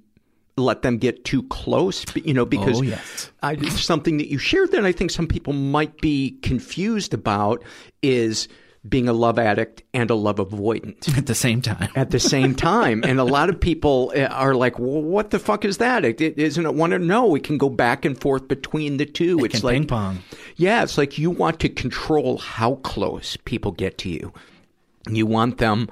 let 0.60 0.82
them 0.82 0.98
get 0.98 1.24
too 1.24 1.42
close, 1.44 2.04
you 2.16 2.34
know, 2.34 2.44
because 2.44 2.80
oh, 2.80 2.82
yes. 2.82 3.30
I, 3.42 3.56
something 3.68 4.18
that 4.18 4.28
you 4.28 4.38
shared 4.38 4.72
that 4.72 4.84
I 4.84 4.92
think 4.92 5.10
some 5.10 5.26
people 5.26 5.52
might 5.52 6.00
be 6.00 6.38
confused 6.42 7.14
about 7.14 7.62
is 8.02 8.48
being 8.88 9.08
a 9.08 9.12
love 9.12 9.38
addict 9.38 9.82
and 9.92 10.10
a 10.10 10.14
love 10.14 10.36
avoidant 10.36 11.14
at 11.18 11.26
the 11.26 11.34
same 11.34 11.60
time. 11.60 11.90
At 11.94 12.10
the 12.10 12.20
same 12.20 12.54
time, 12.56 13.02
and 13.04 13.18
a 13.20 13.24
lot 13.24 13.48
of 13.48 13.60
people 13.60 14.12
eh, 14.14 14.24
are 14.24 14.54
like, 14.54 14.78
well, 14.78 15.02
"What 15.02 15.30
the 15.30 15.38
fuck 15.38 15.64
is 15.64 15.78
that? 15.78 16.04
It, 16.04 16.20
it 16.20 16.38
isn't 16.38 16.64
it 16.64 16.74
one 16.74 16.92
or 16.92 16.98
no? 16.98 17.34
It 17.34 17.44
can 17.44 17.58
go 17.58 17.68
back 17.68 18.04
and 18.04 18.18
forth 18.18 18.48
between 18.48 18.96
the 18.96 19.06
two. 19.06 19.38
It 19.40 19.54
it's 19.54 19.64
like 19.64 19.74
ping 19.74 19.86
pong. 19.86 20.22
Yeah, 20.56 20.82
it's 20.82 20.96
like 20.96 21.18
you 21.18 21.30
want 21.30 21.60
to 21.60 21.68
control 21.68 22.38
how 22.38 22.76
close 22.76 23.36
people 23.44 23.72
get 23.72 23.98
to 23.98 24.08
you. 24.08 24.32
You 25.08 25.26
want 25.26 25.58
them 25.58 25.88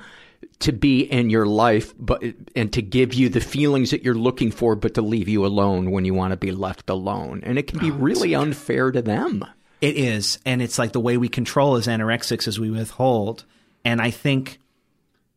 to 0.61 0.73
be 0.73 1.03
in 1.03 1.31
your 1.31 1.47
life, 1.47 1.95
but 1.99 2.23
and 2.57 2.73
to 2.73 2.83
give 2.83 3.15
you 3.15 3.29
the 3.29 3.41
feelings 3.41 3.91
that 3.91 4.03
you're 4.03 4.15
looking 4.15 4.51
for, 4.51 4.75
but 4.75 4.95
to 4.95 5.03
leave 5.03 5.29
you 5.29 5.47
alone 5.47 5.91
when 5.91 6.05
you 6.05 6.15
want 6.15 6.33
to 6.33 6.37
be 6.37 6.51
left 6.51 6.91
alone, 6.91 7.43
and 7.45 7.59
it 7.59 7.69
can 7.69 7.79
be 7.79 7.91
oh, 7.91 7.95
really 7.95 8.35
unfair 8.35 8.91
to 8.91 9.03
them. 9.03 9.45
It 9.81 9.97
is, 9.97 10.39
and 10.45 10.61
it's 10.61 10.79
like 10.79 10.93
the 10.93 11.01
way 11.01 11.17
we 11.17 11.29
control 11.29 11.77
as 11.77 11.87
anorexics 11.87 12.49
is 12.49 12.59
we 12.59 12.71
withhold, 12.71 13.45
and 13.85 14.01
I 14.01 14.11
think 14.11 14.59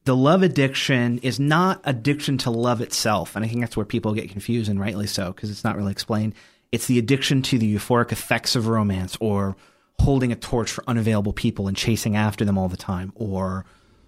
the 0.05 0.15
love 0.15 0.41
addiction 0.41 1.19
is 1.19 1.39
not 1.39 1.81
addiction 1.83 2.39
to 2.39 2.49
love 2.49 2.81
itself, 2.81 3.35
and 3.35 3.45
I 3.45 3.47
think 3.47 3.61
that's 3.61 3.77
where 3.77 3.85
people 3.85 4.15
get 4.15 4.31
confused, 4.31 4.71
and 4.71 4.79
rightly 4.79 5.05
so, 5.05 5.31
because 5.31 5.51
it's 5.51 5.63
not 5.63 5.77
really 5.77 5.91
explained. 5.91 6.33
It's 6.71 6.87
the 6.87 6.97
addiction 6.97 7.43
to 7.43 7.59
the 7.59 7.75
euphoric 7.75 8.11
effects 8.11 8.55
of 8.55 8.67
romance, 8.67 9.15
or 9.19 9.55
holding 9.99 10.31
a 10.31 10.35
torch 10.35 10.71
for 10.71 10.83
unavailable 10.87 11.33
people 11.33 11.67
and 11.67 11.77
chasing 11.77 12.15
after 12.15 12.43
them 12.43 12.57
all 12.57 12.69
the 12.69 12.77
time, 12.77 13.13
or 13.13 13.65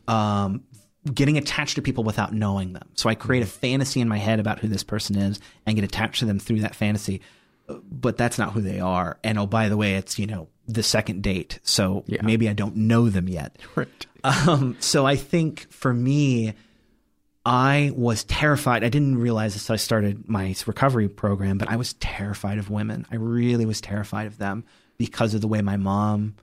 um, 0.08 0.64
getting 1.12 1.38
attached 1.38 1.76
to 1.76 1.82
people 1.82 2.04
without 2.04 2.34
knowing 2.34 2.74
them. 2.74 2.88
So 2.96 3.10
I 3.10 3.16
create 3.16 3.44
a 3.44 3.48
fantasy 3.48 4.00
in 4.00 4.08
my 4.08 4.18
head 4.18 4.40
about 4.40 4.60
who 4.60 4.68
this 4.68 4.84
person 4.84 5.18
is 5.18 5.40
and 5.66 5.76
get 5.76 5.84
attached 5.84 6.20
to 6.20 6.26
them 6.26 6.40
through 6.40 6.62
that 6.62 6.76
fantasy. 6.76 7.22
But 7.68 8.18
that's 8.18 8.38
not 8.38 8.54
who 8.54 8.62
they 8.62 8.80
are. 8.80 9.18
And 9.24 9.38
oh, 9.38 9.46
by 9.46 9.70
the 9.70 9.78
way, 9.78 9.96
it's, 9.96 10.18
you 10.18 10.28
know, 10.28 10.48
the 10.68 10.84
second 10.84 11.24
date. 11.24 11.60
So 11.64 12.04
yeah. 12.08 12.22
maybe 12.24 12.48
I 12.50 12.54
don't 12.54 12.76
know 12.76 13.10
them 13.10 13.28
yet. 13.28 13.58
Right. 13.76 14.06
Um, 14.26 14.78
so 14.80 15.06
I 15.06 15.18
think 15.18 15.70
for 15.70 15.94
me, 15.94 16.54
I 17.46 17.92
was 17.94 18.24
terrified. 18.24 18.86
I 18.86 18.90
didn't 18.90 19.18
realize 19.18 19.54
this. 19.54 19.70
I 19.70 19.76
started 19.76 20.30
my 20.30 20.56
recovery 20.66 21.10
program, 21.10 21.58
but 21.58 21.70
I 21.70 21.76
was 21.76 21.94
terrified 21.96 22.58
of 22.58 22.70
women. 22.70 23.06
I 23.12 23.18
really 23.18 23.66
was 23.66 23.82
terrified 23.82 24.28
of 24.28 24.38
them 24.38 24.64
because 24.98 25.34
of 25.34 25.42
the 25.42 25.50
way 25.50 25.62
my 25.62 25.76
mom 25.76 26.36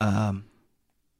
um, 0.00 0.45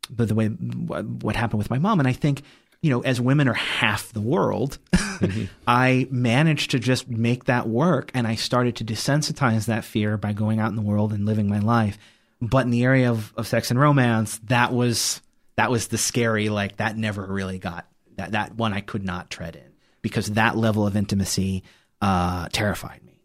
but 0.07 0.29
the 0.29 0.35
way 0.35 0.49
what 0.49 1.37
happened 1.37 1.59
with 1.59 1.71
my 1.71 1.79
mom, 1.79 1.99
and 1.99 2.09
I 2.09 2.13
think 2.13 2.43
you 2.83 2.91
know, 2.91 3.01
as 3.01 3.21
women 3.21 3.49
are 3.49 3.55
half 3.55 4.13
the 4.13 4.21
world, 4.21 4.79
mm-hmm. 4.93 5.47
I 5.67 6.07
managed 6.11 6.73
to 6.73 6.79
just 6.79 7.09
make 7.09 7.45
that 7.45 7.69
work, 7.69 8.11
and 8.15 8.27
I 8.27 8.35
started 8.35 8.77
to 8.77 8.85
desensitize 8.85 9.67
that 9.67 9.85
fear 9.85 10.17
by 10.17 10.33
going 10.33 10.61
out 10.61 10.71
in 10.71 10.77
the 10.77 10.83
world 10.83 11.13
and 11.13 11.27
living 11.27 11.49
my 11.49 11.59
life. 11.59 11.99
But 12.41 12.65
in 12.65 12.71
the 12.71 12.85
area 12.85 13.11
of, 13.11 13.33
of 13.37 13.47
sex 13.47 13.71
and 13.71 13.81
romance, 13.81 14.39
that 14.45 14.73
was 14.73 15.23
that 15.57 15.71
was 15.71 15.89
the 15.89 15.99
scary 15.99 16.49
like 16.49 16.77
that 16.77 16.97
never 16.97 17.25
really 17.27 17.59
got 17.59 17.87
that 18.17 18.33
that 18.33 18.55
one 18.55 18.75
I 18.75 18.83
could 18.83 19.05
not 19.05 19.31
tread 19.31 19.57
in 19.57 19.73
because 20.03 20.27
that 20.33 20.57
level 20.57 20.87
of 20.87 20.97
intimacy 20.97 21.65
uh, 22.03 22.49
terrified 22.53 23.03
me, 23.05 23.23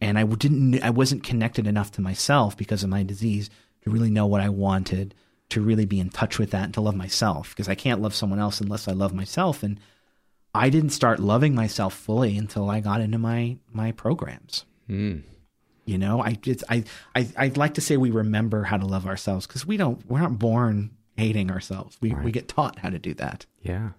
and 0.00 0.18
I 0.18 0.24
didn't 0.24 0.82
I 0.82 0.90
wasn't 0.90 1.24
connected 1.24 1.66
enough 1.66 1.92
to 1.92 2.00
myself 2.00 2.56
because 2.56 2.82
of 2.82 2.88
my 2.88 3.02
disease 3.02 3.50
to 3.82 3.90
really 3.90 4.10
know 4.10 4.26
what 4.26 4.40
I 4.40 4.48
wanted 4.48 5.14
to 5.50 5.60
really 5.60 5.84
be 5.84 6.00
in 6.00 6.10
touch 6.10 6.38
with 6.38 6.50
that 6.50 6.64
and 6.64 6.74
to 6.74 6.80
love 6.80 6.96
myself 6.96 7.50
because 7.50 7.68
I 7.68 7.74
can't 7.74 8.00
love 8.00 8.14
someone 8.14 8.38
else 8.38 8.60
unless 8.60 8.88
I 8.88 8.92
love 8.92 9.14
myself. 9.14 9.62
And 9.62 9.78
I 10.54 10.70
didn't 10.70 10.90
start 10.90 11.20
loving 11.20 11.54
myself 11.54 11.94
fully 11.94 12.36
until 12.36 12.70
I 12.70 12.80
got 12.80 13.00
into 13.00 13.18
my 13.18 13.58
my 13.72 13.92
programs. 13.92 14.64
Mm. 14.88 15.22
You 15.84 15.98
know, 15.98 16.22
I 16.22 16.38
it's 16.46 16.64
I 16.68 16.84
I 17.14 17.28
I'd 17.36 17.56
like 17.56 17.74
to 17.74 17.80
say 17.80 17.96
we 17.96 18.10
remember 18.10 18.64
how 18.64 18.76
to 18.76 18.86
love 18.86 19.06
ourselves 19.06 19.46
because 19.46 19.66
we 19.66 19.76
don't 19.76 20.04
we're 20.08 20.20
not 20.20 20.38
born 20.38 20.90
hating 21.16 21.50
ourselves. 21.50 21.98
We 22.00 22.14
right. 22.14 22.24
we 22.24 22.32
get 22.32 22.48
taught 22.48 22.78
how 22.78 22.90
to 22.90 22.98
do 22.98 23.14
that. 23.14 23.46
Yeah. 23.62 23.90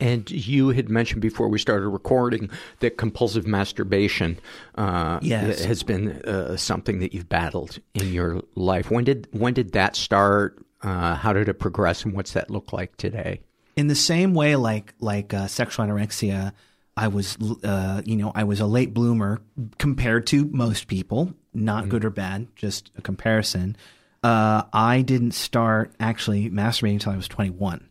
And 0.00 0.30
you 0.30 0.70
had 0.70 0.88
mentioned 0.88 1.20
before 1.22 1.48
we 1.48 1.58
started 1.58 1.88
recording 1.88 2.50
that 2.80 2.96
compulsive 2.98 3.46
masturbation 3.46 4.38
uh, 4.76 5.18
Yes. 5.22 5.64
has 5.64 5.82
been 5.82 6.22
uh, 6.22 6.56
something 6.56 7.00
that 7.00 7.12
you've 7.14 7.28
battled 7.28 7.78
in 7.94 8.12
your 8.12 8.42
life. 8.54 8.90
When 8.90 9.04
did 9.04 9.28
when 9.32 9.54
did 9.54 9.72
that 9.72 9.96
start? 9.96 10.64
Uh, 10.82 11.16
how 11.16 11.32
did 11.32 11.48
it 11.48 11.54
progress, 11.54 12.04
and 12.04 12.14
what's 12.14 12.32
that 12.34 12.50
look 12.50 12.72
like 12.72 12.96
today? 12.96 13.40
in 13.76 13.86
the 13.86 13.94
same 13.94 14.34
way 14.34 14.56
like 14.56 14.92
like 14.98 15.32
uh, 15.32 15.46
sexual 15.46 15.86
anorexia 15.86 16.50
i 16.96 17.06
was 17.06 17.38
uh, 17.62 18.02
you 18.04 18.16
know 18.16 18.32
i 18.34 18.42
was 18.42 18.58
a 18.58 18.66
late 18.66 18.92
bloomer 18.92 19.40
compared 19.78 20.26
to 20.26 20.46
most 20.46 20.88
people 20.88 21.32
not 21.54 21.88
good 21.88 22.04
or 22.04 22.10
bad 22.10 22.48
just 22.56 22.90
a 22.98 23.02
comparison 23.02 23.76
uh, 24.24 24.64
i 24.72 25.00
didn't 25.02 25.30
start 25.30 25.94
actually 26.00 26.50
masturbating 26.50 26.94
until 26.94 27.12
i 27.12 27.16
was 27.16 27.28
21 27.28 27.88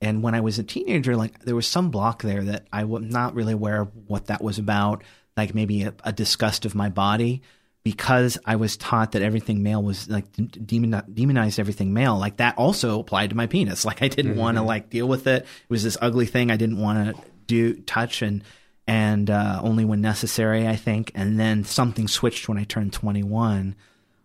and 0.00 0.22
when 0.22 0.34
i 0.34 0.40
was 0.40 0.58
a 0.58 0.64
teenager 0.64 1.16
like 1.16 1.38
there 1.40 1.56
was 1.56 1.66
some 1.66 1.90
block 1.90 2.22
there 2.22 2.42
that 2.42 2.66
i 2.72 2.84
was 2.84 3.02
not 3.02 3.34
really 3.34 3.52
aware 3.52 3.82
of 3.82 3.90
what 4.06 4.26
that 4.26 4.42
was 4.42 4.58
about 4.58 5.02
like 5.36 5.54
maybe 5.54 5.82
a, 5.82 5.94
a 6.04 6.12
disgust 6.12 6.64
of 6.64 6.74
my 6.74 6.88
body 6.88 7.42
because 7.86 8.36
I 8.44 8.56
was 8.56 8.76
taught 8.76 9.12
that 9.12 9.22
everything 9.22 9.62
male 9.62 9.80
was 9.80 10.10
like 10.10 10.24
demon, 10.66 11.00
demonized 11.14 11.60
everything 11.60 11.92
male. 11.94 12.18
Like 12.18 12.38
that 12.38 12.58
also 12.58 12.98
applied 12.98 13.30
to 13.30 13.36
my 13.36 13.46
penis. 13.46 13.84
Like 13.84 14.02
I 14.02 14.08
didn't 14.08 14.34
want 14.34 14.56
to 14.56 14.64
like 14.64 14.90
deal 14.90 15.06
with 15.06 15.28
it. 15.28 15.42
It 15.44 15.70
was 15.70 15.84
this 15.84 15.96
ugly 16.02 16.26
thing 16.26 16.50
I 16.50 16.56
didn't 16.56 16.80
want 16.80 17.14
to 17.14 17.22
do 17.46 17.74
touch 17.82 18.22
and 18.22 18.42
and 18.88 19.30
uh, 19.30 19.60
only 19.62 19.84
when 19.84 20.00
necessary, 20.00 20.66
I 20.66 20.74
think. 20.74 21.12
And 21.14 21.38
then 21.38 21.62
something 21.62 22.08
switched 22.08 22.48
when 22.48 22.58
I 22.58 22.64
turned 22.64 22.92
21. 22.92 23.76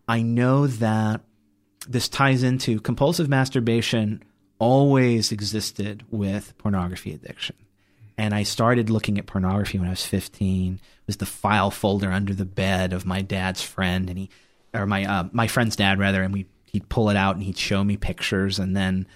I 0.07 0.24
know 0.24 0.65
that 0.65 1.22
this 1.88 2.09
ties 2.09 2.41
into 2.41 2.80
compulsive 2.80 3.30
masturbation 3.30 4.24
always 4.62 5.32
existed 5.32 6.05
with 6.12 6.55
pornography 6.59 7.12
addiction. 7.12 7.55
And 8.16 8.32
I 8.32 8.43
started 8.43 8.91
looking 8.91 9.18
at 9.18 9.26
pornography 9.26 9.80
when 9.80 9.88
I 9.88 9.91
was 9.91 10.05
15. 10.05 10.76
It 10.76 10.82
was 11.07 11.18
the 11.18 11.26
file 11.26 11.72
folder 11.72 12.12
under 12.12 12.36
the 12.36 12.45
bed 12.45 12.93
of 12.93 13.03
my 13.03 13.24
dad's 13.24 13.64
friend, 13.64 14.07
and 14.07 14.20
he, 14.20 14.30
or 14.72 14.86
my 14.86 15.03
uh, 15.03 15.24
my 15.32 15.47
friend's 15.47 15.76
dad 15.76 15.97
rather, 15.97 16.22
and 16.22 16.32
we 16.32 16.45
he'd 16.66 16.89
pull 16.89 17.09
it 17.09 17.18
out 17.18 17.36
and 17.36 17.43
he'd 17.43 17.57
show 17.57 17.84
me 17.84 17.97
pictures, 17.97 18.59
and 18.59 18.78
then 18.78 19.07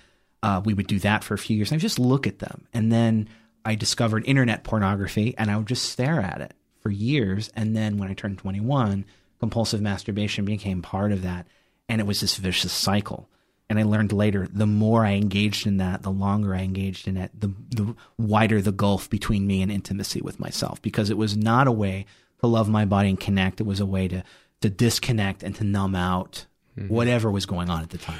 uh, 0.41 0.63
we 0.65 0.73
would 0.73 0.87
do 0.87 0.97
that 0.99 1.23
for 1.23 1.35
a 1.35 1.37
few 1.37 1.55
years. 1.55 1.69
And 1.69 1.75
I 1.75 1.77
would 1.77 1.81
just 1.81 1.99
look 1.99 2.25
at 2.25 2.39
them, 2.39 2.65
and 2.73 2.91
then 2.91 3.29
I 3.63 3.75
discovered 3.75 4.23
internet 4.25 4.63
pornography, 4.63 5.35
and 5.37 5.51
I 5.51 5.57
would 5.57 5.67
just 5.67 5.89
stare 5.89 6.19
at 6.21 6.41
it 6.41 6.55
for 6.79 6.89
years. 6.89 7.51
And 7.55 7.75
then 7.75 7.97
when 7.97 8.09
I 8.09 8.15
turned 8.15 8.39
21, 8.39 9.05
compulsive 9.39 9.81
masturbation 9.81 10.43
became 10.43 10.81
part 10.81 11.11
of 11.11 11.21
that, 11.21 11.45
and 11.87 12.01
it 12.01 12.07
was 12.07 12.21
this 12.21 12.37
vicious 12.37 12.73
cycle 12.73 13.29
and 13.69 13.79
I 13.79 13.83
learned 13.83 14.13
later 14.13 14.47
the 14.51 14.67
more 14.67 15.05
I 15.05 15.13
engaged 15.13 15.65
in 15.65 15.77
that, 15.77 16.03
the 16.03 16.11
longer 16.11 16.53
I 16.53 16.59
engaged 16.61 17.07
in 17.07 17.17
it, 17.17 17.31
the 17.39 17.53
the 17.69 17.95
wider 18.17 18.61
the 18.61 18.71
gulf 18.71 19.09
between 19.09 19.47
me 19.47 19.61
and 19.61 19.71
intimacy 19.71 20.21
with 20.21 20.39
myself 20.39 20.81
because 20.81 21.09
it 21.09 21.17
was 21.17 21.35
not 21.35 21.67
a 21.67 21.71
way 21.71 22.05
to 22.41 22.47
love 22.47 22.69
my 22.69 22.85
body 22.85 23.09
and 23.09 23.19
connect. 23.19 23.59
It 23.59 23.65
was 23.65 23.79
a 23.79 23.85
way 23.85 24.07
to 24.07 24.23
to 24.61 24.69
disconnect 24.69 25.43
and 25.43 25.55
to 25.55 25.63
numb 25.63 25.95
out 25.95 26.45
mm-hmm. 26.77 26.93
whatever 26.93 27.31
was 27.31 27.45
going 27.45 27.69
on 27.69 27.81
at 27.81 27.89
the 27.89 27.97
time. 27.97 28.19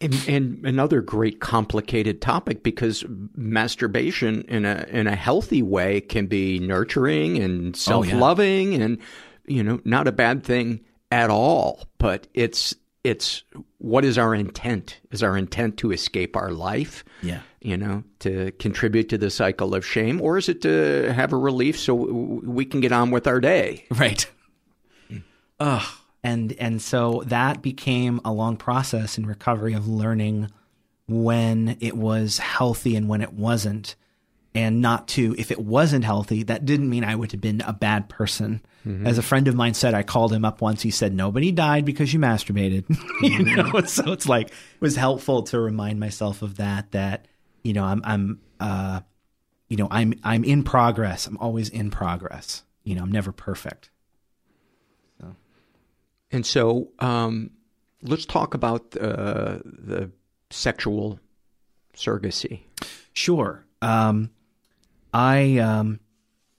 And, 0.00 0.24
and 0.26 0.66
another 0.66 1.00
great 1.00 1.38
complicated 1.38 2.20
topic 2.20 2.64
because 2.64 3.04
masturbation 3.36 4.42
in 4.48 4.64
a 4.64 4.84
in 4.88 5.06
a 5.06 5.14
healthy 5.14 5.62
way 5.62 6.00
can 6.00 6.26
be 6.26 6.58
nurturing 6.58 7.38
and 7.38 7.66
Oh, 7.88 8.02
yeah. 8.02 8.10
self 8.10 8.12
loving 8.12 8.74
and 8.82 8.98
you 9.46 9.62
know 9.62 9.80
not 9.84 10.08
a 10.08 10.12
bad 10.12 10.42
thing 10.42 10.80
at 11.12 11.30
all. 11.30 11.86
But 11.98 12.26
it's 12.34 12.74
it's 13.04 13.42
what 13.78 14.04
is 14.04 14.18
our 14.18 14.34
intent? 14.34 15.00
Is 15.10 15.22
our 15.22 15.36
intent 15.36 15.76
to 15.78 15.92
escape 15.92 16.36
our 16.36 16.50
life? 16.50 17.04
Yeah. 17.22 17.40
You 17.60 17.76
know, 17.76 18.04
to 18.20 18.52
contribute 18.52 19.08
to 19.10 19.18
the 19.18 19.30
cycle 19.30 19.74
of 19.74 19.84
shame, 19.84 20.20
or 20.20 20.38
is 20.38 20.48
it 20.48 20.62
to 20.62 21.12
have 21.12 21.32
a 21.32 21.36
relief 21.36 21.78
so 21.78 21.94
we 21.94 22.64
can 22.64 22.80
get 22.80 22.92
on 22.92 23.10
with 23.10 23.26
our 23.26 23.40
day? 23.40 23.86
Right. 23.90 24.28
Hmm. 25.08 25.18
Ugh. 25.60 25.86
And 26.24 26.54
and 26.58 26.80
so 26.80 27.22
that 27.26 27.62
became 27.62 28.20
a 28.24 28.32
long 28.32 28.56
process 28.56 29.18
in 29.18 29.26
recovery 29.26 29.74
of 29.74 29.88
learning 29.88 30.50
when 31.08 31.76
it 31.80 31.96
was 31.96 32.38
healthy 32.38 32.94
and 32.94 33.08
when 33.08 33.20
it 33.20 33.32
wasn't. 33.32 33.96
And 34.54 34.82
not 34.82 35.08
to, 35.08 35.34
if 35.38 35.50
it 35.50 35.58
wasn't 35.58 36.04
healthy, 36.04 36.42
that 36.42 36.66
didn't 36.66 36.90
mean 36.90 37.04
I 37.04 37.14
would 37.14 37.32
have 37.32 37.40
been 37.40 37.62
a 37.62 37.72
bad 37.72 38.10
person. 38.10 38.60
As 39.06 39.16
a 39.16 39.22
friend 39.22 39.46
of 39.46 39.54
mine 39.54 39.74
said, 39.74 39.94
I 39.94 40.02
called 40.02 40.32
him 40.32 40.44
up 40.44 40.60
once. 40.60 40.82
He 40.82 40.90
said, 40.90 41.14
Nobody 41.14 41.52
died 41.52 41.84
because 41.84 42.12
you 42.12 42.18
masturbated. 42.18 42.84
you 43.22 43.44
know, 43.44 43.80
so 43.86 44.10
it's 44.10 44.28
like, 44.28 44.48
it 44.48 44.80
was 44.80 44.96
helpful 44.96 45.44
to 45.44 45.60
remind 45.60 46.00
myself 46.00 46.42
of 46.42 46.56
that, 46.56 46.90
that, 46.90 47.28
you 47.62 47.74
know, 47.74 47.84
I'm, 47.84 48.02
I'm, 48.04 48.40
uh, 48.58 49.00
you 49.68 49.76
know, 49.76 49.86
I'm, 49.90 50.14
I'm 50.24 50.42
in 50.42 50.64
progress. 50.64 51.28
I'm 51.28 51.38
always 51.38 51.68
in 51.68 51.90
progress. 51.90 52.64
You 52.82 52.96
know, 52.96 53.02
I'm 53.02 53.12
never 53.12 53.30
perfect. 53.30 53.90
so 55.20 55.36
And 56.32 56.44
so, 56.44 56.88
um, 56.98 57.52
let's 58.02 58.26
talk 58.26 58.54
about 58.54 58.96
uh, 58.96 59.58
the 59.64 60.10
sexual 60.50 61.20
surrogacy. 61.96 62.62
Sure. 63.12 63.64
Um, 63.80 64.30
I 65.12 65.58
um, 65.58 66.00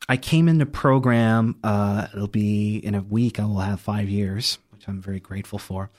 I 0.08 0.18
came 0.18 0.48
into 0.48 0.66
program. 0.66 1.58
Uh, 1.64 2.08
it'll 2.14 2.28
be 2.28 2.78
in 2.78 2.96
a 2.96 3.02
week. 3.02 3.40
I 3.40 3.46
will 3.46 3.60
have 3.60 3.80
five 3.80 4.10
years, 4.10 4.58
which 4.72 4.88
I'm 4.88 5.02
very 5.02 5.20
grateful 5.20 5.60
for. 5.60 5.90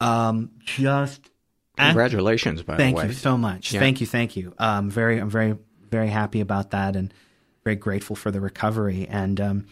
Um, 0.00 0.50
just 0.64 1.30
Congratulations, 1.76 2.62
by 2.62 2.76
thank 2.76 2.96
the 2.96 2.98
way. 2.98 3.02
Thank 3.02 3.12
you 3.12 3.18
so 3.18 3.38
much. 3.38 3.72
Yeah. 3.72 3.80
Thank 3.80 4.00
you, 4.00 4.06
thank 4.06 4.36
you. 4.36 4.54
Um, 4.58 4.90
very, 4.90 5.18
I'm 5.18 5.30
very, 5.30 5.56
very 5.90 6.08
happy 6.08 6.40
about 6.40 6.70
that, 6.70 6.96
and 6.96 7.12
very 7.64 7.76
grateful 7.76 8.16
for 8.16 8.30
the 8.30 8.40
recovery. 8.40 9.06
And 9.08 9.40
um, 9.40 9.66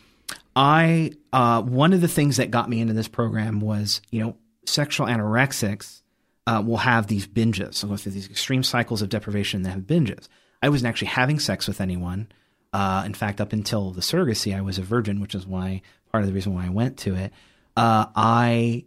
I, 0.57 1.13
uh, 1.33 1.63
one 1.63 1.93
of 1.93 2.01
the 2.01 2.09
things 2.09 2.39
that 2.39 2.51
got 2.51 2.71
me 2.71 2.81
into 2.81 2.95
this 2.95 3.09
program 3.09 3.61
was, 3.61 4.01
you 4.11 4.23
know, 4.23 4.37
sexual 4.65 5.07
anorexics 5.07 6.03
uh, 6.47 6.63
will 6.65 6.79
have 6.79 7.07
these 7.09 7.27
binges. 7.27 7.81
They'll 7.81 7.91
go 7.91 7.97
through 7.97 8.13
these 8.13 8.31
extreme 8.31 8.63
cycles 8.63 9.03
of 9.03 9.09
deprivation 9.09 9.59
and 9.59 9.67
they 9.67 9.71
have 9.71 9.83
binges. 9.83 10.29
I 10.63 10.69
wasn't 10.69 10.89
actually 10.89 11.09
having 11.09 11.39
sex 11.39 11.67
with 11.67 11.81
anyone. 11.81 12.29
Uh, 12.73 13.03
in 13.05 13.15
fact, 13.15 13.41
up 13.41 13.53
until 13.53 13.91
the 13.91 14.01
surrogacy, 14.01 14.57
I 14.57 14.61
was 14.61 14.79
a 14.79 14.83
virgin, 14.83 15.21
which 15.21 15.35
is 15.35 15.47
why 15.47 15.83
part 16.11 16.23
of 16.23 16.29
the 16.29 16.35
reason 16.35 16.55
why 16.55 16.67
I 16.67 16.71
went 16.71 16.99
to 16.99 17.15
it. 17.15 17.33
Uh, 17.77 18.07
I 18.15 18.85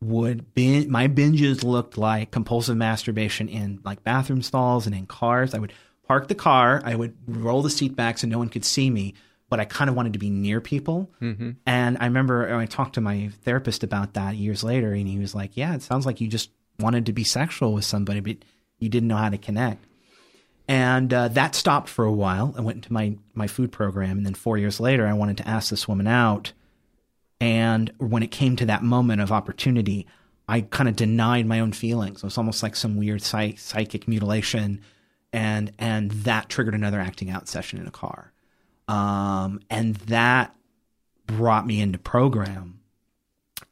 would 0.00 0.54
bin- 0.54 0.90
my 0.90 1.08
binges 1.08 1.64
looked 1.64 1.96
like 1.96 2.30
compulsive 2.30 2.76
masturbation 2.76 3.48
in 3.48 3.80
like 3.84 4.04
bathroom 4.04 4.42
stalls 4.42 4.86
and 4.86 4.94
in 4.94 5.06
cars. 5.06 5.54
I 5.54 5.58
would 5.58 5.72
park 6.06 6.28
the 6.28 6.34
car, 6.34 6.82
I 6.84 6.94
would 6.94 7.16
roll 7.26 7.62
the 7.62 7.70
seat 7.70 7.96
back 7.96 8.18
so 8.18 8.26
no 8.26 8.38
one 8.38 8.48
could 8.48 8.64
see 8.64 8.90
me, 8.90 9.14
but 9.48 9.58
I 9.58 9.64
kind 9.64 9.90
of 9.90 9.96
wanted 9.96 10.12
to 10.12 10.18
be 10.18 10.30
near 10.30 10.60
people. 10.60 11.10
Mm-hmm. 11.20 11.52
And 11.66 11.96
I 11.98 12.04
remember 12.04 12.54
I 12.54 12.66
talked 12.66 12.94
to 12.94 13.00
my 13.00 13.30
therapist 13.42 13.82
about 13.82 14.14
that 14.14 14.36
years 14.36 14.62
later, 14.62 14.92
and 14.92 15.08
he 15.08 15.18
was 15.18 15.34
like, 15.34 15.56
"Yeah, 15.56 15.74
it 15.74 15.82
sounds 15.82 16.06
like 16.06 16.20
you 16.20 16.28
just 16.28 16.50
wanted 16.78 17.06
to 17.06 17.12
be 17.12 17.24
sexual 17.24 17.72
with 17.72 17.84
somebody, 17.84 18.20
but 18.20 18.36
you 18.78 18.88
didn't 18.88 19.08
know 19.08 19.16
how 19.16 19.30
to 19.30 19.38
connect." 19.38 19.84
And 20.68 21.12
uh, 21.14 21.28
that 21.28 21.54
stopped 21.54 21.88
for 21.88 22.04
a 22.04 22.12
while. 22.12 22.54
I 22.56 22.60
went 22.60 22.76
into 22.76 22.92
my 22.92 23.16
my 23.34 23.46
food 23.46 23.70
program, 23.70 24.16
and 24.16 24.26
then 24.26 24.34
four 24.34 24.58
years 24.58 24.80
later, 24.80 25.06
I 25.06 25.12
wanted 25.12 25.36
to 25.38 25.48
ask 25.48 25.70
this 25.70 25.86
woman 25.86 26.06
out. 26.06 26.52
And 27.40 27.92
when 27.98 28.22
it 28.22 28.30
came 28.30 28.56
to 28.56 28.66
that 28.66 28.82
moment 28.82 29.20
of 29.20 29.30
opportunity, 29.30 30.06
I 30.48 30.62
kind 30.62 30.88
of 30.88 30.96
denied 30.96 31.46
my 31.46 31.60
own 31.60 31.72
feelings. 31.72 32.18
It 32.18 32.24
was 32.24 32.38
almost 32.38 32.62
like 32.62 32.74
some 32.74 32.96
weird 32.96 33.22
psych- 33.22 33.58
psychic 33.58 34.08
mutilation, 34.08 34.80
and 35.32 35.72
and 35.78 36.10
that 36.10 36.48
triggered 36.48 36.74
another 36.74 37.00
acting 37.00 37.30
out 37.30 37.48
session 37.48 37.78
in 37.78 37.86
a 37.86 37.92
car, 37.92 38.32
um, 38.88 39.60
and 39.70 39.94
that 40.06 40.54
brought 41.26 41.66
me 41.66 41.80
into 41.80 41.98
program. 41.98 42.80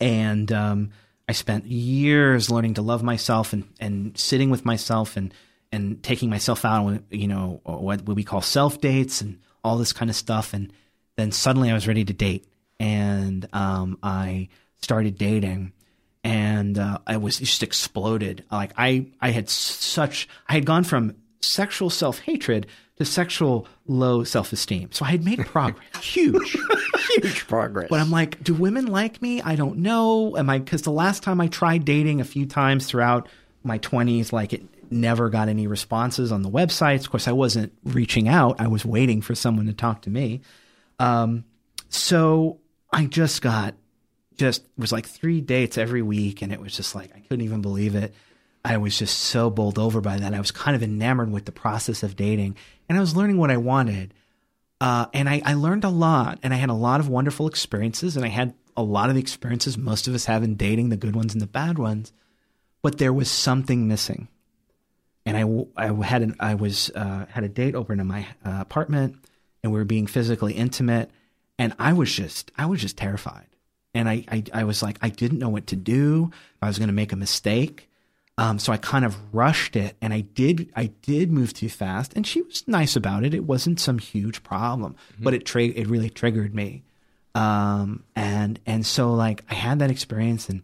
And 0.00 0.52
um, 0.52 0.90
I 1.28 1.32
spent 1.32 1.66
years 1.66 2.50
learning 2.50 2.74
to 2.74 2.82
love 2.82 3.02
myself 3.02 3.52
and 3.52 3.72
and 3.80 4.16
sitting 4.16 4.50
with 4.50 4.64
myself 4.64 5.16
and 5.16 5.34
and 5.74 6.02
taking 6.02 6.30
myself 6.30 6.64
out 6.64 6.86
on 6.86 7.04
you 7.10 7.28
know 7.28 7.60
what 7.64 8.04
we 8.06 8.24
call 8.24 8.40
self 8.40 8.80
dates 8.80 9.20
and 9.20 9.38
all 9.62 9.76
this 9.78 9.92
kind 9.92 10.10
of 10.10 10.16
stuff. 10.16 10.54
And 10.54 10.72
then 11.16 11.32
suddenly 11.32 11.70
I 11.70 11.74
was 11.74 11.88
ready 11.88 12.04
to 12.04 12.12
date, 12.12 12.46
and 12.80 13.48
um, 13.52 13.98
I 14.02 14.48
started 14.80 15.16
dating 15.16 15.72
and 16.24 16.78
uh, 16.78 16.98
I 17.06 17.18
was 17.18 17.38
just 17.38 17.62
exploded. 17.62 18.44
Like 18.50 18.72
I, 18.76 19.06
I 19.20 19.30
had 19.30 19.50
such, 19.50 20.26
I 20.48 20.54
had 20.54 20.64
gone 20.64 20.84
from 20.84 21.14
sexual 21.40 21.90
self 21.90 22.18
hatred 22.20 22.66
to 22.96 23.04
sexual 23.04 23.68
low 23.86 24.24
self 24.24 24.52
esteem. 24.52 24.90
So 24.92 25.04
I 25.04 25.10
had 25.10 25.24
made 25.24 25.40
progress, 25.40 25.84
huge, 26.02 26.56
huge 27.10 27.46
progress. 27.46 27.88
But 27.90 28.00
I'm 28.00 28.10
like, 28.10 28.42
do 28.42 28.54
women 28.54 28.86
like 28.86 29.20
me? 29.20 29.42
I 29.42 29.54
don't 29.54 29.78
know. 29.78 30.36
Am 30.36 30.48
I? 30.48 30.58
Because 30.58 30.82
the 30.82 30.92
last 30.92 31.22
time 31.22 31.40
I 31.40 31.48
tried 31.48 31.84
dating 31.84 32.20
a 32.20 32.24
few 32.24 32.46
times 32.46 32.86
throughout 32.86 33.28
my 33.62 33.78
20s, 33.78 34.32
like 34.32 34.54
it 34.54 34.62
never 34.90 35.28
got 35.30 35.48
any 35.48 35.66
responses 35.66 36.32
on 36.32 36.42
the 36.42 36.50
websites. 36.50 37.00
Of 37.00 37.10
course, 37.10 37.28
I 37.28 37.32
wasn't 37.32 37.72
reaching 37.84 38.28
out. 38.28 38.60
I 38.60 38.68
was 38.68 38.84
waiting 38.84 39.22
for 39.22 39.34
someone 39.34 39.66
to 39.66 39.72
talk 39.72 40.02
to 40.02 40.10
me. 40.10 40.40
Um, 40.98 41.44
so 41.88 42.60
I 42.92 43.06
just 43.06 43.42
got 43.42 43.74
just 44.36 44.64
was 44.76 44.90
like 44.90 45.06
three 45.06 45.40
dates 45.40 45.78
every 45.78 46.02
week 46.02 46.42
and 46.42 46.52
it 46.52 46.60
was 46.60 46.76
just 46.76 46.94
like 46.94 47.14
I 47.14 47.20
couldn't 47.20 47.44
even 47.44 47.62
believe 47.62 47.94
it. 47.94 48.14
I 48.64 48.78
was 48.78 48.98
just 48.98 49.18
so 49.18 49.50
bowled 49.50 49.78
over 49.78 50.00
by 50.00 50.16
that. 50.16 50.32
I 50.32 50.38
was 50.38 50.50
kind 50.50 50.74
of 50.74 50.82
enamored 50.82 51.30
with 51.30 51.44
the 51.44 51.52
process 51.52 52.02
of 52.02 52.16
dating, 52.16 52.56
and 52.88 52.96
I 52.96 53.00
was 53.00 53.14
learning 53.14 53.36
what 53.36 53.50
I 53.50 53.58
wanted. 53.58 54.14
Uh, 54.80 55.06
and 55.12 55.28
I, 55.28 55.42
I 55.44 55.54
learned 55.54 55.84
a 55.84 55.90
lot, 55.90 56.38
and 56.42 56.54
I 56.54 56.56
had 56.56 56.70
a 56.70 56.74
lot 56.74 57.00
of 57.00 57.08
wonderful 57.08 57.46
experiences, 57.46 58.16
and 58.16 58.24
I 58.24 58.28
had 58.28 58.54
a 58.76 58.82
lot 58.82 59.10
of 59.10 59.16
the 59.16 59.20
experiences 59.20 59.76
most 59.76 60.08
of 60.08 60.14
us 60.14 60.24
have 60.24 60.42
in 60.42 60.56
dating, 60.56 60.88
the 60.88 60.96
good 60.96 61.14
ones 61.14 61.34
and 61.34 61.42
the 61.42 61.46
bad 61.46 61.78
ones. 61.78 62.12
But 62.82 62.98
there 62.98 63.12
was 63.12 63.30
something 63.30 63.86
missing, 63.86 64.28
and 65.26 65.66
I, 65.76 65.86
I 65.88 66.04
had 66.04 66.22
an, 66.22 66.36
I 66.38 66.54
was 66.54 66.90
uh, 66.94 67.26
had 67.28 67.44
a 67.44 67.48
date 67.48 67.74
open 67.74 68.00
in 68.00 68.06
my 68.06 68.26
uh, 68.44 68.58
apartment, 68.60 69.16
and 69.62 69.72
we 69.72 69.78
were 69.78 69.84
being 69.84 70.06
physically 70.06 70.52
intimate, 70.52 71.10
and 71.58 71.74
I 71.78 71.92
was 71.92 72.12
just 72.12 72.50
I 72.58 72.66
was 72.66 72.80
just 72.80 72.96
terrified, 72.96 73.46
and 73.94 74.08
I 74.08 74.24
I, 74.28 74.44
I 74.52 74.64
was 74.64 74.82
like 74.82 74.98
I 75.00 75.08
didn't 75.08 75.38
know 75.38 75.48
what 75.48 75.66
to 75.68 75.76
do. 75.76 76.30
I 76.60 76.68
was 76.68 76.78
going 76.78 76.88
to 76.88 76.94
make 76.94 77.12
a 77.12 77.16
mistake. 77.16 77.88
Um, 78.36 78.58
so 78.58 78.72
I 78.72 78.78
kind 78.78 79.04
of 79.04 79.16
rushed 79.32 79.76
it, 79.76 79.96
and 80.02 80.12
I 80.12 80.20
did. 80.20 80.70
I 80.76 80.86
did 81.02 81.32
move 81.32 81.54
too 81.54 81.68
fast, 81.68 82.12
and 82.14 82.26
she 82.26 82.42
was 82.42 82.66
nice 82.66 82.96
about 82.96 83.24
it. 83.24 83.32
It 83.32 83.44
wasn't 83.44 83.80
some 83.80 83.98
huge 83.98 84.42
problem, 84.42 84.94
mm-hmm. 85.12 85.24
but 85.24 85.34
it 85.34 85.46
tra- 85.46 85.62
it 85.62 85.86
really 85.86 86.10
triggered 86.10 86.54
me. 86.54 86.82
Um, 87.34 88.04
and 88.14 88.58
and 88.66 88.84
so 88.84 89.14
like 89.14 89.44
I 89.48 89.54
had 89.54 89.78
that 89.78 89.90
experience, 89.90 90.48
and 90.48 90.62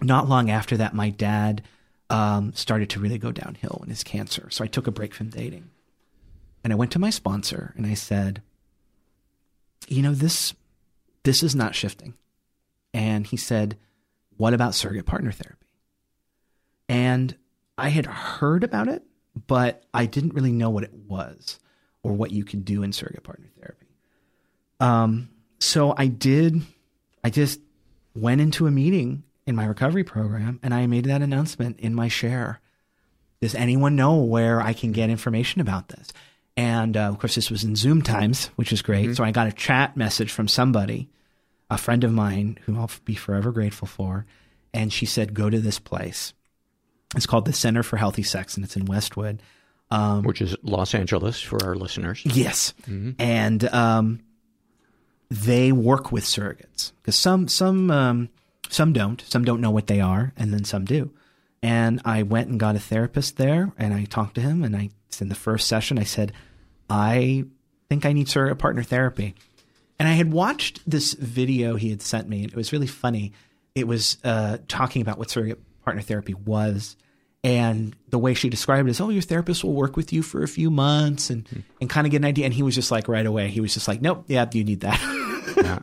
not 0.00 0.28
long 0.28 0.48
after 0.48 0.76
that, 0.76 0.94
my 0.94 1.10
dad 1.10 1.62
um, 2.10 2.52
started 2.52 2.90
to 2.90 3.00
really 3.00 3.18
go 3.18 3.32
downhill 3.32 3.80
in 3.82 3.88
his 3.88 4.04
cancer. 4.04 4.48
So 4.50 4.64
I 4.64 4.68
took 4.68 4.86
a 4.86 4.92
break 4.92 5.14
from 5.14 5.28
dating, 5.28 5.70
and 6.62 6.72
I 6.72 6.76
went 6.76 6.92
to 6.92 6.98
my 6.98 7.10
sponsor 7.10 7.72
and 7.76 7.86
I 7.86 7.94
said, 7.94 8.42
"You 9.88 10.02
know 10.02 10.14
this, 10.14 10.54
this 11.22 11.42
is 11.42 11.54
not 11.54 11.74
shifting." 11.74 12.14
And 12.94 13.26
he 13.26 13.36
said, 13.36 13.76
"What 14.36 14.54
about 14.54 14.74
surrogate 14.74 15.06
partner 15.06 15.32
therapy?" 15.32 15.66
And 16.88 17.36
I 17.76 17.88
had 17.88 18.06
heard 18.06 18.64
about 18.64 18.88
it, 18.88 19.02
but 19.46 19.84
I 19.92 20.06
didn't 20.06 20.34
really 20.34 20.52
know 20.52 20.70
what 20.70 20.84
it 20.84 20.94
was 20.94 21.58
or 22.02 22.12
what 22.12 22.30
you 22.30 22.44
could 22.44 22.64
do 22.64 22.82
in 22.82 22.92
surrogate 22.92 23.24
partner 23.24 23.48
therapy. 23.58 23.86
Um, 24.80 25.30
so 25.58 25.94
I 25.96 26.06
did, 26.06 26.62
I 27.24 27.30
just 27.30 27.60
went 28.14 28.40
into 28.40 28.66
a 28.66 28.70
meeting 28.70 29.24
in 29.46 29.54
my 29.54 29.64
recovery 29.64 30.04
program 30.04 30.60
and 30.62 30.74
I 30.74 30.86
made 30.86 31.04
that 31.06 31.22
announcement 31.22 31.80
in 31.80 31.94
my 31.94 32.08
share. 32.08 32.60
Does 33.40 33.54
anyone 33.54 33.96
know 33.96 34.16
where 34.16 34.60
I 34.60 34.72
can 34.72 34.92
get 34.92 35.10
information 35.10 35.60
about 35.60 35.88
this? 35.88 36.12
And 36.56 36.96
uh, 36.96 37.08
of 37.08 37.18
course, 37.18 37.34
this 37.34 37.50
was 37.50 37.64
in 37.64 37.76
Zoom 37.76 38.02
times, 38.02 38.46
which 38.56 38.72
is 38.72 38.82
great. 38.82 39.06
Mm-hmm. 39.06 39.14
So 39.14 39.24
I 39.24 39.30
got 39.30 39.46
a 39.46 39.52
chat 39.52 39.96
message 39.96 40.32
from 40.32 40.48
somebody, 40.48 41.08
a 41.70 41.76
friend 41.76 42.02
of 42.02 42.12
mine 42.12 42.58
who 42.64 42.76
I'll 42.76 42.90
be 43.04 43.14
forever 43.14 43.52
grateful 43.52 43.86
for. 43.86 44.26
And 44.72 44.92
she 44.92 45.06
said, 45.06 45.34
Go 45.34 45.50
to 45.50 45.60
this 45.60 45.78
place. 45.78 46.32
It's 47.14 47.26
called 47.26 47.44
the 47.44 47.52
Center 47.52 47.82
for 47.82 47.96
Healthy 47.96 48.24
Sex, 48.24 48.56
and 48.56 48.64
it's 48.64 48.76
in 48.76 48.86
Westwood, 48.86 49.40
um, 49.90 50.22
which 50.24 50.42
is 50.42 50.56
Los 50.62 50.94
Angeles 50.94 51.40
for 51.40 51.64
our 51.64 51.76
listeners. 51.76 52.22
Yes, 52.24 52.74
mm-hmm. 52.82 53.12
and 53.18 53.64
um, 53.68 54.20
they 55.30 55.72
work 55.72 56.10
with 56.10 56.24
surrogates 56.24 56.92
because 57.00 57.16
some 57.16 57.48
some 57.48 57.90
um, 57.90 58.28
some 58.70 58.92
don't, 58.92 59.20
some 59.22 59.44
don't 59.44 59.60
know 59.60 59.70
what 59.70 59.86
they 59.86 60.00
are, 60.00 60.32
and 60.36 60.52
then 60.52 60.64
some 60.64 60.84
do. 60.84 61.10
And 61.62 62.00
I 62.04 62.22
went 62.22 62.48
and 62.48 62.60
got 62.60 62.76
a 62.76 62.80
therapist 62.80 63.36
there, 63.36 63.72
and 63.78 63.94
I 63.94 64.04
talked 64.04 64.34
to 64.36 64.40
him, 64.40 64.62
and 64.62 64.76
I 64.76 64.90
in 65.20 65.28
the 65.28 65.34
first 65.34 65.68
session 65.68 65.98
I 65.98 66.04
said, 66.04 66.32
I 66.90 67.44
think 67.88 68.04
I 68.04 68.12
need 68.12 68.28
surrogate 68.28 68.58
partner 68.58 68.82
therapy. 68.82 69.34
And 69.98 70.08
I 70.08 70.12
had 70.12 70.32
watched 70.32 70.80
this 70.88 71.14
video 71.14 71.76
he 71.76 71.90
had 71.90 72.02
sent 72.02 72.28
me, 72.28 72.42
and 72.42 72.52
it 72.52 72.56
was 72.56 72.72
really 72.72 72.86
funny. 72.86 73.32
It 73.74 73.86
was 73.86 74.18
uh, 74.24 74.58
talking 74.68 75.02
about 75.02 75.18
what 75.18 75.30
surrogate 75.30 75.60
partner 75.82 76.02
therapy 76.02 76.34
was. 76.34 76.96
And 77.42 77.94
the 78.08 78.18
way 78.18 78.34
she 78.34 78.48
described 78.48 78.88
it 78.88 78.90
is, 78.90 79.00
oh, 79.00 79.08
your 79.08 79.22
therapist 79.22 79.62
will 79.62 79.72
work 79.72 79.96
with 79.96 80.12
you 80.12 80.22
for 80.22 80.42
a 80.42 80.48
few 80.48 80.70
months 80.70 81.30
and, 81.30 81.44
mm-hmm. 81.44 81.60
and 81.80 81.88
kind 81.88 82.06
of 82.06 82.10
get 82.10 82.18
an 82.18 82.24
idea. 82.24 82.44
And 82.44 82.54
he 82.54 82.62
was 82.62 82.74
just 82.74 82.90
like, 82.90 83.08
right 83.08 83.24
away, 83.24 83.48
he 83.48 83.60
was 83.60 83.72
just 83.72 83.86
like, 83.88 84.02
nope, 84.02 84.24
yeah, 84.26 84.46
you 84.52 84.64
need 84.64 84.80
that. 84.80 85.00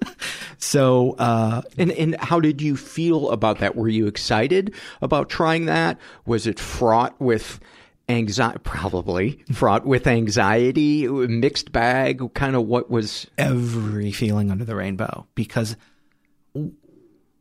So, 0.60 1.12
uh, 1.20 1.62
and 1.78 1.92
and 1.92 2.16
how 2.22 2.40
did 2.40 2.62
you 2.62 2.78
feel 2.78 3.32
about 3.32 3.60
that? 3.60 3.76
Were 3.76 3.90
you 3.90 4.08
excited 4.08 4.74
about 5.02 5.30
trying 5.30 5.66
that? 5.66 6.00
Was 6.26 6.48
it 6.48 6.58
fraught 6.58 7.20
with 7.20 7.60
anxiety? 8.08 8.60
Probably 8.64 9.44
fraught 9.52 9.86
with 9.86 10.08
anxiety, 10.08 11.06
mixed 11.08 11.74
bag. 11.74 12.34
Kind 12.34 12.56
of 12.56 12.66
what 12.66 12.90
was 12.90 13.28
every 13.38 14.14
feeling 14.14 14.52
under 14.52 14.64
the 14.64 14.76
rainbow? 14.76 15.28
Because 15.36 15.76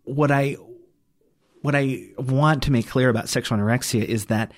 what 0.03 0.33
I 0.33 0.57
what 1.63 1.77
I 1.77 2.09
want 2.19 2.65
to 2.65 2.73
make 2.73 2.89
clear 2.89 3.09
about 3.09 3.29
sexual 3.29 3.57
anorexia 3.57 4.05
is 4.05 4.27
that 4.27 4.53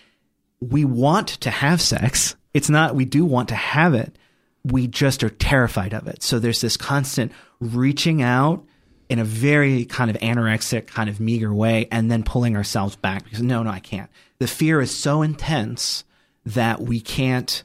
we 0.61 0.85
want 0.85 1.29
to 1.29 1.51
have 1.51 1.81
sex. 1.81 2.35
It's 2.55 2.71
not, 2.71 2.95
we 2.95 3.05
do 3.05 3.25
want 3.25 3.51
to 3.51 3.55
have 3.55 3.95
it. 3.95 4.17
We 4.65 4.87
just 4.87 5.23
are 5.23 5.31
terrified 5.31 5.93
of 5.93 6.07
it. 6.07 6.23
So 6.23 6.39
there's 6.39 6.61
this 6.61 6.77
constant 6.77 7.33
reaching 7.61 8.23
out 8.23 8.65
in 9.09 9.19
a 9.19 9.25
very 9.25 9.85
kind 9.85 10.11
of 10.11 10.17
anorexic, 10.17 10.87
kind 10.87 11.11
of 11.11 11.21
meager 11.21 11.53
way, 11.53 11.87
and 11.91 12.11
then 12.11 12.23
pulling 12.23 12.57
ourselves 12.57 12.97
back 12.97 13.25
because 13.25 13.43
no, 13.43 13.63
no, 13.63 13.71
I 13.71 13.81
can't. 13.81 14.11
The 14.39 14.47
fear 14.47 14.81
is 14.81 14.91
so 14.91 15.23
intense 15.23 16.05
that 16.47 16.81
we 16.81 17.01
can't, 17.01 17.63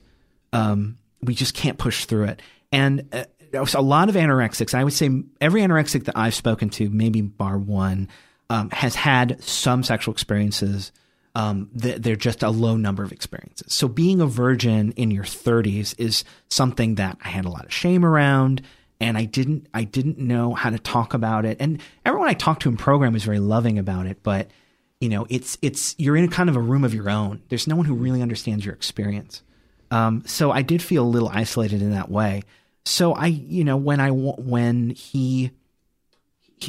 um, 0.54 0.97
we 1.22 1.34
just 1.34 1.54
can't 1.54 1.78
push 1.78 2.06
through 2.06 2.26
it. 2.26 2.41
And 2.72 3.08
uh, 3.14 3.26
a 3.54 3.82
lot 3.82 4.10
of 4.10 4.16
anorexics, 4.16 4.74
I 4.74 4.84
would 4.84 4.93
say 4.93 5.10
every 5.41 5.62
anorexic 5.62 6.06
that 6.06 6.18
I've 6.18 6.36
spoken 6.36 6.70
to, 6.72 6.89
maybe 6.89 7.22
bar 7.22 7.58
one, 7.58 8.10
um, 8.50 8.70
has 8.72 8.95
had 8.95 9.41
some 9.43 9.84
sexual 9.84 10.14
experiences. 10.14 10.91
Um, 11.40 11.70
they're 11.74 12.18
just 12.18 12.44
a 12.44 12.50
low 12.50 12.76
number 12.76 13.02
of 13.02 13.14
experiences. 13.14 13.74
So 13.74 13.88
being 13.88 14.20
a 14.20 14.26
virgin 14.26 14.92
in 14.94 15.10
your 15.10 15.24
30s 15.24 15.96
is 15.98 16.26
something 16.50 16.96
that 16.96 17.18
I 17.24 17.30
had 17.30 17.46
a 17.46 17.50
lot 17.50 17.64
of 17.64 17.74
shame 17.74 18.04
around, 18.04 18.62
and 19.00 19.18
I 19.18 19.24
didn't 19.24 19.68
I 19.74 19.86
didn't 19.86 20.18
know 20.18 20.54
how 20.54 20.70
to 20.70 20.78
talk 20.78 21.14
about 21.14 21.46
it. 21.46 21.56
And 21.62 21.82
everyone 22.06 22.28
I 22.28 22.34
talked 22.34 22.64
to 22.64 22.70
in 22.70 22.76
program 22.76 23.14
was 23.14 23.24
very 23.24 23.40
loving 23.40 23.80
about 23.80 24.06
it, 24.06 24.22
but 24.22 24.50
you 25.00 25.08
know, 25.08 25.26
it's 25.30 25.58
it's 25.62 25.96
you're 25.98 26.18
in 26.18 26.26
a 26.26 26.28
kind 26.28 26.50
of 26.50 26.58
a 26.58 26.62
room 26.62 26.84
of 26.84 26.94
your 26.94 27.10
own. 27.10 27.42
There's 27.48 27.68
no 27.68 27.78
one 27.78 27.86
who 27.86 27.96
really 27.96 28.22
understands 28.22 28.66
your 28.66 28.76
experience. 28.76 29.42
Um, 29.92 30.24
so 30.26 30.52
I 30.52 30.62
did 30.62 30.82
feel 30.82 31.06
a 31.06 31.08
little 31.08 31.30
isolated 31.30 31.82
in 31.82 31.92
that 31.92 32.12
way. 32.12 32.44
So 32.84 33.14
I, 33.14 33.28
you 33.28 33.64
know, 33.64 33.78
when 33.78 34.02
I 34.02 34.10
when 34.10 34.90
he, 34.90 35.52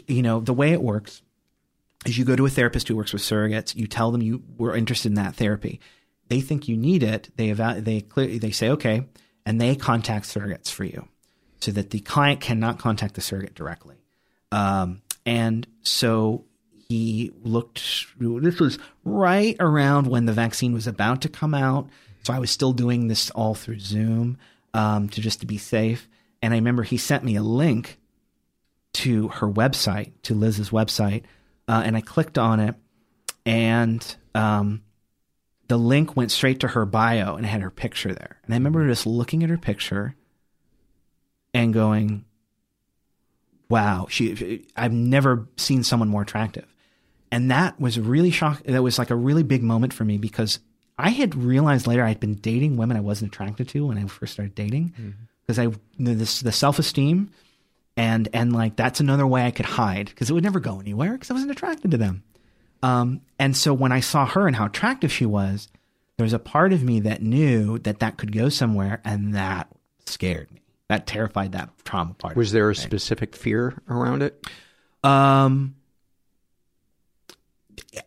you 0.06 0.22
know, 0.22 0.38
the 0.38 0.54
way 0.54 0.72
it 0.72 0.80
works 0.80 1.22
is 2.06 2.16
you 2.16 2.24
go 2.24 2.36
to 2.36 2.46
a 2.46 2.50
therapist 2.50 2.88
who 2.88 2.96
works 2.96 3.12
with 3.12 3.22
surrogates. 3.22 3.74
You 3.74 3.86
tell 3.86 4.10
them 4.10 4.22
you 4.22 4.42
were 4.56 4.74
interested 4.74 5.08
in 5.08 5.14
that 5.14 5.34
therapy. 5.34 5.80
They 6.28 6.40
think 6.40 6.68
you 6.68 6.76
need 6.76 7.02
it. 7.02 7.30
They 7.36 7.50
evaluate. 7.50 7.84
They 7.84 8.00
clearly 8.00 8.38
they 8.38 8.52
say 8.52 8.70
okay, 8.70 9.06
and 9.44 9.60
they 9.60 9.74
contact 9.76 10.26
surrogates 10.26 10.70
for 10.70 10.84
you, 10.84 11.08
so 11.60 11.72
that 11.72 11.90
the 11.90 12.00
client 12.00 12.40
cannot 12.40 12.78
contact 12.78 13.14
the 13.14 13.20
surrogate 13.20 13.54
directly. 13.54 13.96
Um, 14.52 15.02
and 15.26 15.66
so 15.82 16.44
he 16.88 17.32
looked. 17.42 17.82
This 18.18 18.60
was 18.60 18.78
right 19.04 19.56
around 19.60 20.06
when 20.06 20.26
the 20.26 20.32
vaccine 20.32 20.72
was 20.72 20.86
about 20.86 21.22
to 21.22 21.28
come 21.28 21.54
out. 21.54 21.88
So 22.22 22.32
I 22.32 22.38
was 22.38 22.50
still 22.50 22.72
doing 22.72 23.08
this 23.08 23.30
all 23.30 23.54
through 23.54 23.80
Zoom 23.80 24.38
um, 24.74 25.08
to 25.10 25.20
just 25.20 25.40
to 25.40 25.46
be 25.46 25.58
safe. 25.58 26.08
And 26.42 26.54
I 26.54 26.56
remember 26.56 26.82
he 26.82 26.96
sent 26.96 27.24
me 27.24 27.36
a 27.36 27.42
link 27.42 27.98
to 28.92 29.28
her 29.28 29.48
website, 29.48 30.12
to 30.22 30.34
Liz's 30.34 30.70
website, 30.70 31.24
uh, 31.70 31.82
and 31.84 31.96
I 31.96 32.00
clicked 32.00 32.36
on 32.36 32.58
it, 32.58 32.74
and 33.46 34.16
um, 34.34 34.82
the 35.68 35.76
link 35.76 36.16
went 36.16 36.32
straight 36.32 36.58
to 36.60 36.68
her 36.68 36.84
bio 36.84 37.36
and 37.36 37.46
had 37.46 37.62
her 37.62 37.70
picture 37.70 38.12
there. 38.12 38.40
And 38.44 38.52
I 38.52 38.56
remember 38.56 38.88
just 38.88 39.06
looking 39.06 39.44
at 39.44 39.50
her 39.50 39.56
picture 39.56 40.16
and 41.54 41.72
going, 41.72 42.24
"Wow, 43.68 44.08
she! 44.10 44.66
I've 44.74 44.92
never 44.92 45.46
seen 45.56 45.84
someone 45.84 46.08
more 46.08 46.22
attractive." 46.22 46.66
And 47.30 47.52
that 47.52 47.80
was 47.80 48.00
really 48.00 48.32
shock. 48.32 48.64
That 48.64 48.82
was 48.82 48.98
like 48.98 49.10
a 49.10 49.16
really 49.16 49.44
big 49.44 49.62
moment 49.62 49.92
for 49.92 50.04
me 50.04 50.18
because 50.18 50.58
I 50.98 51.10
had 51.10 51.36
realized 51.36 51.86
later 51.86 52.02
I'd 52.02 52.18
been 52.18 52.34
dating 52.34 52.78
women 52.78 52.96
I 52.96 53.00
wasn't 53.00 53.32
attracted 53.32 53.68
to 53.68 53.86
when 53.86 53.96
I 53.96 54.04
first 54.06 54.32
started 54.32 54.56
dating 54.56 55.14
because 55.46 55.64
mm-hmm. 55.64 55.76
I 56.00 56.14
this 56.14 56.40
the 56.40 56.50
self 56.50 56.80
esteem 56.80 57.30
and 58.00 58.30
and 58.32 58.54
like 58.54 58.76
that's 58.76 59.00
another 59.00 59.26
way 59.26 59.44
I 59.44 59.50
could 59.50 59.66
hide 59.66 60.06
because 60.06 60.30
it 60.30 60.32
would 60.32 60.42
never 60.42 60.58
go 60.58 60.80
anywhere 60.80 61.12
because 61.12 61.30
I 61.30 61.34
wasn't 61.34 61.50
attracted 61.50 61.90
to 61.90 61.98
them. 61.98 62.22
Um, 62.82 63.20
and 63.38 63.54
so 63.54 63.74
when 63.74 63.92
I 63.92 64.00
saw 64.00 64.24
her 64.24 64.46
and 64.46 64.56
how 64.56 64.64
attractive 64.64 65.12
she 65.12 65.26
was, 65.26 65.68
there 66.16 66.24
was 66.24 66.32
a 66.32 66.38
part 66.38 66.72
of 66.72 66.82
me 66.82 67.00
that 67.00 67.20
knew 67.20 67.78
that 67.80 67.98
that 67.98 68.16
could 68.16 68.32
go 68.32 68.48
somewhere, 68.48 69.02
and 69.04 69.34
that 69.34 69.68
scared 70.06 70.50
me. 70.50 70.62
That 70.88 71.06
terrified 71.06 71.52
that 71.52 71.68
trauma 71.84 72.14
part. 72.14 72.36
Was 72.36 72.52
there 72.52 72.70
a 72.70 72.74
specific 72.74 73.36
fear 73.36 73.82
around 73.86 74.22
it? 74.22 74.46
Um, 75.04 75.76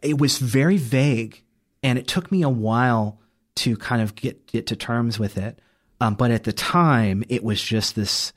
it 0.01 0.19
was 0.19 0.39
very 0.39 0.77
vague, 0.77 1.43
and 1.83 1.99
it 1.99 2.07
took 2.07 2.31
me 2.31 2.41
a 2.41 2.49
while 2.49 3.19
to 3.57 3.77
kind 3.77 4.01
of 4.01 4.15
get 4.15 4.47
get 4.47 4.65
to 4.67 4.75
terms 4.75 5.19
with 5.19 5.37
it. 5.37 5.59
Um, 6.01 6.15
but 6.15 6.31
at 6.31 6.45
the 6.45 6.53
time, 6.53 7.23
it 7.29 7.43
was 7.43 7.61
just 7.61 7.95
this 7.95 8.33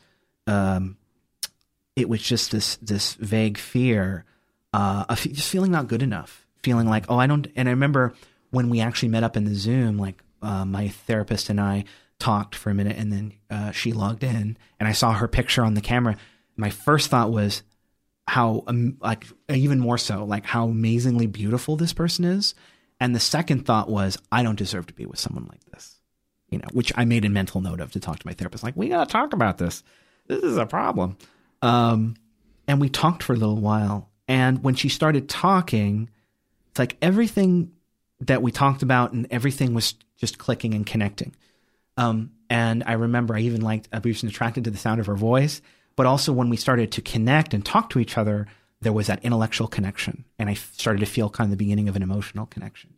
um, 0.47 0.99
it 1.97 2.09
was 2.09 2.23
just 2.23 2.51
this 2.51 2.77
this 2.77 3.15
vague 3.15 3.59
fear 3.59 4.25
uh, 4.73 5.05
of 5.09 5.21
just 5.21 5.51
feeling 5.51 5.73
not 5.73 5.89
good 5.89 6.03
enough, 6.03 6.47
feeling 6.63 6.89
like 6.89 7.07
oh 7.09 7.19
I 7.19 7.27
don't. 7.27 7.49
And 7.57 7.69
I 7.69 7.73
remember 7.73 8.15
when 8.51 8.71
we 8.71 8.81
actually 8.81 9.09
met 9.09 9.25
up 9.25 9.37
in 9.37 9.45
the 9.45 9.55
Zoom, 9.55 9.99
like 9.99 10.23
uh, 10.43 10.65
my 10.65 10.89
therapist 10.89 11.51
and 11.51 11.61
I 11.61 11.85
talked 12.19 12.55
for 12.55 12.71
a 12.71 12.75
minute, 12.75 12.97
and 12.97 13.13
then 13.13 13.33
uh, 13.51 13.73
she 13.73 13.93
logged 13.93 14.23
in, 14.23 14.57
and 14.79 14.89
I 14.89 14.93
saw 14.93 15.13
her 15.13 15.29
picture 15.29 15.65
on 15.65 15.75
the 15.75 15.81
camera. 15.81 16.17
My 16.57 16.71
first 16.71 17.11
thought 17.11 17.31
was 17.31 17.63
how, 18.27 18.65
um, 18.67 18.97
like, 19.01 19.25
even 19.49 19.79
more 19.79 19.99
so, 19.99 20.25
like 20.25 20.47
how 20.47 20.69
amazingly 20.69 21.27
beautiful 21.27 21.77
this 21.77 21.93
person 21.93 22.25
is. 22.25 22.55
And 22.99 23.15
the 23.15 23.21
second 23.21 23.67
thought 23.67 23.89
was, 23.89 24.19
I 24.33 24.43
don't 24.43 24.59
deserve 24.59 24.87
to 24.87 24.95
be 24.95 25.07
with 25.07 25.19
someone 25.19 25.47
like 25.47 25.65
this, 25.67 26.01
you 26.49 26.59
know, 26.59 26.67
which 26.73 26.93
I 26.97 27.05
made 27.05 27.25
a 27.25 27.29
mental 27.29 27.61
note 27.61 27.81
of 27.81 27.93
to 27.93 28.01
talk 28.01 28.19
to 28.19 28.27
my 28.27 28.33
therapist. 28.33 28.65
Like, 28.65 28.77
we 28.77 28.89
got 28.89 29.07
to 29.07 29.13
talk 29.13 29.33
about 29.33 29.59
this. 29.59 29.83
This 30.27 30.43
is 30.43 30.57
a 30.57 30.67
problem. 30.67 31.19
Um, 31.63 32.17
and 32.69 32.81
we 32.81 32.89
talked 32.89 33.23
for 33.23 33.33
a 33.33 33.37
little 33.37 33.61
while. 33.61 34.11
And 34.29 34.63
when 34.63 34.75
she 34.75 34.89
started 34.89 35.29
talking, 35.29 36.11
it's 36.71 36.79
like 36.79 36.97
everything 37.01 37.73
that 38.21 38.43
we 38.43 38.51
talked 38.51 38.83
about 38.83 39.13
and 39.13 39.27
everything 39.31 39.75
was 39.75 39.95
just 40.17 40.39
clicking 40.39 40.75
and 40.75 40.87
connecting. 40.87 41.35
Um, 41.97 42.33
and 42.49 42.85
I 42.87 42.95
remember 42.95 43.35
I 43.35 43.41
even 43.41 43.61
liked, 43.61 43.89
I 43.93 43.99
was 43.99 44.23
attracted 44.23 44.65
to 44.65 44.71
the 44.71 44.79
sound 44.79 45.01
of 45.01 45.07
her 45.07 45.17
voice. 45.17 45.61
But 45.97 46.07
also 46.07 46.33
when 46.33 46.51
we 46.51 46.57
started 46.57 46.93
to 46.93 47.03
connect 47.03 47.55
and 47.55 47.65
talk 47.65 47.91
to 47.91 47.99
each 47.99 48.19
other, 48.19 48.47
there 48.83 48.93
was 48.93 49.07
that 49.07 49.25
intellectual 49.25 49.67
connection. 49.67 50.25
And 50.39 50.51
I 50.51 50.55
started 50.55 51.01
to 51.01 51.07
feel 51.07 51.31
kind 51.31 51.47
of 51.47 51.51
the 51.51 51.65
beginning 51.65 51.89
of 51.89 51.97
an 51.97 52.03
emotional 52.03 52.47
connection. 52.47 52.95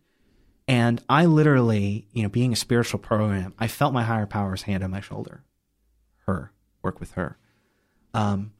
And 0.66 1.02
I 1.08 1.24
literally, 1.26 2.06
you 2.12 2.22
know, 2.22 2.28
being 2.28 2.52
a 2.52 2.56
spiritual 2.56 2.98
program, 2.98 3.54
I 3.58 3.68
felt 3.68 3.94
my 3.94 4.02
higher 4.02 4.26
power's 4.26 4.62
hand 4.62 4.82
on 4.82 4.90
my 4.90 5.00
shoulder. 5.00 5.44
Her, 6.26 6.52
work 6.82 7.00
with 7.00 7.12
her. 7.12 7.38
Um, 8.14 8.52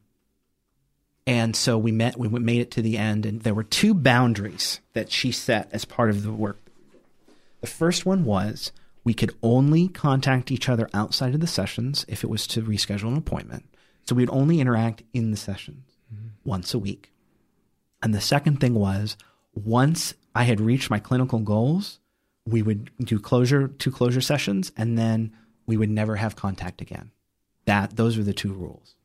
and 1.27 1.55
so 1.55 1.77
we 1.77 1.91
met, 1.91 2.17
we 2.17 2.27
made 2.27 2.61
it 2.61 2.71
to 2.71 2.81
the 2.81 2.97
end, 2.97 3.25
and 3.25 3.41
there 3.41 3.53
were 3.53 3.63
two 3.63 3.93
boundaries 3.93 4.79
that 4.93 5.11
she 5.11 5.31
set 5.31 5.69
as 5.71 5.85
part 5.85 6.09
of 6.09 6.23
the 6.23 6.31
work. 6.31 6.59
The 7.61 7.67
first 7.67 8.05
one 8.05 8.25
was 8.25 8.71
we 9.03 9.13
could 9.13 9.35
only 9.43 9.87
contact 9.87 10.51
each 10.51 10.69
other 10.69 10.89
outside 10.93 11.33
of 11.33 11.39
the 11.39 11.47
sessions 11.47 12.05
if 12.07 12.23
it 12.23 12.29
was 12.29 12.47
to 12.47 12.61
reschedule 12.61 13.09
an 13.09 13.17
appointment. 13.17 13.65
So 14.05 14.15
we'd 14.15 14.29
only 14.29 14.59
interact 14.59 15.03
in 15.13 15.31
the 15.31 15.37
sessions 15.37 15.85
mm-hmm. 16.13 16.29
once 16.43 16.73
a 16.73 16.79
week. 16.79 17.11
And 18.01 18.13
the 18.13 18.21
second 18.21 18.59
thing 18.59 18.73
was 18.73 19.17
once 19.53 20.13
I 20.33 20.43
had 20.43 20.61
reached 20.61 20.89
my 20.89 20.99
clinical 20.99 21.39
goals, 21.39 21.99
we 22.45 22.61
would 22.61 22.89
do 22.99 23.19
closure 23.19 23.67
two 23.67 23.91
closure 23.91 24.21
sessions 24.21 24.71
and 24.77 24.97
then 24.97 25.35
we 25.65 25.77
would 25.77 25.89
never 25.89 26.15
have 26.15 26.35
contact 26.35 26.81
again. 26.81 27.11
That 27.65 27.95
those 27.95 28.17
were 28.17 28.23
the 28.23 28.33
two 28.33 28.53
rules. 28.53 28.95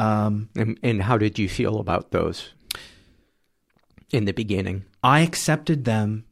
Um, 0.00 0.48
and, 0.56 0.78
and 0.82 1.02
how 1.02 1.18
did 1.18 1.38
you 1.38 1.46
feel 1.46 1.78
about 1.78 2.10
those 2.10 2.54
in 4.10 4.24
the 4.24 4.32
beginning? 4.32 4.86
I 5.02 5.20
accepted 5.20 5.84
them. 5.84 6.24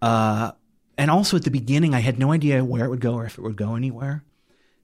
Uh, 0.00 0.52
and 0.96 1.10
also 1.10 1.36
at 1.36 1.42
the 1.42 1.50
beginning, 1.50 1.94
I 1.94 2.00
had 2.00 2.20
no 2.20 2.32
idea 2.32 2.64
where 2.64 2.84
it 2.84 2.90
would 2.90 3.00
go 3.00 3.14
or 3.14 3.26
if 3.26 3.36
it 3.36 3.42
would 3.42 3.56
go 3.56 3.74
anywhere. 3.74 4.22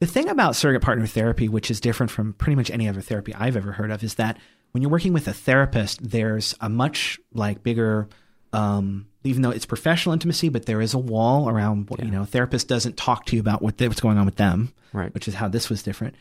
The 0.00 0.06
thing 0.06 0.28
about 0.28 0.56
surrogate 0.56 0.82
partner 0.82 1.06
therapy, 1.06 1.48
which 1.48 1.70
is 1.70 1.80
different 1.80 2.10
from 2.10 2.32
pretty 2.32 2.56
much 2.56 2.70
any 2.70 2.88
other 2.88 3.00
therapy 3.00 3.32
I've 3.34 3.56
ever 3.56 3.70
heard 3.70 3.92
of, 3.92 4.02
is 4.02 4.16
that 4.16 4.36
when 4.72 4.82
you're 4.82 4.90
working 4.90 5.12
with 5.12 5.28
a 5.28 5.32
therapist, 5.32 6.10
there's 6.10 6.56
a 6.60 6.68
much 6.68 7.20
like 7.32 7.62
bigger, 7.62 8.08
um, 8.52 9.06
even 9.22 9.42
though 9.42 9.50
it's 9.50 9.64
professional 9.64 10.12
intimacy, 10.12 10.48
but 10.48 10.66
there 10.66 10.80
is 10.80 10.92
a 10.92 10.98
wall 10.98 11.48
around. 11.48 11.88
Yeah. 11.96 12.06
You 12.06 12.10
know, 12.10 12.24
therapist 12.24 12.66
doesn't 12.66 12.96
talk 12.96 13.26
to 13.26 13.36
you 13.36 13.40
about 13.40 13.62
what 13.62 13.80
what's 13.80 14.00
going 14.00 14.18
on 14.18 14.26
with 14.26 14.36
them, 14.36 14.72
right? 14.92 15.14
Which 15.14 15.28
is 15.28 15.34
how 15.34 15.46
this 15.46 15.70
was 15.70 15.84
different. 15.84 16.16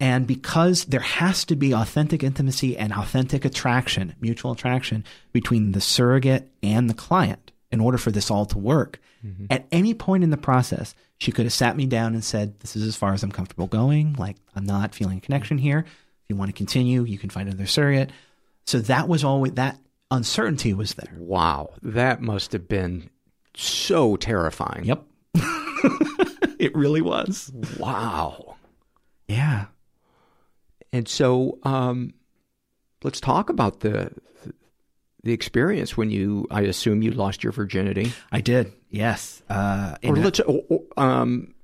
And 0.00 0.26
because 0.26 0.84
there 0.84 1.00
has 1.00 1.44
to 1.46 1.56
be 1.56 1.74
authentic 1.74 2.22
intimacy 2.22 2.76
and 2.76 2.92
authentic 2.92 3.44
attraction, 3.44 4.14
mutual 4.20 4.52
attraction 4.52 5.04
between 5.32 5.72
the 5.72 5.80
surrogate 5.80 6.48
and 6.62 6.88
the 6.88 6.94
client 6.94 7.50
in 7.72 7.80
order 7.80 7.98
for 7.98 8.12
this 8.12 8.30
all 8.30 8.46
to 8.46 8.58
work, 8.58 9.00
mm-hmm. 9.26 9.46
at 9.50 9.66
any 9.72 9.94
point 9.94 10.22
in 10.22 10.30
the 10.30 10.36
process, 10.36 10.94
she 11.18 11.32
could 11.32 11.46
have 11.46 11.52
sat 11.52 11.76
me 11.76 11.86
down 11.86 12.14
and 12.14 12.22
said, 12.22 12.60
This 12.60 12.76
is 12.76 12.84
as 12.84 12.94
far 12.94 13.12
as 13.12 13.24
I'm 13.24 13.32
comfortable 13.32 13.66
going. 13.66 14.14
Like, 14.14 14.36
I'm 14.54 14.64
not 14.64 14.94
feeling 14.94 15.18
a 15.18 15.20
connection 15.20 15.58
here. 15.58 15.80
If 15.80 16.24
you 16.28 16.36
want 16.36 16.50
to 16.50 16.56
continue, 16.56 17.02
you 17.02 17.18
can 17.18 17.30
find 17.30 17.48
another 17.48 17.66
surrogate. 17.66 18.10
So 18.66 18.78
that 18.80 19.08
was 19.08 19.24
always 19.24 19.54
that 19.54 19.78
uncertainty 20.10 20.74
was 20.74 20.94
there. 20.94 21.12
Wow. 21.16 21.70
That 21.82 22.20
must 22.20 22.52
have 22.52 22.68
been 22.68 23.10
so 23.56 24.16
terrifying. 24.16 24.84
Yep. 24.84 25.02
it 26.58 26.74
really 26.76 27.00
was. 27.00 27.50
Wow. 27.78 28.56
Yeah. 29.26 29.66
And 30.92 31.08
so, 31.08 31.58
um, 31.64 32.14
let's 33.02 33.20
talk 33.20 33.50
about 33.50 33.80
the 33.80 34.12
the 35.22 35.32
experience 35.32 35.96
when 35.96 36.10
you. 36.10 36.46
I 36.50 36.62
assume 36.62 37.02
you 37.02 37.10
lost 37.10 37.42
your 37.42 37.52
virginity. 37.52 38.12
I 38.32 38.40
did. 38.40 38.72
Yes. 38.90 39.42
Uh, 39.48 39.96
or 40.04 40.16
let's. 40.16 40.40
Um, 40.96 41.54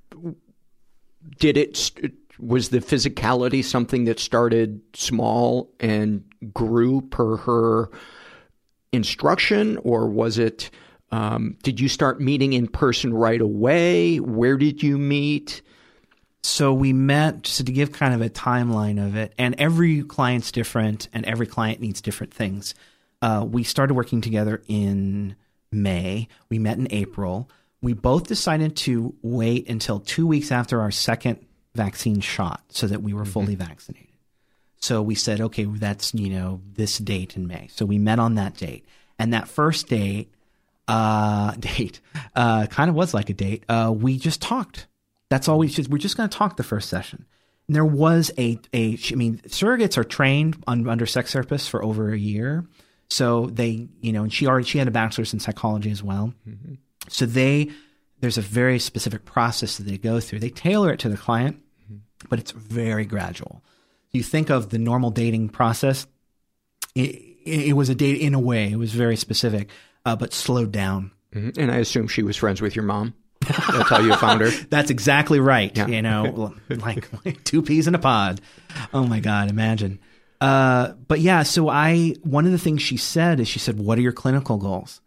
did 1.38 1.56
it? 1.56 1.90
Was 2.38 2.70
the 2.70 2.80
physicality 2.80 3.64
something 3.64 4.04
that 4.04 4.18
started 4.18 4.80
small 4.94 5.72
and 5.78 6.24
grew 6.52 7.00
per 7.00 7.36
her 7.38 7.90
instruction, 8.92 9.78
or 9.78 10.08
was 10.08 10.38
it? 10.38 10.70
Um, 11.10 11.56
did 11.62 11.78
you 11.78 11.88
start 11.88 12.20
meeting 12.20 12.54
in 12.54 12.66
person 12.66 13.14
right 13.14 13.40
away? 13.40 14.18
Where 14.18 14.56
did 14.56 14.82
you 14.82 14.98
meet? 14.98 15.62
So 16.44 16.74
we 16.74 16.92
met 16.92 17.46
so 17.46 17.64
to 17.64 17.72
give 17.72 17.90
kind 17.92 18.12
of 18.12 18.20
a 18.20 18.28
timeline 18.28 19.04
of 19.04 19.16
it, 19.16 19.32
and 19.38 19.54
every 19.56 20.02
client's 20.02 20.52
different, 20.52 21.08
and 21.14 21.24
every 21.24 21.46
client 21.46 21.80
needs 21.80 22.02
different 22.02 22.34
things. 22.34 22.74
Uh, 23.22 23.46
we 23.50 23.64
started 23.64 23.94
working 23.94 24.20
together 24.20 24.62
in 24.68 25.36
May. 25.72 26.28
We 26.50 26.58
met 26.58 26.76
in 26.76 26.86
April. 26.90 27.48
We 27.80 27.94
both 27.94 28.26
decided 28.26 28.76
to 28.76 29.14
wait 29.22 29.70
until 29.70 30.00
two 30.00 30.26
weeks 30.26 30.52
after 30.52 30.82
our 30.82 30.90
second 30.90 31.38
vaccine 31.74 32.20
shot 32.20 32.62
so 32.68 32.88
that 32.88 33.02
we 33.02 33.14
were 33.14 33.22
mm-hmm. 33.22 33.32
fully 33.32 33.54
vaccinated. 33.54 34.08
So 34.76 35.00
we 35.00 35.14
said, 35.14 35.40
okay, 35.40 35.64
that's 35.64 36.12
you 36.12 36.28
know 36.28 36.60
this 36.74 36.98
date 36.98 37.38
in 37.38 37.46
May. 37.46 37.68
So 37.68 37.86
we 37.86 37.98
met 37.98 38.18
on 38.18 38.34
that 38.34 38.54
date, 38.54 38.84
and 39.18 39.32
that 39.32 39.48
first 39.48 39.88
date, 39.88 40.30
uh, 40.88 41.52
date, 41.58 42.02
uh, 42.36 42.66
kind 42.66 42.90
of 42.90 42.94
was 42.96 43.14
like 43.14 43.30
a 43.30 43.34
date. 43.34 43.64
Uh, 43.66 43.94
we 43.96 44.18
just 44.18 44.42
talked 44.42 44.88
that's 45.34 45.48
all 45.48 45.58
we 45.58 45.66
should. 45.66 45.90
We're 45.90 45.98
just 45.98 46.16
going 46.16 46.28
to 46.28 46.38
talk 46.38 46.56
the 46.56 46.62
first 46.62 46.88
session. 46.88 47.26
And 47.66 47.74
there 47.74 47.84
was 47.84 48.30
a 48.38 48.60
a. 48.72 48.96
I 49.10 49.14
mean, 49.16 49.38
surrogates 49.48 49.98
are 49.98 50.04
trained 50.04 50.62
on, 50.68 50.88
under 50.88 51.06
sex 51.06 51.34
therapists 51.34 51.68
for 51.68 51.82
over 51.82 52.12
a 52.12 52.18
year, 52.18 52.64
so 53.10 53.46
they 53.46 53.88
you 54.00 54.12
know, 54.12 54.22
and 54.22 54.32
she 54.32 54.46
already 54.46 54.64
she 54.64 54.78
had 54.78 54.86
a 54.86 54.92
bachelor's 54.92 55.32
in 55.32 55.40
psychology 55.40 55.90
as 55.90 56.02
well. 56.02 56.32
Mm-hmm. 56.48 56.74
So 57.08 57.26
they 57.26 57.70
there's 58.20 58.38
a 58.38 58.42
very 58.42 58.78
specific 58.78 59.24
process 59.24 59.76
that 59.78 59.84
they 59.84 59.98
go 59.98 60.20
through. 60.20 60.38
They 60.38 60.50
tailor 60.50 60.92
it 60.92 61.00
to 61.00 61.08
the 61.08 61.16
client, 61.16 61.60
mm-hmm. 61.82 61.96
but 62.28 62.38
it's 62.38 62.52
very 62.52 63.04
gradual. 63.04 63.60
You 64.12 64.22
think 64.22 64.50
of 64.50 64.70
the 64.70 64.78
normal 64.78 65.10
dating 65.10 65.48
process. 65.48 66.06
It, 66.94 67.10
it 67.44 67.76
was 67.76 67.88
a 67.88 67.94
date 67.96 68.20
in 68.20 68.34
a 68.34 68.38
way. 68.38 68.70
It 68.70 68.76
was 68.76 68.92
very 68.92 69.16
specific, 69.16 69.68
uh, 70.06 70.14
but 70.14 70.32
slowed 70.32 70.70
down. 70.70 71.10
Mm-hmm. 71.34 71.60
And 71.60 71.72
I 71.72 71.78
assume 71.78 72.06
she 72.06 72.22
was 72.22 72.36
friends 72.36 72.62
with 72.62 72.76
your 72.76 72.84
mom. 72.84 73.14
That's 73.44 73.88
how 73.88 74.00
you 74.00 74.14
found 74.16 74.40
her. 74.40 74.50
That's 74.70 74.90
exactly 74.90 75.40
right. 75.40 75.76
Yeah. 75.76 75.86
You 75.86 76.02
know, 76.02 76.54
like, 76.68 77.08
like, 77.24 77.44
two 77.44 77.62
peas 77.62 77.86
in 77.86 77.94
a 77.94 77.98
pod. 77.98 78.40
Oh 78.92 79.06
my 79.06 79.20
God, 79.20 79.50
imagine. 79.50 79.98
Uh, 80.40 80.92
but 81.08 81.20
yeah, 81.20 81.42
so 81.42 81.68
I, 81.68 82.14
one 82.22 82.46
of 82.46 82.52
the 82.52 82.58
things 82.58 82.82
she 82.82 82.96
said 82.96 83.40
is 83.40 83.48
she 83.48 83.58
said, 83.58 83.78
What 83.78 83.98
are 83.98 84.02
your 84.02 84.12
clinical 84.12 84.58
goals? 84.58 85.00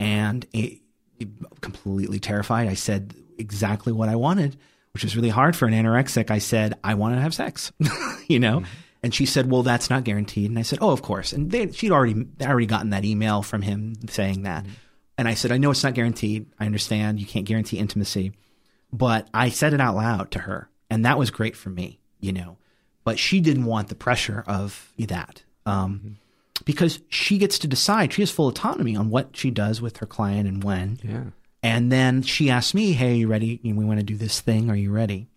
And 0.00 0.46
it, 0.52 0.80
it, 1.18 1.28
completely 1.60 2.20
terrified, 2.20 2.68
I 2.68 2.74
said 2.74 3.14
exactly 3.38 3.92
what 3.92 4.08
I 4.08 4.16
wanted, 4.16 4.56
which 4.94 5.04
was 5.04 5.16
really 5.16 5.28
hard 5.28 5.56
for 5.56 5.66
an 5.66 5.74
anorexic. 5.74 6.30
I 6.30 6.38
said, 6.38 6.74
I 6.84 6.94
want 6.94 7.16
to 7.16 7.20
have 7.20 7.34
sex, 7.34 7.72
you 8.28 8.38
know? 8.38 8.60
Mm-hmm. 8.60 8.72
And 9.02 9.14
she 9.14 9.26
said, 9.26 9.48
"Well, 9.48 9.62
that's 9.62 9.90
not 9.90 10.02
guaranteed." 10.02 10.50
And 10.50 10.58
I 10.58 10.62
said, 10.62 10.80
"Oh, 10.82 10.90
of 10.90 11.02
course." 11.02 11.32
And 11.32 11.52
they, 11.52 11.70
she'd 11.70 11.92
already 11.92 12.26
already 12.42 12.66
gotten 12.66 12.90
that 12.90 13.04
email 13.04 13.42
from 13.42 13.62
him 13.62 13.94
saying 14.08 14.42
that. 14.42 14.64
Mm-hmm. 14.64 14.72
And 15.18 15.26
I 15.26 15.34
said, 15.34 15.50
I 15.50 15.58
know 15.58 15.72
it's 15.72 15.82
not 15.82 15.94
guaranteed. 15.94 16.46
I 16.60 16.66
understand 16.66 17.18
you 17.18 17.26
can't 17.26 17.44
guarantee 17.44 17.78
intimacy, 17.78 18.32
but 18.92 19.28
I 19.34 19.50
said 19.50 19.74
it 19.74 19.80
out 19.80 19.96
loud 19.96 20.30
to 20.30 20.38
her. 20.40 20.70
And 20.88 21.04
that 21.04 21.18
was 21.18 21.30
great 21.30 21.56
for 21.56 21.70
me, 21.70 21.98
you 22.20 22.32
know. 22.32 22.56
But 23.02 23.18
she 23.18 23.40
didn't 23.40 23.64
want 23.64 23.88
the 23.88 23.94
pressure 23.94 24.44
of 24.46 24.92
that. 24.98 25.42
Um, 25.66 25.98
mm-hmm. 25.98 26.12
Because 26.64 27.00
she 27.08 27.38
gets 27.38 27.58
to 27.60 27.68
decide. 27.68 28.12
She 28.12 28.22
has 28.22 28.30
full 28.30 28.48
autonomy 28.48 28.96
on 28.96 29.10
what 29.10 29.36
she 29.36 29.50
does 29.50 29.80
with 29.80 29.98
her 29.98 30.06
client 30.06 30.48
and 30.48 30.62
when. 30.62 30.98
Yeah. 31.02 31.24
And 31.62 31.90
then 31.90 32.22
she 32.22 32.50
asked 32.50 32.74
me, 32.74 32.92
Hey, 32.92 33.12
are 33.12 33.16
you 33.16 33.28
ready? 33.28 33.60
We 33.62 33.84
want 33.84 34.00
to 34.00 34.04
do 34.04 34.16
this 34.16 34.40
thing. 34.40 34.70
Are 34.70 34.76
you 34.76 34.92
ready? 34.92 35.28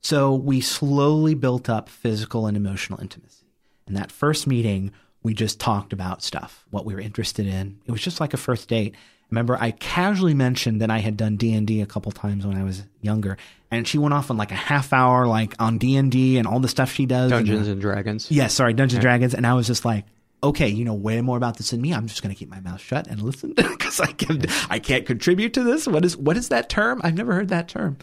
So 0.00 0.34
we 0.34 0.60
slowly 0.60 1.34
built 1.34 1.68
up 1.68 1.88
physical 1.88 2.46
and 2.46 2.56
emotional 2.56 3.00
intimacy. 3.00 3.46
And 3.86 3.96
that 3.96 4.12
first 4.12 4.46
meeting, 4.46 4.92
we 5.22 5.34
just 5.34 5.60
talked 5.60 5.92
about 5.92 6.22
stuff, 6.22 6.64
what 6.70 6.84
we 6.84 6.94
were 6.94 7.00
interested 7.00 7.46
in. 7.46 7.80
It 7.84 7.92
was 7.92 8.00
just 8.00 8.20
like 8.20 8.32
a 8.32 8.38
first 8.38 8.68
date. 8.68 8.94
Remember, 9.30 9.56
I 9.60 9.70
casually 9.70 10.34
mentioned 10.34 10.80
that 10.80 10.90
I 10.90 10.98
had 10.98 11.16
done 11.16 11.36
D 11.36 11.52
and 11.54 11.66
D 11.66 11.80
a 11.80 11.86
couple 11.86 12.10
times 12.10 12.46
when 12.46 12.56
I 12.56 12.64
was 12.64 12.82
younger, 13.00 13.36
and 13.70 13.86
she 13.86 13.96
went 13.96 14.12
off 14.12 14.30
on 14.30 14.36
like 14.36 14.50
a 14.50 14.56
half 14.56 14.92
hour, 14.92 15.26
like 15.26 15.54
on 15.58 15.78
D 15.78 15.96
and 15.96 16.46
all 16.46 16.58
the 16.58 16.68
stuff 16.68 16.92
she 16.92 17.06
does. 17.06 17.30
Dungeons 17.30 17.60
and, 17.60 17.72
and 17.72 17.80
Dragons. 17.80 18.30
Yes, 18.30 18.36
yeah, 18.36 18.46
sorry, 18.48 18.72
Dungeons 18.74 18.94
and 18.94 19.02
Dragons, 19.02 19.34
and 19.34 19.46
I 19.46 19.54
was 19.54 19.68
just 19.68 19.84
like, 19.84 20.04
okay, 20.42 20.68
you 20.68 20.84
know 20.84 20.94
way 20.94 21.20
more 21.20 21.36
about 21.36 21.56
this 21.58 21.70
than 21.70 21.80
me. 21.80 21.92
I'm 21.94 22.08
just 22.08 22.22
going 22.22 22.34
to 22.34 22.38
keep 22.38 22.48
my 22.48 22.60
mouth 22.60 22.80
shut 22.80 23.06
and 23.06 23.22
listen 23.22 23.52
because 23.56 24.00
I 24.00 24.12
can 24.12 24.42
I 24.68 24.78
can't 24.78 25.06
contribute 25.06 25.54
to 25.54 25.62
this. 25.62 25.86
What 25.86 26.04
is 26.04 26.16
what 26.16 26.36
is 26.36 26.48
that 26.48 26.68
term? 26.68 27.00
I've 27.04 27.16
never 27.16 27.32
heard 27.32 27.48
that 27.48 27.68
term. 27.68 27.98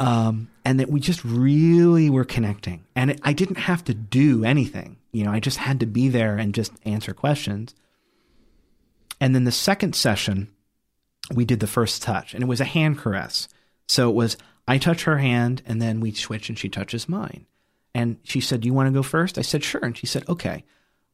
Um, 0.00 0.48
and 0.64 0.80
that 0.80 0.90
we 0.90 0.98
just 0.98 1.22
really 1.24 2.08
were 2.08 2.24
connecting, 2.24 2.84
and 2.96 3.10
it, 3.10 3.20
I 3.22 3.32
didn't 3.32 3.58
have 3.58 3.84
to 3.84 3.94
do 3.94 4.44
anything. 4.44 4.96
You 5.12 5.24
know, 5.24 5.30
I 5.30 5.40
just 5.40 5.58
had 5.58 5.80
to 5.80 5.86
be 5.86 6.08
there 6.08 6.36
and 6.36 6.54
just 6.54 6.72
answer 6.84 7.12
questions. 7.12 7.74
And 9.20 9.34
then 9.34 9.44
the 9.44 9.52
second 9.52 9.94
session, 9.94 10.48
we 11.32 11.44
did 11.44 11.60
the 11.60 11.66
first 11.66 12.02
touch, 12.02 12.34
and 12.34 12.42
it 12.42 12.46
was 12.46 12.60
a 12.60 12.64
hand 12.64 12.98
caress. 12.98 13.48
So 13.86 14.10
it 14.10 14.14
was 14.14 14.36
I 14.66 14.78
touch 14.78 15.04
her 15.04 15.18
hand, 15.18 15.62
and 15.66 15.80
then 15.80 16.00
we 16.00 16.12
switch, 16.12 16.48
and 16.48 16.58
she 16.58 16.68
touches 16.68 17.08
mine. 17.08 17.46
And 17.94 18.18
she 18.22 18.40
said, 18.40 18.60
"Do 18.60 18.66
you 18.68 18.74
want 18.74 18.88
to 18.88 18.92
go 18.92 19.02
first? 19.02 19.38
I 19.38 19.42
said, 19.42 19.64
"Sure." 19.64 19.80
And 19.82 19.96
she 19.96 20.06
said, 20.06 20.28
"Okay, 20.28 20.64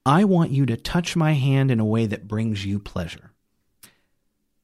I 0.05 0.25
want 0.25 0.51
you 0.51 0.67
to 0.67 0.77
touch 0.77 1.17
my 1.17 1.33
hand 1.33 1.71
in 1.71 1.81
a 1.81 1.85
way 1.85 2.07
that 2.07 2.29
brings 2.29 2.67
you 2.67 2.79
pleasure." 2.79 3.33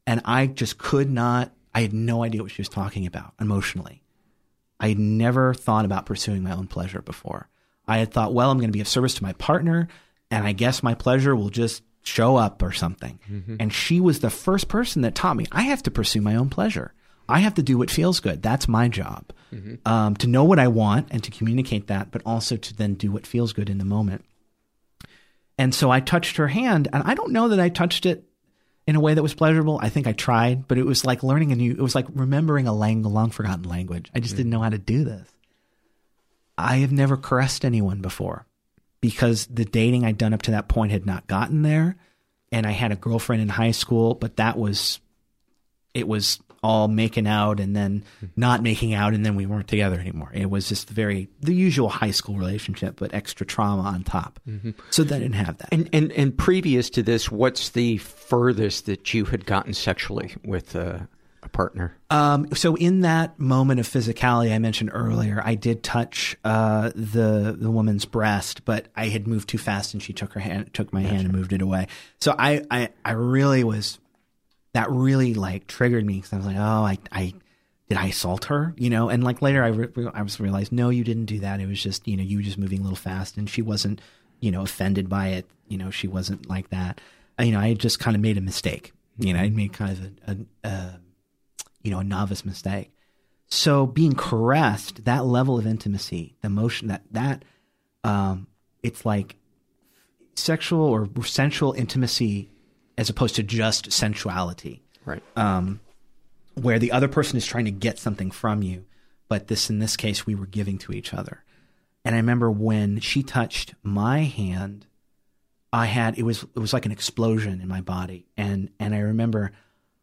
And 0.07 0.21
I 0.25 0.47
just 0.49 0.77
could 0.77 1.09
not. 1.09 1.53
I 1.73 1.83
had 1.83 1.93
no 1.93 2.25
idea 2.25 2.43
what 2.43 2.51
she 2.51 2.63
was 2.63 2.69
talking 2.69 3.07
about 3.07 3.35
emotionally. 3.41 4.03
I 4.81 4.89
had 4.89 4.99
never 4.99 5.55
thought 5.55 5.85
about 5.85 6.07
pursuing 6.07 6.43
my 6.43 6.53
own 6.53 6.67
pleasure 6.67 7.03
before. 7.03 7.49
I 7.87 7.99
had 7.99 8.13
thought, 8.13 8.35
well, 8.35 8.51
I'm 8.51 8.59
going 8.59 8.71
to 8.71 8.77
be 8.77 8.81
of 8.81 8.89
service 8.89 9.15
to 9.15 9.23
my 9.23 9.35
partner, 9.35 9.89
and 10.31 10.47
I 10.47 10.53
guess 10.53 10.83
my 10.83 10.95
pleasure 10.95 11.37
will 11.37 11.51
just 11.51 11.83
show 12.03 12.37
up 12.37 12.63
or 12.63 12.73
something. 12.73 13.19
Mm-hmm. 13.31 13.57
And 13.61 13.73
she 13.73 14.01
was 14.01 14.21
the 14.21 14.31
first 14.31 14.69
person 14.69 15.03
that 15.03 15.15
taught 15.15 15.37
me 15.37 15.47
I 15.53 15.63
have 15.63 15.83
to 15.85 15.91
pursue 15.91 16.21
my 16.21 16.37
own 16.37 16.49
pleasure. 16.49 16.95
I 17.29 17.41
have 17.41 17.55
to 17.55 17.63
do 17.63 17.79
what 17.79 17.91
feels 17.91 18.21
good. 18.21 18.43
That's 18.43 18.67
my 18.67 18.89
job. 18.89 19.33
Mm-hmm. 19.55 19.89
Um, 19.89 20.17
to 20.17 20.27
know 20.27 20.45
what 20.45 20.59
I 20.59 20.69
want 20.69 21.09
and 21.11 21.23
to 21.23 21.31
communicate 21.31 21.87
that, 21.87 22.11
but 22.11 22.23
also 22.27 22.57
to 22.57 22.77
then 22.77 22.95
do 22.95 23.13
what 23.13 23.27
feels 23.27 23.53
good 23.53 23.71
in 23.71 23.79
the 23.79 23.85
moment. 23.85 24.25
And 25.57 25.75
so 25.75 25.91
I 25.91 26.01
touched 26.01 26.39
her 26.39 26.49
hand, 26.49 26.89
and 26.93 27.03
I 27.05 27.15
don't 27.15 27.33
know 27.33 27.49
that 27.49 27.61
I 27.61 27.69
touched 27.69 28.07
it 28.07 28.25
in 28.87 28.97
a 28.97 29.01
way 29.01 29.15
that 29.15 29.23
was 29.23 29.35
pleasurable. 29.35 29.79
I 29.81 29.91
think 29.91 30.07
I 30.07 30.13
tried, 30.13 30.67
but 30.67 30.79
it 30.79 30.87
was 30.87 31.05
like 31.05 31.23
learning 31.23 31.53
a 31.53 31.57
new, 31.57 31.73
it 31.73 31.81
was 31.81 31.95
like 31.95 32.07
remembering 32.15 32.67
a 32.67 32.73
lang- 32.73 33.03
long 33.03 33.31
forgotten 33.31 33.65
language. 33.65 34.11
I 34.15 34.21
just 34.21 34.33
mm-hmm. 34.33 34.39
didn't 34.39 34.51
know 34.51 34.63
how 34.63 34.71
to 34.71 34.79
do 34.79 35.05
this. 35.05 35.29
I 36.57 36.77
have 36.79 36.93
never 36.93 37.17
caressed 37.17 37.65
anyone 37.65 38.01
before 38.01 38.47
because 39.01 39.47
the 39.47 39.65
dating 39.65 40.05
I'd 40.05 40.19
done 40.19 40.35
up 40.35 40.43
to 40.43 40.51
that 40.53 40.69
point 40.69 40.93
had 40.93 41.07
not 41.07 41.27
gotten 41.27 41.63
there. 41.63 41.97
And 42.53 42.67
I 42.67 42.73
had 42.73 42.93
a 42.93 42.97
girlfriend 42.97 43.43
in 43.43 43.49
high 43.49 43.71
school, 43.71 44.15
but 44.15 44.37
that 44.37 44.59
was, 44.59 45.01
it 45.95 46.09
was 46.09 46.41
all 46.63 46.89
making 46.89 47.27
out 47.27 47.59
and 47.59 47.75
then 47.75 48.05
not 48.37 48.63
making 48.63 48.93
out 48.93 49.15
and 49.15 49.25
then 49.25 49.35
we 49.35 49.47
weren't 49.47 49.69
together 49.69 49.99
anymore. 49.99 50.31
It 50.35 50.51
was 50.51 50.69
just 50.69 50.91
very 50.91 51.29
the 51.41 51.55
usual 51.55 51.89
high 51.89 52.11
school 52.11 52.37
relationship, 52.37 52.97
but 52.99 53.15
extra 53.15 53.47
trauma 53.47 53.83
on 53.83 54.05
top. 54.05 54.41
Mm-hmm. 54.49 54.73
So 54.91 55.03
they 55.03 55.19
didn't 55.19 55.35
have 55.35 55.57
that. 55.59 55.69
And, 55.73 55.89
and 55.93 56.13
and 56.13 56.37
previous 56.37 56.91
to 56.91 57.03
this, 57.03 57.31
what's 57.31 57.71
the 57.71 57.97
furthest 57.99 58.87
that 58.87 59.15
you 59.15 59.25
had 59.25 59.47
gotten 59.47 59.73
sexually 59.73 60.35
with 60.45 60.75
a, 60.75 61.09
a 61.43 61.49
partner? 61.49 61.97
Um, 62.11 62.55
so 62.55 62.75
in 62.77 63.01
that 63.01 63.39
moment 63.39 63.81
of 63.81 63.89
physicality 63.89 64.53
I 64.53 64.59
mentioned 64.59 64.91
earlier, 64.93 65.43
I 65.45 65.55
did 65.55 65.83
touch 65.83 66.37
uh, 66.45 66.91
the 66.95 67.57
the 67.59 67.71
woman's 67.71 68.05
breast, 68.05 68.65
but 68.65 68.87
I 68.97 69.09
had 69.09 69.27
moved 69.27 69.49
too 69.49 69.59
fast 69.59 69.95
and 69.95 70.03
she 70.03 70.13
took 70.13 70.33
her 70.33 70.41
hand, 70.41 70.73
took 70.75 70.93
my 70.93 71.03
gotcha. 71.03 71.15
hand 71.15 71.29
and 71.29 71.37
moved 71.37 71.53
it 71.53 71.63
away. 71.63 71.87
So 72.21 72.35
I, 72.39 72.65
I 72.71 72.91
I 73.05 73.13
really 73.13 73.65
was 73.65 73.99
that 74.73 74.91
really 74.91 75.35
like 75.35 75.67
triggered 75.67 76.05
me 76.05 76.17
because 76.17 76.33
I 76.33 76.37
was 76.37 76.47
like, 76.47 76.57
oh, 76.57 76.61
I, 76.61 76.99
I 77.11 77.35
did 77.89 77.99
I 77.99 78.07
assault 78.07 78.45
her? 78.47 78.75
You 78.77 78.91
know, 78.91 79.09
and 79.09 79.25
like 79.25 79.43
later 79.43 79.65
I 79.65 79.69
re- 79.69 80.11
I 80.15 80.23
was 80.23 80.39
realized, 80.39 80.73
no, 80.73 80.91
you 80.91 81.05
didn't 81.05 81.25
do 81.25 81.41
that. 81.41 81.61
It 81.61 81.67
was 81.67 81.83
just 81.83 82.07
you 82.07 82.17
know 82.17 82.23
you 82.23 82.39
were 82.39 82.43
just 82.43 82.59
moving 82.59 82.81
a 82.81 82.83
little 82.83 82.97
fast, 82.97 83.37
and 83.37 83.51
she 83.51 83.63
wasn't 83.63 84.01
you 84.41 84.51
know 84.51 84.63
offended 84.63 85.09
by 85.09 85.29
it. 85.29 85.47
You 85.69 85.79
know, 85.79 85.91
she 85.91 86.07
wasn't 86.07 86.49
like 86.49 86.71
that. 86.71 87.01
You 87.39 87.53
know, 87.53 87.61
I 87.61 87.75
just 87.75 87.99
kind 87.99 88.15
of 88.15 88.21
made 88.21 88.37
a 88.37 88.43
mistake. 88.43 88.93
You 89.19 89.35
know, 89.35 89.41
I 89.41 89.51
made 89.51 89.73
kind 89.73 89.93
of 89.93 90.05
a, 90.05 90.31
a, 90.31 90.69
a 90.69 91.01
you 91.83 91.91
know 91.91 91.99
a 91.99 92.05
novice 92.05 92.45
mistake. 92.45 92.93
So 93.47 93.87
being 93.87 94.15
caressed, 94.15 95.05
that 95.05 95.25
level 95.25 95.59
of 95.59 95.67
intimacy, 95.67 96.37
the 96.41 96.49
motion 96.49 96.89
that 96.89 97.03
that 97.11 97.45
um, 98.05 98.47
it's 98.83 99.05
like 99.05 99.37
sexual 100.35 100.83
or 100.83 101.09
sensual 101.25 101.73
intimacy 101.73 102.51
as 102.97 103.09
opposed 103.09 103.37
to 103.37 103.43
just 103.43 103.93
sensuality. 103.93 104.83
Right. 105.05 105.23
Um, 105.37 105.81
where 106.55 106.79
the 106.79 106.93
other 106.93 107.09
person 107.09 107.37
is 107.37 107.47
trying 107.47 107.65
to 107.65 107.71
get 107.71 107.99
something 107.99 108.31
from 108.31 108.63
you, 108.63 108.85
but 109.29 109.47
this 109.49 109.71
in 109.71 109.79
this 109.79 109.97
case 109.97 110.27
we 110.27 110.35
were 110.35 110.47
giving 110.47 110.79
to 110.79 110.93
each 110.93 111.15
other. 111.15 111.45
And 112.05 112.15
I 112.15 112.19
remember 112.19 112.51
when 112.51 113.01
she 113.01 113.23
touched 113.23 113.75
my 113.83 114.21
hand, 114.21 114.87
I 115.73 115.87
had 115.87 116.19
it 116.19 116.23
was 116.23 116.43
it 116.43 116.59
was 116.59 116.73
like 116.73 116.87
an 116.87 116.93
explosion 116.93 117.61
in 117.61 117.69
my 117.69 117.81
body, 117.81 118.27
and 118.37 118.71
and 118.79 118.95
I 118.95 118.99
remember 118.99 119.53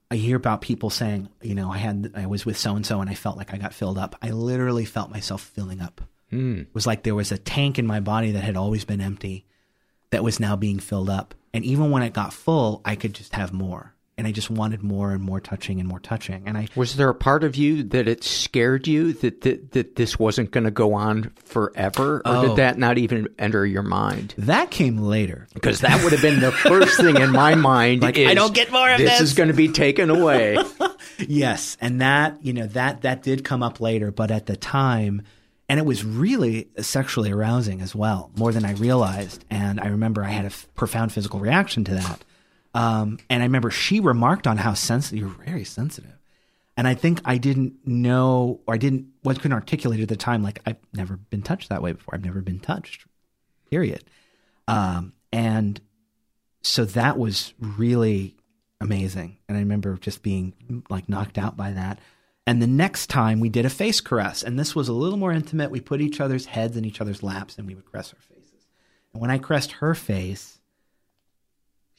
I 0.09 0.15
hear 0.15 0.37
about 0.37 0.61
people 0.61 0.89
saying, 0.89 1.29
you 1.41 1.55
know, 1.55 1.71
I 1.71 1.77
had 1.77 2.11
I 2.15 2.27
was 2.27 2.45
with 2.45 2.57
so 2.57 2.75
and 2.75 2.85
so 2.85 3.01
and 3.01 3.09
I 3.09 3.13
felt 3.13 3.37
like 3.37 3.53
I 3.53 3.57
got 3.57 3.73
filled 3.73 3.97
up. 3.97 4.15
I 4.21 4.29
literally 4.29 4.85
felt 4.85 5.11
myself 5.11 5.41
filling 5.41 5.81
up. 5.81 6.01
Mm. 6.31 6.61
It 6.61 6.73
was 6.73 6.87
like 6.87 7.03
there 7.03 7.15
was 7.15 7.31
a 7.31 7.37
tank 7.37 7.77
in 7.77 7.87
my 7.87 7.99
body 7.99 8.31
that 8.31 8.43
had 8.43 8.57
always 8.57 8.85
been 8.85 9.01
empty 9.01 9.45
that 10.11 10.23
was 10.23 10.39
now 10.39 10.55
being 10.55 10.79
filled 10.79 11.09
up. 11.09 11.35
And 11.53 11.65
even 11.65 11.91
when 11.91 12.03
it 12.03 12.13
got 12.13 12.33
full, 12.33 12.81
I 12.85 12.95
could 12.95 13.13
just 13.13 13.33
have 13.35 13.51
more. 13.51 13.93
And 14.17 14.25
I 14.25 14.31
just 14.31 14.49
wanted 14.49 14.81
more 14.81 15.11
and 15.11 15.21
more 15.21 15.39
touching 15.39 15.79
and 15.79 15.87
more 15.87 15.99
touching. 15.99 16.43
And 16.47 16.57
I 16.57 16.67
was 16.75 16.95
there 16.95 17.09
a 17.09 17.13
part 17.13 17.43
of 17.43 17.55
you 17.55 17.83
that 17.83 18.07
it 18.07 18.23
scared 18.23 18.87
you 18.87 19.13
that 19.13 19.41
that, 19.41 19.73
that 19.73 19.95
this 19.95 20.17
wasn't 20.17 20.49
going 20.49 20.63
to 20.63 20.71
go 20.71 20.95
on 20.95 21.31
forever, 21.45 22.17
or 22.17 22.21
oh, 22.25 22.47
did 22.47 22.55
that 22.57 22.79
not 22.79 22.97
even 22.97 23.27
enter 23.37 23.63
your 23.63 23.83
mind? 23.83 24.33
That 24.39 24.71
came 24.71 24.97
later 24.97 25.47
because 25.53 25.81
that 25.81 26.03
would 26.03 26.13
have 26.13 26.21
been 26.23 26.39
the 26.39 26.51
first 26.51 26.99
thing 26.99 27.17
in 27.17 27.31
my 27.31 27.53
mind. 27.55 28.01
like 28.01 28.17
is, 28.17 28.27
I 28.27 28.33
don't 28.33 28.55
get 28.55 28.71
more 28.71 28.89
of 28.89 28.97
this. 28.97 29.11
This 29.11 29.21
is 29.21 29.33
going 29.35 29.49
to 29.49 29.55
be 29.55 29.67
taken 29.67 30.09
away. 30.09 30.57
yes, 31.19 31.77
and 31.79 32.01
that 32.01 32.39
you 32.41 32.53
know 32.53 32.65
that 32.67 33.03
that 33.03 33.21
did 33.21 33.43
come 33.45 33.61
up 33.61 33.79
later, 33.79 34.09
but 34.09 34.31
at 34.31 34.47
the 34.47 34.57
time 34.57 35.21
and 35.69 35.79
it 35.79 35.85
was 35.85 36.03
really 36.03 36.69
sexually 36.79 37.31
arousing 37.31 37.81
as 37.81 37.93
well, 37.93 38.31
more 38.35 38.51
than 38.51 38.65
I 38.65 38.71
realized. 38.73 39.43
And 39.49 39.79
I 39.79 39.87
remember 39.87 40.23
I 40.23 40.29
had 40.29 40.45
a 40.45 40.47
f- 40.47 40.67
profound 40.75 41.11
physical 41.11 41.39
reaction 41.39 41.83
to 41.85 41.95
that. 41.95 42.23
Um, 42.73 43.19
and 43.29 43.41
I 43.41 43.45
remember 43.45 43.71
she 43.71 43.99
remarked 43.99 44.47
on 44.47 44.57
how 44.57 44.73
sensitive 44.73 45.19
you're 45.19 45.45
very 45.45 45.63
sensitive. 45.63 46.17
And 46.75 46.87
I 46.87 46.93
think 46.93 47.21
I 47.25 47.37
didn't 47.37 47.75
know, 47.85 48.61
or 48.67 48.75
I 48.75 48.77
didn't, 48.77 49.07
was 49.23 49.37
couldn't 49.37 49.53
articulate 49.53 49.99
at 49.99 50.09
the 50.09 50.15
time. 50.15 50.43
Like 50.43 50.61
I've 50.65 50.77
never 50.93 51.17
been 51.17 51.41
touched 51.41 51.69
that 51.69 51.81
way 51.81 51.91
before. 51.93 52.13
I've 52.13 52.23
never 52.23 52.41
been 52.41 52.59
touched. 52.59 53.07
Period. 53.69 54.03
Um, 54.67 55.13
and 55.33 55.81
so 56.61 56.85
that 56.85 57.17
was 57.17 57.53
really 57.59 58.35
amazing. 58.79 59.37
And 59.47 59.57
I 59.57 59.61
remember 59.61 59.97
just 59.97 60.21
being 60.21 60.83
like 60.89 61.09
knocked 61.09 61.39
out 61.39 61.57
by 61.57 61.71
that. 61.71 61.99
And 62.45 62.61
the 62.61 62.67
next 62.67 63.07
time 63.07 63.39
we 63.39 63.49
did 63.49 63.65
a 63.65 63.69
face 63.69 63.99
caress, 63.99 64.43
and 64.43 64.57
this 64.57 64.75
was 64.75 64.87
a 64.87 64.93
little 64.93 65.17
more 65.17 65.33
intimate. 65.33 65.71
We 65.71 65.81
put 65.81 65.99
each 65.99 66.21
other's 66.21 66.45
heads 66.45 66.77
in 66.77 66.85
each 66.85 67.01
other's 67.01 67.23
laps 67.23 67.57
and 67.57 67.67
we 67.67 67.75
would 67.75 67.91
caress 67.91 68.13
our 68.13 68.21
faces. 68.21 68.67
And 69.13 69.21
when 69.21 69.31
I 69.31 69.39
caressed 69.39 69.73
her 69.73 69.95
face, 69.95 70.56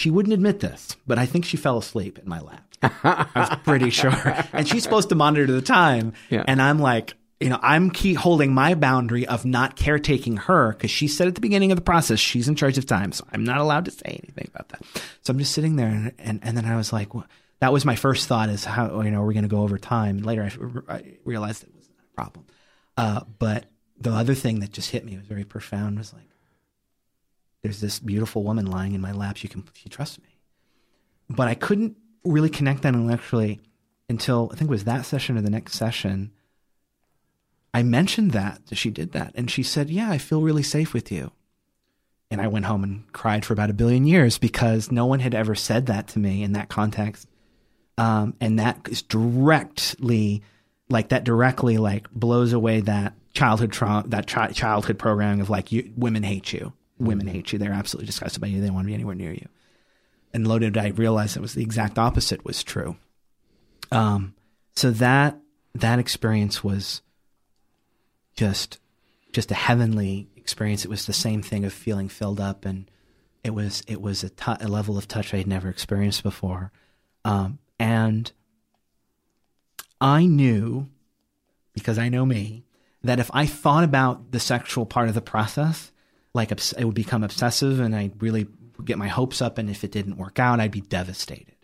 she 0.00 0.10
wouldn't 0.10 0.32
admit 0.32 0.60
this, 0.60 0.96
but 1.06 1.18
I 1.18 1.26
think 1.26 1.44
she 1.44 1.56
fell 1.56 1.78
asleep 1.78 2.18
in 2.18 2.28
my 2.28 2.40
lap. 2.40 2.64
I 2.82 3.26
was 3.34 3.58
pretty 3.64 3.90
sure. 3.90 4.12
And 4.52 4.66
she's 4.66 4.82
supposed 4.82 5.08
to 5.08 5.14
monitor 5.14 5.52
the 5.52 5.62
time. 5.62 6.12
Yeah. 6.30 6.44
And 6.46 6.62
I'm 6.62 6.78
like, 6.78 7.14
you 7.40 7.48
know, 7.48 7.58
I'm 7.62 7.90
keep 7.90 8.16
holding 8.16 8.52
my 8.52 8.74
boundary 8.74 9.26
of 9.26 9.44
not 9.44 9.76
caretaking 9.76 10.36
her 10.38 10.72
because 10.72 10.90
she 10.90 11.06
said 11.08 11.28
at 11.28 11.34
the 11.34 11.40
beginning 11.40 11.72
of 11.72 11.76
the 11.76 11.82
process 11.82 12.18
she's 12.18 12.48
in 12.48 12.56
charge 12.56 12.78
of 12.78 12.86
time, 12.86 13.12
so 13.12 13.24
I'm 13.32 13.44
not 13.44 13.58
allowed 13.58 13.84
to 13.84 13.90
say 13.92 14.20
anything 14.22 14.50
about 14.52 14.70
that. 14.70 14.82
So 15.22 15.32
I'm 15.32 15.38
just 15.38 15.52
sitting 15.52 15.76
there, 15.76 15.86
and 15.86 16.12
and, 16.18 16.40
and 16.42 16.56
then 16.56 16.64
I 16.64 16.76
was 16.76 16.92
like, 16.92 17.14
well, 17.14 17.26
that 17.60 17.72
was 17.72 17.84
my 17.84 17.96
first 17.96 18.28
thought 18.28 18.48
is 18.48 18.64
how 18.64 19.00
you 19.02 19.10
know 19.10 19.20
we're 19.20 19.28
we 19.28 19.34
going 19.34 19.44
to 19.44 19.48
go 19.48 19.62
over 19.62 19.78
time 19.78 20.18
and 20.18 20.26
later 20.26 20.42
I, 20.88 20.94
I, 20.94 21.02
realized 21.24 21.62
it 21.62 21.74
was 21.74 21.88
not 21.88 22.04
a 22.04 22.14
problem 22.14 22.46
uh, 22.96 23.20
but 23.38 23.66
the 24.00 24.10
other 24.10 24.34
thing 24.34 24.60
that 24.60 24.72
just 24.72 24.90
hit 24.90 25.04
me 25.04 25.16
was 25.16 25.26
very 25.26 25.44
profound 25.44 25.98
was 25.98 26.12
like 26.12 26.28
there's 27.62 27.80
this 27.80 27.98
beautiful 27.98 28.44
woman 28.44 28.66
lying 28.66 28.94
in 28.94 29.00
my 29.00 29.12
lap. 29.12 29.36
She 29.36 29.48
can 29.48 29.64
she 29.74 29.88
trusts 29.88 30.18
me. 30.18 30.38
But 31.28 31.48
I 31.48 31.54
couldn't 31.54 31.96
really 32.24 32.50
connect 32.50 32.82
that 32.82 32.94
intellectually 32.94 33.60
until 34.08 34.50
I 34.52 34.56
think 34.56 34.68
it 34.68 34.72
was 34.72 34.84
that 34.84 35.04
session 35.06 35.36
or 35.36 35.42
the 35.42 35.50
next 35.50 35.74
session. 35.74 36.32
I 37.74 37.82
mentioned 37.82 38.30
that 38.32 38.60
she 38.72 38.90
did 38.90 39.12
that. 39.12 39.32
And 39.34 39.50
she 39.50 39.62
said 39.62 39.90
yeah 39.90 40.10
I 40.10 40.18
feel 40.18 40.42
really 40.42 40.62
safe 40.62 40.92
with 40.92 41.10
you. 41.10 41.32
And 42.30 42.40
I 42.40 42.48
went 42.48 42.66
home 42.66 42.84
and 42.84 43.10
cried 43.12 43.44
for 43.44 43.54
about 43.54 43.70
a 43.70 43.74
billion 43.74 44.06
years 44.06 44.36
because 44.36 44.92
no 44.92 45.06
one 45.06 45.20
had 45.20 45.34
ever 45.34 45.54
said 45.54 45.86
that 45.86 46.08
to 46.08 46.18
me 46.18 46.42
in 46.42 46.52
that 46.52 46.68
context. 46.68 47.26
Um, 47.96 48.34
and 48.40 48.58
that 48.58 48.86
is 48.90 49.00
directly 49.02 50.42
like 50.90 51.08
that 51.08 51.24
directly 51.24 51.78
like 51.78 52.10
blows 52.10 52.52
away 52.52 52.80
that 52.82 53.14
childhood 53.32 53.72
trauma 53.72 54.06
that 54.08 54.26
chi- 54.26 54.52
childhood 54.52 54.98
programming 54.98 55.40
of 55.40 55.50
like 55.50 55.72
you, 55.72 55.92
women 55.96 56.22
hate 56.22 56.52
you 56.52 56.72
women 56.98 57.26
hate 57.26 57.52
you. 57.52 57.58
They're 57.58 57.72
absolutely 57.72 58.06
disgusted 58.06 58.40
by 58.40 58.48
you. 58.48 58.60
They 58.60 58.66
don't 58.66 58.74
want 58.74 58.86
to 58.86 58.88
be 58.88 58.94
anywhere 58.94 59.14
near 59.14 59.32
you. 59.32 59.48
And 60.34 60.46
loaded 60.46 60.76
i 60.76 60.88
realized 60.88 61.36
that 61.36 61.40
was 61.40 61.54
the 61.54 61.62
exact 61.62 61.98
opposite 61.98 62.44
was 62.44 62.62
true. 62.62 62.96
Um, 63.90 64.34
so 64.74 64.90
that 64.90 65.38
that 65.74 65.98
experience 65.98 66.62
was 66.62 67.02
just 68.34 68.78
just 69.32 69.50
a 69.50 69.54
heavenly 69.54 70.28
experience. 70.36 70.84
It 70.84 70.90
was 70.90 71.06
the 71.06 71.12
same 71.12 71.42
thing 71.42 71.64
of 71.64 71.72
feeling 71.72 72.08
filled 72.08 72.40
up 72.40 72.64
and 72.64 72.90
It 73.44 73.50
was 73.50 73.82
it 73.86 74.00
was 74.00 74.24
a, 74.24 74.68
level 74.68 74.98
of 74.98 75.08
touch 75.08 75.32
I 75.32 75.38
had 75.38 75.46
never 75.46 75.68
experienced 75.68 76.22
before, 76.22 76.72
um, 77.24 77.58
and 77.78 78.30
I 80.00 80.26
knew 80.26 80.88
because 81.72 81.98
I 81.98 82.08
know 82.08 82.26
me 82.26 82.64
that 83.02 83.20
if 83.20 83.30
I 83.32 83.46
thought 83.46 83.84
about 83.84 84.32
the 84.32 84.40
sexual 84.40 84.86
part 84.86 85.08
of 85.08 85.14
the 85.14 85.20
process, 85.20 85.92
like 86.38 86.52
it 86.52 86.84
would 86.84 86.94
become 86.94 87.22
obsessive, 87.22 87.80
and 87.80 87.94
I'd 87.94 88.22
really 88.22 88.46
get 88.84 88.96
my 88.96 89.08
hopes 89.08 89.42
up, 89.42 89.58
and 89.58 89.68
if 89.68 89.84
it 89.84 89.92
didn't 89.92 90.16
work 90.16 90.38
out, 90.38 90.60
I'd 90.60 90.70
be 90.70 90.80
devastated. 90.80 91.54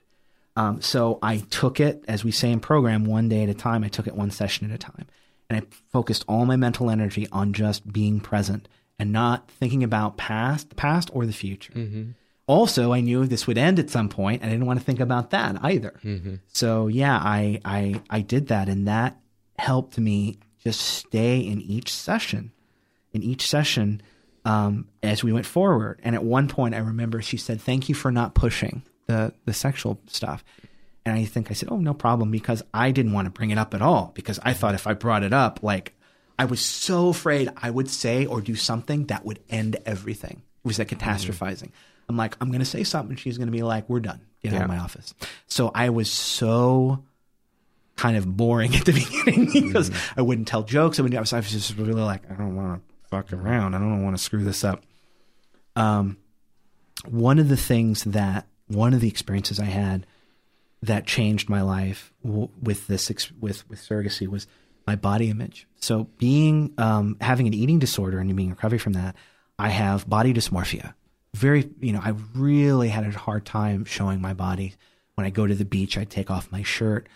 Um, 0.57 0.81
so 0.81 1.19
I 1.23 1.39
took 1.39 1.81
it, 1.81 2.05
as 2.07 2.25
we 2.25 2.31
say 2.31 2.51
in 2.51 2.61
program, 2.61 3.05
one 3.05 3.29
day 3.29 3.43
at 3.43 3.49
a 3.49 3.55
time. 3.55 3.83
I 3.85 3.89
took 3.89 4.07
it 4.07 4.15
one 4.15 4.31
session 4.31 4.71
at 4.71 4.75
a 4.75 4.79
time. 4.79 5.07
And 5.51 5.61
I 5.61 5.67
focused 5.93 6.25
all 6.29 6.47
my 6.47 6.57
mental 6.57 6.91
energy 6.91 7.27
on 7.33 7.53
just 7.53 7.91
being 7.93 8.21
present 8.21 8.69
and 8.99 9.13
not 9.13 9.51
thinking 9.51 9.83
about 9.83 10.17
past, 10.17 10.71
the 10.71 10.75
past 10.75 11.11
or 11.13 11.27
the 11.27 11.33
future. 11.33 11.73
Mm-hmm. 11.73 12.11
Also, 12.47 12.93
I 12.93 13.01
knew 13.01 13.27
this 13.27 13.47
would 13.47 13.59
end 13.59 13.79
at 13.79 13.91
some 13.91 14.09
point. 14.09 14.43
and 14.43 14.51
I 14.51 14.55
didn't 14.55 14.67
want 14.67 14.79
to 14.79 14.85
think 14.85 15.01
about 15.01 15.31
that 15.31 15.57
either. 15.63 15.99
Mm-hmm. 16.05 16.37
So 16.49 16.87
yeah, 16.87 17.17
I, 17.17 17.61
I, 17.65 18.01
I 18.09 18.21
did 18.21 18.49
that 18.49 18.69
and 18.69 18.87
that 18.87 19.19
helped 19.59 19.99
me 19.99 20.39
just 20.63 20.81
stay 20.81 21.41
in 21.41 21.61
each 21.61 21.93
session, 21.93 22.53
in 23.13 23.23
each 23.23 23.49
session, 23.49 24.03
um, 24.45 24.89
as 25.03 25.25
we 25.25 25.33
went 25.33 25.47
forward. 25.47 26.01
And 26.03 26.15
at 26.15 26.25
one 26.25 26.49
point 26.49 26.75
I 26.75 26.79
remember 26.79 27.23
she 27.23 27.37
said, 27.37 27.61
thank 27.61 27.89
you 27.89 27.95
for 27.95 28.11
not 28.11 28.35
pushing 28.35 28.83
the, 29.07 29.33
the 29.45 29.53
sexual 29.53 30.01
stuff. 30.07 30.45
And 31.07 31.17
I 31.17 31.25
think 31.25 31.51
I 31.51 31.55
said, 31.55 31.69
oh, 31.71 31.77
no 31.77 31.93
problem, 31.93 32.31
because 32.31 32.63
I 32.73 32.91
didn't 32.91 33.13
want 33.13 33.27
to 33.27 33.31
bring 33.31 33.51
it 33.51 33.59
up 33.59 33.75
at 33.75 33.83
all 33.83 34.13
because 34.15 34.41
I 34.43 34.55
thought 34.55 34.75
if 34.75 34.87
I 34.87 34.95
brought 34.95 35.23
it 35.23 35.33
up, 35.35 35.63
like 35.63 35.95
I 36.39 36.47
was 36.47 36.61
so 36.61 37.09
afraid 37.09 37.51
I 37.57 37.71
would 37.71 37.91
say 37.91 38.27
or 38.27 38.41
do 38.41 38.55
something 38.55 39.07
that 39.07 39.25
would 39.25 39.41
end 39.51 39.77
everything. 39.85 40.43
It 40.65 40.69
was 40.69 40.79
like 40.79 40.89
catastrophizing. 40.89 41.71
I'm 42.09 42.17
like, 42.17 42.37
I'm 42.41 42.49
going 42.49 42.61
to 42.61 42.67
say 42.67 42.85
something. 42.85 43.17
She's 43.17 43.39
going 43.39 43.49
to 43.49 43.53
be 43.53 43.63
like, 43.63 43.89
we're 43.89 44.01
done. 44.01 44.21
Get 44.43 44.53
out 44.53 44.63
of 44.63 44.69
my 44.69 44.79
office. 44.79 45.15
So 45.47 45.71
I 45.75 45.89
was 45.89 46.11
so 46.11 47.03
kind 47.97 48.17
of 48.17 48.37
boring 48.37 48.75
at 48.77 48.85
the 48.85 48.93
beginning 48.93 49.51
because 49.69 49.91
I 50.17 50.23
wouldn't 50.23 50.49
tell 50.49 50.63
jokes. 50.63 50.99
I, 50.99 51.03
wouldn't, 51.03 51.17
I, 51.17 51.21
was, 51.21 51.33
I 51.33 51.39
was 51.39 51.51
just 51.51 51.77
really 51.77 51.93
like, 51.93 52.31
I 52.31 52.35
don't 52.35 52.57
want 52.57 52.83
to 52.87 52.94
fuck 53.15 53.33
around. 53.33 53.75
I 53.75 53.79
don't 53.79 54.03
want 54.03 54.17
to 54.17 54.23
screw 54.23 54.43
this 54.43 54.65
up. 54.65 54.83
Um, 55.77 56.17
one 57.07 57.39
of 57.39 57.49
the 57.49 57.57
things 57.57 58.05
that, 58.05 58.47
one 58.67 58.95
of 58.95 59.01
the 59.01 59.09
experiences 59.09 59.61
I 59.61 59.67
had 59.67 60.07
that 60.83 61.07
changed 61.07 61.49
my 61.49 61.63
life 61.63 62.13
w- 62.25 62.49
with 62.63 62.87
this 62.87 63.11
ex- 63.11 63.33
with 63.41 63.69
with 63.69 63.81
surrogacy 63.81 64.27
was 64.27 64.47
my 64.87 64.97
body 64.97 65.31
image. 65.31 65.67
So 65.77 66.09
being 66.19 66.73
um, 66.79 67.17
having 67.21 67.47
an 67.47 67.55
eating 67.55 67.79
disorder 67.79 68.19
and 68.19 68.35
being 68.35 68.51
recovery 68.51 68.79
from 68.79 68.95
that, 68.95 69.17
I 69.59 69.69
have 69.69 70.09
body 70.09 70.33
dysmorphia. 70.33 70.95
Very, 71.35 71.69
you 71.81 71.93
know, 71.93 72.01
I 72.03 72.15
really 72.35 72.89
had 72.89 73.05
a 73.07 73.11
hard 73.11 73.45
time 73.45 73.85
showing 73.85 74.21
my 74.21 74.35
body. 74.35 74.75
When 75.15 75.27
I 75.27 75.31
go 75.31 75.47
to 75.47 75.55
the 75.55 75.65
beach, 75.65 75.97
I'd 75.97 76.11
take 76.11 76.31
off 76.31 76.51
my 76.51 76.63
shirt, 76.63 77.09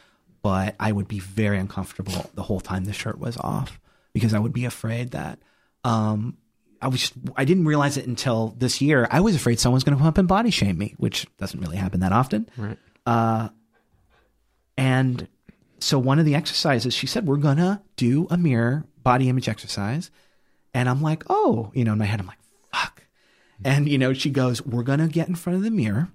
but 0.42 0.76
I 0.78 0.92
would 0.92 1.08
be 1.08 1.18
very 1.18 1.58
uncomfortable 1.58 2.30
the 2.34 2.44
whole 2.44 2.60
time 2.60 2.84
the 2.84 2.92
shirt 2.92 3.18
was 3.18 3.36
off 3.38 3.80
because 4.12 4.34
I 4.34 4.38
would 4.38 4.52
be 4.52 4.64
afraid 4.64 5.10
that 5.10 5.38
um, 5.84 6.36
I 6.80 6.88
was 6.88 7.00
just, 7.00 7.14
I 7.36 7.44
didn't 7.44 7.64
realize 7.64 7.96
it 7.96 8.06
until 8.06 8.54
this 8.58 8.80
year. 8.80 9.08
I 9.10 9.20
was 9.20 9.34
afraid 9.34 9.58
someone's 9.58 9.84
going 9.84 9.96
to 9.96 9.98
come 9.98 10.06
up 10.06 10.18
and 10.18 10.28
body 10.28 10.50
shame 10.50 10.78
me, 10.78 10.94
which 10.96 11.26
doesn't 11.38 11.60
really 11.60 11.76
happen 11.76 12.00
that 12.00 12.12
often. 12.12 12.48
Right. 12.56 12.78
Uh, 13.04 13.48
and 14.76 15.28
so 15.80 15.98
one 15.98 16.18
of 16.18 16.24
the 16.24 16.34
exercises, 16.34 16.94
she 16.94 17.06
said, 17.06 17.26
we're 17.26 17.36
going 17.36 17.56
to 17.56 17.80
do 17.96 18.26
a 18.30 18.36
mirror 18.36 18.84
body 19.02 19.28
image 19.28 19.48
exercise. 19.48 20.10
And 20.74 20.88
I'm 20.88 21.02
like, 21.02 21.24
oh, 21.28 21.72
you 21.74 21.84
know, 21.84 21.92
in 21.92 21.98
my 21.98 22.04
head, 22.04 22.20
I'm 22.20 22.26
like, 22.26 22.38
fuck. 22.72 23.02
And, 23.64 23.88
you 23.88 23.98
know, 23.98 24.12
she 24.12 24.30
goes, 24.30 24.64
we're 24.64 24.84
going 24.84 25.00
to 25.00 25.08
get 25.08 25.28
in 25.28 25.34
front 25.34 25.56
of 25.56 25.62
the 25.62 25.70
mirror 25.70 26.08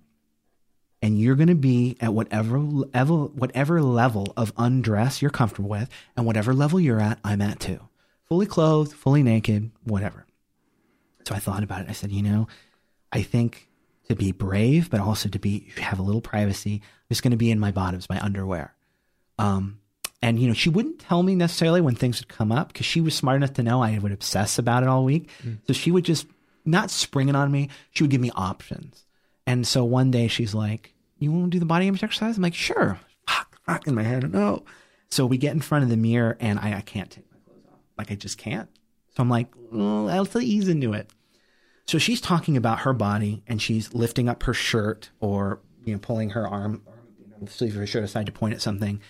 and 1.02 1.20
you're 1.20 1.36
going 1.36 1.50
to 1.50 1.56
be 1.56 1.98
at 2.00 2.14
whatever 2.14 2.58
level, 2.60 3.28
whatever 3.36 3.82
level 3.82 4.34
of 4.38 4.54
undress 4.58 5.22
you're 5.22 5.32
comfortable 5.32 5.70
with 5.70 5.90
and 6.16 6.26
whatever 6.26 6.54
level 6.54 6.80
you're 6.80 7.02
at, 7.02 7.20
I'm 7.26 7.42
at 7.42 7.60
too. 7.60 7.82
Fully 8.34 8.48
clothed, 8.48 8.94
fully 8.94 9.22
naked, 9.22 9.70
whatever. 9.84 10.26
So 11.28 11.36
I 11.36 11.38
thought 11.38 11.62
about 11.62 11.82
it. 11.82 11.88
I 11.88 11.94
said, 11.94 12.12
you 12.12 12.24
know, 12.24 12.48
I 13.12 13.22
think 13.22 13.70
to 14.10 14.16
be 14.16 14.32
brave, 14.32 14.90
but 14.90 15.00
also 15.00 15.30
to 15.30 15.38
be 15.38 15.72
have 15.78 16.00
a 16.00 16.02
little 16.02 16.20
privacy, 16.20 16.82
I'm 16.84 17.10
just 17.10 17.22
going 17.22 17.30
to 17.30 17.38
be 17.38 17.52
in 17.52 17.60
my 17.60 17.72
bottoms, 17.72 18.10
my 18.10 18.20
underwear. 18.20 18.74
Um, 19.38 19.78
and 20.24 20.40
you 20.40 20.48
know, 20.48 20.56
she 20.56 20.70
wouldn't 20.70 20.98
tell 20.98 21.22
me 21.22 21.36
necessarily 21.36 21.80
when 21.80 21.94
things 21.94 22.20
would 22.22 22.28
come 22.28 22.52
up 22.52 22.70
because 22.70 22.88
she 22.88 23.02
was 23.02 23.14
smart 23.14 23.36
enough 23.36 23.54
to 23.54 23.62
know 23.62 23.84
I 23.84 24.00
would 24.00 24.12
obsess 24.12 24.58
about 24.58 24.82
it 24.82 24.90
all 24.90 25.06
week. 25.06 25.30
So 25.68 25.74
she 25.74 25.92
would 25.92 26.04
just 26.04 26.26
not 26.66 26.90
spring 26.90 27.30
it 27.30 27.36
on 27.36 27.52
me. 27.52 27.70
She 27.92 28.02
would 28.02 28.10
give 28.10 28.20
me 28.20 28.32
options. 28.36 29.06
And 29.46 29.68
so 29.68 29.84
one 29.84 30.10
day 30.10 30.28
she's 30.28 30.56
like, 30.56 30.96
"You 31.20 31.32
want 31.32 31.46
to 31.46 31.50
do 31.52 31.60
the 31.60 31.68
body 31.68 31.88
image 31.88 32.04
exercise?" 32.04 32.38
I'm 32.38 32.42
like, 32.42 32.56
"Sure." 32.56 33.00
Fuck, 33.28 33.60
fuck 33.64 33.86
in 33.86 33.94
my 33.94 34.02
head, 34.02 34.34
no. 34.34 34.64
So 35.12 35.28
we 35.28 35.38
get 35.38 35.54
in 35.54 35.62
front 35.62 35.84
of 35.84 35.92
the 35.92 35.98
mirror, 35.98 36.36
and 36.40 36.58
I, 36.58 36.78
I 36.78 36.82
can't 36.82 37.12
take 37.12 37.26
my 37.26 37.28
clothes 37.28 37.30
off. 37.30 37.33
Like 37.98 38.12
I 38.12 38.16
just 38.16 38.38
can't. 38.38 38.70
So 39.16 39.22
I'm 39.22 39.30
like, 39.30 39.48
oh, 39.72 40.06
let's 40.06 40.36
ease 40.36 40.68
into 40.68 40.94
it. 40.94 41.10
So 41.86 41.98
she's 41.98 42.22
talking 42.22 42.58
about 42.58 42.80
her 42.80 42.94
body, 42.94 43.44
and 43.48 43.62
she's 43.62 43.94
lifting 43.94 44.30
up 44.30 44.44
her 44.44 44.54
shirt 44.54 45.10
or 45.20 45.60
you 45.86 45.94
know 45.94 46.00
pulling 46.00 46.32
her 46.32 46.48
arm, 46.48 46.82
you 47.20 47.28
know, 47.28 47.48
sleeve 47.48 47.74
of 47.74 47.80
her 47.80 47.88
shirt 47.88 48.04
aside 48.04 48.26
to 48.28 48.32
point 48.32 48.54
at 48.54 48.62
something. 48.62 49.02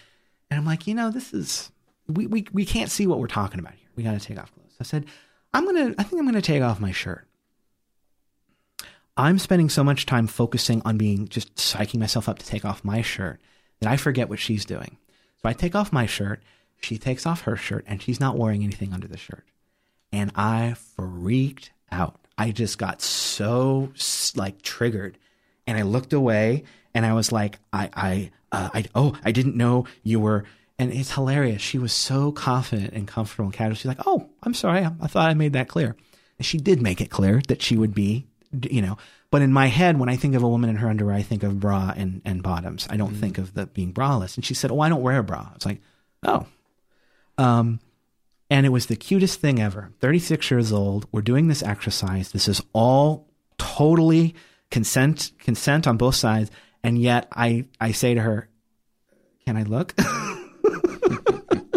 And 0.50 0.60
I'm 0.60 0.66
like, 0.66 0.88
you 0.88 0.96
know, 0.96 1.12
this 1.12 1.34
is 1.34 1.72
we 2.08 2.28
we 2.28 2.48
we 2.52 2.66
can't 2.66 2.92
see 2.92 3.08
what 3.08 3.20
we're 3.20 3.28
talking 3.28 3.60
about 3.60 3.74
here. 3.74 3.88
We 3.96 4.04
got 4.04 4.20
to 4.20 4.26
take 4.26 4.40
off 4.40 4.54
clothes. 4.54 4.76
I 4.80 4.84
said, 4.84 5.06
I'm 5.54 5.66
gonna. 5.66 5.94
I 5.98 6.04
think 6.04 6.20
I'm 6.20 6.26
gonna 6.26 6.42
take 6.42 6.64
off 6.64 6.80
my 6.80 6.92
shirt. 6.92 7.28
I'm 9.16 9.38
spending 9.38 9.70
so 9.70 9.84
much 9.84 10.08
time 10.08 10.26
focusing 10.26 10.82
on 10.86 10.98
being 10.98 11.28
just 11.28 11.56
psyching 11.56 12.00
myself 12.00 12.28
up 12.28 12.40
to 12.40 12.46
take 12.46 12.66
off 12.66 12.84
my 12.84 13.02
shirt 13.04 13.40
that 13.80 13.92
I 13.92 13.98
forget 13.98 14.30
what 14.30 14.40
she's 14.40 14.66
doing. 14.66 14.98
So 15.42 15.50
I 15.50 15.54
take 15.54 15.76
off 15.76 15.94
my 15.94 16.08
shirt, 16.08 16.42
she 16.84 16.98
takes 16.98 17.26
off 17.26 17.42
her 17.42 17.56
shirt, 17.56 17.86
and 17.88 18.02
she's 18.02 18.20
not 18.20 18.38
wearing 18.38 18.64
anything 18.64 18.94
under 18.94 19.08
the 19.08 19.18
shirt. 19.18 19.46
And 20.12 20.32
I 20.36 20.76
freaked 20.96 21.72
out. 21.92 22.20
I 22.38 22.52
just 22.52 22.78
got 22.78 23.02
so 23.02 23.92
like 24.36 24.62
triggered, 24.62 25.18
and 25.68 25.78
I 25.78 25.84
looked 25.84 26.14
away, 26.14 26.64
and 26.94 27.06
I 27.06 27.14
was 27.14 27.32
like, 27.32 27.60
I, 27.72 27.90
I, 27.94 28.32
uh, 28.52 28.70
I, 28.74 28.86
oh, 28.96 29.18
I 29.24 29.32
didn't 29.32 29.56
know 29.56 29.86
you 30.04 30.20
were. 30.20 30.46
And 30.80 30.92
it's 30.92 31.14
hilarious. 31.14 31.62
She 31.62 31.78
was 31.78 31.94
so 31.94 32.32
confident 32.32 32.94
and 32.94 33.08
comfortable 33.08 33.46
and 33.46 33.54
casual. 33.54 33.76
She's 33.76 33.86
like, 33.86 34.02
"Oh, 34.08 34.30
I'm 34.42 34.56
sorry. 34.56 34.84
I, 34.84 34.92
I 35.02 35.08
thought 35.08 35.30
I 35.30 35.36
made 35.36 35.54
that 35.54 35.68
clear." 35.70 35.96
And 36.40 36.46
she 36.46 36.58
did 36.58 36.82
make 36.82 37.00
it 37.00 37.12
clear 37.12 37.42
that 37.48 37.62
she 37.62 37.78
would 37.78 37.94
be 37.94 38.26
you 38.70 38.82
know 38.82 38.98
but 39.32 39.42
in 39.42 39.52
my 39.52 39.68
head 39.68 40.00
when 40.00 40.10
i 40.10 40.16
think 40.16 40.36
of 40.36 40.44
a 40.44 40.48
woman 40.48 40.70
in 40.70 40.76
her 40.76 40.90
underwear 40.90 41.16
i 41.16 41.22
think 41.22 41.44
of 41.44 41.60
bra 41.60 41.94
and, 41.96 42.22
and 42.26 42.44
bottoms 42.44 42.88
i 42.90 42.98
don't 42.98 43.16
think 43.16 43.38
of 43.38 43.54
the 43.54 43.66
being 43.66 43.94
braless 43.94 44.36
and 44.36 44.46
she 44.46 44.54
said 44.54 44.72
oh 44.72 44.80
i 44.80 44.90
don't 44.90 45.02
wear 45.02 45.20
a 45.20 45.24
bra 45.24 45.50
It's 45.56 45.66
like 45.66 45.82
oh 46.24 46.46
um 47.38 47.80
and 48.50 48.66
it 48.66 48.70
was 48.70 48.86
the 48.86 48.96
cutest 48.96 49.40
thing 49.40 49.60
ever. 49.60 49.92
36 50.00 50.52
years 50.52 50.72
old. 50.72 51.08
We're 51.12 51.22
doing 51.22 51.48
this 51.48 51.64
exercise. 51.64 52.32
This 52.32 52.48
is 52.48 52.62
all 52.72 53.28
totally 53.58 54.36
consent 54.70 55.32
consent 55.40 55.88
on 55.88 55.98
both 55.98 56.16
sides. 56.16 56.52
And 56.84 56.98
yet 57.00 57.28
i 57.32 57.66
i 57.80 57.92
say 57.92 58.14
to 58.14 58.22
her 58.22 58.50
can 59.46 59.58
i 59.58 59.64
look? 59.64 59.94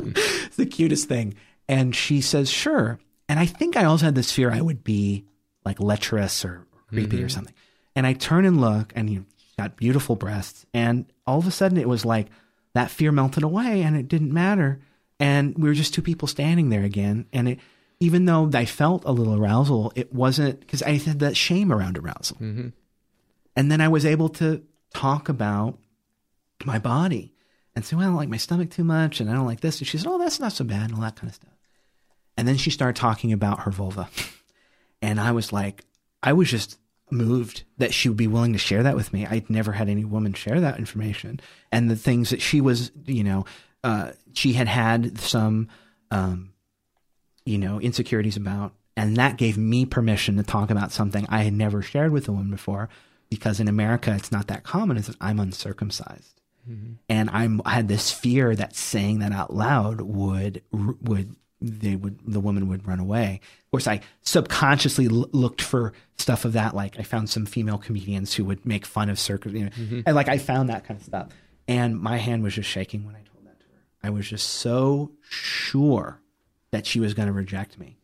It's 0.09 0.57
the 0.57 0.67
cutest 0.67 1.07
thing. 1.09 1.35
And 1.69 1.95
she 1.95 2.21
says 2.21 2.49
sure. 2.51 2.99
And 3.29 3.39
i 3.39 3.47
think 3.47 3.77
i 3.77 3.85
also 3.85 4.07
had 4.07 4.15
this 4.15 4.33
fear 4.33 4.51
i 4.51 4.61
would 4.61 4.83
be 4.85 5.27
like 5.67 5.81
lecherous 5.81 6.45
or 6.45 6.67
creepy 6.89 7.23
or 7.23 7.29
something. 7.29 7.55
And 7.95 8.07
I 8.07 8.13
turn 8.13 8.45
and 8.45 8.61
look, 8.61 8.93
and 8.95 9.11
you 9.11 9.27
got 9.59 9.77
beautiful 9.77 10.17
breasts. 10.17 10.67
And 10.73 11.07
all 11.27 11.39
of 11.39 11.47
a 11.47 11.51
sudden, 11.51 11.79
it 11.79 11.89
was 11.89 12.05
like 12.05 12.29
that 12.75 12.91
fear 12.91 13.11
melted 13.11 13.43
away, 13.43 13.83
and 13.83 13.97
it 13.97 14.07
didn't 14.09 14.33
matter. 14.33 14.81
And 15.19 15.57
we 15.57 15.69
were 15.69 15.75
just 15.75 15.95
two 15.95 16.03
people 16.03 16.29
standing 16.29 16.69
there 16.69 16.85
again. 16.85 17.27
And 17.33 17.49
it, 17.49 17.61
even 18.01 18.27
though 18.27 18.51
I 18.53 18.67
felt 18.67 19.05
a 19.05 19.13
little 19.13 19.35
arousal, 19.35 19.93
it 19.95 20.13
wasn't 20.13 20.61
because 20.61 20.83
I 20.83 20.93
had 20.93 21.21
that 21.21 21.37
shame 21.37 21.73
around 21.73 21.97
arousal. 21.97 22.37
Mm-hmm. 22.37 22.69
And 23.55 23.73
then 23.73 23.81
I 23.81 23.89
was 23.89 24.05
able 24.05 24.29
to 24.31 24.63
talk 24.93 25.29
about 25.29 25.79
my 26.65 26.79
body 26.79 27.33
and 27.75 27.85
say, 27.85 27.97
well, 27.97 28.05
I 28.05 28.09
don't 28.09 28.17
like 28.17 28.29
my 28.29 28.37
stomach 28.37 28.71
too 28.71 28.85
much, 28.85 29.21
and 29.21 29.31
I 29.31 29.35
don't 29.35 29.47
like 29.47 29.61
this. 29.61 29.79
And 29.79 29.87
she 29.87 29.99
said, 29.99 30.09
oh, 30.09 30.19
that's 30.19 30.41
not 30.41 30.53
so 30.53 30.65
bad, 30.65 30.91
and 30.91 30.95
all 30.95 31.01
that 31.03 31.17
kind 31.17 31.29
of 31.29 31.35
stuff. 31.35 31.53
And 32.37 32.47
then 32.47 32.57
she 32.57 32.71
started 32.71 32.99
talking 32.99 33.33
about 33.33 33.61
her 33.61 33.71
vulva. 33.71 34.09
And 35.03 35.21
I 35.21 35.33
was 35.33 35.53
like, 35.53 35.85
I 36.23 36.33
was 36.33 36.51
just 36.51 36.79
moved 37.11 37.65
that 37.79 37.95
she 37.95 38.09
would 38.09 38.17
be 38.17 38.27
willing 38.27 38.55
to 38.55 38.59
share 38.59 38.83
that 38.83 38.97
with 38.97 39.13
me. 39.13 39.27
I'd 39.27 39.49
never 39.51 39.73
had 39.73 39.89
any 39.89 40.05
woman 40.05 40.33
share 40.33 40.61
that 40.61 40.79
information. 40.79 41.39
And 41.71 41.91
the 41.91 41.97
things 41.97 42.31
that 42.31 42.41
she 42.41 42.61
was, 42.61 42.91
you 43.05 43.23
know, 43.23 43.45
uh, 43.87 44.13
she 44.35 44.53
had 44.55 44.69
had 44.69 45.19
some, 45.19 45.69
um, 46.11 46.53
you 47.45 47.59
know, 47.59 47.81
insecurities 47.81 48.37
about. 48.37 48.73
And 48.97 49.17
that 49.17 49.37
gave 49.37 49.57
me 49.59 49.85
permission 49.87 50.37
to 50.37 50.43
talk 50.43 50.71
about 50.71 50.91
something 50.93 51.27
I 51.29 51.43
had 51.43 51.53
never 51.53 51.83
shared 51.83 52.13
with 52.13 52.29
a 52.29 52.33
woman 52.33 52.51
before 52.51 52.89
because 53.29 53.61
in 53.61 53.69
America, 53.69 54.15
it's 54.15 54.33
not 54.33 54.47
that 54.49 54.63
common, 54.65 54.97
is 54.97 55.07
that 55.07 55.17
I'm 55.21 55.39
uncircumcised. 55.41 56.41
And 57.09 57.31
I'm, 57.31 57.61
I 57.65 57.71
had 57.75 57.87
this 57.89 58.11
fear 58.11 58.57
that 58.57 58.75
saying 58.75 59.21
that 59.21 59.31
out 59.33 59.55
loud 59.55 60.01
would, 60.01 60.63
would 60.73 61.37
they 61.61 61.95
would 61.97 62.19
the 62.27 62.41
woman 62.41 62.69
would 62.69 62.87
run 62.89 62.99
away. 63.01 63.41
Of 63.67 63.71
course, 63.71 63.87
I 63.87 64.01
subconsciously 64.23 65.07
l- 65.07 65.29
looked 65.33 65.63
for 65.63 65.93
stuff 66.19 66.45
of 66.45 66.53
that. 66.55 66.75
Like 66.75 66.99
I 66.99 67.03
found 67.03 67.31
some 67.31 67.47
female 67.47 67.79
comedians 67.79 68.35
who 68.35 68.45
would 68.47 68.67
make 68.67 68.85
fun 68.85 69.09
of 69.11 69.19
circus, 69.19 69.53
you 69.53 69.65
know, 69.67 69.71
Mm-hmm. 69.71 70.01
and 70.07 70.17
like 70.17 70.29
I 70.29 70.39
found 70.39 70.69
that 70.69 70.85
kind 70.85 70.99
of 71.01 71.07
stuff. 71.07 71.29
And 71.69 71.99
my 71.99 72.17
hand 72.19 72.43
was 72.43 72.55
just 72.55 72.69
shaking 72.69 73.05
when 73.07 73.15
I 73.15 73.21
told 73.21 73.27
that 73.27 73.31
to 73.31 73.35
her. 73.35 73.36
I 74.07 74.11
was 74.11 74.29
just 74.29 74.49
so 74.49 75.11
sure 75.29 76.21
that 76.71 76.87
she 76.87 77.01
was 77.01 77.13
going 77.13 77.27
to 77.27 77.33
reject 77.33 77.77
me. 77.79 77.99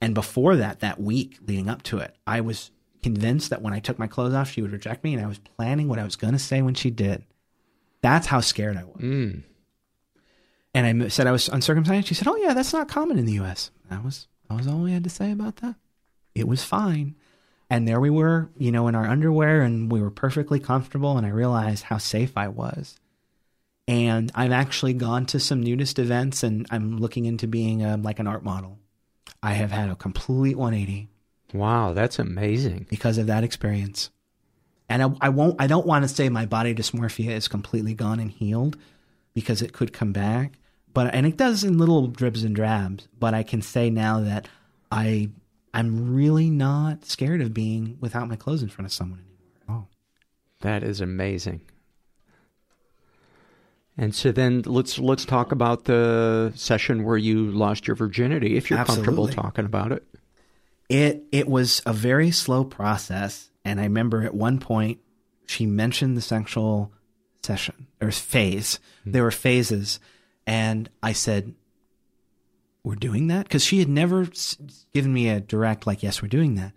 And 0.00 0.14
before 0.14 0.54
that, 0.54 0.78
that 0.80 1.00
week 1.00 1.38
leading 1.44 1.68
up 1.68 1.82
to 1.84 1.98
it, 1.98 2.14
I 2.26 2.40
was 2.40 2.70
convinced 3.02 3.50
that 3.50 3.60
when 3.60 3.72
I 3.72 3.80
took 3.80 3.98
my 3.98 4.06
clothes 4.06 4.34
off, 4.34 4.50
she 4.50 4.62
would 4.62 4.70
reject 4.70 5.02
me, 5.02 5.14
and 5.14 5.22
I 5.22 5.26
was 5.26 5.38
planning 5.38 5.88
what 5.88 5.98
I 5.98 6.04
was 6.04 6.14
going 6.14 6.32
to 6.32 6.38
say 6.38 6.62
when 6.62 6.74
she 6.74 6.90
did. 6.90 7.24
That's 8.02 8.28
how 8.28 8.38
scared 8.38 8.76
I 8.76 8.84
was. 8.84 9.02
Mm. 9.02 9.42
And 10.74 11.02
I 11.04 11.08
said 11.08 11.26
I 11.26 11.32
was 11.32 11.48
uncircumcised. 11.48 12.06
She 12.06 12.14
said, 12.14 12.28
"Oh 12.28 12.36
yeah, 12.36 12.54
that's 12.54 12.72
not 12.72 12.88
common 12.88 13.18
in 13.18 13.26
the 13.26 13.32
U.S." 13.32 13.72
That 13.90 14.04
was 14.04 14.28
that 14.48 14.56
was 14.56 14.68
all 14.68 14.78
we 14.78 14.92
had 14.92 15.04
to 15.04 15.10
say 15.10 15.32
about 15.32 15.56
that. 15.56 15.74
It 16.36 16.46
was 16.46 16.62
fine. 16.62 17.16
And 17.68 17.88
there 17.88 18.00
we 18.00 18.10
were, 18.10 18.48
you 18.56 18.70
know, 18.70 18.86
in 18.86 18.94
our 18.94 19.06
underwear, 19.06 19.62
and 19.62 19.90
we 19.90 20.00
were 20.00 20.10
perfectly 20.10 20.60
comfortable. 20.60 21.18
And 21.18 21.26
I 21.26 21.30
realized 21.30 21.84
how 21.84 21.98
safe 21.98 22.36
I 22.36 22.46
was. 22.46 23.00
And 23.88 24.30
I've 24.34 24.52
actually 24.52 24.92
gone 24.92 25.24
to 25.26 25.40
some 25.40 25.62
nudist 25.62 25.98
events, 25.98 26.42
and 26.42 26.66
I'm 26.70 26.98
looking 26.98 27.24
into 27.24 27.46
being 27.48 27.82
a, 27.82 27.96
like 27.96 28.18
an 28.20 28.26
art 28.26 28.44
model. 28.44 28.78
I 29.42 29.52
have 29.54 29.70
had 29.72 29.88
a 29.88 29.96
complete 29.96 30.56
180 30.56 31.08
Wow, 31.54 31.94
that's 31.94 32.18
amazing. 32.18 32.86
because 32.90 33.16
of 33.18 33.26
that 33.28 33.42
experience. 33.44 34.10
And 34.90 35.02
I, 35.02 35.10
I 35.22 35.28
won't. 35.30 35.56
I 35.58 35.66
don't 35.66 35.86
want 35.86 36.02
to 36.04 36.08
say 36.08 36.28
my 36.28 36.44
body 36.46 36.74
dysmorphia 36.74 37.30
is 37.30 37.48
completely 37.48 37.94
gone 37.94 38.20
and 38.20 38.30
healed, 38.30 38.76
because 39.34 39.62
it 39.62 39.72
could 39.72 39.92
come 39.92 40.12
back. 40.12 40.58
But 40.92 41.14
and 41.14 41.24
it 41.26 41.36
does 41.36 41.64
in 41.64 41.78
little 41.78 42.06
dribs 42.08 42.42
and 42.44 42.54
drabs. 42.54 43.08
But 43.18 43.32
I 43.34 43.42
can 43.42 43.62
say 43.62 43.88
now 43.90 44.20
that 44.20 44.48
I 44.90 45.30
I'm 45.72 46.14
really 46.14 46.50
not 46.50 47.04
scared 47.04 47.40
of 47.40 47.54
being 47.54 47.96
without 48.00 48.28
my 48.28 48.36
clothes 48.36 48.62
in 48.62 48.68
front 48.68 48.86
of 48.86 48.92
someone 48.92 49.20
anymore. 49.20 49.84
Oh, 49.84 49.86
That 50.60 50.82
is 50.82 51.00
amazing. 51.00 51.60
And 54.00 54.14
so 54.14 54.30
then 54.30 54.62
let's 54.64 55.00
let's 55.00 55.24
talk 55.24 55.50
about 55.50 55.84
the 55.86 56.52
session 56.54 57.02
where 57.02 57.16
you 57.16 57.50
lost 57.50 57.88
your 57.88 57.96
virginity, 57.96 58.56
if 58.56 58.70
you're 58.70 58.84
comfortable 58.84 59.26
talking 59.26 59.64
about 59.64 59.90
it. 59.90 60.06
It 60.88 61.24
it 61.32 61.48
was 61.48 61.82
a 61.84 61.92
very 61.92 62.30
slow 62.30 62.64
process, 62.64 63.50
and 63.64 63.80
I 63.80 63.84
remember 63.84 64.22
at 64.22 64.34
one 64.34 64.60
point 64.60 65.00
she 65.46 65.66
mentioned 65.66 66.16
the 66.16 66.20
sexual 66.20 66.92
session 67.42 67.88
or 68.00 68.12
phase. 68.12 68.78
Hmm. 69.02 69.10
There 69.10 69.24
were 69.24 69.32
phases, 69.32 69.98
and 70.46 70.88
I 71.02 71.12
said, 71.12 71.54
"We're 72.84 72.94
doing 72.94 73.26
that," 73.26 73.48
because 73.48 73.64
she 73.64 73.80
had 73.80 73.88
never 73.88 74.28
given 74.94 75.12
me 75.12 75.28
a 75.28 75.40
direct 75.40 75.88
like, 75.88 76.04
"Yes, 76.04 76.22
we're 76.22 76.28
doing 76.28 76.54
that." 76.54 76.72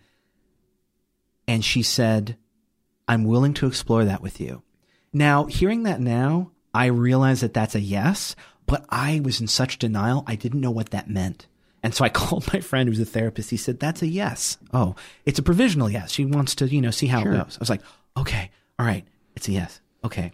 And 1.48 1.64
she 1.64 1.84
said, 1.84 2.36
"I'm 3.08 3.26
willing 3.26 3.54
to 3.56 3.68
explore 3.68 4.06
that 4.06 4.24
with 4.24 4.42
you." 4.42 4.64
Now, 5.14 5.46
hearing 5.46 5.84
that 5.84 6.02
now, 6.02 6.52
I 6.74 6.86
realized 6.88 7.44
that 7.44 7.54
that's 7.54 7.76
a 7.76 7.80
yes, 7.82 8.36
but 8.66 8.86
I 8.90 9.20
was 9.24 9.42
in 9.42 9.48
such 9.48 9.78
denial, 9.80 10.24
I 10.28 10.36
didn't 10.36 10.62
know 10.62 10.72
what 10.72 10.92
that 10.92 11.10
meant. 11.10 11.48
And 11.84 11.94
so 11.94 12.06
I 12.06 12.10
called 12.20 12.52
my 12.54 12.60
friend 12.60 12.88
who's 12.88 13.00
a 13.00 13.06
therapist. 13.06 13.50
He 13.50 13.58
said, 13.58 13.80
That's 13.80 14.02
a 14.02 14.08
yes. 14.08 14.58
Oh, 14.74 14.96
it's 15.26 15.40
a 15.40 15.44
provisional 15.44 15.90
yes. 15.90 16.12
She 16.12 16.26
wants 16.26 16.56
to, 16.56 16.68
you 16.68 16.82
know, 16.82 16.92
see 16.92 17.08
how 17.08 17.22
Sure. 17.24 17.34
it 17.34 17.38
goes. 17.44 17.58
I 17.58 17.62
was 17.62 17.70
like, 17.70 17.82
Okay, 18.18 18.52
all 18.80 18.86
right, 18.86 19.06
it's 19.36 19.48
a 19.48 19.52
yes. 19.54 19.82
Okay. 20.04 20.32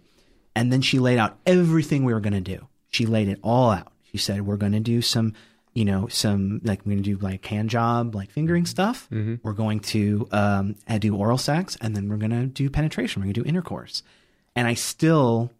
And 0.54 0.72
then 0.72 0.80
she 0.82 0.98
laid 0.98 1.18
out 1.18 1.38
everything 1.46 2.04
we 2.04 2.12
were 2.12 2.20
going 2.20 2.32
to 2.32 2.40
do. 2.40 2.66
She 2.90 3.06
laid 3.06 3.28
it 3.28 3.38
all 3.42 3.70
out. 3.70 3.92
She 4.10 4.18
said, 4.18 4.42
We're 4.46 4.56
going 4.56 4.72
to 4.72 4.80
do 4.80 5.00
some, 5.02 5.34
you 5.74 5.84
know, 5.84 6.08
some, 6.08 6.60
like, 6.64 6.80
we're 6.84 6.92
going 6.92 7.02
to 7.04 7.14
do 7.14 7.18
like 7.24 7.44
hand 7.46 7.70
job, 7.70 8.14
like 8.14 8.30
fingering 8.30 8.66
stuff. 8.66 9.08
We're 9.10 9.52
going 9.52 9.80
to 9.80 10.28
um, 10.32 10.74
do 10.98 11.14
oral 11.16 11.38
sex, 11.38 11.76
and 11.80 11.94
then 11.96 12.08
we're 12.08 12.16
going 12.16 12.30
to 12.30 12.46
do 12.46 12.68
penetration. 12.70 13.20
We're 13.22 13.26
going 13.26 13.34
to 13.34 13.42
do 13.42 13.48
intercourse. 13.48 14.02
And 14.56 14.66
I 14.66 14.74
still 14.74 15.52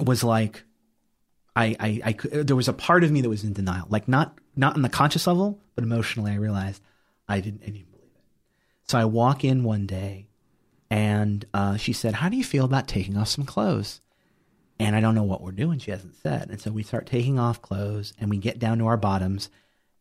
was 0.00 0.24
like, 0.24 0.64
I, 1.56 1.76
I, 1.78 2.00
I 2.04 2.42
there 2.42 2.56
was 2.56 2.68
a 2.68 2.72
part 2.72 3.04
of 3.04 3.12
me 3.12 3.20
that 3.20 3.28
was 3.28 3.44
in 3.44 3.52
denial, 3.52 3.86
like 3.88 4.08
not, 4.08 4.38
not 4.56 4.74
on 4.74 4.82
the 4.82 4.88
conscious 4.88 5.26
level, 5.26 5.60
but 5.74 5.84
emotionally, 5.84 6.32
I 6.32 6.36
realized 6.36 6.82
I 7.28 7.40
didn't, 7.40 7.60
didn't 7.60 7.90
believe 7.92 8.10
it. 8.14 8.22
So 8.84 8.98
I 8.98 9.04
walk 9.04 9.44
in 9.44 9.62
one 9.62 9.86
day 9.86 10.26
and 10.90 11.44
uh, 11.54 11.76
she 11.76 11.92
said, 11.92 12.14
How 12.14 12.28
do 12.28 12.36
you 12.36 12.44
feel 12.44 12.64
about 12.64 12.88
taking 12.88 13.16
off 13.16 13.28
some 13.28 13.44
clothes? 13.44 14.00
And 14.78 14.96
I 14.96 15.00
don't 15.00 15.14
know 15.14 15.22
what 15.22 15.40
we're 15.40 15.52
doing. 15.52 15.78
She 15.78 15.90
hasn't 15.92 16.16
said. 16.16 16.50
And 16.50 16.60
so 16.60 16.70
we 16.70 16.82
start 16.82 17.06
taking 17.06 17.38
off 17.38 17.62
clothes 17.62 18.12
and 18.18 18.28
we 18.28 18.38
get 18.38 18.58
down 18.58 18.78
to 18.78 18.86
our 18.86 18.96
bottoms. 18.96 19.48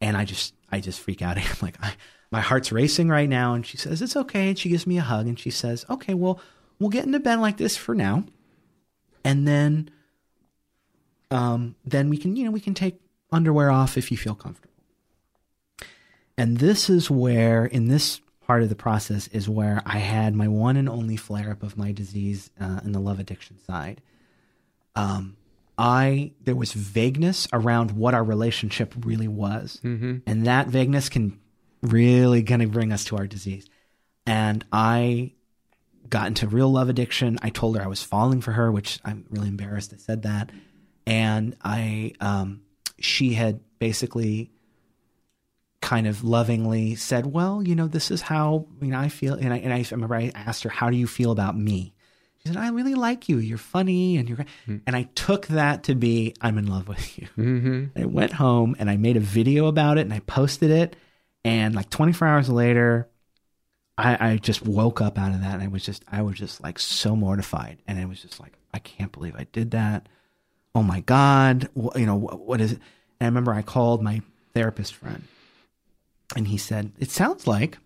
And 0.01 0.17
I 0.17 0.25
just, 0.25 0.53
I 0.71 0.79
just 0.79 0.99
freak 0.99 1.21
out. 1.21 1.37
I'm 1.37 1.45
like, 1.61 1.77
I, 1.81 1.93
my 2.31 2.41
heart's 2.41 2.71
racing 2.71 3.09
right 3.09 3.29
now. 3.29 3.53
And 3.53 3.65
she 3.65 3.77
says, 3.77 4.01
It's 4.01 4.15
okay. 4.15 4.49
And 4.49 4.59
she 4.59 4.69
gives 4.69 4.87
me 4.87 4.97
a 4.97 5.01
hug 5.01 5.27
and 5.27 5.39
she 5.39 5.51
says, 5.51 5.85
Okay, 5.89 6.13
well, 6.13 6.39
we'll 6.79 6.89
get 6.89 7.05
into 7.05 7.19
bed 7.19 7.39
like 7.39 7.57
this 7.57 7.77
for 7.77 7.95
now. 7.95 8.25
And 9.23 9.47
then, 9.47 9.89
um, 11.31 11.75
then 11.85 12.09
we 12.09 12.17
can, 12.17 12.35
you 12.35 12.45
know, 12.45 12.51
we 12.51 12.59
can 12.59 12.73
take 12.73 12.99
underwear 13.31 13.71
off 13.71 13.97
if 13.97 14.11
you 14.11 14.17
feel 14.17 14.35
comfortable. 14.35 14.73
And 16.37 16.57
this 16.57 16.89
is 16.89 17.09
where, 17.09 17.65
in 17.65 17.87
this 17.87 18.19
part 18.45 18.63
of 18.63 18.69
the 18.69 18.75
process, 18.75 19.27
is 19.29 19.47
where 19.47 19.81
I 19.85 19.99
had 19.99 20.35
my 20.35 20.47
one 20.47 20.77
and 20.77 20.89
only 20.89 21.15
flare 21.15 21.51
up 21.51 21.63
of 21.63 21.77
my 21.77 21.91
disease 21.91 22.49
uh, 22.59 22.81
in 22.83 22.91
the 22.91 22.99
love 22.99 23.19
addiction 23.19 23.57
side. 23.59 24.01
Um, 24.95 25.37
I 25.77 26.33
there 26.43 26.55
was 26.55 26.73
vagueness 26.73 27.47
around 27.51 27.91
what 27.91 28.13
our 28.13 28.23
relationship 28.23 28.93
really 29.05 29.27
was, 29.27 29.79
Mm-hmm. 29.83 30.17
and 30.27 30.45
that 30.45 30.67
vagueness 30.67 31.09
can 31.09 31.39
really 31.81 32.43
kind 32.43 32.61
of 32.61 32.71
bring 32.71 32.91
us 32.93 33.05
to 33.05 33.17
our 33.17 33.25
disease. 33.27 33.67
And 34.25 34.63
I 34.71 35.33
got 36.09 36.27
into 36.27 36.47
real 36.47 36.71
love 36.71 36.89
addiction. 36.89 37.39
I 37.41 37.49
told 37.49 37.77
her 37.77 37.83
I 37.83 37.87
was 37.87 38.03
falling 38.03 38.41
for 38.41 38.51
her, 38.51 38.71
which 38.71 38.99
I'm 39.03 39.25
really 39.29 39.47
embarrassed 39.47 39.93
I 39.93 39.97
said 39.97 40.23
that. 40.23 40.51
And 41.05 41.55
I, 41.63 42.13
um, 42.19 42.61
she 42.99 43.33
had 43.33 43.59
basically 43.79 44.51
kind 45.81 46.07
of 46.07 46.23
lovingly 46.23 46.95
said, 46.95 47.25
well, 47.25 47.61
you 47.61 47.75
know, 47.75 47.87
this 47.87 48.09
is 48.09 48.21
how, 48.21 48.67
you 48.81 48.87
know, 48.87 48.99
I 48.99 49.09
feel. 49.09 49.33
And 49.33 49.53
I, 49.53 49.57
and 49.57 49.73
I 49.73 49.85
remember 49.91 50.15
I 50.15 50.31
asked 50.33 50.63
her, 50.63 50.69
how 50.69 50.89
do 50.89 50.95
you 50.95 51.07
feel 51.07 51.31
about 51.31 51.57
me? 51.57 51.93
She 52.37 52.47
said, 52.47 52.57
I 52.57 52.69
really 52.69 52.95
like 52.95 53.27
you. 53.27 53.37
You're 53.37 53.57
funny. 53.57 54.17
And 54.17 54.29
you're, 54.29 54.45
and 54.67 54.95
I 54.95 55.03
took 55.15 55.47
that 55.47 55.83
to 55.83 55.95
be, 55.95 56.35
I'm 56.41 56.57
in 56.57 56.67
love 56.67 56.87
with 56.87 57.17
you. 57.17 57.27
Mm-hmm. 57.37 58.01
I 58.01 58.05
went 58.05 58.33
home 58.33 58.75
and 58.79 58.89
I 58.89 58.97
made 58.97 59.17
a 59.17 59.21
video 59.21 59.67
about 59.67 59.97
it 59.97 60.01
and 60.01 60.13
I 60.13 60.19
posted 60.19 60.71
it. 60.71 60.95
And 61.45 61.75
like 61.75 61.89
24 61.89 62.27
hours 62.27 62.49
later, 62.49 63.09
I, 63.97 64.31
I 64.31 64.37
just 64.37 64.65
woke 64.65 65.01
up 65.01 65.17
out 65.17 65.33
of 65.33 65.41
that 65.41 65.53
and 65.55 65.63
I 65.63 65.67
was 65.67 65.85
just, 65.85 66.03
I 66.11 66.21
was 66.21 66.37
just 66.37 66.61
like 66.61 66.79
so 66.79 67.15
mortified. 67.15 67.79
And 67.87 67.99
I 67.99 68.05
was 68.05 68.21
just 68.21 68.39
like, 68.39 68.53
I 68.73 68.79
can't 68.79 69.11
believe 69.11 69.35
I 69.35 69.47
did 69.51 69.71
that. 69.71 70.09
Oh 70.73 70.83
my 70.83 71.01
God. 71.01 71.69
You 71.75 72.05
know, 72.05 72.15
what, 72.15 72.39
what 72.39 72.61
is 72.61 72.73
it? 72.73 72.79
And 73.19 73.25
I 73.25 73.25
remember 73.25 73.53
I 73.53 73.61
called 73.61 74.01
my 74.01 74.21
therapist 74.53 74.95
friend 74.95 75.23
and 76.35 76.47
he 76.47 76.57
said, 76.57 76.91
It 76.99 77.11
sounds 77.11 77.45
like 77.45 77.77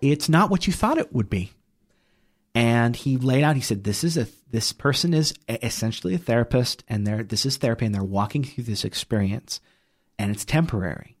it's 0.00 0.28
not 0.28 0.50
what 0.50 0.66
you 0.66 0.72
thought 0.72 0.98
it 0.98 1.12
would 1.12 1.30
be. 1.30 1.52
And 2.54 2.94
he 2.94 3.16
laid 3.16 3.44
out, 3.44 3.56
he 3.56 3.62
said, 3.62 3.84
This 3.84 4.04
is 4.04 4.18
a, 4.18 4.28
this 4.50 4.72
person 4.72 5.14
is 5.14 5.32
essentially 5.48 6.14
a 6.14 6.18
therapist 6.18 6.84
and 6.88 7.06
they're, 7.06 7.22
this 7.22 7.46
is 7.46 7.56
therapy 7.56 7.86
and 7.86 7.94
they're 7.94 8.02
walking 8.02 8.44
through 8.44 8.64
this 8.64 8.84
experience 8.84 9.60
and 10.18 10.30
it's 10.30 10.44
temporary. 10.44 11.16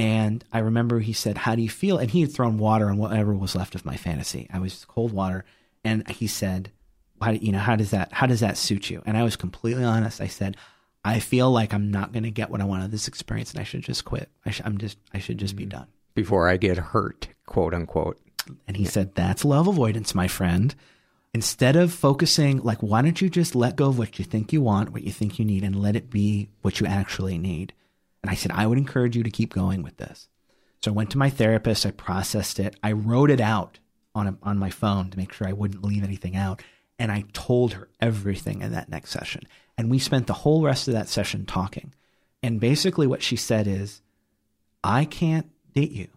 And 0.00 0.42
I 0.50 0.60
remember 0.60 1.00
he 1.00 1.12
said, 1.12 1.36
How 1.36 1.54
do 1.54 1.60
you 1.60 1.68
feel? 1.68 1.98
And 1.98 2.10
he 2.10 2.22
had 2.22 2.32
thrown 2.32 2.56
water 2.56 2.88
on 2.88 2.96
whatever 2.96 3.34
was 3.34 3.54
left 3.54 3.74
of 3.74 3.84
my 3.84 3.96
fantasy. 3.96 4.48
I 4.50 4.58
was 4.58 4.86
cold 4.86 5.12
water. 5.12 5.44
And 5.84 6.08
he 6.08 6.26
said, 6.26 6.72
how, 7.20 7.32
you 7.32 7.52
know, 7.52 7.58
how 7.58 7.76
does 7.76 7.90
that, 7.90 8.10
how 8.10 8.26
does 8.26 8.40
that 8.40 8.56
suit 8.56 8.88
you? 8.88 9.02
And 9.04 9.18
I 9.18 9.22
was 9.22 9.36
completely 9.36 9.84
honest. 9.84 10.22
I 10.22 10.26
said, 10.26 10.56
I 11.04 11.20
feel 11.20 11.50
like 11.50 11.74
I'm 11.74 11.90
not 11.90 12.12
going 12.12 12.22
to 12.22 12.30
get 12.30 12.48
what 12.48 12.62
I 12.62 12.64
want 12.64 12.80
out 12.80 12.86
of 12.86 12.90
this 12.92 13.08
experience 13.08 13.50
and 13.50 13.60
I 13.60 13.64
should 13.64 13.82
just 13.82 14.06
quit. 14.06 14.30
I 14.46 14.50
sh- 14.50 14.62
I'm 14.64 14.78
just, 14.78 14.96
I 15.12 15.18
should 15.18 15.36
just 15.36 15.54
be 15.54 15.66
mm. 15.66 15.70
done. 15.70 15.86
Before 16.14 16.48
I 16.48 16.56
get 16.56 16.78
hurt, 16.78 17.28
quote 17.44 17.74
unquote. 17.74 18.18
And 18.66 18.78
he 18.78 18.86
said, 18.86 19.14
That's 19.14 19.44
love 19.44 19.68
avoidance, 19.68 20.14
my 20.14 20.28
friend. 20.28 20.74
Instead 21.34 21.76
of 21.76 21.92
focusing, 21.92 22.58
like, 22.62 22.78
why 22.78 23.02
don't 23.02 23.20
you 23.20 23.28
just 23.28 23.54
let 23.54 23.76
go 23.76 23.88
of 23.88 23.98
what 23.98 24.18
you 24.18 24.24
think 24.24 24.50
you 24.50 24.62
want, 24.62 24.90
what 24.90 25.04
you 25.04 25.12
think 25.12 25.38
you 25.38 25.44
need, 25.44 25.62
and 25.62 25.76
let 25.76 25.94
it 25.94 26.10
be 26.10 26.48
what 26.62 26.80
you 26.80 26.86
actually 26.86 27.36
need? 27.36 27.74
And 28.22 28.30
I 28.30 28.34
said, 28.34 28.52
I 28.52 28.66
would 28.66 28.78
encourage 28.78 29.16
you 29.16 29.22
to 29.22 29.30
keep 29.30 29.52
going 29.52 29.82
with 29.82 29.96
this. 29.96 30.28
So 30.82 30.90
I 30.90 30.94
went 30.94 31.10
to 31.10 31.18
my 31.18 31.30
therapist, 31.30 31.84
I 31.84 31.90
processed 31.90 32.58
it, 32.58 32.76
I 32.82 32.92
wrote 32.92 33.30
it 33.30 33.40
out 33.40 33.78
on, 34.14 34.28
a, 34.28 34.38
on 34.42 34.58
my 34.58 34.70
phone 34.70 35.10
to 35.10 35.18
make 35.18 35.32
sure 35.32 35.46
I 35.46 35.52
wouldn't 35.52 35.84
leave 35.84 36.04
anything 36.04 36.36
out. 36.36 36.62
And 36.98 37.10
I 37.10 37.24
told 37.32 37.74
her 37.74 37.88
everything 38.00 38.62
in 38.62 38.72
that 38.72 38.88
next 38.88 39.10
session. 39.10 39.42
And 39.78 39.90
we 39.90 39.98
spent 39.98 40.26
the 40.26 40.34
whole 40.34 40.62
rest 40.62 40.88
of 40.88 40.94
that 40.94 41.08
session 41.08 41.46
talking. 41.46 41.94
And 42.42 42.60
basically, 42.60 43.06
what 43.06 43.22
she 43.22 43.36
said 43.36 43.66
is, 43.66 44.02
I 44.82 45.04
can't 45.04 45.50
date 45.74 45.92
you. 45.92 46.08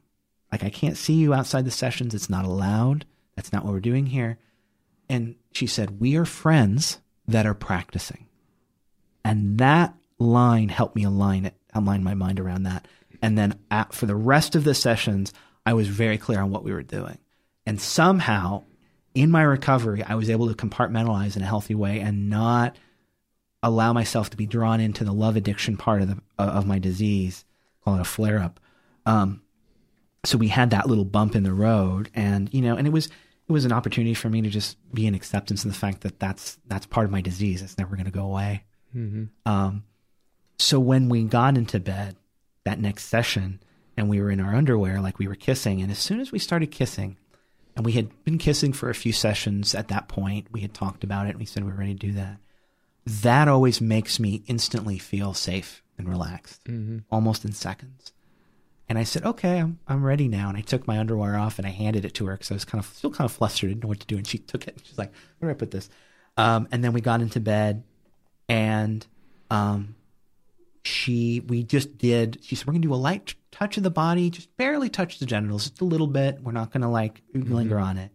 Like, 0.52 0.64
I 0.64 0.70
can't 0.70 0.98
see 0.98 1.14
you 1.14 1.34
outside 1.34 1.66
the 1.66 1.72
sessions. 1.72 2.14
It's 2.14 2.30
not 2.30 2.46
allowed. 2.46 3.06
That's 3.36 3.52
not 3.52 3.64
what 3.64 3.74
we're 3.74 3.80
doing 3.80 4.08
here. 4.08 4.38
And 5.10 5.36
she 5.52 5.68
said, 5.68 6.00
We 6.00 6.16
are 6.18 6.26
friends 6.26 7.00
that 7.28 7.46
are 7.46 7.54
practicing. 7.54 8.28
And 9.24 9.58
that 9.58 9.96
line 10.20 10.70
helped 10.70 10.96
me 10.96 11.04
align 11.04 11.46
it 11.46 11.56
outlined 11.76 12.04
my 12.04 12.14
mind 12.14 12.40
around 12.40 12.64
that. 12.64 12.88
And 13.22 13.38
then 13.38 13.60
at, 13.72 13.94
for 13.94 14.06
the 14.06 14.16
rest 14.16 14.56
of 14.56 14.64
the 14.64 14.74
sessions, 14.74 15.34
I 15.66 15.74
was 15.74 15.88
very 15.88 16.18
clear 16.18 16.42
on 16.42 16.52
what 16.52 16.64
we 16.64 16.74
were 16.74 16.84
doing. 16.84 17.18
And 17.66 17.80
somehow 17.80 18.64
in 19.14 19.32
my 19.32 19.44
recovery, 19.44 20.04
I 20.04 20.16
was 20.16 20.30
able 20.30 20.48
to 20.48 20.56
compartmentalize 20.56 21.36
in 21.36 21.42
a 21.42 21.48
healthy 21.48 21.76
way 21.76 22.00
and 22.00 22.30
not 22.30 22.76
allow 23.62 23.94
myself 23.94 24.30
to 24.32 24.38
be 24.38 24.46
drawn 24.46 24.82
into 24.82 25.04
the 25.04 25.14
love 25.14 25.36
addiction 25.36 25.78
part 25.78 26.02
of 26.02 26.10
the 26.10 26.18
of 26.38 26.66
my 26.66 26.80
disease, 26.80 27.46
call 27.84 27.96
it 27.96 28.02
a 28.02 28.06
flare 28.06 28.40
up. 28.40 28.60
Um, 29.06 29.42
so 30.26 30.38
we 30.38 30.48
had 30.48 30.72
that 30.72 30.88
little 30.88 31.06
bump 31.06 31.36
in 31.36 31.44
the 31.44 31.54
road, 31.54 32.10
and 32.14 32.54
you 32.54 32.62
know, 32.62 32.76
and 32.76 32.88
it 32.88 32.92
was 32.92 33.08
it 33.08 33.52
was 33.52 33.66
an 33.66 33.72
opportunity 33.72 34.14
for 34.14 34.30
me 34.30 34.42
to 34.42 34.50
just 34.50 34.78
be 34.94 35.06
in 35.06 35.16
acceptance 35.16 35.64
of 35.64 35.72
the 35.72 35.78
fact 35.78 36.02
that 36.02 36.20
that's 36.20 36.58
that's 36.68 36.86
part 36.86 37.06
of 37.06 37.12
my 37.12 37.22
disease. 37.22 37.62
It's 37.62 37.78
never 37.78 37.96
going 37.96 38.06
to 38.06 38.12
go 38.12 38.26
away. 38.26 38.64
Mm-hmm. 38.96 39.26
Um, 39.50 39.84
so 40.58 40.80
when 40.80 41.10
we 41.10 41.24
got 41.24 41.58
into 41.58 41.80
bed 41.80 42.16
that 42.64 42.80
next 42.80 43.06
session, 43.06 43.60
and 43.98 44.10
we 44.10 44.22
were 44.22 44.32
in 44.32 44.40
our 44.40 44.56
underwear, 44.56 45.00
like 45.02 45.20
we 45.20 45.28
were 45.28 45.36
kissing, 45.36 45.82
and 45.82 45.92
as 45.92 46.00
soon 46.00 46.20
as 46.20 46.32
we 46.32 46.40
started 46.40 46.72
kissing, 46.72 47.18
and 47.76 47.86
we 47.86 47.94
had 47.94 48.24
been 48.24 48.38
kissing 48.38 48.72
for 48.74 48.90
a 48.90 48.96
few 48.96 49.12
sessions 49.12 49.76
at 49.76 49.88
that 49.90 50.08
point, 50.08 50.48
we 50.52 50.62
had 50.62 50.74
talked 50.74 51.04
about 51.04 51.28
it, 51.28 51.32
and 51.32 51.40
we 51.40 51.46
said 51.46 51.64
we 51.64 51.72
were 51.72 51.78
ready 51.78 51.94
to 51.94 52.08
do 52.08 52.14
that. 52.14 52.38
That 53.06 53.48
always 53.48 53.82
makes 53.82 54.20
me 54.20 54.44
instantly 54.48 54.98
feel 54.98 55.34
safe 55.34 55.84
and 55.98 56.08
relaxed, 56.08 56.64
Mm-hmm. 56.66 57.00
almost 57.12 57.44
in 57.46 57.52
seconds. 57.52 58.14
And 58.90 58.98
I 58.98 59.04
said, 59.04 59.24
okay, 59.26 59.60
I'm, 59.60 59.80
I'm 59.88 60.04
ready 60.04 60.28
now. 60.28 60.50
And 60.50 60.58
I 60.58 60.62
took 60.62 60.88
my 60.88 61.00
underwear 61.00 61.38
off 61.38 61.58
and 61.58 61.66
I 61.66 61.72
handed 61.72 62.06
it 62.06 62.14
to 62.16 62.26
her 62.28 62.34
because 62.34 62.52
I 62.52 62.54
was 62.54 62.66
kind 62.66 62.84
of 62.84 62.90
still 62.94 63.12
kind 63.12 63.26
of 63.26 63.32
flustered, 63.32 63.70
and 63.70 63.76
didn't 63.76 63.84
know 63.86 63.90
what 63.90 64.00
to 64.02 64.08
do. 64.08 64.18
And 64.18 64.28
she 64.28 64.38
took 64.40 64.68
it. 64.68 64.78
She's 64.84 64.98
like, 64.98 65.12
where 65.40 65.50
do 65.52 65.56
I 65.56 65.58
put 65.58 65.72
this? 65.72 65.90
Um, 66.38 66.68
and 66.72 66.84
then 66.84 66.94
we 66.94 67.02
got 67.02 67.22
into 67.22 67.40
bed 67.40 67.84
and 68.50 69.06
um, 69.50 69.96
she, 70.84 71.42
we 71.42 71.64
just 71.64 71.98
did, 71.98 72.40
she 72.44 72.56
said, 72.56 72.68
we're 72.68 72.74
going 72.74 72.82
to 72.82 72.88
do 72.88 72.94
a 72.94 72.96
light 72.96 73.36
touch 73.52 73.78
of 73.78 73.84
the 73.84 73.90
body, 73.90 74.30
just 74.30 74.56
barely 74.58 74.90
touch 74.90 75.20
the 75.20 75.26
genitals, 75.26 75.70
just 75.70 75.82
a 75.82 75.86
little 75.86 76.08
bit. 76.08 76.42
We're 76.42 76.52
not 76.52 76.72
going 76.72 76.82
to 76.82 76.90
like 76.90 77.22
linger 77.34 77.80
on 77.80 77.98
it. 77.98 78.12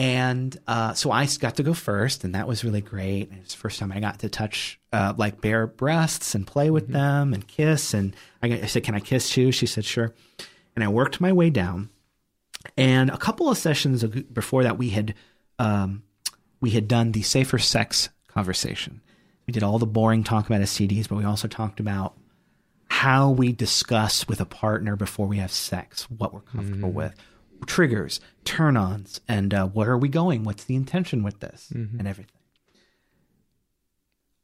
And 0.00 0.56
uh, 0.66 0.94
so 0.94 1.10
I 1.10 1.26
got 1.40 1.56
to 1.56 1.62
go 1.62 1.74
first, 1.74 2.24
and 2.24 2.34
that 2.34 2.48
was 2.48 2.64
really 2.64 2.80
great. 2.80 3.30
It 3.30 3.40
was 3.40 3.50
the 3.50 3.58
first 3.58 3.78
time 3.78 3.92
I 3.92 4.00
got 4.00 4.20
to 4.20 4.30
touch 4.30 4.80
uh, 4.94 5.12
like 5.16 5.42
bare 5.42 5.66
breasts 5.66 6.34
and 6.34 6.46
play 6.46 6.70
with 6.70 6.88
them 6.88 7.34
and 7.34 7.46
kiss. 7.46 7.92
And 7.92 8.16
I, 8.42 8.46
I 8.46 8.66
said, 8.66 8.82
"Can 8.82 8.94
I 8.94 9.00
kiss 9.00 9.36
you?" 9.36 9.52
She 9.52 9.66
said, 9.66 9.84
"Sure." 9.84 10.14
And 10.74 10.82
I 10.82 10.88
worked 10.88 11.20
my 11.20 11.34
way 11.34 11.50
down. 11.50 11.90
And 12.78 13.10
a 13.10 13.18
couple 13.18 13.50
of 13.50 13.58
sessions 13.58 14.02
before 14.02 14.62
that, 14.62 14.78
we 14.78 14.88
had 14.88 15.14
um, 15.58 16.02
we 16.62 16.70
had 16.70 16.88
done 16.88 17.12
the 17.12 17.20
safer 17.20 17.58
sex 17.58 18.08
conversation. 18.26 19.02
We 19.50 19.52
did 19.52 19.64
all 19.64 19.80
the 19.80 19.86
boring 19.86 20.22
talk 20.22 20.46
about 20.46 20.60
STDs, 20.60 21.08
but 21.08 21.16
we 21.16 21.24
also 21.24 21.48
talked 21.48 21.80
about 21.80 22.16
how 22.86 23.30
we 23.30 23.50
discuss 23.50 24.28
with 24.28 24.40
a 24.40 24.44
partner 24.44 24.94
before 24.94 25.26
we 25.26 25.38
have 25.38 25.50
sex, 25.50 26.04
what 26.04 26.32
we're 26.32 26.42
comfortable 26.42 26.92
with, 26.92 27.16
triggers, 27.66 28.20
turn 28.44 28.76
ons, 28.76 29.20
and 29.26 29.52
uh, 29.52 29.66
where 29.66 29.90
are 29.90 29.98
we 29.98 30.08
going? 30.08 30.44
What's 30.44 30.62
the 30.62 30.76
intention 30.76 31.24
with 31.24 31.40
this, 31.40 31.72
and 31.98 32.06
everything. 32.06 32.36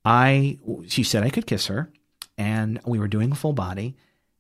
I, 0.05 0.59
she 0.89 1.05
said 1.05 1.23
I 1.23 1.31
could 1.31 1.47
kiss 1.47 1.69
her, 1.69 1.89
and 2.37 2.81
we 2.85 2.99
were 2.99 3.07
doing 3.07 3.31
a 3.31 3.37
full 3.37 3.53
body, 3.53 3.95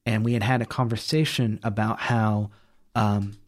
and 0.04 0.24
we 0.24 0.32
had 0.32 0.42
had 0.42 0.62
a 0.62 0.66
conversation 0.66 1.60
about 1.62 2.00
how 2.00 2.50
um, 2.96 3.38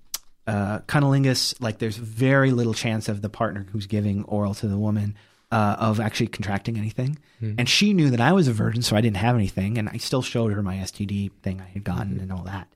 uh, 0.46 0.78
cunnilingus, 0.86 1.60
like 1.60 1.78
there's 1.78 1.96
very 1.96 2.52
little 2.52 2.74
chance 2.74 3.08
of 3.08 3.22
the 3.22 3.28
partner 3.28 3.66
who's 3.72 3.88
giving 3.88 4.22
oral 4.26 4.54
to 4.54 4.68
the 4.68 4.78
woman 4.78 5.16
uh, 5.50 5.76
of 5.78 6.00
actually 6.00 6.26
contracting 6.28 6.76
anything. 6.76 7.18
And 7.58 7.68
she 7.68 7.92
knew 7.94 8.10
that 8.10 8.20
I 8.20 8.32
was 8.32 8.48
a 8.48 8.52
virgin, 8.52 8.82
so 8.82 8.96
I 8.96 9.00
didn't 9.00 9.18
have 9.18 9.36
anything, 9.36 9.78
and 9.78 9.88
I 9.88 9.96
still 9.98 10.22
showed 10.22 10.52
her 10.52 10.62
my 10.62 10.76
STD 10.76 11.30
thing 11.42 11.60
I 11.60 11.68
had 11.68 11.84
gotten 11.84 12.18
and 12.20 12.32
all 12.32 12.42
that. 12.44 12.68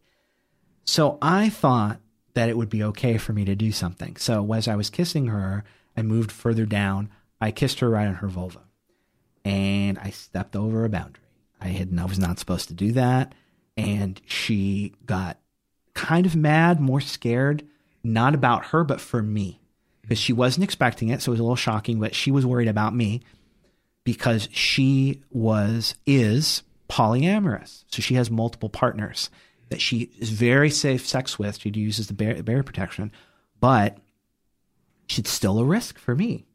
So 0.85 1.18
I 1.20 1.49
thought 1.49 2.01
that 2.35 2.49
it 2.49 2.57
would 2.57 2.68
be 2.68 2.83
okay 2.85 3.18
for 3.18 3.33
me 3.33 3.45
to 3.45 3.55
do 3.55 3.73
something. 3.73 4.16
So 4.16 4.53
as 4.53 4.68
I 4.68 4.77
was 4.77 4.89
kissing 4.91 5.27
her, 5.27 5.64
I 5.97 6.03
moved 6.03 6.33
further 6.33 6.64
down. 6.64 7.11
I 7.41 7.51
kissed 7.51 7.81
her 7.81 7.91
right 7.91 8.07
on 8.07 8.14
her 8.16 8.29
vulva, 8.29 8.61
and 9.45 9.99
I 9.99 10.11
stepped 10.11 10.57
over 10.57 10.85
a 10.85 10.89
boundary. 10.89 11.25
I 11.61 11.68
had 11.68 11.97
I 11.99 12.05
was 12.05 12.18
not 12.18 12.39
supposed 12.39 12.68
to 12.68 12.75
do 12.75 12.93
that, 12.93 13.35
and 13.77 14.20
she 14.27 14.95
got 15.07 15.39
kind 15.95 16.25
of 16.27 16.35
mad, 16.37 16.81
more 16.81 17.01
scared, 17.01 17.66
not 18.03 18.35
about 18.35 18.66
her, 18.66 18.85
but 18.85 19.01
for 19.01 19.23
me, 19.23 19.61
because 20.03 20.19
she 20.19 20.33
wasn't 20.33 20.65
expecting 20.65 21.09
it. 21.09 21.23
So 21.23 21.31
it 21.31 21.35
was 21.35 21.41
a 21.41 21.45
little 21.45 21.57
shocking, 21.57 21.99
but 22.01 22.15
she 22.15 22.31
was 22.31 22.45
worried 22.45 22.69
about 22.69 22.95
me 22.95 23.23
because 24.05 24.49
she 24.53 25.23
was 25.31 25.95
is 26.07 26.63
polyamorous. 26.89 27.85
So 27.89 28.03
she 28.03 28.15
has 28.15 28.31
multiple 28.31 28.69
partners 28.69 29.31
that 29.71 29.81
she 29.81 30.11
is 30.19 30.31
very 30.31 30.71
safe 30.71 31.07
sex 31.07 31.39
with. 31.39 31.59
She 31.59 31.71
uses 31.71 32.09
the 32.09 32.15
barrier, 32.15 32.43
barrier 32.43 32.63
protection, 32.63 33.11
but 33.61 33.99
she's 35.07 35.29
still 35.29 35.59
a 35.59 35.65
risk 35.65 35.99
for 35.99 36.15
me. 36.15 36.47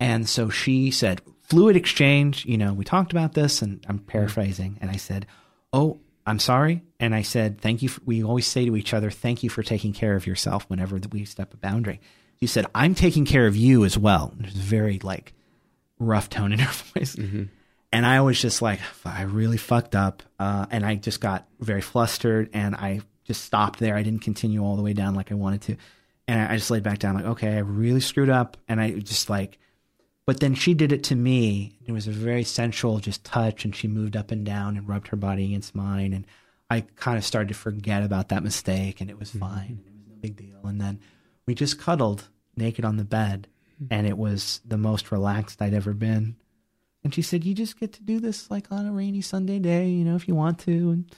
And 0.00 0.28
so 0.28 0.50
she 0.50 0.90
said, 0.90 1.22
fluid 1.42 1.76
exchange, 1.76 2.44
you 2.44 2.58
know, 2.58 2.72
we 2.72 2.84
talked 2.84 3.12
about 3.12 3.34
this 3.34 3.62
and 3.62 3.84
I'm 3.88 3.98
paraphrasing. 3.98 4.78
And 4.80 4.90
I 4.90 4.96
said, 4.96 5.26
Oh, 5.72 6.00
I'm 6.28 6.38
sorry. 6.38 6.82
And 7.00 7.14
I 7.14 7.22
said, 7.22 7.58
thank 7.58 7.80
you. 7.80 7.88
For, 7.88 8.02
we 8.04 8.22
always 8.22 8.46
say 8.46 8.66
to 8.66 8.76
each 8.76 8.92
other, 8.92 9.10
thank 9.10 9.42
you 9.42 9.48
for 9.48 9.62
taking 9.62 9.94
care 9.94 10.14
of 10.14 10.26
yourself 10.26 10.64
whenever 10.68 11.00
we 11.10 11.24
step 11.24 11.54
a 11.54 11.56
boundary. 11.56 12.00
She 12.40 12.46
said, 12.46 12.66
I'm 12.74 12.94
taking 12.94 13.24
care 13.24 13.46
of 13.46 13.56
you 13.56 13.84
as 13.84 13.98
well. 13.98 14.32
There's 14.36 14.54
a 14.54 14.58
very 14.58 14.98
like 15.02 15.32
rough 15.98 16.30
tone 16.30 16.52
in 16.52 16.60
her 16.60 16.72
voice. 16.94 17.16
And 17.90 18.06
I 18.06 18.20
was 18.20 18.40
just 18.40 18.60
like, 18.62 18.80
I 19.04 19.22
really 19.22 19.56
fucked 19.56 19.94
up. 19.94 20.22
Uh, 20.38 20.66
and 20.70 20.84
I 20.84 20.94
just 20.96 21.20
got 21.20 21.48
very 21.60 21.80
flustered 21.80 22.50
and 22.52 22.74
I 22.76 23.00
just 23.24 23.44
stopped 23.44 23.78
there. 23.78 23.96
I 23.96 24.02
didn't 24.02 24.22
continue 24.22 24.62
all 24.62 24.76
the 24.76 24.82
way 24.82 24.92
down 24.92 25.14
like 25.14 25.32
I 25.32 25.34
wanted 25.34 25.62
to. 25.62 25.76
And 26.26 26.40
I 26.40 26.52
I 26.52 26.56
just 26.56 26.70
laid 26.70 26.82
back 26.82 26.98
down, 26.98 27.14
like, 27.14 27.24
okay, 27.24 27.54
I 27.56 27.60
really 27.60 28.00
screwed 28.00 28.30
up. 28.30 28.56
And 28.68 28.80
I 28.80 28.90
just 28.92 29.30
like, 29.30 29.58
but 30.26 30.40
then 30.40 30.54
she 30.54 30.74
did 30.74 30.92
it 30.92 31.04
to 31.04 31.16
me. 31.16 31.78
It 31.86 31.92
was 31.92 32.06
a 32.06 32.12
very 32.12 32.44
sensual 32.44 32.98
just 32.98 33.24
touch. 33.24 33.64
And 33.64 33.74
she 33.74 33.88
moved 33.88 34.14
up 34.16 34.30
and 34.30 34.44
down 34.44 34.76
and 34.76 34.86
rubbed 34.86 35.08
her 35.08 35.16
body 35.16 35.46
against 35.46 35.74
mine. 35.74 36.12
And 36.12 36.26
I 36.70 36.82
kind 36.96 37.16
of 37.16 37.24
started 37.24 37.48
to 37.48 37.54
forget 37.54 38.02
about 38.02 38.28
that 38.28 38.42
mistake 38.42 39.00
and 39.00 39.08
it 39.08 39.18
was 39.18 39.30
fine. 39.30 39.80
It 39.86 39.92
was 39.92 40.02
no 40.06 40.14
big 40.20 40.36
deal. 40.36 40.60
And 40.64 40.78
then 40.78 41.00
we 41.48 41.54
just 41.54 41.80
cuddled 41.80 42.28
naked 42.56 42.84
on 42.84 42.98
the 42.98 43.04
bed. 43.04 43.48
Hmm. 43.78 43.86
And 43.90 44.06
it 44.06 44.18
was 44.18 44.60
the 44.66 44.76
most 44.76 45.10
relaxed 45.10 45.62
I'd 45.62 45.72
ever 45.72 45.94
been. 45.94 46.36
And 47.02 47.14
she 47.14 47.22
said, 47.22 47.42
"You 47.42 47.54
just 47.54 47.80
get 47.80 47.94
to 47.94 48.02
do 48.02 48.20
this 48.20 48.50
like 48.50 48.70
on 48.70 48.86
a 48.86 48.92
rainy 48.92 49.22
Sunday 49.22 49.58
day, 49.58 49.88
you 49.88 50.04
know, 50.04 50.14
if 50.14 50.28
you 50.28 50.34
want 50.34 50.58
to, 50.60 50.90
and 50.90 51.16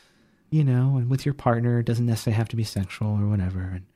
you 0.51 0.63
know, 0.63 0.97
and 0.99 1.11
with 1.11 1.27
your 1.27 1.35
partner. 1.35 1.81
It 1.81 1.87
doesn't 1.87 2.07
necessarily 2.07 2.37
have 2.37 2.49
to 2.51 2.57
be 2.57 2.65
sexual 2.65 3.09
or 3.09 3.27
whatever." 3.27 3.61
And 3.61 3.87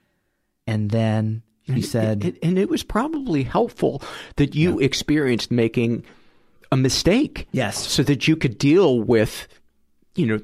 and 0.66 0.90
then 0.90 1.42
she 1.66 1.72
And 1.72 1.84
said, 1.84 2.24
it, 2.24 2.38
and 2.42 2.58
it 2.58 2.68
was 2.68 2.82
probably 2.82 3.44
helpful 3.44 4.02
that 4.36 4.54
you 4.54 4.80
experienced 4.80 5.50
making 5.50 6.04
a 6.72 6.76
mistake. 6.76 7.46
Yes. 7.52 7.86
So 7.86 8.02
that 8.02 8.26
you 8.26 8.36
could 8.36 8.58
deal 8.58 9.00
with, 9.00 9.46
you 10.16 10.26
know, 10.26 10.40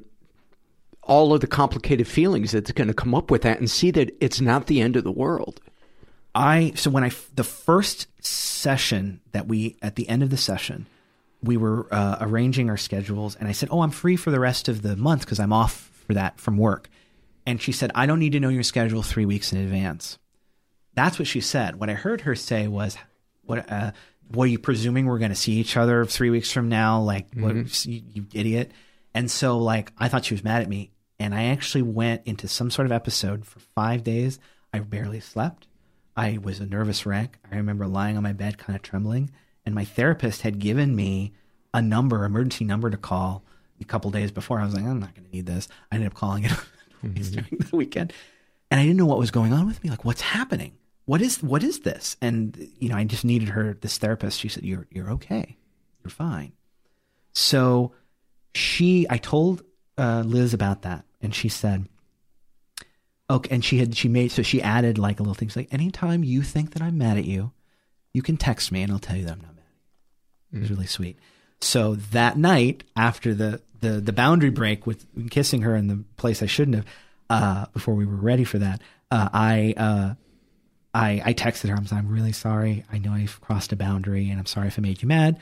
all 1.03 1.35
of 1.35 1.41
the 1.41 1.47
complicated 1.47 2.07
feelings 2.07 2.53
that's 2.53 2.73
going 2.73 2.89
to 2.89 2.95
come 2.95 3.15
up 3.15 3.31
with 3.31 3.43
that 3.43 3.59
and 3.59 3.71
see 3.71 3.91
that 3.91 4.15
it's 4.21 4.41
not 4.41 4.67
the 4.67 4.81
end 4.81 4.97
of 4.97 5.05
the 5.05 5.11
world. 5.11 5.61
I 6.35 6.73
so 6.77 6.91
when 6.91 7.05
I 7.05 7.11
the 7.35 7.45
first 7.45 8.07
session 8.25 9.21
that 9.33 9.49
we 9.49 9.77
at 9.83 9.97
the 9.97 10.09
end 10.09 10.23
of 10.23 10.31
the 10.31 10.37
session 10.37 10.87
we 11.43 11.57
were 11.57 11.93
uh, 11.93 12.19
arranging 12.21 12.69
our 12.69 12.77
schedules 12.77 13.35
and 13.37 13.49
I 13.49 13.53
said, 13.53 13.69
"Oh, 13.73 13.81
I'm 13.81 13.91
free 13.91 14.17
for 14.17 14.31
the 14.31 14.41
rest 14.41 14.69
of 14.69 14.83
the 14.83 14.97
month 14.97 15.23
because 15.23 15.41
I'm 15.41 15.53
off 15.53 15.91
for 16.07 16.15
that 16.15 16.39
from 16.39 16.59
work." 16.59 16.89
And 17.47 17.61
she 17.61 17.73
said, 17.73 17.91
"I 17.95 18.07
don't 18.07 18.19
need 18.19 18.33
to 18.33 18.41
know 18.41 18.49
your 18.51 18.63
schedule 18.63 19.03
3 19.03 19.25
weeks 19.25 19.53
in 19.53 19.59
advance." 19.59 20.19
That's 20.95 21.19
what 21.19 21.29
she 21.29 21.41
said. 21.41 21.77
What 21.77 21.89
I 21.89 21.95
heard 21.95 22.23
her 22.23 22.35
say 22.35 22.69
was, 22.69 22.97
"What 23.43 23.71
uh 23.71 23.93
what 24.29 24.45
are 24.45 24.49
you 24.49 24.59
presuming 24.59 25.07
we're 25.07 25.19
going 25.19 25.31
to 25.31 25.37
see 25.37 25.55
each 25.55 25.77
other 25.77 26.05
3 26.05 26.31
weeks 26.31 26.53
from 26.53 26.69
now 26.69 27.01
like 27.01 27.27
what 27.35 27.87
you, 27.87 28.03
you 28.13 28.27
idiot?" 28.35 28.73
And 29.15 29.31
so 29.31 29.59
like 29.59 29.93
I 29.99 30.09
thought 30.09 30.27
she 30.27 30.35
was 30.35 30.45
mad 30.45 30.63
at 30.63 30.69
me 30.69 30.91
and 31.19 31.35
I 31.35 31.45
actually 31.47 31.83
went 31.83 32.23
into 32.27 32.49
some 32.49 32.71
sort 32.71 32.87
of 32.87 32.93
episode 32.93 33.47
for 33.47 33.61
5 33.61 34.05
days. 34.05 34.39
I 34.73 34.81
barely 34.81 35.21
slept. 35.21 35.67
I 36.17 36.39
was 36.39 36.61
a 36.61 36.67
nervous 36.67 37.07
wreck. 37.07 37.39
I 37.51 37.57
remember 37.57 37.87
lying 37.87 38.17
on 38.17 38.23
my 38.23 38.33
bed, 38.33 38.59
kind 38.59 38.77
of 38.77 38.83
trembling, 38.83 39.31
and 39.65 39.75
my 39.75 39.85
therapist 39.85 40.43
had 40.43 40.59
given 40.59 40.95
me 40.95 41.33
a 41.73 41.81
number, 41.81 42.25
emergency 42.25 42.65
number 42.65 42.91
to 42.91 42.97
call 42.97 43.45
a 43.81 43.85
couple 43.85 44.11
days 44.11 44.31
before. 44.31 44.61
I 44.61 44.65
was 44.65 44.75
like, 44.75 44.85
I'm 44.85 45.01
not 45.01 45.15
going 45.15 45.27
to 45.27 45.33
need 45.33 45.47
this. 45.47 45.69
I 45.91 45.97
ended 45.97 46.09
up 46.09 46.15
calling 46.15 46.45
it 46.45 46.51
twice 47.01 47.31
during 47.31 47.59
the 47.59 47.77
weekend, 47.77 48.13
and 48.71 48.81
I 48.81 48.85
didn't 48.85 48.99
know 48.99 49.07
what 49.07 49.19
was 49.19 49.31
going 49.31 49.53
on 49.53 49.67
with 49.67 49.83
me. 49.83 49.91
Like, 49.91 50.05
what's 50.05 50.21
happening? 50.21 50.73
What 51.07 51.23
is 51.23 51.43
what 51.43 51.63
is 51.63 51.81
this? 51.81 52.17
And 52.21 52.69
you 52.79 52.89
know, 52.89 52.97
I 52.97 53.05
just 53.05 53.25
needed 53.25 53.49
her. 53.51 53.77
This 53.81 53.99
therapist. 53.99 54.39
She 54.39 54.49
said, 54.49 54.65
"You're 54.65 54.87
you're 54.91 55.11
okay. 55.13 55.57
You're 56.05 56.11
fine." 56.11 56.53
So 57.33 57.93
she, 58.55 59.07
I 59.09 59.19
told 59.19 59.63
uh, 59.97 60.23
Liz 60.27 60.55
about 60.55 60.83
that, 60.83 61.05
and 61.21 61.35
she 61.35 61.49
said, 61.49 61.89
okay 63.31 63.49
and 63.55 63.65
she 63.65 63.79
had 63.79 63.97
she 63.97 64.09
made 64.09 64.31
so 64.31 64.43
she 64.43 64.61
added 64.61 64.99
like 64.99 65.21
a 65.21 65.23
little 65.23 65.35
thing 65.35 65.49
she's 65.49 65.57
like 65.57 65.73
anytime 65.73 66.23
you 66.25 66.43
think 66.43 66.73
that 66.73 66.83
i'm 66.83 66.99
mad 66.99 67.17
at 67.17 67.25
you 67.25 67.53
you 68.13 68.21
can 68.23 68.37
text 68.37 68.71
me 68.73 68.83
and 68.83 68.93
i'll 68.93 68.99
tell 68.99 69.17
you 69.17 69.25
that 69.25 69.33
i'm 69.33 69.41
not 69.41 69.55
mad 69.55 69.65
it 70.53 70.59
was 70.61 70.71
really 70.71 70.87
sweet 70.87 71.17
So 71.61 71.95
that 72.13 72.37
night, 72.39 72.85
after 72.97 73.35
the, 73.35 73.61
the, 73.81 74.01
the 74.01 74.13
boundary 74.15 74.51
break 74.51 74.87
with 74.87 75.07
kissing 75.31 75.61
her 75.63 75.77
in 75.77 75.89
the 75.89 76.05
place 76.17 76.43
I 76.43 76.47
shouldn't 76.47 76.77
have, 76.77 76.87
uh, 77.29 77.67
before 77.75 77.95
we 77.95 78.07
were 78.07 78.17
ready 78.17 78.45
for 78.45 78.59
that, 78.59 78.81
uh, 79.11 79.29
I, 79.33 79.75
uh, 79.77 80.15
I, 80.95 81.23
I 81.23 81.35
texted 81.35 81.69
her. 81.69 81.77
I'm, 81.77 81.87
I'm 81.93 82.09
really 82.09 82.33
sorry. 82.33 82.85
I 82.91 82.97
know 82.99 83.13
I've 83.13 83.41
crossed 83.43 83.73
a 83.73 83.77
boundary 83.77 84.31
and 84.31 84.39
I'm 84.39 84.47
sorry 84.47 84.69
if 84.69 84.79
I 84.79 84.83
made 84.83 85.03
you 85.03 85.09
mad. 85.09 85.39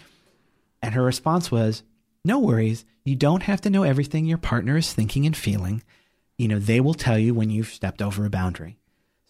And 0.82 0.94
her 0.94 1.02
response 1.02 1.50
was, 1.52 1.84
no 2.24 2.40
worries. 2.40 2.84
You 3.04 3.14
don't 3.14 3.44
have 3.44 3.60
to 3.62 3.70
know 3.70 3.84
everything 3.84 4.26
your 4.26 4.38
partner 4.38 4.76
is 4.76 4.92
thinking 4.92 5.24
and 5.24 5.36
feeling. 5.36 5.82
You 6.38 6.48
know, 6.48 6.58
they 6.58 6.80
will 6.80 6.94
tell 6.94 7.18
you 7.18 7.34
when 7.34 7.50
you've 7.50 7.68
stepped 7.68 8.00
over 8.00 8.24
a 8.24 8.30
boundary. 8.30 8.78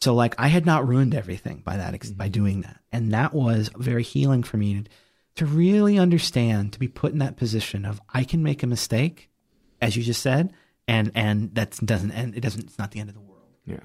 So 0.01 0.14
like 0.14 0.35
I 0.39 0.48
had 0.48 0.64
not 0.64 0.86
ruined 0.86 1.14
everything 1.14 1.62
by 1.64 1.76
that, 1.76 1.93
mm-hmm. 1.93 2.12
by 2.14 2.28
doing 2.28 2.60
that. 2.60 2.80
And 2.93 3.12
that 3.12 3.35
was 3.35 3.70
very 3.76 4.02
healing 4.02 4.43
for 4.43 4.56
me 4.56 4.82
to, 4.82 4.90
to 5.36 5.47
really 5.47 5.98
understand, 5.98 6.72
to 6.74 6.78
be 6.78 6.89
put 6.89 7.12
in 7.12 7.18
that 7.18 7.36
position 7.36 7.85
of 7.85 8.01
I 8.12 8.24
can 8.24 8.43
make 8.43 8.62
a 8.62 8.66
mistake, 8.66 9.30
as 9.80 9.97
you 9.97 10.02
just 10.02 10.22
said, 10.22 10.52
and, 10.86 11.10
and 11.14 11.55
that 11.55 11.78
doesn't, 11.85 12.12
and 12.12 12.36
it 12.36 12.40
doesn't, 12.40 12.64
it's 12.64 12.78
not 12.78 12.93
the 12.93 13.01
end 13.01 13.09
of 13.09 13.14
the 13.14 13.20
world. 13.20 13.43
Yeah. 13.64 13.80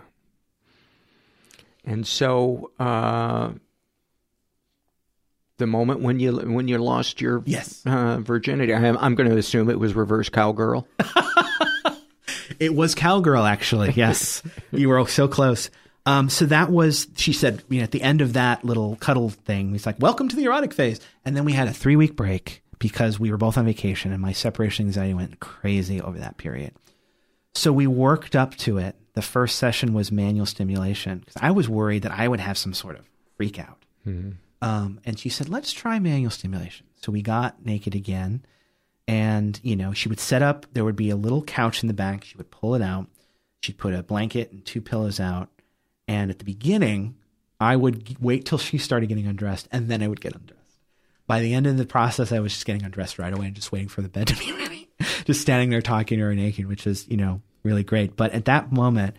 And 1.85 2.05
so, 2.05 2.71
uh, 2.79 3.51
the 5.57 5.67
moment 5.67 6.01
when 6.01 6.19
you 6.19 6.35
when 6.35 6.67
you 6.67 6.77
lost 6.77 7.21
your 7.21 7.43
yes 7.45 7.83
uh, 7.85 8.17
virginity, 8.19 8.73
I'm, 8.73 8.97
I'm 8.97 9.15
going 9.15 9.29
to 9.29 9.37
assume 9.37 9.69
it 9.69 9.79
was 9.79 9.93
reverse 9.93 10.29
cowgirl. 10.29 10.87
it 12.63 12.73
was 12.73 12.95
cowgirl, 12.95 13.43
actually. 13.43 13.93
Yes, 13.95 14.41
you 14.71 14.89
were 14.89 15.05
so 15.07 15.27
close. 15.27 15.69
Um, 16.05 16.29
so 16.29 16.45
that 16.45 16.69
was, 16.69 17.07
she 17.15 17.31
said, 17.31 17.63
you 17.69 17.77
know, 17.77 17.83
at 17.83 17.91
the 17.91 18.01
end 18.01 18.21
of 18.21 18.33
that 18.33 18.65
little 18.65 18.97
cuddle 18.97 19.29
thing, 19.29 19.71
he's 19.71 19.85
like, 19.85 19.99
welcome 19.99 20.27
to 20.29 20.35
the 20.35 20.45
erotic 20.45 20.73
phase. 20.73 20.99
And 21.23 21.35
then 21.35 21.45
we 21.45 21.53
had 21.53 21.67
a 21.67 21.73
three 21.73 21.95
week 21.95 22.15
break 22.15 22.61
because 22.79 23.19
we 23.19 23.31
were 23.31 23.37
both 23.37 23.57
on 23.57 23.65
vacation 23.65 24.11
and 24.11 24.21
my 24.21 24.33
separation 24.33 24.85
anxiety 24.85 25.13
went 25.13 25.39
crazy 25.39 26.01
over 26.01 26.19
that 26.19 26.37
period. 26.37 26.73
So 27.53 27.71
we 27.71 27.87
worked 27.87 28.35
up 28.35 28.55
to 28.57 28.77
it. 28.79 28.95
The 29.13 29.21
first 29.21 29.57
session 29.57 29.93
was 29.93 30.11
manual 30.11 30.45
stimulation 30.45 31.19
because 31.19 31.35
I 31.39 31.51
was 31.51 31.69
worried 31.69 32.03
that 32.03 32.11
I 32.11 32.27
would 32.27 32.39
have 32.39 32.57
some 32.57 32.73
sort 32.73 32.97
of 32.97 33.07
freak 33.37 33.59
out. 33.59 33.77
Mm-hmm. 34.05 34.31
Um, 34.61 34.99
and 35.05 35.19
she 35.19 35.29
said, 35.29 35.49
let's 35.49 35.71
try 35.71 35.99
manual 35.99 36.31
stimulation. 36.31 36.87
So 37.01 37.11
we 37.11 37.21
got 37.21 37.65
naked 37.65 37.95
again. 37.95 38.43
And, 39.07 39.59
you 39.63 39.75
know, 39.75 39.93
she 39.93 40.07
would 40.09 40.19
set 40.19 40.41
up, 40.41 40.65
there 40.73 40.85
would 40.85 40.95
be 40.95 41.09
a 41.09 41.15
little 41.15 41.43
couch 41.43 41.83
in 41.83 41.87
the 41.87 41.93
back. 41.93 42.23
She 42.23 42.37
would 42.37 42.51
pull 42.51 42.75
it 42.75 42.81
out. 42.81 43.07
She'd 43.61 43.77
put 43.77 43.93
a 43.93 44.03
blanket 44.03 44.51
and 44.51 44.65
two 44.65 44.81
pillows 44.81 45.19
out. 45.19 45.49
And 46.07 46.31
at 46.31 46.39
the 46.39 46.45
beginning, 46.45 47.15
I 47.59 47.75
would 47.75 48.17
wait 48.21 48.45
till 48.45 48.57
she 48.57 48.77
started 48.77 49.07
getting 49.07 49.27
undressed 49.27 49.67
and 49.71 49.89
then 49.89 50.01
I 50.03 50.07
would 50.07 50.21
get 50.21 50.35
undressed. 50.35 50.59
By 51.27 51.39
the 51.39 51.53
end 51.53 51.67
of 51.67 51.77
the 51.77 51.85
process, 51.85 52.31
I 52.31 52.39
was 52.39 52.53
just 52.53 52.65
getting 52.65 52.83
undressed 52.83 53.19
right 53.19 53.33
away 53.33 53.47
and 53.47 53.55
just 53.55 53.71
waiting 53.71 53.87
for 53.87 54.01
the 54.01 54.09
bed 54.09 54.27
to 54.27 54.35
be 54.35 54.51
ready. 54.57 54.89
just 55.25 55.41
standing 55.41 55.69
there 55.69 55.81
talking 55.81 56.17
to 56.17 56.25
her 56.25 56.35
naked, 56.35 56.65
which 56.65 56.85
is, 56.85 57.07
you 57.07 57.17
know, 57.17 57.41
really 57.63 57.83
great. 57.83 58.15
But 58.15 58.33
at 58.33 58.45
that 58.45 58.71
moment, 58.71 59.15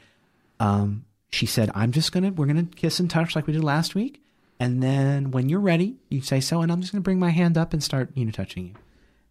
um, 0.60 1.04
she 1.30 1.46
said, 1.46 1.70
I'm 1.74 1.92
just 1.92 2.12
going 2.12 2.24
to, 2.24 2.30
we're 2.30 2.46
going 2.46 2.66
to 2.66 2.76
kiss 2.76 3.00
and 3.00 3.10
touch 3.10 3.34
like 3.34 3.46
we 3.46 3.52
did 3.52 3.64
last 3.64 3.94
week. 3.94 4.22
And 4.60 4.82
then 4.82 5.30
when 5.30 5.48
you're 5.48 5.60
ready, 5.60 5.96
you 6.08 6.20
say 6.20 6.40
so, 6.40 6.60
and 6.60 6.70
I'm 6.70 6.80
just 6.80 6.92
going 6.92 7.02
to 7.02 7.04
bring 7.04 7.18
my 7.18 7.30
hand 7.30 7.58
up 7.58 7.72
and 7.72 7.82
start, 7.82 8.10
you 8.14 8.24
know, 8.24 8.30
touching 8.30 8.66
you. 8.66 8.74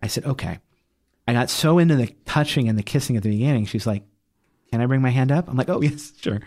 I 0.03 0.07
said, 0.07 0.25
okay. 0.25 0.59
I 1.25 1.31
got 1.31 1.49
so 1.49 1.80
into 1.80 1.95
the 1.95 2.13
touching 2.25 2.67
and 2.67 2.77
the 2.77 2.84
kissing 2.84 3.15
at 3.15 3.23
the 3.23 3.30
beginning. 3.30 3.65
She's 3.65 3.88
like, 3.88 4.03
can 4.69 4.81
I 4.81 4.85
bring 4.85 5.01
my 5.01 5.11
hand 5.11 5.31
up? 5.31 5.47
I'm 5.47 5.55
like, 5.55 5.69
oh, 5.69 5.81
yes, 5.81 6.11
sure. 6.19 6.41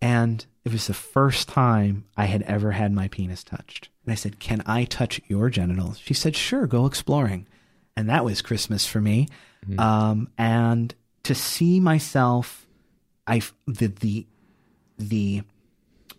And 0.00 0.44
it 0.64 0.72
was 0.72 0.86
the 0.86 0.94
first 0.94 1.48
time 1.48 2.06
I 2.16 2.24
had 2.24 2.40
ever 2.42 2.72
had 2.72 2.92
my 2.92 3.08
penis 3.08 3.44
touched. 3.44 3.90
And 4.04 4.12
I 4.12 4.14
said, 4.14 4.40
can 4.40 4.62
I 4.64 4.84
touch 4.84 5.20
your 5.28 5.50
genitals? 5.50 5.98
She 5.98 6.14
said, 6.14 6.34
sure, 6.34 6.66
go 6.66 6.86
exploring. 6.86 7.46
And 7.94 8.08
that 8.08 8.24
was 8.24 8.40
Christmas 8.40 8.86
for 8.86 9.02
me. 9.02 9.28
Mm-hmm. 9.68 9.78
Um, 9.78 10.30
and 10.38 10.94
to 11.24 11.34
see 11.34 11.78
myself, 11.78 12.66
I, 13.26 13.42
the, 13.66 13.88
the, 13.88 14.26
the, 14.96 15.42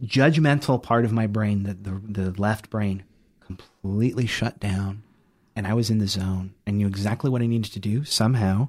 judgmental 0.03 0.81
part 0.81 1.05
of 1.05 1.11
my 1.11 1.26
brain, 1.26 1.64
the, 1.64 1.73
the, 1.73 2.01
the 2.22 2.39
left 2.39 2.69
brain, 2.69 3.03
completely 3.43 4.27
shut 4.27 4.59
down. 4.59 5.01
And 5.57 5.65
I 5.65 5.73
was 5.73 5.89
in 5.89 5.97
the 5.97 6.07
zone 6.07 6.53
and 6.67 6.77
knew 6.77 6.85
exactly 6.85 7.31
what 7.31 7.41
I 7.41 7.47
needed 7.47 7.73
to 7.73 7.79
do 7.79 8.03
somehow. 8.03 8.67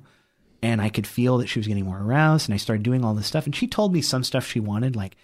And 0.63 0.81
I 0.81 0.89
could 0.89 1.07
feel 1.07 1.37
that 1.37 1.47
she 1.47 1.59
was 1.59 1.69
getting 1.69 1.85
more 1.85 2.01
aroused. 2.01 2.49
And 2.49 2.55
I 2.55 2.57
started 2.57 2.83
doing 2.83 3.05
all 3.05 3.13
this 3.13 3.27
stuff. 3.27 3.45
And 3.45 3.55
she 3.55 3.67
told 3.67 3.93
me 3.93 4.01
some 4.01 4.25
stuff 4.25 4.47
she 4.47 4.59
wanted, 4.59 4.97
like, 4.97 5.15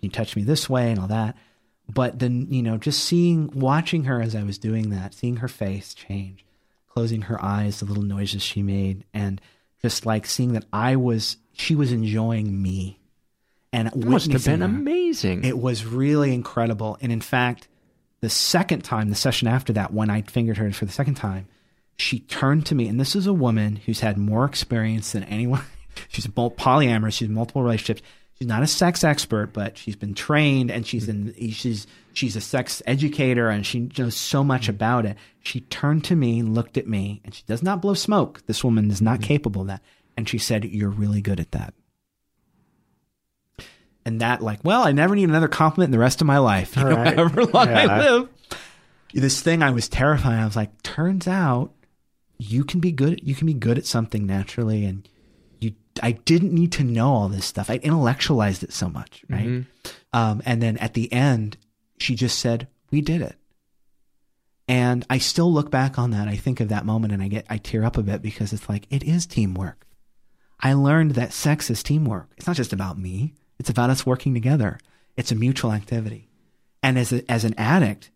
you 0.00 0.10
touch 0.10 0.36
me 0.36 0.44
this 0.44 0.68
way 0.68 0.90
and 0.90 1.00
all 1.00 1.08
that. 1.08 1.34
But 1.88 2.18
then, 2.18 2.48
you 2.50 2.62
know, 2.62 2.76
just 2.76 3.02
seeing, 3.02 3.50
watching 3.54 4.04
her 4.04 4.20
as 4.20 4.36
I 4.36 4.42
was 4.42 4.58
doing 4.58 4.90
that, 4.90 5.14
seeing 5.14 5.36
her 5.36 5.48
face 5.48 5.94
change, 5.94 6.44
closing 6.88 7.22
her 7.22 7.42
eyes, 7.42 7.80
the 7.80 7.86
little 7.86 8.02
noises 8.04 8.42
she 8.42 8.62
made, 8.62 9.04
and 9.14 9.40
just 9.80 10.04
like 10.04 10.26
seeing 10.26 10.52
that 10.52 10.66
I 10.74 10.96
was, 10.96 11.38
she 11.54 11.74
was 11.74 11.90
enjoying 11.90 12.62
me 12.62 13.00
and 13.72 13.88
it 13.88 13.96
must 13.96 14.30
have 14.30 14.44
been 14.44 14.62
amazing. 14.62 15.42
It 15.44 15.58
was 15.58 15.84
really 15.84 16.32
incredible. 16.32 16.96
And 17.00 17.10
in 17.10 17.20
fact, 17.20 17.66
the 18.24 18.30
second 18.30 18.84
time, 18.84 19.10
the 19.10 19.14
session 19.14 19.46
after 19.46 19.74
that, 19.74 19.92
when 19.92 20.08
I 20.08 20.22
fingered 20.22 20.56
her 20.56 20.72
for 20.72 20.86
the 20.86 20.92
second 20.92 21.16
time, 21.16 21.46
she 21.98 22.20
turned 22.20 22.64
to 22.66 22.74
me, 22.74 22.88
and 22.88 22.98
this 22.98 23.14
is 23.14 23.26
a 23.26 23.34
woman 23.34 23.76
who's 23.76 24.00
had 24.00 24.16
more 24.16 24.46
experience 24.46 25.12
than 25.12 25.24
anyone. 25.24 25.62
she's 26.08 26.24
a 26.24 26.30
polyamorous. 26.30 27.12
She's 27.12 27.28
multiple 27.28 27.62
relationships. 27.62 28.00
She's 28.38 28.48
not 28.48 28.62
a 28.62 28.66
sex 28.66 29.04
expert, 29.04 29.52
but 29.52 29.76
she's 29.76 29.94
been 29.94 30.14
trained, 30.14 30.70
and 30.70 30.86
she's 30.86 31.06
in. 31.06 31.34
She's 31.52 31.86
she's 32.14 32.34
a 32.34 32.40
sex 32.40 32.82
educator, 32.86 33.50
and 33.50 33.66
she 33.66 33.90
knows 33.98 34.16
so 34.16 34.42
much 34.42 34.70
about 34.70 35.04
it. 35.04 35.18
She 35.42 35.60
turned 35.60 36.04
to 36.04 36.16
me, 36.16 36.40
looked 36.40 36.78
at 36.78 36.88
me, 36.88 37.20
and 37.26 37.34
she 37.34 37.44
does 37.46 37.62
not 37.62 37.82
blow 37.82 37.94
smoke. 37.94 38.42
This 38.46 38.64
woman 38.64 38.90
is 38.90 39.02
not 39.02 39.20
mm-hmm. 39.20 39.28
capable 39.28 39.60
of 39.60 39.66
that. 39.68 39.82
And 40.16 40.26
she 40.26 40.38
said, 40.38 40.64
"You're 40.64 40.88
really 40.88 41.20
good 41.20 41.40
at 41.40 41.52
that." 41.52 41.74
And 44.04 44.20
that 44.20 44.42
like, 44.42 44.60
well, 44.64 44.82
I 44.82 44.92
never 44.92 45.14
need 45.14 45.28
another 45.28 45.48
compliment 45.48 45.88
in 45.88 45.92
the 45.92 45.98
rest 45.98 46.20
of 46.20 46.26
my 46.26 46.38
life. 46.38 46.76
You 46.76 46.84
know, 46.84 46.96
right. 46.96 47.16
however 47.16 47.44
long 47.44 47.68
yeah. 47.68 47.80
I 47.80 47.98
live. 47.98 48.28
This 49.12 49.40
thing 49.40 49.62
I 49.62 49.70
was 49.70 49.88
terrified. 49.88 50.40
I 50.40 50.44
was 50.44 50.56
like, 50.56 50.82
turns 50.82 51.28
out 51.28 51.72
you 52.38 52.64
can 52.64 52.80
be 52.80 52.92
good. 52.92 53.20
You 53.22 53.34
can 53.34 53.46
be 53.46 53.54
good 53.54 53.78
at 53.78 53.86
something 53.86 54.26
naturally, 54.26 54.84
and 54.84 55.08
you. 55.60 55.74
I 56.02 56.12
didn't 56.12 56.52
need 56.52 56.72
to 56.72 56.84
know 56.84 57.12
all 57.12 57.28
this 57.28 57.46
stuff. 57.46 57.70
I 57.70 57.78
intellectualized 57.78 58.62
it 58.62 58.72
so 58.72 58.88
much, 58.88 59.24
right? 59.28 59.46
Mm-hmm. 59.46 59.90
Um, 60.12 60.42
and 60.44 60.60
then 60.60 60.76
at 60.78 60.94
the 60.94 61.12
end, 61.12 61.56
she 61.98 62.14
just 62.14 62.38
said, 62.38 62.68
"We 62.90 63.00
did 63.00 63.22
it." 63.22 63.36
And 64.66 65.06
I 65.10 65.18
still 65.18 65.52
look 65.52 65.70
back 65.70 65.98
on 65.98 66.10
that. 66.10 66.26
I 66.26 66.36
think 66.36 66.60
of 66.60 66.68
that 66.70 66.86
moment, 66.86 67.12
and 67.12 67.22
I 67.22 67.28
get 67.28 67.46
I 67.48 67.58
tear 67.58 67.84
up 67.84 67.96
a 67.96 68.02
bit 68.02 68.20
because 68.20 68.52
it's 68.52 68.68
like 68.68 68.86
it 68.90 69.04
is 69.04 69.26
teamwork. 69.26 69.86
I 70.60 70.72
learned 70.72 71.12
that 71.12 71.32
sex 71.32 71.70
is 71.70 71.82
teamwork. 71.82 72.30
It's 72.36 72.46
not 72.46 72.56
just 72.56 72.72
about 72.72 72.98
me. 72.98 73.34
It's 73.64 73.70
about 73.70 73.88
us 73.88 74.04
working 74.04 74.34
together. 74.34 74.78
It's 75.16 75.32
a 75.32 75.34
mutual 75.34 75.72
activity. 75.72 76.28
And 76.82 76.98
as, 76.98 77.14
a, 77.14 77.30
as 77.32 77.46
an 77.46 77.54
addict, 77.56 78.10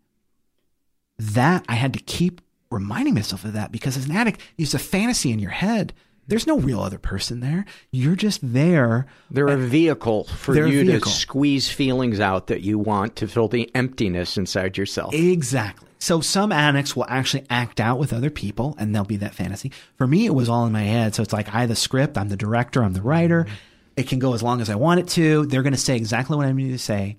that 1.17 1.65
I 1.67 1.73
had 1.73 1.91
to 1.93 1.99
keep 1.99 2.41
reminding 2.69 3.15
myself 3.15 3.43
of 3.45 3.53
that 3.53 3.71
because 3.71 3.97
as 3.97 4.05
an 4.05 4.11
addict, 4.11 4.41
it's 4.59 4.75
a 4.75 4.79
fantasy 4.79 5.31
in 5.31 5.39
your 5.39 5.49
head. 5.49 5.91
There's 6.27 6.45
no 6.45 6.59
real 6.59 6.81
other 6.81 6.99
person 6.99 7.39
there. 7.39 7.65
You're 7.89 8.15
just 8.15 8.41
there. 8.43 9.07
They're 9.31 9.47
a 9.47 9.57
vehicle 9.57 10.25
for 10.25 10.55
you 10.55 10.85
vehicle. 10.85 11.09
to 11.09 11.17
squeeze 11.17 11.67
feelings 11.67 12.19
out 12.19 12.45
that 12.45 12.61
you 12.61 12.77
want 12.77 13.15
to 13.15 13.27
fill 13.27 13.47
the 13.47 13.71
emptiness 13.73 14.37
inside 14.37 14.77
yourself. 14.77 15.15
Exactly. 15.15 15.87
So 15.97 16.21
some 16.21 16.51
addicts 16.51 16.95
will 16.95 17.07
actually 17.09 17.47
act 17.49 17.79
out 17.79 17.97
with 17.97 18.13
other 18.13 18.29
people 18.29 18.75
and 18.77 18.93
they'll 18.93 19.03
be 19.03 19.17
that 19.17 19.33
fantasy. 19.33 19.71
For 19.97 20.05
me, 20.05 20.27
it 20.27 20.35
was 20.35 20.47
all 20.47 20.67
in 20.67 20.71
my 20.71 20.83
head. 20.83 21.15
So 21.15 21.23
it's 21.23 21.33
like 21.33 21.55
I 21.55 21.65
the 21.65 21.75
script, 21.75 22.19
I'm 22.19 22.29
the 22.29 22.37
director, 22.37 22.83
I'm 22.83 22.93
the 22.93 23.01
writer. 23.01 23.45
Mm-hmm. 23.45 23.53
It 23.99 24.07
can 24.07 24.19
go 24.19 24.33
as 24.33 24.41
long 24.41 24.61
as 24.61 24.69
I 24.69 24.75
want 24.75 25.01
it 25.01 25.09
to. 25.09 25.45
They're 25.45 25.61
going 25.61 25.73
to 25.73 25.77
say 25.77 25.97
exactly 25.97 26.37
what 26.37 26.45
I 26.45 26.53
need 26.53 26.71
to 26.71 26.79
say. 26.79 27.17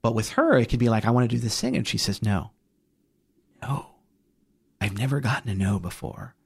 But 0.00 0.14
with 0.14 0.30
her, 0.30 0.56
it 0.56 0.66
could 0.66 0.78
be 0.78 0.88
like, 0.88 1.04
I 1.04 1.10
want 1.10 1.28
to 1.28 1.36
do 1.36 1.42
this 1.42 1.60
thing. 1.60 1.74
And 1.76 1.84
she 1.84 1.98
says, 1.98 2.22
no. 2.22 2.52
No. 3.60 3.86
I've 4.80 4.96
never 4.96 5.18
gotten 5.18 5.50
a 5.50 5.56
no 5.56 5.80
before. 5.80 6.36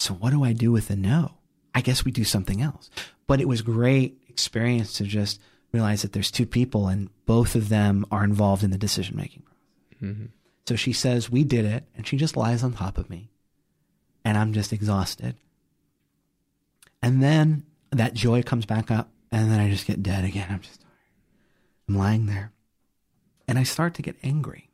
So 0.00 0.12
what 0.12 0.30
do 0.30 0.42
I 0.42 0.52
do 0.52 0.72
with 0.72 0.90
a 0.90 0.96
no? 0.96 1.36
I 1.72 1.82
guess 1.82 2.04
we 2.04 2.10
do 2.10 2.24
something 2.24 2.60
else. 2.60 2.90
But 3.28 3.40
it 3.40 3.46
was 3.46 3.62
great 3.62 4.20
experience 4.28 4.94
to 4.94 5.04
just 5.04 5.40
realize 5.70 6.02
that 6.02 6.14
there's 6.14 6.32
two 6.32 6.44
people 6.44 6.88
and 6.88 7.08
both 7.24 7.54
of 7.54 7.68
them 7.68 8.04
are 8.10 8.24
involved 8.24 8.64
in 8.64 8.72
the 8.72 8.76
decision 8.76 9.16
making 9.16 9.42
process. 9.42 10.02
Mm-hmm. 10.02 10.26
So 10.66 10.74
she 10.74 10.92
says, 10.92 11.30
we 11.30 11.44
did 11.44 11.64
it. 11.64 11.84
And 11.96 12.08
she 12.08 12.16
just 12.16 12.36
lies 12.36 12.64
on 12.64 12.72
top 12.72 12.98
of 12.98 13.08
me. 13.08 13.30
And 14.24 14.36
I'm 14.36 14.52
just 14.52 14.72
exhausted. 14.72 15.36
And 17.00 17.22
then 17.22 17.66
that 17.92 18.14
joy 18.14 18.42
comes 18.42 18.66
back 18.66 18.90
up 18.90 19.11
and 19.32 19.50
then 19.50 19.58
I 19.58 19.70
just 19.70 19.86
get 19.86 20.02
dead 20.02 20.24
again. 20.24 20.46
I'm 20.50 20.60
just 20.60 20.80
tired. 20.80 20.92
I'm 21.88 21.96
lying 21.96 22.26
there. 22.26 22.52
And 23.48 23.58
I 23.58 23.64
start 23.64 23.94
to 23.94 24.02
get 24.02 24.16
angry 24.22 24.70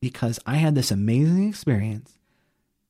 because 0.00 0.38
I 0.46 0.56
had 0.56 0.74
this 0.74 0.90
amazing 0.90 1.48
experience 1.48 2.18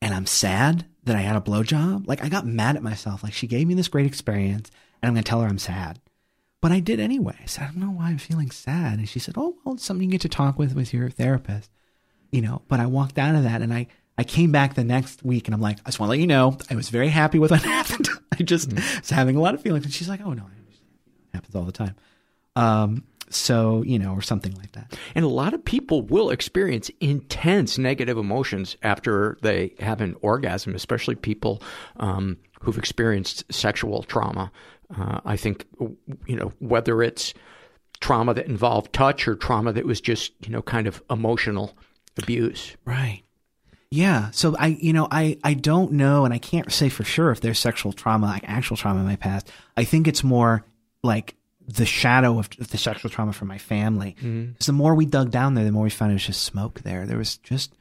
and 0.03 0.13
I'm 0.13 0.27
sad 0.27 0.85
that 1.05 1.17
I 1.17 1.21
had 1.21 1.37
a 1.37 1.41
blowjob. 1.41 2.07
Like 2.07 2.23
I 2.23 2.29
got 2.29 2.47
mad 2.47 2.77
at 2.77 2.83
myself. 2.83 3.23
Like 3.23 3.33
she 3.33 3.47
gave 3.47 3.67
me 3.67 3.75
this 3.75 3.89
great 3.89 4.07
experience 4.07 4.71
and 5.01 5.09
I'm 5.09 5.15
going 5.15 5.25
to 5.25 5.29
tell 5.29 5.41
her 5.41 5.49
I'm 5.49 5.59
sad. 5.59 6.01
But 6.61 6.73
I 6.73 6.81
did 6.81 6.99
anyway. 6.99 7.37
I 7.43 7.47
said, 7.47 7.65
I 7.65 7.67
don't 7.67 7.77
know 7.77 7.91
why 7.91 8.07
I'm 8.07 8.19
feeling 8.19 8.51
sad. 8.51 8.99
And 8.99 9.09
she 9.09 9.19
said, 9.19 9.35
Oh, 9.37 9.57
well, 9.65 9.75
it's 9.75 9.85
something 9.85 10.07
you 10.07 10.13
get 10.13 10.23
to 10.23 10.29
talk 10.29 10.59
with 10.59 10.75
with 10.75 10.93
your 10.93 11.11
therapist. 11.11 11.71
You 12.33 12.43
know, 12.43 12.63
but 12.69 12.81
I 12.81 12.87
walked 12.87 13.19
out 13.19 13.35
of 13.35 13.45
that 13.45 13.63
and 13.63 13.73
I, 13.73 13.87
I 14.19 14.25
came 14.25 14.51
back 14.51 14.75
the 14.75 14.83
next 14.83 15.23
week 15.23 15.47
and 15.47 15.55
I'm 15.55 15.61
like, 15.61 15.79
I 15.81 15.91
just 15.91 16.01
want 16.01 16.09
to 16.09 16.13
let 16.13 16.21
you 16.21 16.27
know, 16.27 16.59
I 16.71 16.75
was 16.75 16.89
very 16.89 17.09
happy 17.09 17.39
with 17.39 17.51
what 17.51 17.63
happened. 17.65 18.09
I 18.33 18.43
just 18.43 18.71
mm-hmm. 18.71 19.01
was 19.01 19.11
having 19.11 19.37
a 19.37 19.41
lot 19.41 19.55
of 19.55 19.63
feelings. 19.63 19.85
And 19.85 19.95
she's 19.95 20.09
like, 20.09 20.21
oh 20.21 20.33
no, 20.33 20.43
I 20.43 20.47
understand. 20.47 20.61
It 20.61 20.64
happens 21.35 21.55
all 21.55 21.65
the 21.65 21.73
time. 21.73 21.95
Um, 22.57 23.05
so, 23.31 23.83
you 23.83 23.99
know, 23.99 24.13
or 24.13 24.23
something 24.23 24.55
like 24.55 24.73
that. 24.73 24.97
And 25.15 25.25
a 25.25 25.29
lot 25.29 25.55
of 25.55 25.65
people 25.65 26.03
will 26.03 26.31
experience 26.31 26.91
intense 27.01 27.79
negative 27.79 28.17
emotions 28.17 28.77
after 28.83 29.39
they 29.43 29.75
have 29.81 30.01
an 30.01 30.15
orgasm, 30.23 30.75
especially 30.75 31.15
people 31.15 31.63
um, 31.97 32.37
who've 32.61 32.79
experienced 32.79 33.45
sexual 33.53 34.03
trauma. 34.03 34.53
Uh, 34.97 35.21
I 35.25 35.37
think, 35.37 35.65
you 36.27 36.37
know, 36.37 36.53
whether 36.59 37.03
it's 37.03 37.35
trauma 38.01 38.35
that 38.35 38.47
involved 38.47 38.93
touch 38.93 39.27
or 39.27 39.35
trauma 39.35 39.73
that 39.73 39.87
was 39.87 40.01
just, 40.01 40.33
you 40.45 40.51
know, 40.51 40.63
kind 40.63 40.87
of 40.87 41.03
emotional 41.11 41.77
abuse. 42.19 42.77
Right. 42.85 43.23
Yeah. 43.91 44.31
So 44.33 44.55
I, 44.59 44.69
you 44.81 44.93
know, 44.93 45.09
I, 45.11 45.39
I 45.43 45.55
don't 45.55 45.93
know, 45.93 46.25
and 46.25 46.35
I 46.35 46.39
can't 46.39 46.71
say 46.71 46.89
for 46.89 47.05
sure 47.05 47.31
if 47.31 47.41
there's 47.41 47.59
sexual 47.59 47.93
trauma, 47.93 48.27
like 48.27 48.45
actual 48.47 48.77
trauma 48.77 49.01
in 49.01 49.07
my 49.07 49.17
past. 49.17 49.51
I 49.77 49.85
think 49.85 50.07
it's 50.07 50.23
more 50.23 50.65
like 51.05 51.37
the 51.67 51.87
shadow 51.87 52.39
of 52.39 52.51
the 52.51 52.77
sexual 52.79 53.11
trauma 53.11 53.33
from 53.33 53.49
my 53.49 53.59
family. 53.59 54.17
Mm-hmm. 54.19 54.47
Because 54.53 54.67
the 54.67 54.73
more 54.73 54.95
we 54.95 55.07
dug 55.07 55.31
down 55.31 55.55
there, 55.55 55.65
the 55.65 55.71
more 55.73 55.85
we 55.85 55.91
found 55.91 56.11
it 56.11 56.15
was 56.15 56.27
just 56.27 56.43
smoke 56.43 56.81
there. 56.81 57.07
There 57.07 57.17
was 57.19 57.37
just 57.39 57.73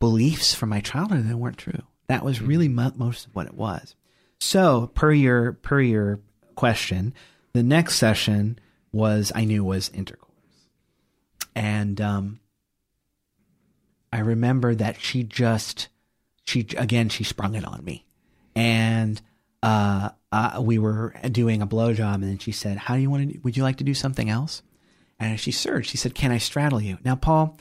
beliefs 0.00 0.54
from 0.54 0.68
my 0.70 0.80
childhood 0.80 1.28
that 1.28 1.36
weren't 1.36 1.58
true. 1.58 1.82
That 2.08 2.24
was 2.24 2.38
Mm-hmm. 2.38 2.46
really 2.46 2.68
mo- 2.68 2.92
most 2.96 3.26
of 3.26 3.34
what 3.34 3.46
it 3.46 3.54
was. 3.54 3.94
So 4.40 4.88
per 4.94 5.12
your 5.12 5.52
per 5.52 5.80
your 5.80 6.20
question, 6.56 7.14
the 7.52 7.62
next 7.62 7.96
session 7.96 8.58
was 8.92 9.32
I 9.34 9.44
knew 9.44 9.64
was 9.64 9.88
intercourse, 9.94 10.30
and 11.54 12.00
um, 12.00 12.40
I 14.12 14.18
remember 14.20 14.74
that 14.74 15.00
she 15.00 15.22
just 15.22 15.88
she 16.44 16.66
again 16.76 17.08
she 17.08 17.24
sprung 17.24 17.54
it 17.54 17.64
on 17.64 17.82
me, 17.84 18.04
and 18.54 19.20
uh, 19.62 20.10
uh, 20.36 20.60
we 20.60 20.78
were 20.78 21.14
doing 21.30 21.62
a 21.62 21.66
blowjob, 21.66 22.14
and 22.14 22.24
then 22.24 22.38
she 22.38 22.52
said, 22.52 22.76
"How 22.76 22.94
do 22.94 23.00
you 23.00 23.10
want 23.10 23.32
to? 23.32 23.38
Would 23.38 23.56
you 23.56 23.62
like 23.62 23.76
to 23.76 23.84
do 23.84 23.94
something 23.94 24.28
else?" 24.28 24.62
And 25.18 25.40
she 25.40 25.52
surged. 25.52 25.90
She 25.90 25.96
said, 25.96 26.14
"Can 26.14 26.30
I 26.30 26.38
straddle 26.38 26.80
you?" 26.80 26.98
Now, 27.04 27.16
Paul, 27.16 27.58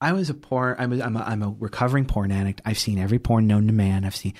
I 0.00 0.12
was 0.12 0.28
a 0.28 0.34
porn. 0.34 0.76
I'm 0.78 0.92
a, 0.92 1.02
I'm 1.02 1.16
a, 1.16 1.20
I'm 1.20 1.42
a 1.42 1.54
recovering 1.58 2.04
porn 2.04 2.32
addict. 2.32 2.60
I've 2.64 2.78
seen 2.78 2.98
every 2.98 3.18
porn 3.18 3.46
known 3.46 3.66
to 3.66 3.72
man. 3.72 4.04
I've 4.04 4.16
seen. 4.16 4.34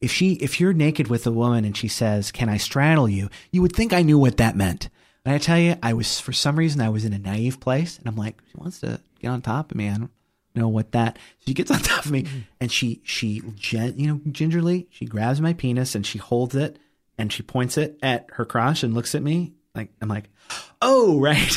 If 0.00 0.10
she, 0.10 0.32
if 0.34 0.58
you're 0.58 0.72
naked 0.72 1.06
with 1.06 1.26
a 1.28 1.32
woman 1.32 1.64
and 1.64 1.76
she 1.76 1.88
says, 1.88 2.30
"Can 2.32 2.48
I 2.48 2.56
straddle 2.58 3.08
you?" 3.08 3.28
You 3.50 3.62
would 3.62 3.74
think 3.74 3.92
I 3.92 4.02
knew 4.02 4.18
what 4.18 4.36
that 4.36 4.56
meant. 4.56 4.88
And 5.24 5.34
I 5.34 5.38
tell 5.38 5.58
you, 5.58 5.76
I 5.82 5.92
was 5.92 6.20
for 6.20 6.32
some 6.32 6.56
reason 6.56 6.80
I 6.80 6.88
was 6.88 7.04
in 7.04 7.12
a 7.12 7.18
naive 7.18 7.60
place, 7.60 7.98
and 7.98 8.08
I'm 8.08 8.16
like, 8.16 8.40
she 8.50 8.56
wants 8.56 8.80
to 8.80 9.00
get 9.20 9.28
on 9.28 9.42
top 9.42 9.70
of 9.70 9.76
me. 9.76 9.88
I 9.88 9.96
don't 9.98 10.10
know 10.54 10.68
what 10.68 10.92
that. 10.92 11.18
She 11.46 11.54
gets 11.54 11.70
on 11.70 11.78
top 11.82 12.04
of 12.04 12.10
me, 12.10 12.26
and 12.60 12.70
she 12.70 13.00
she 13.04 13.42
gen, 13.56 13.98
you 13.98 14.06
know 14.06 14.20
gingerly 14.30 14.88
she 14.90 15.04
grabs 15.06 15.40
my 15.40 15.52
penis 15.52 15.94
and 15.94 16.06
she 16.06 16.18
holds 16.18 16.54
it 16.54 16.78
and 17.18 17.32
she 17.32 17.42
points 17.42 17.76
it 17.78 17.98
at 18.02 18.26
her 18.32 18.44
crotch 18.44 18.82
and 18.82 18.94
looks 18.94 19.14
at 19.14 19.22
me 19.22 19.52
like 19.74 19.90
I'm 20.00 20.08
like, 20.08 20.28
oh 20.82 21.20
right. 21.20 21.56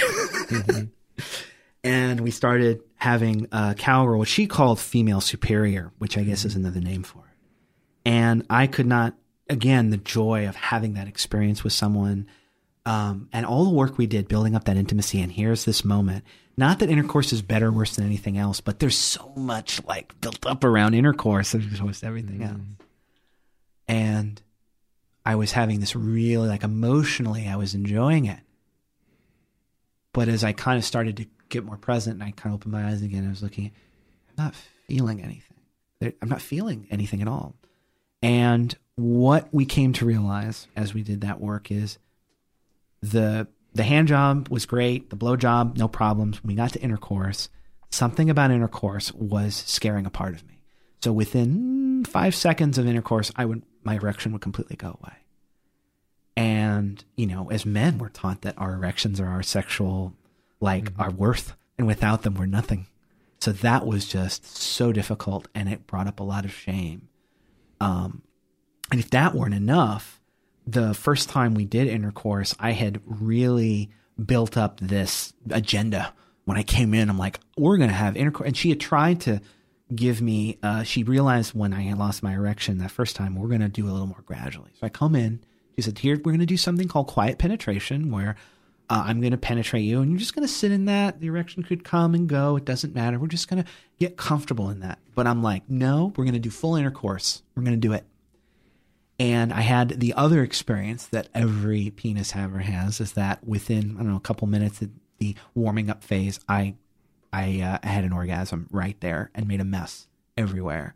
and 1.84 2.22
we 2.22 2.32
started 2.32 2.82
having 2.96 3.48
uh, 3.52 3.74
cowgirl, 3.78 4.20
what 4.20 4.28
she 4.28 4.48
called 4.48 4.80
female 4.80 5.22
superior, 5.22 5.92
which 5.98 6.18
I 6.18 6.24
guess 6.24 6.46
is 6.46 6.56
another 6.56 6.80
name 6.80 7.04
for 7.04 7.20
it. 7.20 8.10
And 8.10 8.46
I 8.50 8.68
could 8.68 8.86
not, 8.86 9.16
again, 9.50 9.90
the 9.90 9.98
joy 9.98 10.48
of 10.48 10.56
having 10.56 10.94
that 10.94 11.08
experience 11.08 11.64
with 11.64 11.74
someone 11.74 12.28
um, 12.86 13.30
and 13.34 13.46
all 13.46 13.64
the 13.64 13.72
work 13.72 13.98
we 13.98 14.06
did 14.06 14.28
building 14.28 14.56
up 14.56 14.66
that 14.66 14.78
intimacy. 14.78 15.22
And 15.22 15.32
here's 15.32 15.66
this 15.66 15.84
moment. 15.84 16.24
Not 16.58 16.80
that 16.80 16.90
intercourse 16.90 17.34
is 17.34 17.42
better 17.42 17.68
or 17.68 17.72
worse 17.72 17.96
than 17.96 18.06
anything 18.06 18.38
else, 18.38 18.62
but 18.62 18.80
there's 18.80 18.98
so 18.98 19.34
much 19.36 19.84
like 19.86 20.20
built 20.22 20.46
up 20.46 20.64
around 20.64 20.94
intercourse 20.94 21.54
opposed 21.54 22.00
to 22.00 22.06
everything 22.06 22.40
mm-hmm. 22.40 22.44
else. 22.44 22.62
And 23.88 24.42
I 25.26 25.36
was 25.36 25.52
having 25.52 25.80
this 25.80 25.96
really 25.96 26.48
like 26.48 26.64
emotionally, 26.64 27.48
I 27.48 27.56
was 27.56 27.76
enjoying 27.76 28.26
it. 28.26 28.40
But 30.14 30.30
as 30.30 30.44
I 30.44 30.54
kind 30.54 30.78
of 30.78 30.86
started 30.86 31.18
to 31.18 31.26
get 31.50 31.66
more 31.66 31.78
present 31.78 32.16
and 32.16 32.24
I 32.24 32.32
kind 32.32 32.54
of 32.54 32.62
opened 32.62 32.72
my 32.72 32.88
eyes 32.88 33.02
again, 33.02 33.26
I 33.26 33.30
was 33.30 33.44
looking, 33.44 33.72
I'm 34.30 34.46
not 34.46 34.56
feeling 34.88 35.22
anything. 35.22 35.58
I'm 36.22 36.30
not 36.30 36.42
feeling 36.42 36.88
anything 36.90 37.22
at 37.22 37.28
all. 37.28 37.56
And 38.22 38.76
what 38.96 39.54
we 39.54 39.66
came 39.66 39.92
to 39.94 40.06
realize 40.06 40.68
as 40.76 40.94
we 40.94 41.04
did 41.04 41.22
that 41.22 41.42
work 41.42 41.70
is 41.70 41.98
the 43.02 43.48
the 43.76 43.84
hand 43.84 44.08
job 44.08 44.48
was 44.50 44.66
great, 44.66 45.10
the 45.10 45.16
blow 45.16 45.36
job, 45.36 45.78
no 45.78 45.88
problems. 45.88 46.42
When 46.42 46.50
we 46.50 46.56
got 46.56 46.74
to 46.74 46.82
intercourse, 46.82 47.50
something 47.92 48.30
about 48.30 48.52
intercourse 48.52 49.14
was 49.14 49.56
scaring 49.56 50.06
a 50.06 50.10
part 50.10 50.34
of 50.34 50.48
me. 50.48 50.62
So 51.04 51.12
within 51.12 52.04
five 52.06 52.34
seconds 52.34 52.78
of 52.78 52.88
intercourse, 52.88 53.32
I 53.36 53.46
would 53.46 53.64
my 53.84 53.96
erection 53.96 54.32
would 54.32 54.42
completely 54.42 54.76
go 54.76 54.98
away. 55.02 55.18
And, 56.36 57.04
you 57.16 57.28
know, 57.28 57.50
as 57.50 57.66
men, 57.66 57.98
we're 57.98 58.10
taught 58.10 58.42
that 58.42 58.58
our 58.58 58.74
erections 58.74 59.20
are 59.20 59.28
our 59.28 59.44
sexual, 59.44 60.14
like, 60.60 60.92
our 60.98 61.12
worth. 61.12 61.56
And 61.78 61.88
without 61.88 62.24
them, 62.24 62.36
we're 62.36 62.46
nothing. 62.46 62.88
So 63.40 63.52
that 63.52 63.86
was 63.86 64.06
just 64.06 64.46
so 64.46 64.92
difficult. 64.92 65.48
And 65.54 65.70
it 65.70 65.88
brought 65.88 66.08
up 66.08 66.20
a 66.20 66.24
lot 66.24 66.44
of 66.44 66.52
shame. 66.52 67.08
Um, 67.80 68.24
and 68.92 69.00
if 69.00 69.10
that 69.12 69.34
weren't 69.34 69.54
enough, 69.54 70.20
the 70.66 70.94
first 70.94 71.30
time 71.30 71.54
we 71.54 71.66
did 71.66 71.88
intercourse, 71.88 72.56
I 72.60 72.72
had 72.72 73.02
really 73.06 73.90
built 74.24 74.58
up 74.58 74.80
this 74.80 75.34
agenda. 75.50 76.14
When 76.46 76.58
I 76.58 76.64
came 76.64 76.94
in, 76.94 77.10
I'm 77.10 77.18
like, 77.18 77.40
we're 77.58 77.78
going 77.78 77.90
to 77.90 77.96
have 77.96 78.16
intercourse. 78.16 78.48
And 78.48 78.58
she 78.58 78.70
had 78.70 78.80
tried 78.80 79.22
to 79.22 79.42
give 79.94 80.22
me, 80.22 80.58
uh, 80.64 80.84
she 80.84 81.04
realized 81.04 81.54
when 81.54 81.74
I 81.74 81.82
had 81.82 81.98
lost 81.98 82.24
my 82.24 82.34
erection 82.34 82.80
that 82.80 82.92
first 82.92 83.16
time, 83.16 83.36
we're 83.36 83.48
going 83.48 83.62
to 83.62 83.70
do 83.70 83.86
a 83.86 83.92
little 83.92 84.08
more 84.08 84.24
gradually. 84.26 84.72
So 84.80 84.86
I 84.86 84.90
come 84.90 85.16
in, 85.16 85.42
she 85.76 85.82
said, 85.82 86.00
here, 86.00 86.16
we're 86.16 86.32
going 86.32 86.40
to 86.40 86.46
do 86.46 86.58
something 86.58 86.88
called 86.88 87.08
quiet 87.08 87.38
penetration 87.38 88.12
where 88.12 88.36
uh, 88.90 89.04
I'm 89.06 89.20
going 89.20 89.32
to 89.32 89.38
penetrate 89.38 89.84
you 89.84 90.02
and 90.02 90.12
you're 90.12 90.20
just 90.20 90.36
going 90.36 90.48
to 90.48 90.54
sit 90.54 90.72
in 90.72 90.86
that. 90.86 91.20
The 91.20 91.28
erection 91.28 91.64
could 91.64 91.84
come 91.84 92.14
and 92.16 92.30
go. 92.30 92.56
It 92.56 92.66
doesn't 92.66 92.96
matter. 92.96 93.20
We're 93.20 93.28
just 93.28 93.50
going 93.50 93.64
to 93.64 93.70
get 94.00 94.18
comfortable 94.18 94.70
in 94.70 94.80
that. 94.82 95.00
But 95.16 95.28
I'm 95.28 95.44
like, 95.44 95.70
no, 95.70 96.14
we're 96.16 96.24
going 96.24 96.34
to 96.34 96.40
do 96.40 96.52
full 96.52 96.76
intercourse. 96.76 97.42
We're 97.56 97.64
going 97.64 97.80
to 97.80 97.88
do 97.88 97.94
it. 97.94 98.06
And 99.20 99.54
I 99.54 99.62
had 99.62 100.02
the 100.02 100.14
other 100.14 100.44
experience 100.44 101.08
that 101.08 101.30
every 101.34 101.90
penis 101.90 102.32
haver 102.32 102.60
has 102.60 103.00
is 103.00 103.14
that 103.14 103.46
within, 103.48 103.96
I 103.96 104.00
don't 104.00 104.12
know, 104.12 104.18
a 104.18 104.22
couple 104.22 104.48
minutes 104.48 104.82
of 104.82 104.90
the 105.20 105.36
warming 105.54 105.90
up 105.90 106.04
phase, 106.04 106.40
I, 106.50 106.76
I 107.32 107.62
uh, 107.62 107.88
had 107.88 108.04
an 108.04 108.12
orgasm 108.12 108.68
right 108.72 109.00
there 109.00 109.32
and 109.34 109.48
made 109.48 109.62
a 109.62 109.66
mess 109.66 110.08
everywhere. 110.36 110.96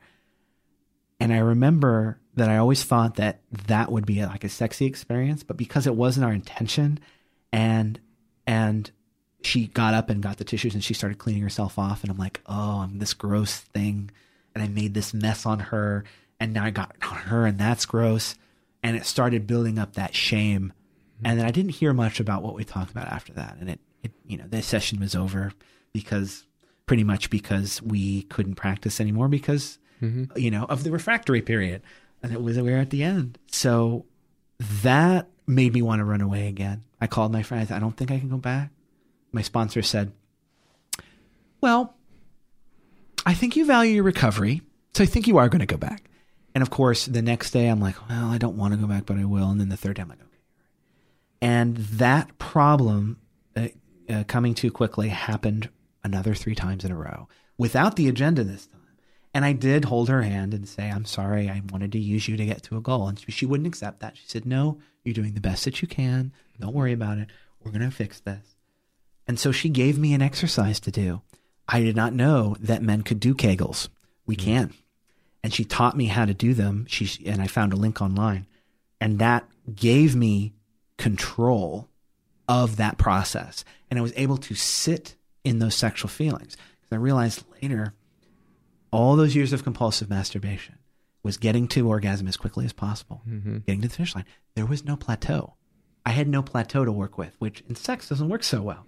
And 1.21 1.33
I 1.33 1.37
remember 1.39 2.19
that 2.35 2.49
I 2.49 2.57
always 2.57 2.83
thought 2.83 3.15
that 3.15 3.41
that 3.67 3.91
would 3.91 4.05
be 4.05 4.25
like 4.25 4.43
a 4.43 4.49
sexy 4.49 4.85
experience, 4.85 5.43
but 5.43 5.57
because 5.57 5.87
it 5.87 5.95
wasn't 5.95 6.25
our 6.25 6.33
intention 6.33 6.99
and, 7.53 7.99
and 8.45 8.91
she 9.43 9.67
got 9.67 9.93
up 9.93 10.09
and 10.09 10.21
got 10.21 10.37
the 10.37 10.43
tissues 10.43 10.73
and 10.73 10.83
she 10.83 10.93
started 10.93 11.17
cleaning 11.17 11.41
herself 11.41 11.79
off. 11.79 12.03
And 12.03 12.11
I'm 12.11 12.17
like, 12.17 12.41
oh, 12.45 12.79
I'm 12.79 12.99
this 12.99 13.13
gross 13.13 13.57
thing. 13.57 14.11
And 14.53 14.63
I 14.63 14.67
made 14.67 14.93
this 14.93 15.13
mess 15.13 15.45
on 15.45 15.59
her 15.59 16.03
and 16.39 16.53
now 16.53 16.63
I 16.63 16.69
got 16.69 16.95
on 17.01 17.17
her, 17.17 17.45
and 17.45 17.57
that's 17.57 17.85
gross. 17.85 18.35
And 18.81 18.95
it 18.95 19.05
started 19.05 19.45
building 19.45 19.77
up 19.77 19.93
that 19.93 20.15
shame. 20.15 20.73
Mm-hmm. 21.17 21.25
And 21.25 21.39
then 21.39 21.45
I 21.45 21.51
didn't 21.51 21.71
hear 21.71 21.93
much 21.93 22.19
about 22.19 22.43
what 22.43 22.55
we 22.55 22.63
talked 22.63 22.91
about 22.91 23.07
after 23.07 23.33
that. 23.33 23.57
And 23.59 23.69
it, 23.69 23.79
it 24.03 24.11
you 24.25 24.37
know, 24.37 24.45
the 24.47 24.61
session 24.61 24.99
was 24.99 25.15
over 25.15 25.51
because 25.91 26.45
pretty 26.85 27.03
much 27.03 27.29
because 27.29 27.81
we 27.81 28.23
couldn't 28.23 28.55
practice 28.55 28.99
anymore 29.01 29.27
because, 29.27 29.77
mm-hmm. 30.01 30.37
you 30.37 30.49
know, 30.49 30.63
of 30.63 30.83
the 30.83 30.91
refractory 30.91 31.41
period. 31.41 31.81
And 32.23 32.31
it 32.31 32.41
was, 32.41 32.57
we 32.57 32.71
were 32.71 32.77
at 32.77 32.89
the 32.89 33.03
end. 33.03 33.37
So 33.51 34.05
that 34.59 35.27
made 35.45 35.73
me 35.73 35.81
want 35.81 35.99
to 35.99 36.05
run 36.05 36.21
away 36.21 36.47
again. 36.47 36.83
I 37.01 37.07
called 37.07 37.31
my 37.31 37.43
friend. 37.43 37.61
I, 37.61 37.65
said, 37.65 37.77
I 37.77 37.79
don't 37.79 37.95
think 37.95 38.11
I 38.11 38.19
can 38.19 38.29
go 38.29 38.37
back. 38.37 38.71
My 39.31 39.41
sponsor 39.41 39.81
said, 39.81 40.11
well, 41.61 41.95
I 43.25 43.33
think 43.33 43.55
you 43.55 43.65
value 43.65 43.95
your 43.95 44.03
recovery. 44.03 44.61
So 44.93 45.03
I 45.03 45.07
think 45.07 45.27
you 45.27 45.37
are 45.37 45.49
going 45.49 45.59
to 45.59 45.65
go 45.65 45.77
back. 45.77 46.08
And 46.55 46.61
of 46.61 46.69
course, 46.69 47.05
the 47.05 47.21
next 47.21 47.51
day 47.51 47.67
I'm 47.67 47.79
like, 47.79 48.09
well, 48.09 48.29
I 48.29 48.37
don't 48.37 48.57
want 48.57 48.73
to 48.73 48.79
go 48.79 48.87
back, 48.87 49.05
but 49.05 49.17
I 49.17 49.25
will. 49.25 49.49
And 49.49 49.59
then 49.59 49.69
the 49.69 49.77
third 49.77 49.95
day 49.95 50.01
I'm 50.01 50.09
like, 50.09 50.21
okay. 50.21 50.29
And 51.41 51.77
that 51.77 52.37
problem 52.37 53.19
uh, 53.55 53.67
uh, 54.09 54.23
coming 54.27 54.53
too 54.53 54.71
quickly 54.71 55.09
happened 55.09 55.69
another 56.03 56.33
three 56.33 56.55
times 56.55 56.83
in 56.83 56.91
a 56.91 56.95
row 56.95 57.27
without 57.57 57.95
the 57.95 58.07
agenda 58.07 58.43
this 58.43 58.67
time. 58.67 58.79
And 59.33 59.45
I 59.45 59.53
did 59.53 59.85
hold 59.85 60.09
her 60.09 60.23
hand 60.23 60.53
and 60.55 60.67
say, 60.67 60.89
I'm 60.89 61.05
sorry, 61.05 61.49
I 61.49 61.61
wanted 61.71 61.91
to 61.91 61.99
use 61.99 62.27
you 62.27 62.35
to 62.35 62.45
get 62.45 62.63
to 62.63 62.77
a 62.77 62.81
goal. 62.81 63.07
And 63.07 63.19
she, 63.19 63.31
she 63.31 63.45
wouldn't 63.45 63.67
accept 63.67 63.99
that. 63.99 64.17
She 64.17 64.27
said, 64.27 64.45
No, 64.45 64.79
you're 65.03 65.13
doing 65.13 65.35
the 65.35 65.39
best 65.41 65.65
that 65.65 65.81
you 65.81 65.87
can. 65.87 66.33
Don't 66.59 66.73
worry 66.73 66.93
about 66.93 67.19
it. 67.19 67.29
We're 67.63 67.71
going 67.71 67.87
to 67.87 67.91
fix 67.91 68.19
this. 68.19 68.55
And 69.27 69.39
so 69.39 69.51
she 69.51 69.69
gave 69.69 69.99
me 69.99 70.13
an 70.13 70.23
exercise 70.23 70.79
to 70.81 70.91
do. 70.91 71.21
I 71.67 71.81
did 71.81 71.95
not 71.95 72.13
know 72.13 72.55
that 72.59 72.81
men 72.81 73.03
could 73.03 73.19
do 73.19 73.35
Kegels. 73.35 73.89
We 74.25 74.35
can 74.35 74.73
and 75.43 75.53
she 75.53 75.63
taught 75.63 75.97
me 75.97 76.05
how 76.05 76.25
to 76.25 76.33
do 76.33 76.53
them. 76.53 76.85
She 76.87 77.25
and 77.25 77.41
I 77.41 77.47
found 77.47 77.73
a 77.73 77.77
link 77.77 78.01
online, 78.01 78.47
and 78.99 79.19
that 79.19 79.47
gave 79.73 80.15
me 80.15 80.53
control 80.97 81.87
of 82.47 82.77
that 82.77 82.97
process, 82.97 83.63
and 83.89 83.99
I 83.99 84.01
was 84.01 84.13
able 84.15 84.37
to 84.37 84.55
sit 84.55 85.15
in 85.43 85.59
those 85.59 85.75
sexual 85.75 86.09
feelings. 86.09 86.57
Because 86.81 86.93
I 86.93 86.95
realized 86.97 87.43
later, 87.61 87.93
all 88.91 89.15
those 89.15 89.35
years 89.35 89.53
of 89.53 89.63
compulsive 89.63 90.09
masturbation 90.09 90.79
was 91.21 91.37
getting 91.37 91.67
to 91.69 91.87
orgasm 91.87 92.27
as 92.27 92.37
quickly 92.37 92.65
as 92.65 92.73
possible, 92.73 93.21
mm-hmm. 93.27 93.57
getting 93.59 93.81
to 93.81 93.87
the 93.87 93.93
finish 93.93 94.15
line. 94.15 94.25
There 94.55 94.65
was 94.65 94.85
no 94.85 94.95
plateau. 94.95 95.55
I 96.05 96.11
had 96.11 96.27
no 96.27 96.41
plateau 96.41 96.85
to 96.85 96.91
work 96.91 97.17
with, 97.17 97.35
which 97.39 97.61
in 97.67 97.75
sex 97.75 98.09
doesn't 98.09 98.29
work 98.29 98.43
so 98.43 98.61
well. 98.61 98.85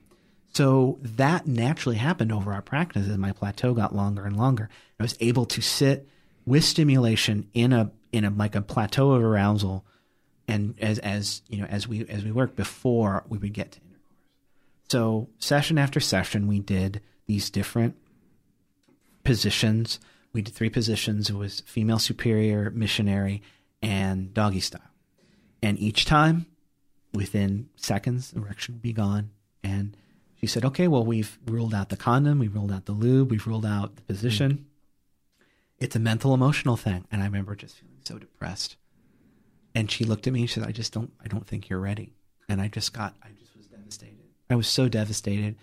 So 0.53 0.97
that 1.01 1.47
naturally 1.47 1.97
happened 1.97 2.31
over 2.31 2.53
our 2.53 2.61
practice 2.61 3.07
as 3.07 3.17
my 3.17 3.31
plateau 3.31 3.73
got 3.73 3.95
longer 3.95 4.25
and 4.25 4.35
longer. 4.35 4.69
I 4.99 5.03
was 5.03 5.15
able 5.19 5.45
to 5.45 5.61
sit 5.61 6.07
with 6.45 6.63
stimulation 6.63 7.47
in 7.53 7.73
a 7.73 7.91
in 8.11 8.25
a 8.25 8.29
like 8.29 8.55
a 8.55 8.61
plateau 8.61 9.11
of 9.11 9.23
arousal 9.23 9.85
and 10.47 10.75
as 10.79 10.99
as 10.99 11.41
you 11.49 11.59
know 11.59 11.65
as 11.65 11.87
we 11.87 12.05
as 12.07 12.23
we 12.23 12.31
worked 12.31 12.55
before 12.55 13.23
we 13.27 13.37
would 13.37 13.53
get 13.53 13.71
to 13.71 13.79
intercourse. 13.79 13.99
So 14.89 15.29
session 15.39 15.77
after 15.77 15.99
session 15.99 16.47
we 16.47 16.59
did 16.59 17.01
these 17.27 17.49
different 17.49 17.95
positions. 19.23 19.99
We 20.33 20.41
did 20.41 20.53
three 20.53 20.69
positions. 20.69 21.29
It 21.29 21.35
was 21.35 21.61
female 21.61 21.99
superior, 21.99 22.69
missionary, 22.71 23.41
and 23.81 24.33
doggy 24.33 24.59
style. 24.59 24.81
And 25.61 25.77
each 25.79 26.05
time, 26.05 26.45
within 27.13 27.69
seconds, 27.75 28.31
the 28.31 28.41
erection 28.41 28.75
would 28.75 28.81
be 28.81 28.93
gone. 28.93 29.31
And 29.63 29.95
she 30.39 30.47
said, 30.47 30.65
okay, 30.65 30.87
well, 30.87 31.05
we've 31.05 31.37
ruled 31.45 31.73
out 31.73 31.89
the 31.89 31.97
condom, 31.97 32.39
we've 32.39 32.55
ruled 32.55 32.71
out 32.71 32.85
the 32.85 32.93
lube, 32.93 33.29
we've 33.29 33.45
ruled 33.45 33.65
out 33.65 33.95
the 33.95 34.01
position. 34.01 34.65
It's 35.81 35.95
a 35.95 35.99
mental 35.99 36.33
emotional 36.33 36.77
thing. 36.77 37.05
And 37.11 37.21
I 37.21 37.25
remember 37.25 37.55
just 37.55 37.75
feeling 37.75 37.97
so 38.03 38.17
depressed. 38.17 38.77
And 39.75 39.91
she 39.91 40.05
looked 40.05 40.27
at 40.27 40.33
me 40.33 40.41
and 40.41 40.49
she 40.49 40.59
said, 40.59 40.67
I 40.67 40.71
just 40.71 40.93
don't, 40.93 41.11
I 41.23 41.27
don't 41.27 41.45
think 41.45 41.69
you're 41.69 41.79
ready. 41.79 42.13
And 42.47 42.61
I 42.61 42.67
just 42.67 42.93
got, 42.93 43.15
I 43.23 43.29
just 43.39 43.55
was 43.57 43.67
devastated. 43.67 44.19
I 44.49 44.55
was 44.55 44.67
so 44.67 44.87
devastated. 44.87 45.55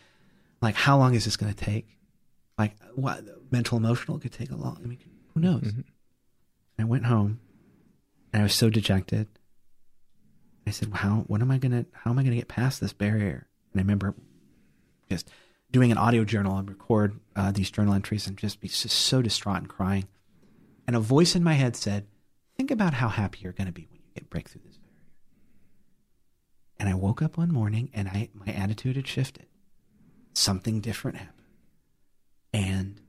Like, 0.61 0.75
how 0.75 0.99
long 0.99 1.15
is 1.15 1.25
this 1.25 1.37
going 1.37 1.53
to 1.53 1.65
take? 1.65 1.87
Like, 2.59 2.75
what 2.95 3.25
mental 3.51 3.79
emotional 3.79 4.19
could 4.19 4.33
take 4.33 4.51
a 4.51 4.57
long, 4.57 4.81
I 4.83 4.87
mean, 4.87 4.99
who 5.35 5.41
knows? 5.41 5.63
Mm-hmm. 5.63 5.81
I 6.79 6.85
went 6.85 7.07
home 7.07 7.41
and 8.33 8.41
I 8.41 8.45
was 8.45 8.55
so 8.55 8.71
dejected. 8.71 9.29
I 10.67 10.71
said, 10.71 10.91
"How? 10.93 11.25
What 11.27 11.41
am 11.41 11.51
I 11.51 11.59
gonna? 11.59 11.87
How 11.93 12.11
am 12.11 12.19
I 12.19 12.23
gonna 12.23 12.37
get 12.37 12.49
past 12.49 12.81
this 12.81 12.93
barrier?" 12.93 13.49
And 13.73 13.81
I 13.81 13.83
remember 13.83 14.15
just 15.11 15.31
doing 15.71 15.93
an 15.93 15.99
audio 15.99 16.25
journal 16.25 16.57
and 16.57 16.69
record 16.69 17.19
uh, 17.37 17.51
these 17.53 17.71
journal 17.71 17.95
entries 17.95 18.27
and 18.27 18.37
just 18.37 18.61
be 18.61 18.69
just 18.69 18.91
so 18.91 19.23
distraught 19.23 19.59
and 19.59 19.69
crying. 19.69 20.09
And 20.87 20.97
a 20.97 21.01
voice 21.01 21.37
in 21.37 21.45
my 21.45 21.55
head 21.55 21.77
said, 21.77 22.07
"Think 22.57 22.71
about 22.71 22.95
how 22.95 23.09
happy 23.09 23.41
you're 23.43 23.53
gonna 23.53 23.73
be 23.73 23.87
when 23.91 24.01
you 24.01 24.09
get 24.15 24.31
break 24.31 24.49
through 24.49 24.63
this 24.65 24.79
barrier." 24.79 25.13
And 26.79 26.89
I 26.89 26.95
woke 26.95 27.21
up 27.21 27.37
one 27.37 27.53
morning 27.53 27.91
and 27.93 28.09
I 28.09 28.31
my 28.35 28.53
attitude 28.53 28.97
had 28.97 29.07
shifted. 29.07 29.47
Something 30.33 30.81
different 30.81 31.19
happened, 31.19 31.49
and 32.53 33.01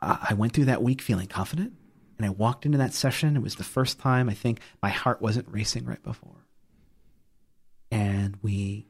I 0.00 0.34
went 0.34 0.52
through 0.52 0.66
that 0.66 0.82
week 0.82 1.00
feeling 1.00 1.26
confident 1.26 1.72
and 2.16 2.26
I 2.26 2.30
walked 2.30 2.64
into 2.64 2.78
that 2.78 2.94
session. 2.94 3.36
It 3.36 3.42
was 3.42 3.56
the 3.56 3.64
first 3.64 3.98
time 3.98 4.28
I 4.28 4.34
think 4.34 4.60
my 4.82 4.88
heart 4.88 5.20
wasn't 5.20 5.48
racing 5.50 5.84
right 5.84 6.02
before. 6.02 6.46
And 7.90 8.36
we 8.42 8.86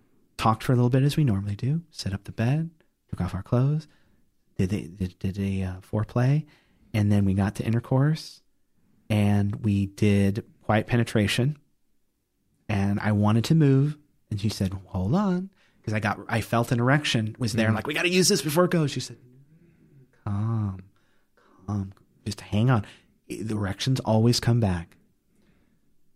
talked 0.46 0.62
for 0.62 0.72
a 0.72 0.76
little 0.76 0.90
bit 0.90 1.02
as 1.02 1.16
we 1.16 1.24
normally 1.24 1.56
do, 1.56 1.82
set 1.90 2.12
up 2.12 2.22
the 2.22 2.30
bed, 2.32 2.70
took 3.10 3.20
off 3.20 3.34
our 3.34 3.42
clothes, 3.42 3.88
did 4.56 4.72
a, 4.72 4.82
did, 4.82 5.18
did 5.18 5.38
a 5.40 5.62
uh, 5.64 5.74
foreplay, 5.80 6.46
and 6.94 7.10
then 7.10 7.24
we 7.24 7.34
got 7.34 7.56
to 7.56 7.64
intercourse 7.64 8.42
and 9.10 9.64
we 9.64 9.86
did 9.86 10.44
quiet 10.62 10.86
penetration. 10.86 11.56
And 12.68 13.00
I 13.00 13.10
wanted 13.12 13.44
to 13.44 13.54
move. 13.56 13.96
And 14.30 14.40
she 14.40 14.48
said, 14.48 14.72
hold 14.86 15.14
on. 15.14 15.50
Because 15.80 15.94
I 15.94 16.00
got, 16.00 16.20
I 16.28 16.40
felt 16.40 16.70
an 16.70 16.80
erection 16.80 17.34
was 17.38 17.52
there. 17.52 17.64
Mm-hmm. 17.64 17.70
I'm 17.70 17.74
like, 17.74 17.86
we 17.88 17.94
got 17.94 18.02
to 18.02 18.08
use 18.08 18.28
this 18.28 18.42
before 18.42 18.66
it 18.66 18.70
goes. 18.70 18.92
She 18.92 19.00
said, 19.00 19.18
calm, 20.24 20.80
calm, 21.66 21.92
just 22.24 22.40
hang 22.40 22.70
on 22.70 22.86
the 23.28 23.54
erections 23.56 24.00
always 24.00 24.40
come 24.40 24.60
back. 24.60 24.96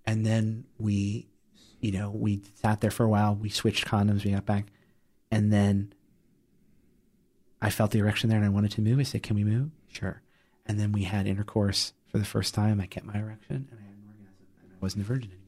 And 0.06 0.24
then 0.24 0.66
we, 0.78 1.29
you 1.80 1.92
know, 1.92 2.10
we 2.10 2.42
sat 2.54 2.80
there 2.80 2.90
for 2.90 3.04
a 3.04 3.08
while. 3.08 3.34
We 3.34 3.48
switched 3.48 3.86
condoms. 3.86 4.24
We 4.24 4.32
got 4.32 4.46
back, 4.46 4.66
and 5.30 5.52
then 5.52 5.92
I 7.60 7.70
felt 7.70 7.90
the 7.90 7.98
erection 7.98 8.28
there, 8.28 8.38
and 8.38 8.46
I 8.46 8.50
wanted 8.50 8.72
to 8.72 8.80
move. 8.82 8.98
I 8.98 9.02
said, 9.02 9.22
"Can 9.22 9.36
we 9.36 9.44
move?" 9.44 9.70
Sure. 9.88 10.22
And 10.66 10.78
then 10.78 10.92
we 10.92 11.02
had 11.04 11.26
intercourse 11.26 11.92
for 12.06 12.18
the 12.18 12.24
first 12.24 12.54
time. 12.54 12.80
I 12.80 12.86
kept 12.86 13.06
my 13.06 13.18
erection, 13.18 13.68
and 13.70 13.78
I 13.80 13.82
had 13.82 13.94
an 13.94 14.04
orgasm, 14.06 14.46
and 14.62 14.72
I 14.72 14.76
wasn't 14.80 15.04
a 15.04 15.06
virgin 15.06 15.30
anymore. 15.32 15.46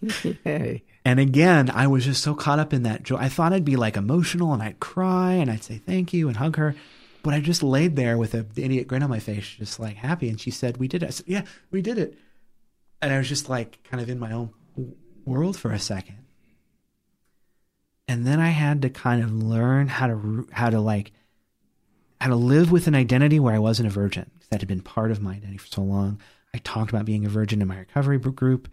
Yay! 0.00 0.34
Yay! 0.44 0.82
And 1.04 1.18
again, 1.20 1.70
I 1.70 1.86
was 1.86 2.04
just 2.04 2.22
so 2.22 2.34
caught 2.34 2.58
up 2.58 2.72
in 2.72 2.84
that 2.84 3.02
joy. 3.02 3.16
I 3.16 3.28
thought 3.28 3.52
I'd 3.52 3.64
be 3.64 3.76
like 3.76 3.96
emotional, 3.96 4.52
and 4.52 4.62
I'd 4.62 4.80
cry, 4.80 5.32
and 5.32 5.50
I'd 5.50 5.64
say 5.64 5.78
thank 5.78 6.12
you, 6.12 6.28
and 6.28 6.36
hug 6.36 6.56
her. 6.56 6.74
But 7.22 7.34
I 7.34 7.40
just 7.40 7.62
laid 7.62 7.96
there 7.96 8.16
with 8.16 8.32
a 8.34 8.42
the 8.44 8.64
idiot 8.64 8.86
grin 8.86 9.02
on 9.02 9.10
my 9.10 9.18
face, 9.18 9.46
just 9.46 9.80
like 9.80 9.96
happy. 9.96 10.28
And 10.28 10.40
she 10.40 10.50
said, 10.50 10.76
"We 10.76 10.88
did 10.88 11.02
it." 11.02 11.06
I 11.06 11.10
said, 11.10 11.26
"Yeah, 11.28 11.42
we 11.70 11.82
did 11.82 11.98
it." 11.98 12.16
And 13.00 13.12
I 13.12 13.18
was 13.18 13.28
just 13.28 13.48
like 13.48 13.82
kind 13.84 14.02
of 14.02 14.08
in 14.08 14.18
my 14.18 14.32
own 14.32 14.50
world 15.24 15.56
for 15.56 15.70
a 15.70 15.78
second. 15.78 16.24
And 18.06 18.26
then 18.26 18.40
I 18.40 18.48
had 18.48 18.82
to 18.82 18.90
kind 18.90 19.22
of 19.22 19.32
learn 19.32 19.88
how 19.88 20.06
to 20.06 20.48
how 20.50 20.70
to 20.70 20.80
like 20.80 21.12
how 22.20 22.28
to 22.28 22.36
live 22.36 22.72
with 22.72 22.86
an 22.86 22.94
identity 22.94 23.38
where 23.38 23.54
I 23.54 23.58
wasn't 23.58 23.88
a 23.88 23.92
virgin. 23.92 24.30
That 24.50 24.60
had 24.60 24.68
been 24.68 24.80
part 24.80 25.10
of 25.10 25.20
my 25.20 25.34
identity 25.34 25.58
for 25.58 25.66
so 25.66 25.82
long. 25.82 26.20
I 26.54 26.58
talked 26.58 26.90
about 26.90 27.04
being 27.04 27.26
a 27.26 27.28
virgin 27.28 27.60
in 27.60 27.68
my 27.68 27.78
recovery 27.78 28.18
group, 28.18 28.68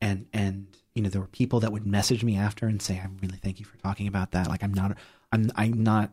and 0.00 0.26
and 0.32 0.68
you 0.94 1.02
know 1.02 1.10
there 1.10 1.20
were 1.20 1.26
people 1.26 1.60
that 1.60 1.70
would 1.70 1.86
message 1.86 2.24
me 2.24 2.36
after 2.36 2.66
and 2.66 2.80
say, 2.80 2.94
"I 2.94 3.08
really 3.20 3.36
thank 3.36 3.60
you 3.60 3.66
for 3.66 3.76
talking 3.76 4.08
about 4.08 4.32
that." 4.32 4.48
Like 4.48 4.62
I'm 4.62 4.72
not 4.72 4.96
I'm 5.30 5.50
I'm 5.54 5.82
not 5.82 6.12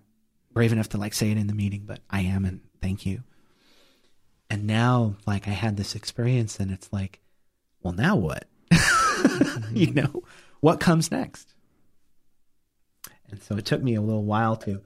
brave 0.55 0.73
enough 0.73 0.89
to 0.89 0.97
like 0.97 1.13
say 1.13 1.31
it 1.31 1.37
in 1.37 1.47
the 1.47 1.53
meeting, 1.53 1.83
but 1.85 2.01
I 2.09 2.21
am, 2.21 2.45
and 2.45 2.61
thank 2.81 3.05
you. 3.05 3.23
And 4.49 4.67
now, 4.67 5.15
like, 5.25 5.47
I 5.47 5.51
had 5.51 5.77
this 5.77 5.95
experience, 5.95 6.59
and 6.59 6.71
it's 6.71 6.91
like, 6.93 7.19
well, 7.85 7.93
now 7.93 8.15
what? 8.15 8.47
you 9.71 9.93
know, 9.93 10.23
what 10.59 10.79
comes 10.79 11.11
next? 11.11 11.53
And 13.29 13.39
so 13.43 13.57
it 13.57 13.65
took 13.65 13.83
me 13.83 13.93
a 13.93 14.01
little 14.01 14.25
while 14.25 14.55
to 14.57 14.81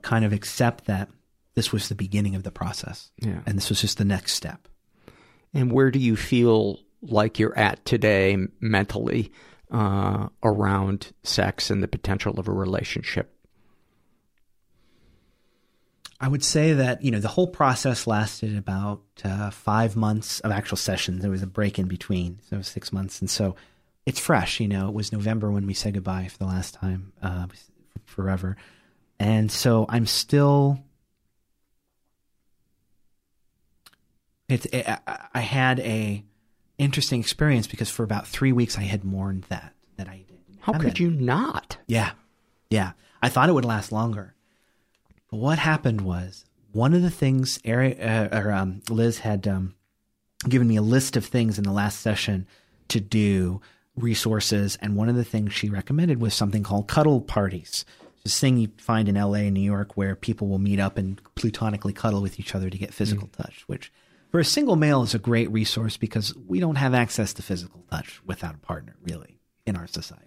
kind 0.00 0.24
of 0.24 0.32
accept 0.32 0.86
that 0.86 1.10
this 1.56 1.72
was 1.72 1.90
the 1.90 1.94
beginning 1.94 2.34
of 2.36 2.42
the 2.42 2.50
process. 2.50 3.10
Yeah. 3.18 3.40
And 3.44 3.58
this 3.58 3.68
was 3.68 3.82
just 3.82 3.98
the 3.98 4.06
next 4.06 4.32
step. 4.32 4.66
And 5.52 5.70
where 5.70 5.90
do 5.90 5.98
you 5.98 6.16
feel 6.16 6.80
like 7.02 7.38
you're 7.38 7.58
at 7.58 7.84
today 7.84 8.38
mentally 8.58 9.32
uh, 9.70 10.28
around 10.42 11.12
sex 11.22 11.68
and 11.68 11.82
the 11.82 11.88
potential 11.88 12.40
of 12.40 12.48
a 12.48 12.52
relationship? 12.52 13.35
I 16.20 16.28
would 16.28 16.44
say 16.44 16.72
that 16.72 17.02
you 17.02 17.10
know 17.10 17.20
the 17.20 17.28
whole 17.28 17.46
process 17.46 18.06
lasted 18.06 18.56
about 18.56 19.02
uh, 19.24 19.50
five 19.50 19.96
months 19.96 20.40
of 20.40 20.50
actual 20.50 20.76
sessions. 20.76 21.22
There 21.22 21.30
was 21.30 21.42
a 21.42 21.46
break 21.46 21.78
in 21.78 21.88
between, 21.88 22.40
so 22.48 22.62
six 22.62 22.92
months, 22.92 23.20
and 23.20 23.28
so 23.28 23.54
it's 24.06 24.20
fresh. 24.20 24.60
You 24.60 24.68
know, 24.68 24.88
it 24.88 24.94
was 24.94 25.12
November 25.12 25.50
when 25.50 25.66
we 25.66 25.74
said 25.74 25.94
goodbye 25.94 26.28
for 26.28 26.38
the 26.38 26.46
last 26.46 26.74
time, 26.74 27.12
uh, 27.22 27.46
forever, 28.04 28.56
and 29.18 29.50
so 29.50 29.86
I'm 29.88 30.06
still. 30.06 30.78
It's 34.48 34.64
it, 34.66 34.86
I 34.86 35.40
had 35.40 35.80
a 35.80 36.24
interesting 36.78 37.20
experience 37.20 37.66
because 37.66 37.90
for 37.90 38.04
about 38.04 38.26
three 38.26 38.52
weeks 38.52 38.78
I 38.78 38.82
had 38.82 39.04
mourned 39.04 39.44
that 39.48 39.74
that 39.96 40.08
I 40.08 40.24
did. 40.26 40.38
How 40.60 40.72
could 40.78 40.98
you 40.98 41.10
not? 41.10 41.76
Yeah, 41.86 42.12
yeah. 42.70 42.92
I 43.20 43.28
thought 43.28 43.48
it 43.48 43.52
would 43.52 43.64
last 43.64 43.92
longer, 43.92 44.35
but 45.30 45.38
what 45.38 45.58
happened 45.58 46.02
was 46.02 46.44
one 46.72 46.94
of 46.94 47.02
the 47.02 47.10
things 47.10 47.58
Eric, 47.64 47.98
uh, 48.00 48.28
or 48.32 48.52
um, 48.52 48.82
Liz 48.90 49.18
had 49.20 49.48
um, 49.48 49.74
given 50.48 50.68
me 50.68 50.76
a 50.76 50.82
list 50.82 51.16
of 51.16 51.24
things 51.24 51.58
in 51.58 51.64
the 51.64 51.72
last 51.72 52.00
session 52.00 52.46
to 52.88 53.00
do, 53.00 53.60
resources, 53.96 54.76
and 54.80 54.94
one 54.94 55.08
of 55.08 55.16
the 55.16 55.24
things 55.24 55.52
she 55.52 55.68
recommended 55.68 56.20
was 56.20 56.34
something 56.34 56.62
called 56.62 56.88
cuddle 56.88 57.20
parties. 57.20 57.84
This 58.22 58.38
thing 58.40 58.58
you 58.58 58.68
find 58.78 59.08
in 59.08 59.14
LA 59.14 59.38
and 59.38 59.54
New 59.54 59.60
York 59.60 59.96
where 59.96 60.16
people 60.16 60.48
will 60.48 60.58
meet 60.58 60.80
up 60.80 60.98
and 60.98 61.20
platonically 61.34 61.92
cuddle 61.92 62.20
with 62.20 62.38
each 62.40 62.54
other 62.54 62.68
to 62.68 62.78
get 62.78 62.92
physical 62.92 63.28
mm. 63.28 63.32
touch, 63.32 63.64
which 63.66 63.92
for 64.30 64.40
a 64.40 64.44
single 64.44 64.76
male 64.76 65.02
is 65.02 65.14
a 65.14 65.18
great 65.18 65.50
resource 65.50 65.96
because 65.96 66.34
we 66.46 66.60
don't 66.60 66.76
have 66.76 66.92
access 66.92 67.32
to 67.34 67.42
physical 67.42 67.84
touch 67.90 68.20
without 68.26 68.54
a 68.54 68.58
partner, 68.58 68.96
really, 69.02 69.38
in 69.64 69.76
our 69.76 69.86
society. 69.86 70.25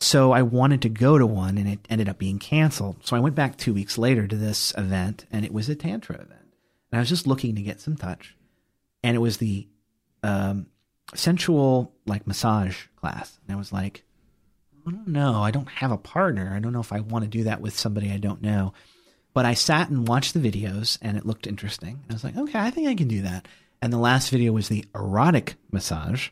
So 0.00 0.32
I 0.32 0.42
wanted 0.42 0.82
to 0.82 0.88
go 0.88 1.18
to 1.18 1.26
one 1.26 1.58
and 1.58 1.68
it 1.68 1.80
ended 1.90 2.08
up 2.08 2.18
being 2.18 2.38
canceled. 2.38 3.04
So 3.04 3.16
I 3.16 3.20
went 3.20 3.34
back 3.34 3.56
two 3.56 3.74
weeks 3.74 3.98
later 3.98 4.26
to 4.26 4.36
this 4.36 4.72
event 4.78 5.26
and 5.30 5.44
it 5.44 5.52
was 5.52 5.68
a 5.68 5.74
Tantra 5.74 6.16
event. 6.16 6.54
And 6.90 6.98
I 6.98 7.00
was 7.00 7.08
just 7.08 7.26
looking 7.26 7.56
to 7.56 7.62
get 7.62 7.80
some 7.80 7.96
touch. 7.96 8.36
And 9.02 9.16
it 9.16 9.20
was 9.20 9.38
the 9.38 9.66
um, 10.22 10.66
sensual, 11.14 11.92
like, 12.06 12.26
massage 12.26 12.86
class. 12.96 13.38
And 13.46 13.54
I 13.54 13.58
was 13.58 13.72
like, 13.72 14.04
I 14.86 14.90
don't 14.90 15.08
know. 15.08 15.42
I 15.42 15.50
don't 15.50 15.68
have 15.68 15.90
a 15.90 15.98
partner. 15.98 16.52
I 16.54 16.60
don't 16.60 16.72
know 16.72 16.80
if 16.80 16.92
I 16.92 17.00
want 17.00 17.24
to 17.24 17.30
do 17.30 17.44
that 17.44 17.60
with 17.60 17.78
somebody 17.78 18.10
I 18.10 18.16
don't 18.16 18.42
know. 18.42 18.72
But 19.34 19.44
I 19.44 19.54
sat 19.54 19.88
and 19.88 20.08
watched 20.08 20.34
the 20.34 20.40
videos 20.40 20.98
and 21.02 21.16
it 21.16 21.26
looked 21.26 21.46
interesting. 21.46 22.00
I 22.08 22.12
was 22.12 22.24
like, 22.24 22.36
okay, 22.36 22.58
I 22.58 22.70
think 22.70 22.88
I 22.88 22.94
can 22.94 23.08
do 23.08 23.22
that. 23.22 23.46
And 23.80 23.92
the 23.92 23.98
last 23.98 24.30
video 24.30 24.52
was 24.52 24.68
the 24.68 24.84
erotic 24.94 25.56
massage 25.70 26.30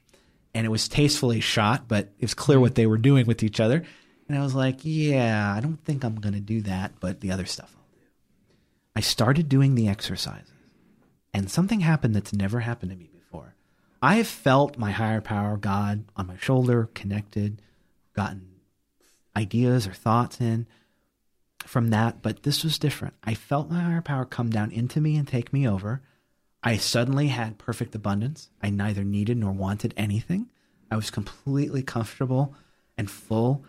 and 0.57 0.65
it 0.65 0.71
was 0.71 0.89
tastefully 0.89 1.41
shot, 1.41 1.87
but 1.87 2.09
it 2.19 2.23
was 2.23 2.33
clear 2.33 2.59
what 2.59 2.77
they 2.77 2.87
were 2.87 2.97
doing 2.97 3.27
with 3.27 3.43
each 3.43 3.61
other. 3.61 3.85
And 4.27 4.39
I 4.39 4.43
was 4.43 4.55
like, 4.55 4.79
yeah, 4.83 5.53
I 5.55 5.61
don't 5.61 5.85
think 5.85 6.03
I'm 6.03 6.17
going 6.17 6.33
to 6.33 6.41
do 6.41 6.63
that, 6.63 6.93
but 6.99 7.21
the 7.21 7.31
other 7.31 7.45
stuff 7.45 7.77
I'll 7.77 7.87
do. 7.93 8.07
I 8.97 9.01
started 9.01 9.51
doing 9.51 9.75
the 9.75 9.87
exercises, 9.87 10.51
and 11.35 11.51
something 11.51 11.81
happened 11.81 12.17
that's 12.17 12.33
never 12.33 12.61
happened 12.61 12.91
to 12.91 12.97
me 12.97 13.11
before. 13.13 13.55
I 14.01 14.15
have 14.15 14.27
felt 14.27 14.79
my 14.79 14.93
higher 14.93 15.21
power, 15.21 15.59
God, 15.59 16.05
on 16.17 16.27
my 16.27 16.39
shoulder, 16.39 16.89
connected, 16.95 17.61
gotten 18.15 18.49
ideas 19.37 19.87
or 19.87 19.93
thoughts 19.93 20.41
in 20.41 20.67
from 21.67 21.91
that, 21.91 22.23
but 22.23 22.45
this 22.45 22.65
was 22.65 22.79
different. 22.79 23.15
I 23.23 23.35
felt 23.35 23.71
my 23.71 23.81
higher 23.81 24.01
power 24.01 24.25
come 24.25 24.49
down 24.49 24.71
into 24.73 25.03
me 25.03 25.17
and 25.17 25.29
take 25.29 25.53
me 25.53 25.69
over. 25.69 26.01
I 26.67 26.79
suddenly 26.79 27.29
had 27.29 27.59
perfect 27.59 27.95
abundance. 27.95 28.51
I 28.61 28.71
neither 28.71 29.05
needed 29.05 29.37
nor 29.37 29.53
wanted 29.53 29.95
anything. 29.97 30.49
I 30.91 30.97
was 30.97 31.13
completely 31.13 31.81
comfortable 31.81 32.57
and 32.99 33.09
full. 33.09 33.65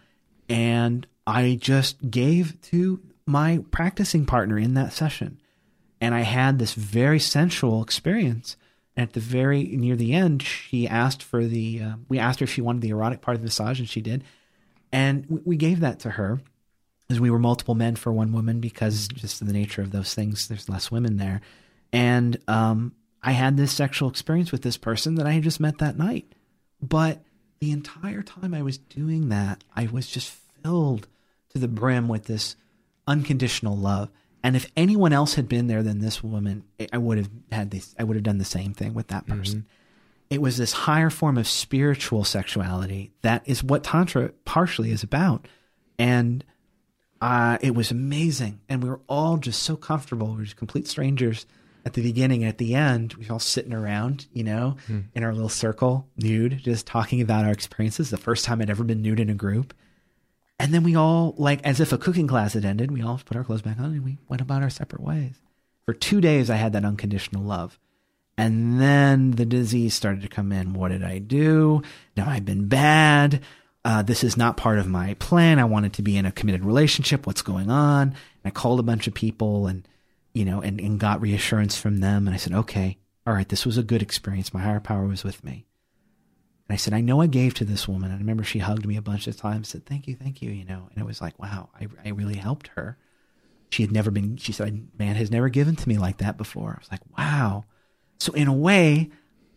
And 0.49 1.05
I 1.27 1.59
just 1.61 2.09
gave 2.09 2.59
to 2.71 2.99
my 3.27 3.63
practicing 3.69 4.25
partner 4.25 4.57
in 4.57 4.73
that 4.73 4.93
session. 4.93 5.39
And 6.01 6.15
I 6.15 6.21
had 6.21 6.57
this 6.57 6.73
very 6.73 7.19
sensual 7.19 7.83
experience. 7.83 8.57
And 8.95 9.03
at 9.03 9.13
the 9.13 9.19
very 9.19 9.65
near 9.65 9.95
the 9.95 10.13
end, 10.13 10.41
she 10.41 10.87
asked 10.87 11.21
for 11.21 11.45
the, 11.45 11.79
uh, 11.79 11.93
we 12.09 12.17
asked 12.17 12.39
her 12.39 12.45
if 12.45 12.51
she 12.51 12.61
wanted 12.61 12.81
the 12.81 12.89
erotic 12.89 13.21
part 13.21 13.35
of 13.35 13.41
the 13.41 13.45
massage, 13.45 13.77
and 13.77 13.87
she 13.87 14.01
did. 14.01 14.23
And 14.91 15.27
we, 15.29 15.41
we 15.45 15.55
gave 15.55 15.81
that 15.81 15.99
to 15.99 16.09
her 16.09 16.41
as 17.11 17.19
we 17.19 17.29
were 17.29 17.37
multiple 17.37 17.75
men 17.75 17.95
for 17.95 18.11
one 18.11 18.31
woman 18.31 18.59
because 18.59 19.07
just 19.07 19.45
the 19.45 19.53
nature 19.53 19.83
of 19.83 19.91
those 19.91 20.15
things, 20.15 20.47
there's 20.47 20.67
less 20.67 20.89
women 20.89 21.17
there. 21.17 21.41
And 21.93 22.37
um, 22.47 22.93
I 23.21 23.31
had 23.31 23.57
this 23.57 23.71
sexual 23.71 24.09
experience 24.09 24.51
with 24.51 24.61
this 24.61 24.77
person 24.77 25.15
that 25.15 25.27
I 25.27 25.31
had 25.31 25.43
just 25.43 25.59
met 25.59 25.79
that 25.79 25.97
night. 25.97 26.31
But 26.81 27.23
the 27.59 27.71
entire 27.71 28.21
time 28.21 28.53
I 28.53 28.61
was 28.61 28.77
doing 28.77 29.29
that, 29.29 29.63
I 29.75 29.87
was 29.87 30.07
just 30.07 30.29
filled 30.63 31.07
to 31.49 31.59
the 31.59 31.67
brim 31.67 32.07
with 32.07 32.25
this 32.25 32.55
unconditional 33.07 33.75
love. 33.75 34.09
And 34.43 34.55
if 34.55 34.71
anyone 34.77 35.13
else 35.13 35.33
had 35.33 35.49
been 35.49 35.67
there 35.67 35.83
than 35.83 35.99
this 35.99 36.23
woman, 36.23 36.63
I 36.93 36.97
would 36.97 37.17
have 37.17 37.29
had 37.51 37.71
this. 37.71 37.95
I 37.97 38.03
would 38.03 38.15
have 38.15 38.23
done 38.23 38.37
the 38.37 38.45
same 38.45 38.73
thing 38.73 38.93
with 38.93 39.07
that 39.07 39.27
person. 39.27 39.59
Mm-hmm. 39.59 39.67
It 40.29 40.41
was 40.41 40.57
this 40.57 40.73
higher 40.73 41.09
form 41.09 41.37
of 41.37 41.47
spiritual 41.47 42.23
sexuality 42.23 43.11
that 43.21 43.43
is 43.45 43.63
what 43.63 43.83
tantra 43.83 44.29
partially 44.45 44.91
is 44.91 45.01
about, 45.01 45.47
and 45.97 46.43
uh, 47.21 47.57
it 47.61 47.73
was 47.73 47.91
amazing. 47.91 48.59
And 48.69 48.83
we 48.83 48.89
were 48.89 48.99
all 49.07 49.37
just 49.37 49.63
so 49.63 49.75
comfortable. 49.75 50.27
We 50.27 50.37
were 50.37 50.43
just 50.43 50.57
complete 50.57 50.87
strangers 50.87 51.45
at 51.87 51.93
the 51.93 52.03
beginning 52.03 52.43
and 52.43 52.49
at 52.49 52.59
the 52.59 52.75
end. 52.75 53.13
we 53.15 53.27
are 53.27 53.33
all 53.33 53.39
sitting 53.39 53.73
around, 53.73 54.27
you 54.33 54.43
know, 54.43 54.77
mm. 54.87 55.05
in 55.15 55.23
our 55.23 55.33
little 55.33 55.49
circle, 55.49 56.07
nude, 56.17 56.59
just 56.59 56.85
talking 56.85 57.21
about 57.21 57.45
our 57.45 57.51
experiences. 57.51 58.09
The 58.09 58.17
first 58.17 58.45
time 58.45 58.61
I'd 58.61 58.69
ever 58.69 58.83
been 58.83 59.01
nude 59.01 59.19
in 59.19 59.29
a 59.29 59.33
group. 59.33 59.73
And 60.59 60.73
then 60.73 60.83
we 60.83 60.95
all, 60.95 61.33
like, 61.37 61.61
as 61.63 61.79
if 61.79 61.91
a 61.91 61.97
cooking 61.97 62.27
class 62.27 62.53
had 62.53 62.65
ended, 62.65 62.91
we 62.91 63.01
all 63.01 63.19
put 63.23 63.37
our 63.37 63.43
clothes 63.43 63.61
back 63.61 63.79
on 63.79 63.85
and 63.85 64.03
we 64.03 64.17
went 64.27 64.41
about 64.41 64.61
our 64.61 64.69
separate 64.69 65.01
ways. 65.01 65.39
For 65.85 65.93
two 65.93 66.19
days, 66.19 66.49
I 66.49 66.55
had 66.55 66.73
that 66.73 66.85
unconditional 66.85 67.43
love. 67.43 67.79
And 68.37 68.79
then 68.79 69.31
the 69.31 69.45
disease 69.45 69.95
started 69.95 70.21
to 70.21 70.27
come 70.27 70.51
in. 70.51 70.73
What 70.73 70.89
did 70.89 71.03
I 71.03 71.17
do? 71.19 71.81
Now 72.15 72.29
I've 72.29 72.45
been 72.45 72.67
bad. 72.67 73.41
Uh, 73.85 74.01
this 74.01 74.23
is 74.23 74.35
not 74.35 74.57
part 74.57 74.79
of 74.79 74.87
my 74.87 75.13
plan. 75.15 75.59
I 75.59 75.63
wanted 75.63 75.93
to 75.93 76.01
be 76.01 76.17
in 76.17 76.25
a 76.25 76.31
committed 76.31 76.65
relationship. 76.65 77.25
What's 77.25 77.41
going 77.41 77.71
on? 77.71 78.09
And 78.09 78.15
I 78.45 78.49
called 78.49 78.79
a 78.79 78.83
bunch 78.83 79.07
of 79.07 79.13
people 79.13 79.67
and, 79.67 79.87
you 80.37 80.45
know, 80.45 80.61
and, 80.61 80.79
and 80.79 80.99
got 80.99 81.19
reassurance 81.21 81.77
from 81.77 81.97
them. 81.97 82.27
And 82.27 82.33
I 82.33 82.37
said, 82.37 82.53
okay, 82.53 82.97
all 83.25 83.33
right, 83.33 83.49
this 83.49 83.65
was 83.65 83.77
a 83.77 83.83
good 83.83 84.01
experience. 84.01 84.53
My 84.53 84.61
higher 84.61 84.79
power 84.79 85.05
was 85.05 85.23
with 85.23 85.43
me. 85.43 85.65
And 86.69 86.73
I 86.73 86.77
said, 86.77 86.93
I 86.93 87.01
know 87.01 87.21
I 87.21 87.27
gave 87.27 87.53
to 87.55 87.65
this 87.65 87.87
woman. 87.87 88.11
And 88.11 88.17
I 88.17 88.19
remember 88.19 88.43
she 88.43 88.59
hugged 88.59 88.85
me 88.85 88.97
a 88.97 89.01
bunch 89.01 89.27
of 89.27 89.35
times, 89.35 89.69
said, 89.69 89.85
thank 89.85 90.07
you, 90.07 90.15
thank 90.15 90.41
you, 90.41 90.51
you 90.51 90.63
know. 90.63 90.89
And 90.91 91.01
it 91.01 91.07
was 91.07 91.21
like, 91.21 91.37
wow, 91.39 91.69
I, 91.79 91.87
I 92.05 92.09
really 92.09 92.35
helped 92.35 92.67
her. 92.75 92.97
She 93.71 93.83
had 93.83 93.91
never 93.91 94.11
been, 94.11 94.37
she 94.37 94.51
said, 94.53 94.87
man 94.97 95.15
has 95.15 95.31
never 95.31 95.49
given 95.49 95.75
to 95.75 95.89
me 95.89 95.97
like 95.97 96.17
that 96.17 96.37
before. 96.37 96.75
I 96.77 96.79
was 96.79 96.91
like, 96.91 97.01
wow. 97.17 97.65
So 98.19 98.31
in 98.33 98.47
a 98.47 98.53
way, 98.53 99.09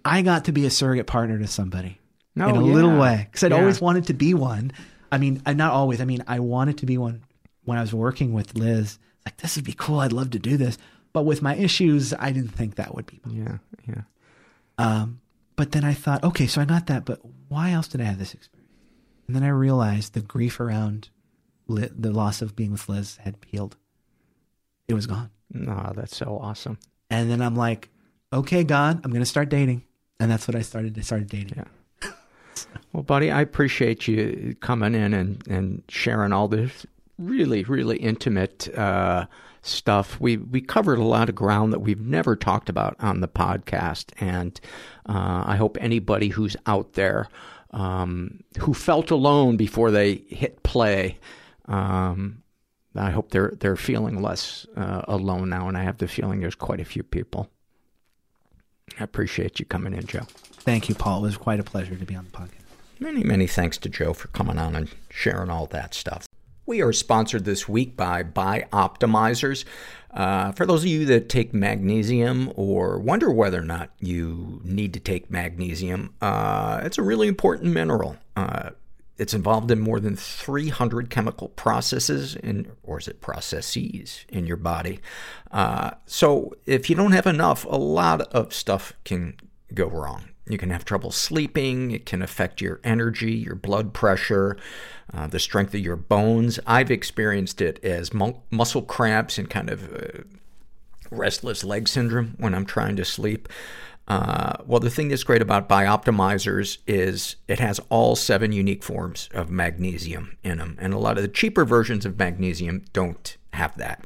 I 0.04 0.22
got 0.22 0.46
to 0.46 0.52
be 0.52 0.64
a 0.66 0.70
surrogate 0.70 1.06
partner 1.06 1.38
to 1.38 1.46
somebody 1.46 2.00
no, 2.34 2.48
in 2.48 2.56
a 2.56 2.66
yeah. 2.66 2.74
little 2.74 2.98
way 2.98 3.28
because 3.30 3.44
I'd 3.44 3.50
Yeah. 3.52 3.58
always 3.58 3.80
wanted 3.80 4.06
to 4.06 4.14
be 4.14 4.34
one. 4.34 4.72
I 5.12 5.18
mean, 5.18 5.42
not 5.46 5.72
always. 5.72 6.00
I 6.00 6.06
mean, 6.06 6.24
I 6.26 6.40
wanted 6.40 6.78
to 6.78 6.86
be 6.86 6.96
one 6.96 7.22
when 7.64 7.76
I 7.76 7.82
was 7.82 7.92
working 7.92 8.32
with 8.32 8.56
Liz. 8.56 8.98
Like, 9.24 9.36
this 9.38 9.56
would 9.56 9.64
be 9.64 9.74
cool. 9.76 10.00
I'd 10.00 10.12
love 10.12 10.30
to 10.30 10.38
do 10.38 10.56
this. 10.56 10.78
But 11.12 11.24
with 11.24 11.42
my 11.42 11.56
issues, 11.56 12.14
I 12.18 12.32
didn't 12.32 12.50
think 12.50 12.76
that 12.76 12.94
would 12.94 13.06
be. 13.06 13.18
Possible. 13.18 13.42
Yeah, 13.42 13.58
yeah. 13.88 14.02
Um, 14.78 15.20
but 15.56 15.72
then 15.72 15.84
I 15.84 15.92
thought, 15.92 16.24
okay, 16.24 16.46
so 16.46 16.60
I 16.60 16.64
got 16.64 16.86
that, 16.86 17.04
but 17.04 17.20
why 17.48 17.72
else 17.72 17.88
did 17.88 18.00
I 18.00 18.04
have 18.04 18.18
this 18.18 18.32
experience? 18.32 18.70
And 19.26 19.36
then 19.36 19.42
I 19.42 19.48
realized 19.48 20.14
the 20.14 20.20
grief 20.20 20.58
around 20.58 21.10
Li- 21.68 21.90
the 21.96 22.10
loss 22.10 22.42
of 22.42 22.56
being 22.56 22.72
with 22.72 22.88
Liz 22.88 23.18
had 23.18 23.36
healed. 23.46 23.76
It 24.88 24.94
was 24.94 25.06
gone. 25.06 25.30
No, 25.52 25.92
that's 25.94 26.16
so 26.16 26.38
awesome. 26.40 26.78
And 27.10 27.30
then 27.30 27.40
I'm 27.40 27.54
like, 27.54 27.90
okay, 28.32 28.64
God, 28.64 29.00
I'm 29.04 29.10
going 29.10 29.22
to 29.22 29.26
start 29.26 29.48
dating. 29.48 29.84
And 30.18 30.30
that's 30.30 30.48
what 30.48 30.56
I 30.56 30.62
started. 30.62 30.98
I 30.98 31.02
started 31.02 31.28
dating. 31.28 31.54
Yeah. 31.56 31.64
Well, 32.92 33.04
buddy, 33.04 33.30
I 33.30 33.40
appreciate 33.40 34.08
you 34.08 34.54
coming 34.60 34.94
in 34.94 35.14
and, 35.14 35.46
and 35.48 35.82
sharing 35.88 36.32
all 36.32 36.48
this 36.48 36.84
really, 37.20 37.62
really 37.64 37.98
intimate 37.98 38.68
uh, 38.76 39.26
stuff. 39.62 40.20
We 40.20 40.38
we 40.38 40.60
covered 40.60 40.98
a 40.98 41.04
lot 41.04 41.28
of 41.28 41.34
ground 41.34 41.72
that 41.72 41.80
we've 41.80 42.00
never 42.00 42.34
talked 42.34 42.68
about 42.68 42.96
on 42.98 43.20
the 43.20 43.28
podcast, 43.28 44.12
and 44.20 44.58
uh, 45.06 45.44
I 45.46 45.56
hope 45.56 45.76
anybody 45.80 46.28
who's 46.28 46.56
out 46.66 46.94
there 46.94 47.28
um, 47.72 48.42
who 48.58 48.74
felt 48.74 49.10
alone 49.10 49.56
before 49.56 49.90
they 49.90 50.16
hit 50.28 50.62
play. 50.62 51.18
Um, 51.66 52.42
I 52.96 53.10
hope 53.10 53.30
they're 53.30 53.52
they're 53.60 53.76
feeling 53.76 54.20
less 54.20 54.66
uh, 54.76 55.02
alone 55.06 55.48
now, 55.50 55.68
and 55.68 55.76
I 55.76 55.82
have 55.82 55.98
the 55.98 56.08
feeling 56.08 56.40
there's 56.40 56.54
quite 56.54 56.80
a 56.80 56.84
few 56.84 57.02
people. 57.02 57.48
I 58.98 59.04
appreciate 59.04 59.60
you 59.60 59.66
coming 59.66 59.94
in, 59.94 60.04
Joe. 60.06 60.26
Thank 60.42 60.88
you, 60.88 60.94
Paul. 60.94 61.20
It 61.20 61.28
was 61.28 61.36
quite 61.36 61.60
a 61.60 61.64
pleasure 61.64 61.94
to 61.94 62.04
be 62.04 62.16
on 62.16 62.24
the 62.24 62.30
podcast. 62.32 62.56
Many, 62.98 63.22
many 63.22 63.46
thanks 63.46 63.78
to 63.78 63.88
Joe 63.88 64.12
for 64.12 64.28
coming 64.28 64.58
on 64.58 64.74
and 64.76 64.90
sharing 65.08 65.48
all 65.48 65.66
that 65.66 65.94
stuff. 65.94 66.26
We 66.66 66.82
are 66.82 66.92
sponsored 66.92 67.44
this 67.44 67.68
week 67.68 67.96
by 67.96 68.22
Bioptimizers. 68.22 69.64
Uh, 70.12 70.52
for 70.52 70.66
those 70.66 70.82
of 70.82 70.88
you 70.88 71.04
that 71.06 71.28
take 71.28 71.54
magnesium 71.54 72.52
or 72.56 72.98
wonder 72.98 73.30
whether 73.30 73.58
or 73.60 73.64
not 73.64 73.90
you 74.00 74.60
need 74.64 74.92
to 74.94 75.00
take 75.00 75.30
magnesium, 75.30 76.14
uh, 76.20 76.80
it's 76.84 76.98
a 76.98 77.02
really 77.02 77.28
important 77.28 77.72
mineral. 77.72 78.16
Uh, 78.36 78.70
it's 79.18 79.34
involved 79.34 79.70
in 79.70 79.78
more 79.78 80.00
than 80.00 80.16
300 80.16 81.10
chemical 81.10 81.50
processes, 81.50 82.36
in, 82.36 82.72
or 82.82 82.98
is 82.98 83.06
it 83.06 83.20
processes, 83.20 84.24
in 84.30 84.46
your 84.46 84.56
body. 84.56 85.00
Uh, 85.50 85.90
so 86.06 86.54
if 86.64 86.88
you 86.88 86.96
don't 86.96 87.12
have 87.12 87.26
enough, 87.26 87.64
a 87.66 87.76
lot 87.76 88.22
of 88.32 88.54
stuff 88.54 88.94
can 89.04 89.36
go 89.74 89.86
wrong. 89.86 90.29
You 90.52 90.58
can 90.58 90.70
have 90.70 90.84
trouble 90.84 91.10
sleeping. 91.10 91.90
It 91.90 92.06
can 92.06 92.22
affect 92.22 92.60
your 92.60 92.80
energy, 92.84 93.32
your 93.32 93.54
blood 93.54 93.92
pressure, 93.92 94.56
uh, 95.12 95.26
the 95.26 95.38
strength 95.38 95.74
of 95.74 95.80
your 95.80 95.96
bones. 95.96 96.58
I've 96.66 96.90
experienced 96.90 97.60
it 97.60 97.82
as 97.84 98.14
mu- 98.14 98.34
muscle 98.50 98.82
cramps 98.82 99.38
and 99.38 99.48
kind 99.48 99.70
of 99.70 99.92
uh, 99.92 100.22
restless 101.10 101.64
leg 101.64 101.88
syndrome 101.88 102.34
when 102.38 102.54
I'm 102.54 102.66
trying 102.66 102.96
to 102.96 103.04
sleep. 103.04 103.48
Uh, 104.08 104.54
well, 104.66 104.80
the 104.80 104.90
thing 104.90 105.08
that's 105.08 105.22
great 105.22 105.40
about 105.40 105.68
Bioptimizers 105.68 106.78
is 106.86 107.36
it 107.46 107.60
has 107.60 107.78
all 107.90 108.16
seven 108.16 108.50
unique 108.50 108.82
forms 108.82 109.28
of 109.32 109.50
magnesium 109.50 110.36
in 110.42 110.58
them. 110.58 110.76
And 110.80 110.92
a 110.92 110.98
lot 110.98 111.16
of 111.16 111.22
the 111.22 111.28
cheaper 111.28 111.64
versions 111.64 112.04
of 112.04 112.18
magnesium 112.18 112.84
don't 112.92 113.36
have 113.52 113.76
that. 113.78 114.04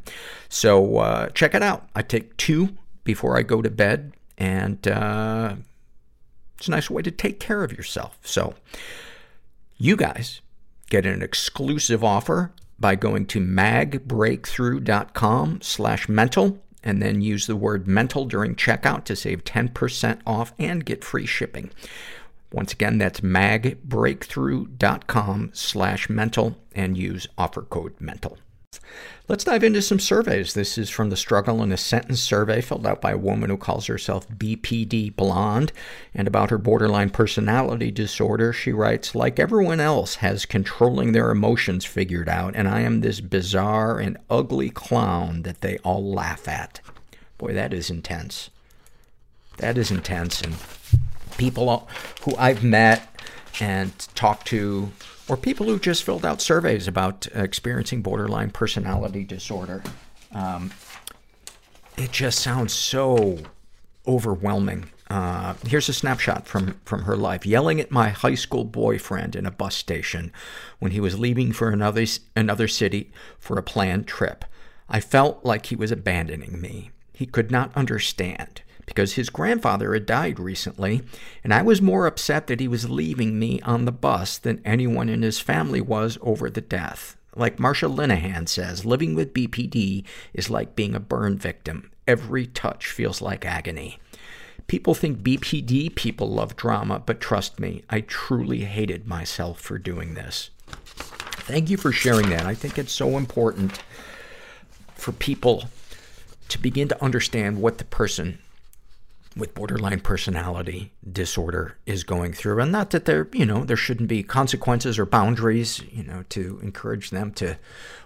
So 0.51 0.99
uh, 0.99 1.29
check 1.29 1.55
it 1.55 1.63
out. 1.63 1.89
I 1.95 2.03
take 2.03 2.37
two 2.37 2.77
before 3.03 3.39
I 3.39 3.43
go 3.43 3.63
to 3.63 3.71
bed, 3.71 4.15
and 4.37 4.87
uh, 4.89 5.57
it's 6.65 6.69
a 6.69 6.71
nice 6.71 6.89
way 6.89 7.03
to 7.03 7.11
take 7.11 7.41
care 7.41 7.63
of 7.63 7.73
yourself. 7.73 8.17
So 8.23 8.55
you 9.77 9.97
guys 9.97 10.41
get 10.89 11.05
an 11.05 11.21
exclusive 11.21 12.03
offer 12.03 12.53
by 12.79 12.95
going 12.95 13.27
to 13.27 13.39
magbreakthrough.com 13.39 15.61
slash 15.61 16.09
mental 16.09 16.59
and 16.83 17.03
then 17.03 17.21
use 17.21 17.47
the 17.47 17.55
word 17.55 17.87
mental 17.87 18.25
during 18.25 18.55
checkout 18.55 19.05
to 19.05 19.15
save 19.15 19.45
10% 19.45 20.21
off 20.27 20.55
and 20.59 20.87
get 20.87 21.05
free 21.05 21.27
shipping. 21.27 21.71
Once 22.51 22.73
again, 22.73 22.97
that's 22.97 23.21
magbreakthrough.com 23.21 25.51
slash 25.53 26.09
mental 26.09 26.57
and 26.75 26.97
use 26.97 27.27
offer 27.37 27.61
code 27.61 27.93
mental. 28.01 28.39
Let's 29.27 29.45
dive 29.45 29.65
into 29.65 29.81
some 29.81 30.01
surveys. 30.01 30.53
This 30.55 30.77
is 30.77 30.91
from 30.91 31.11
the 31.11 31.17
Struggle 31.17 31.63
in 31.63 31.73
a 31.73 31.77
Sentence 31.77 32.21
survey 32.21 32.61
filled 32.61 32.87
out 32.87 33.01
by 33.01 33.13
a 33.13 33.19
woman 33.19 33.49
who 33.49 33.57
calls 33.57 33.87
herself 33.87 34.29
BPD 34.29 35.17
Blonde. 35.17 35.73
And 36.15 36.29
about 36.29 36.51
her 36.51 36.59
borderline 36.59 37.11
personality 37.11 37.91
disorder, 37.91 38.53
she 38.53 38.73
writes, 38.73 39.15
Like 39.15 39.39
everyone 39.39 39.81
else 39.81 40.17
has 40.17 40.45
controlling 40.45 41.13
their 41.13 41.31
emotions 41.31 41.85
figured 41.85 42.29
out, 42.29 42.55
and 42.55 42.69
I 42.69 42.81
am 42.81 43.01
this 43.01 43.21
bizarre 43.21 43.99
and 43.99 44.19
ugly 44.29 44.71
clown 44.71 45.43
that 45.43 45.63
they 45.63 45.79
all 45.79 46.05
laugh 46.05 46.47
at. 46.47 46.81
Boy, 47.39 47.55
that 47.55 47.73
is 47.73 47.91
intense. 47.91 48.51
That 49.57 49.79
is 49.79 49.91
intense. 49.91 50.43
And 50.43 50.57
people 51.39 51.89
who 52.23 52.37
I've 52.37 52.63
met 52.63 53.09
and 53.61 53.97
talked 54.15 54.47
to 54.49 54.93
or 55.29 55.37
people 55.37 55.67
who 55.67 55.79
just 55.79 56.03
filled 56.03 56.25
out 56.25 56.41
surveys 56.41 56.87
about 56.87 57.27
experiencing 57.35 58.03
borderline 58.03 58.51
personality 58.51 59.25
disorder. 59.25 59.83
Um, 60.33 60.73
it 61.97 62.13
just 62.13 62.41
sounds 62.41 62.73
so 62.73 63.39
overwhelming. 64.07 64.91
Uh, 65.09 65.55
here's 65.67 65.89
a 65.89 65.93
snapshot 65.93 66.47
from, 66.47 66.81
from 66.85 67.03
her 67.03 67.17
life. 67.17 67.47
Yelling 67.47 67.81
at 67.81 67.91
my 67.91 68.09
high 68.09 68.35
school 68.35 68.65
boyfriend 68.65 69.37
in 69.37 69.47
a 69.47 69.51
bus 69.51 69.75
station 69.75 70.33
when 70.79 70.93
he 70.93 71.01
was 71.01 71.19
leaving 71.19 71.53
for 71.53 71.71
another, 71.71 72.05
another 72.35 72.69
city 72.69 73.11
for 73.39 73.59
a 73.59 73.63
planned 73.63 74.07
trip. 74.07 74.45
I 74.89 75.01
felt 75.01 75.45
like 75.45 75.67
he 75.67 75.77
was 75.77 75.93
abandoning 75.93 76.61
me. 76.61 76.91
He 77.13 77.27
could 77.27 77.51
not 77.51 77.75
understand 77.77 78.63
because 78.87 79.15
his 79.15 79.31
grandfather 79.31 79.95
had 79.95 80.07
died 80.07 80.39
recently, 80.39 81.03
and 81.43 81.53
I 81.53 81.63
was 81.63 81.81
more 81.81 82.07
upset 82.07 82.47
that 82.47 82.61
he 82.61 82.69
was 82.69 82.91
leaving 82.91 83.39
me 83.39 83.61
on 83.63 83.85
the 83.85 83.93
bus 83.93 84.39
than 84.39 84.63
anyone 84.65 85.09
in 85.09 85.23
his 85.23 85.41
family 85.41 85.81
was 85.81 86.19
over 86.21 86.51
the 86.51 86.61
death. 86.61 87.17
Like 87.37 87.57
Marsha 87.57 87.93
Linehan 87.93 88.49
says, 88.49 88.85
living 88.85 89.15
with 89.15 89.35
BPD 89.35 90.05
is 90.33 90.51
like 90.51 90.77
being 90.77 90.95
a 90.95 91.01
burn 91.01 91.37
victim. 91.37 91.91
Every 92.07 92.47
touch 92.47 92.87
feels 92.87 93.21
like 93.21 93.45
agony. 93.45 93.99
People 94.67 94.95
think 94.95 95.19
BPD 95.19 95.95
people 95.95 96.31
love 96.31 96.57
drama, 96.57 97.03
but 97.05 97.21
trust 97.21 97.61
me, 97.61 97.83
I 97.91 98.01
truly 98.01 98.61
hated 98.61 99.07
myself 99.07 99.61
for 99.61 99.79
doing 99.79 100.15
this. 100.15 100.51
Thank 100.67 101.69
you 101.69 101.77
for 101.77 101.93
sharing 101.93 102.31
that. 102.31 102.47
I 102.47 102.55
think 102.55 102.79
it's 102.79 102.93
so 102.93 103.19
important 103.19 103.83
for 104.95 105.13
people 105.13 105.65
to 106.49 106.59
begin 106.59 106.89
to 106.89 107.05
understand 107.05 107.61
what 107.61 107.79
the 107.79 107.85
person 107.85 108.39
with 109.37 109.55
borderline 109.55 110.01
personality 110.01 110.93
disorder 111.11 111.77
is 111.87 112.05
going 112.05 112.33
through. 112.33 112.61
And 112.61 112.71
not 112.71 112.91
that 112.91 113.05
there, 113.05 113.29
you 113.33 113.45
know, 113.45 113.65
there 113.65 113.77
shouldn't 113.77 114.09
be 114.09 114.23
consequences 114.23 114.99
or 114.99 115.07
boundaries, 115.07 115.83
you 115.91 116.05
know, 116.05 116.25
to 116.31 116.61
encourage 116.63 117.11
them 117.11 117.33
to 117.35 117.59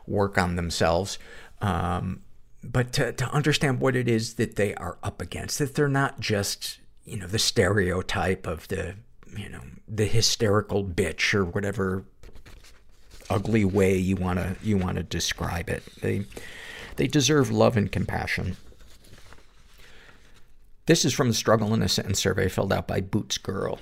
work 0.06 0.38
on 0.38 0.56
themselves. 0.56 1.18
Um, 1.60 2.22
but 2.64 2.92
to, 2.94 3.12
to 3.12 3.26
understand 3.26 3.80
what 3.80 3.94
it 3.94 4.09
is 4.09 4.34
that 4.34 4.56
they 4.56 4.74
are 4.74 4.98
up 5.02 5.20
against, 5.20 5.59
that 5.59 5.74
they're 5.74 5.88
not 5.88 6.18
just, 6.18 6.78
you 7.05 7.18
know, 7.18 7.26
the 7.26 7.38
stereotype 7.38 8.46
of 8.46 8.66
the, 8.68 8.94
you 9.36 9.48
know, 9.48 9.60
the 9.86 10.06
hysterical 10.06 10.82
bitch 10.82 11.34
or 11.34 11.44
whatever 11.44 12.05
ugly 13.30 13.64
way 13.64 13.96
you 13.96 14.16
want 14.16 14.38
to, 14.38 14.56
you 14.62 14.78
want 14.78 14.96
to 14.96 15.02
describe 15.02 15.68
it. 15.68 15.82
They, 16.00 16.24
they 16.96 17.06
deserve 17.06 17.50
love 17.50 17.76
and 17.76 17.92
compassion. 17.92 18.56
This 20.89 21.05
is 21.05 21.12
from 21.12 21.28
the 21.28 21.35
Struggle 21.35 21.74
in 21.74 21.82
a 21.82 21.89
Sentence 21.89 22.19
survey 22.19 22.48
filled 22.48 22.73
out 22.73 22.89
by 22.89 23.02
Boots 23.02 23.36
Girl. 23.36 23.78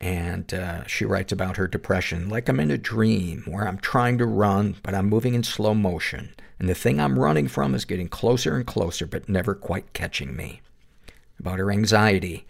And 0.00 0.54
uh, 0.54 0.86
she 0.86 1.04
writes 1.04 1.32
about 1.32 1.56
her 1.56 1.66
depression. 1.66 2.28
Like 2.28 2.48
I'm 2.48 2.60
in 2.60 2.70
a 2.70 2.78
dream 2.78 3.42
where 3.46 3.66
I'm 3.66 3.78
trying 3.78 4.16
to 4.18 4.26
run, 4.26 4.76
but 4.84 4.94
I'm 4.94 5.08
moving 5.08 5.34
in 5.34 5.42
slow 5.42 5.74
motion. 5.74 6.36
And 6.60 6.68
the 6.68 6.74
thing 6.76 7.00
I'm 7.00 7.18
running 7.18 7.48
from 7.48 7.74
is 7.74 7.84
getting 7.84 8.08
closer 8.08 8.54
and 8.54 8.64
closer, 8.64 9.06
but 9.08 9.28
never 9.28 9.56
quite 9.56 9.92
catching 9.92 10.36
me. 10.36 10.60
About 11.40 11.58
her 11.58 11.72
anxiety. 11.72 12.46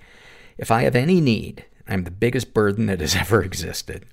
If 0.59 0.70
I 0.70 0.82
have 0.82 0.94
any 0.94 1.23
need, 1.23 1.64
I'm 1.89 2.05
the 2.05 2.10
biggest 2.10 2.52
burden 2.52 2.85
that 2.86 3.01
has 3.01 3.16
ever 3.16 3.43
existed. 3.43 4.05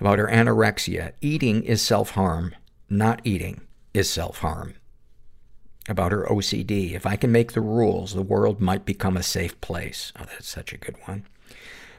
About 0.00 0.18
her 0.18 0.28
anorexia. 0.28 1.12
Eating 1.20 1.62
is 1.62 1.82
self-harm. 1.82 2.54
Not 2.88 3.20
eating 3.22 3.60
is 3.92 4.08
self-harm 4.08 4.76
about 5.88 6.12
her 6.12 6.26
OCD. 6.30 6.94
If 6.94 7.06
I 7.06 7.16
can 7.16 7.32
make 7.32 7.52
the 7.52 7.60
rules, 7.60 8.14
the 8.14 8.22
world 8.22 8.60
might 8.60 8.84
become 8.84 9.16
a 9.16 9.22
safe 9.22 9.60
place. 9.60 10.12
Oh, 10.18 10.24
that's 10.24 10.48
such 10.48 10.72
a 10.72 10.78
good 10.78 10.96
one. 11.06 11.26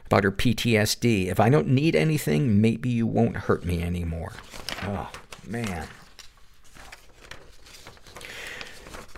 About 0.06 0.24
her 0.24 0.32
PTSD. 0.32 1.26
If 1.26 1.38
I 1.38 1.50
don't 1.50 1.68
need 1.68 1.94
anything, 1.94 2.60
maybe 2.60 2.88
you 2.88 3.06
won't 3.06 3.36
hurt 3.36 3.64
me 3.64 3.82
anymore. 3.82 4.32
Oh, 4.82 5.10
man. 5.46 5.86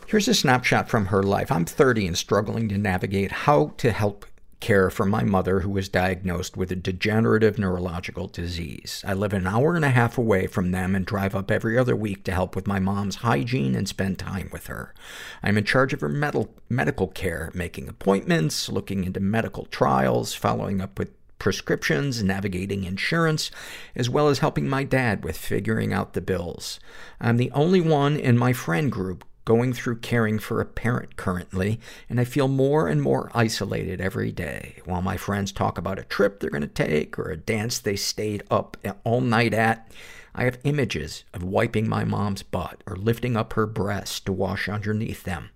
Here's 0.07 0.29
a 0.29 0.35
snapshot 0.35 0.91
from 0.91 1.07
her 1.07 1.23
life. 1.23 1.51
I'm 1.51 1.65
30 1.65 2.09
and 2.09 2.19
struggling 2.19 2.69
to 2.69 2.77
navigate 2.77 3.33
how 3.33 3.73
to 3.79 3.93
help 3.93 4.27
care 4.63 4.91
for 4.91 5.05
my 5.05 5.25
mother 5.25 5.61
who 5.61 5.71
was 5.71 5.89
diagnosed 5.89 6.57
with 6.57 6.71
a 6.71 6.77
degenerative 6.77 7.59
neurological 7.59 8.29
disease. 8.29 9.05
I 9.05 9.13
live 9.13 9.33
an 9.33 9.45
hour 9.45 9.75
and 9.75 9.85
a 9.85 9.91
half 9.91 10.17
away 10.17 10.47
from 10.47 10.71
them 10.71 10.95
and 10.95 11.05
drive 11.05 11.35
up 11.35 11.51
every 11.51 11.77
other 11.77 11.97
week 11.97 12.23
to 12.25 12.33
help 12.33 12.55
with 12.55 12.69
my 12.69 12.79
mom's 12.79 13.17
hygiene 13.17 13.75
and 13.75 13.89
spend 13.89 14.21
time 14.21 14.49
with 14.53 14.69
her. 14.69 14.95
I'm 15.43 15.59
in 15.59 15.65
charge 15.65 15.93
of 15.93 16.01
her 16.01 16.09
medical, 16.09 16.55
medical 16.69 17.09
care, 17.09 17.51
making 17.55 17.89
appointments, 17.89 18.69
looking 18.69 19.03
into 19.03 19.19
medical 19.19 19.65
trials, 19.67 20.33
following 20.33 20.81
up 20.81 20.97
with 20.97 21.11
prescriptions, 21.41 22.23
navigating 22.23 22.85
insurance, 22.85 23.51
as 23.97 24.09
well 24.09 24.29
as 24.29 24.39
helping 24.39 24.69
my 24.69 24.85
dad 24.85 25.25
with 25.25 25.37
figuring 25.37 25.93
out 25.93 26.13
the 26.13 26.21
bills. 26.21 26.79
I'm 27.21 27.37
the 27.37 27.51
only 27.51 27.81
one 27.81 28.17
in 28.17 28.39
my 28.39 28.53
friend 28.53 28.93
group 28.93 29.25
going 29.45 29.73
through 29.73 29.99
caring 29.99 30.39
for 30.39 30.61
a 30.61 30.67
parent 30.67 31.17
currently, 31.17 31.81
and 32.09 32.21
I 32.21 32.25
feel 32.25 32.49
more 32.49 32.89
and 32.89 33.03
more 33.03 33.31
isolated 33.35 34.01
every 34.01 34.33
day. 34.33 34.77
While 34.85 35.03
my 35.03 35.17
friends 35.17 35.53
talk 35.53 35.79
about 35.79 35.99
a 35.99 36.05
trip 36.05 36.41
they're 36.41 36.51
going 36.51 36.63
to 36.63 36.69
take 36.69 37.19
or 37.19 37.31
a 37.31 37.37
dance 37.37 37.79
they 37.79 37.97
stayed 37.97 38.43
up 38.51 38.77
all 39.05 39.21
night 39.21 39.55
at, 39.55 39.91
I 40.35 40.45
have 40.45 40.59
images 40.65 41.25
of 41.35 41.43
wiping 41.43 41.89
my 41.89 42.05
mom's 42.05 42.43
butt 42.43 42.83
or 42.87 42.97
lifting 42.97 43.37
up 43.37 43.53
her 43.53 43.67
breasts 43.67 44.19
to 44.21 44.33
wash 44.33 44.67
underneath 44.69 45.25
them. 45.25 45.51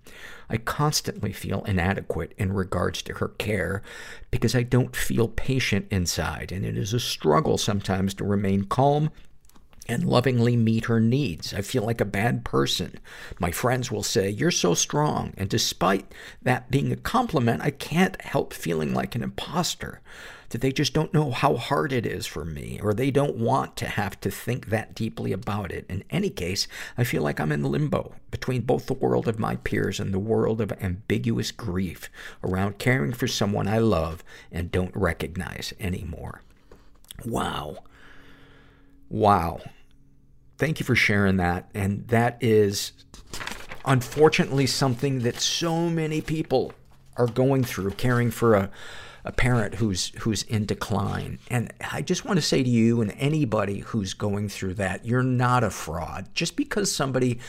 I 0.49 0.57
constantly 0.57 1.33
feel 1.33 1.63
inadequate 1.63 2.33
in 2.37 2.53
regards 2.53 3.01
to 3.03 3.15
her 3.15 3.29
care 3.29 3.81
because 4.29 4.53
I 4.53 4.63
don't 4.63 4.95
feel 4.95 5.29
patient 5.29 5.87
inside, 5.89 6.51
and 6.51 6.63
it 6.63 6.77
is 6.77 6.93
a 6.93 6.99
struggle 6.99 7.57
sometimes 7.57 8.13
to 8.15 8.23
remain 8.23 8.65
calm 8.65 9.09
and 9.87 10.03
lovingly 10.03 10.55
meet 10.57 10.85
her 10.85 10.99
needs. 10.99 11.53
I 11.53 11.61
feel 11.61 11.83
like 11.83 12.01
a 12.01 12.05
bad 12.05 12.43
person. 12.43 12.99
My 13.39 13.51
friends 13.51 13.91
will 13.91 14.03
say, 14.03 14.29
you're 14.29 14.51
so 14.51 14.73
strong. 14.73 15.33
And 15.37 15.49
despite 15.49 16.13
that 16.41 16.69
being 16.69 16.91
a 16.91 16.97
compliment, 16.97 17.61
I 17.61 17.71
can't 17.71 18.21
help 18.21 18.53
feeling 18.53 18.93
like 18.93 19.15
an 19.15 19.23
imposter. 19.23 20.01
That 20.49 20.61
they 20.61 20.71
just 20.71 20.93
don't 20.93 21.13
know 21.13 21.31
how 21.31 21.57
hard 21.57 21.91
it 21.91 22.05
is 22.05 22.25
for 22.25 22.45
me, 22.45 22.79
or 22.81 22.93
they 22.93 23.11
don't 23.11 23.35
want 23.35 23.75
to 23.77 23.85
have 23.85 24.17
to 24.21 24.31
think 24.31 24.67
that 24.67 24.95
deeply 24.95 25.33
about 25.33 25.73
it. 25.73 25.85
In 25.89 26.05
any 26.09 26.29
case, 26.29 26.69
I 26.97 27.03
feel 27.03 27.21
like 27.21 27.41
I'm 27.41 27.51
in 27.51 27.63
limbo 27.63 28.15
between 28.31 28.61
both 28.61 28.85
the 28.85 28.93
world 28.93 29.27
of 29.27 29.39
my 29.39 29.57
peers 29.57 29.99
and 29.99 30.13
the 30.13 30.19
world 30.19 30.61
of 30.61 30.71
ambiguous 30.81 31.51
grief 31.51 32.09
around 32.41 32.79
caring 32.79 33.11
for 33.11 33.27
someone 33.27 33.67
I 33.67 33.79
love 33.79 34.23
and 34.49 34.71
don't 34.71 34.95
recognize 34.95 35.73
anymore. 35.81 36.43
Wow. 37.25 37.79
Wow 39.09 39.59
thank 40.57 40.79
you 40.79 40.85
for 40.85 40.95
sharing 40.95 41.37
that. 41.37 41.69
And 41.73 42.07
that 42.07 42.37
is 42.41 42.91
unfortunately 43.85 44.67
something 44.67 45.19
that 45.19 45.39
so 45.39 45.89
many 45.89 46.21
people 46.21 46.73
are 47.15 47.27
going 47.27 47.63
through, 47.63 47.91
caring 47.91 48.31
for 48.31 48.55
a, 48.55 48.69
a 49.23 49.31
parent 49.31 49.75
who's, 49.75 50.09
who's 50.19 50.43
in 50.43 50.65
decline. 50.65 51.39
And 51.49 51.73
I 51.91 52.01
just 52.01 52.25
want 52.25 52.37
to 52.37 52.41
say 52.41 52.63
to 52.63 52.69
you 52.69 53.01
and 53.01 53.13
anybody 53.17 53.79
who's 53.79 54.13
going 54.13 54.49
through 54.49 54.75
that, 54.75 55.05
you're 55.05 55.23
not 55.23 55.63
a 55.63 55.69
fraud. 55.69 56.29
Just 56.33 56.55
because 56.55 56.91
somebody 56.91 57.39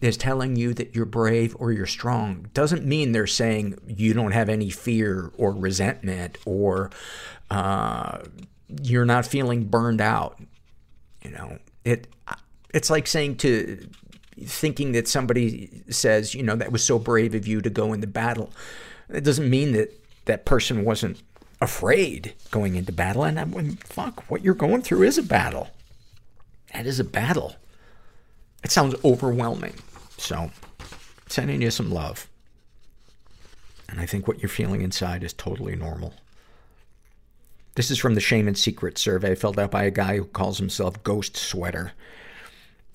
is 0.00 0.16
telling 0.16 0.56
you 0.56 0.72
that 0.74 0.94
you're 0.94 1.04
brave 1.04 1.56
or 1.58 1.72
you're 1.72 1.86
strong 1.86 2.48
doesn't 2.54 2.84
mean 2.84 3.12
they're 3.12 3.26
saying 3.26 3.76
you 3.86 4.14
don't 4.14 4.32
have 4.32 4.48
any 4.48 4.70
fear 4.70 5.32
or 5.36 5.52
resentment 5.52 6.38
or 6.46 6.90
uh, 7.50 8.18
you're 8.82 9.04
not 9.04 9.26
feeling 9.26 9.64
burned 9.64 10.00
out. 10.00 10.40
You 11.22 11.30
know, 11.30 11.58
it, 11.84 12.06
it's 12.78 12.90
like 12.90 13.08
saying 13.08 13.36
to, 13.38 13.88
thinking 14.40 14.92
that 14.92 15.08
somebody 15.08 15.82
says, 15.90 16.32
you 16.32 16.44
know, 16.44 16.54
that 16.54 16.70
was 16.70 16.84
so 16.84 16.96
brave 16.96 17.34
of 17.34 17.44
you 17.44 17.60
to 17.60 17.68
go 17.68 17.92
into 17.92 18.06
battle. 18.06 18.52
It 19.08 19.24
doesn't 19.24 19.50
mean 19.50 19.72
that 19.72 19.92
that 20.26 20.44
person 20.44 20.84
wasn't 20.84 21.20
afraid 21.60 22.34
going 22.52 22.76
into 22.76 22.92
battle. 22.92 23.24
And 23.24 23.40
I 23.40 23.42
went, 23.42 23.84
fuck, 23.84 24.30
what 24.30 24.42
you're 24.42 24.54
going 24.54 24.82
through 24.82 25.02
is 25.02 25.18
a 25.18 25.24
battle. 25.24 25.70
That 26.72 26.86
is 26.86 27.00
a 27.00 27.04
battle. 27.04 27.56
It 28.62 28.70
sounds 28.70 28.94
overwhelming. 29.04 29.74
So, 30.16 30.52
sending 31.26 31.60
you 31.60 31.72
some 31.72 31.90
love. 31.90 32.28
And 33.88 33.98
I 33.98 34.06
think 34.06 34.28
what 34.28 34.40
you're 34.40 34.48
feeling 34.48 34.82
inside 34.82 35.24
is 35.24 35.32
totally 35.32 35.74
normal. 35.74 36.14
This 37.74 37.90
is 37.90 37.98
from 37.98 38.14
the 38.14 38.20
Shame 38.20 38.46
and 38.46 38.56
Secret 38.56 38.98
survey 38.98 39.34
filled 39.34 39.58
out 39.58 39.72
by 39.72 39.82
a 39.82 39.90
guy 39.90 40.16
who 40.16 40.26
calls 40.26 40.58
himself 40.58 41.02
Ghost 41.02 41.36
Sweater. 41.36 41.92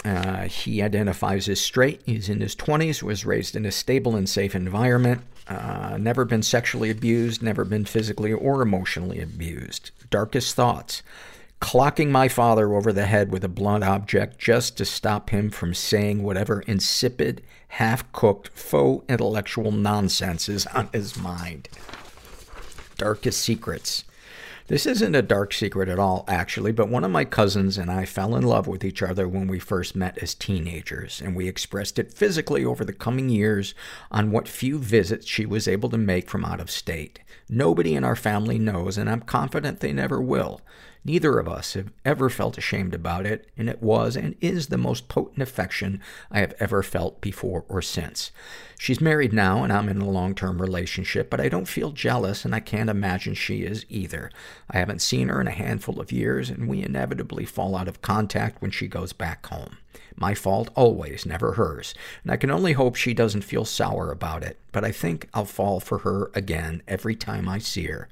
Uh, 0.06 0.44
he 0.44 0.82
identifies 0.82 1.48
as 1.48 1.62
straight. 1.62 2.02
He's 2.06 2.28
in 2.28 2.42
his 2.42 2.56
20s, 2.56 3.02
was 3.02 3.26
raised 3.26 3.56
in 3.56 3.66
a 3.66 3.72
stable 3.72 4.16
and 4.16 4.28
safe 4.28 4.54
environment, 4.54 5.22
uh, 5.48 5.98
never 6.00 6.26
been 6.26 6.44
sexually 6.44 6.90
abused, 6.90 7.42
never 7.42 7.66
been 7.66 7.86
physically 7.86 8.34
or 8.34 8.62
emotionally 8.62 9.22
abused. 9.22 9.92
Darkest 10.10 10.56
thoughts. 10.56 11.04
Clocking 11.62 12.10
my 12.10 12.28
father 12.28 12.74
over 12.74 12.92
the 12.92 13.06
head 13.06 13.32
with 13.32 13.44
a 13.44 13.50
blunt 13.50 13.86
object 13.86 14.38
just 14.38 14.78
to 14.78 14.86
stop 14.86 15.30
him 15.30 15.50
from 15.50 15.74
saying 15.74 16.22
whatever 16.22 16.62
insipid, 16.62 17.42
half-cooked, 17.70 18.50
faux 18.50 19.06
intellectual 19.08 19.72
nonsense 19.72 20.50
is 20.50 20.68
on 20.68 20.90
his 20.92 21.16
mind. 21.16 21.70
Darkest 22.98 23.42
secrets 23.42 24.04
This 24.68 24.86
isn't 24.86 25.14
a 25.14 25.22
dark 25.22 25.54
secret 25.54 25.90
at 25.90 26.00
all, 26.00 26.24
actually, 26.26 26.72
but 26.72 26.88
one 26.88 27.04
of 27.04 27.12
my 27.12 27.26
cousins 27.26 27.78
and 27.78 27.92
I 27.92 28.06
fell 28.06 28.34
in 28.34 28.44
love 28.44 28.66
with 28.66 28.86
each 28.86 29.04
other 29.04 29.28
when 29.28 29.48
we 29.48 29.60
first 29.60 29.94
met 29.94 30.18
as 30.20 30.34
teenagers, 30.34 31.22
and 31.22 31.36
we 31.36 31.50
expressed 31.50 32.00
it 32.00 32.14
physically 32.14 32.64
over 32.64 32.86
the 32.86 32.94
coming 32.94 33.28
years 33.28 33.76
on 34.10 34.32
what 34.32 34.48
few 34.48 34.78
visits 34.78 35.28
she 35.28 35.46
was 35.46 35.68
able 35.68 35.90
to 35.90 35.98
make 35.98 36.30
from 36.30 36.46
out 36.46 36.62
of 36.62 36.72
state. 36.72 37.20
Nobody 37.50 37.94
in 37.94 38.06
our 38.06 38.16
family 38.16 38.58
knows, 38.58 38.98
and 38.98 39.10
I'm 39.10 39.20
confident 39.22 39.82
they 39.82 39.92
never 39.92 40.22
will. 40.22 40.62
Neither 41.06 41.38
of 41.38 41.50
us 41.50 41.74
have 41.74 41.92
ever 42.06 42.30
felt 42.30 42.58
ashamed 42.58 42.94
about 42.94 43.26
it, 43.26 43.50
and 43.58 43.68
it 43.68 43.82
was 43.82 44.16
and 44.16 44.36
is 44.40 44.68
the 44.68 44.78
most 44.78 45.10
potent 45.10 45.42
affection 45.42 46.00
I 46.32 46.40
have 46.40 46.54
ever 46.60 46.82
felt 46.82 47.20
before 47.20 47.66
or 47.68 47.82
since. 47.82 48.32
She's 48.80 49.02
married 49.02 49.34
now, 49.34 49.64
and 49.64 49.74
I'm 49.74 49.90
in 49.90 50.00
a 50.00 50.10
long-term 50.10 50.62
relationship, 50.62 51.30
but 51.30 51.42
I 51.42 51.50
don't 51.50 51.68
feel 51.68 51.92
jealous, 51.92 52.46
and 52.46 52.56
I 52.56 52.62
can't 52.62 52.90
imagine 52.90 53.34
she 53.34 53.64
is 53.64 53.86
either. 53.90 54.32
I 54.70 54.80
haven't 54.80 55.02
seen 55.02 55.28
her 55.28 55.42
in 55.42 55.48
a 55.48 55.52
handful 55.52 56.00
of 56.00 56.14
years, 56.14 56.50
and 56.50 56.70
we 56.70 56.82
inevitably 56.82 57.44
fall 57.44 57.76
out 57.76 57.90
of 57.90 58.02
contact 58.02 58.62
when 58.62 58.72
she 58.72 58.88
goes 58.88 59.12
back 59.12 59.46
home. 59.48 59.78
My 60.16 60.34
fault 60.34 60.70
always, 60.76 61.26
never 61.26 61.54
hers. 61.54 61.94
And 62.24 62.32
I 62.32 62.38
can 62.38 62.52
only 62.52 62.74
hope 62.74 62.96
she 62.96 63.14
doesn't 63.14 63.44
feel 63.44 63.66
sour 63.66 64.12
about 64.12 64.44
it, 64.44 64.58
but 64.72 64.86
I 64.86 64.92
think 64.92 65.28
I'll 65.34 65.44
fall 65.44 65.80
for 65.80 66.00
her 66.00 66.32
again 66.34 66.82
every 66.88 67.16
time 67.16 67.50
I 67.50 67.58
see 67.58 67.86
her. 67.88 68.08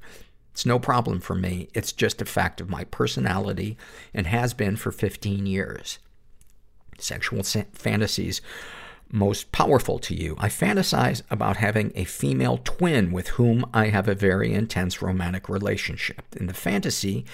It's 0.52 0.66
no 0.66 0.78
problem 0.78 1.20
for 1.20 1.34
me. 1.34 1.68
It's 1.74 1.92
just 1.92 2.22
a 2.22 2.26
fact 2.26 2.60
of 2.60 2.68
my 2.68 2.84
personality 2.84 3.76
and 4.14 4.26
has 4.26 4.54
been 4.54 4.76
for 4.76 4.92
15 4.92 5.46
years. 5.46 5.98
Sexual 6.98 7.42
fantasies 7.72 8.40
most 9.12 9.52
powerful 9.52 9.98
to 9.98 10.14
you. 10.14 10.34
I 10.38 10.48
fantasize 10.48 11.22
about 11.30 11.58
having 11.58 11.92
a 11.94 12.04
female 12.04 12.58
twin 12.64 13.12
with 13.12 13.28
whom 13.28 13.66
I 13.74 13.88
have 13.88 14.08
a 14.08 14.14
very 14.14 14.52
intense 14.52 15.02
romantic 15.02 15.48
relationship. 15.48 16.24
In 16.34 16.46
the 16.46 16.54
fantasy, 16.54 17.26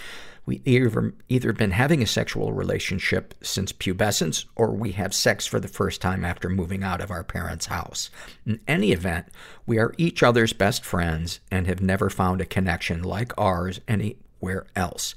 we 0.48 0.62
either, 0.64 1.12
either 1.28 1.52
been 1.52 1.72
having 1.72 2.02
a 2.02 2.06
sexual 2.06 2.54
relationship 2.54 3.34
since 3.42 3.70
pubescence 3.70 4.46
or 4.56 4.70
we 4.70 4.92
have 4.92 5.12
sex 5.12 5.46
for 5.46 5.60
the 5.60 5.68
first 5.68 6.00
time 6.00 6.24
after 6.24 6.48
moving 6.48 6.82
out 6.82 7.02
of 7.02 7.10
our 7.10 7.22
parents' 7.22 7.66
house. 7.66 8.08
In 8.46 8.58
any 8.66 8.92
event, 8.92 9.26
we 9.66 9.78
are 9.78 9.94
each 9.98 10.22
other's 10.22 10.54
best 10.54 10.86
friends 10.86 11.40
and 11.50 11.66
have 11.66 11.82
never 11.82 12.08
found 12.08 12.40
a 12.40 12.46
connection 12.46 13.02
like 13.02 13.36
ours 13.36 13.82
anywhere 13.86 14.64
else. 14.74 15.14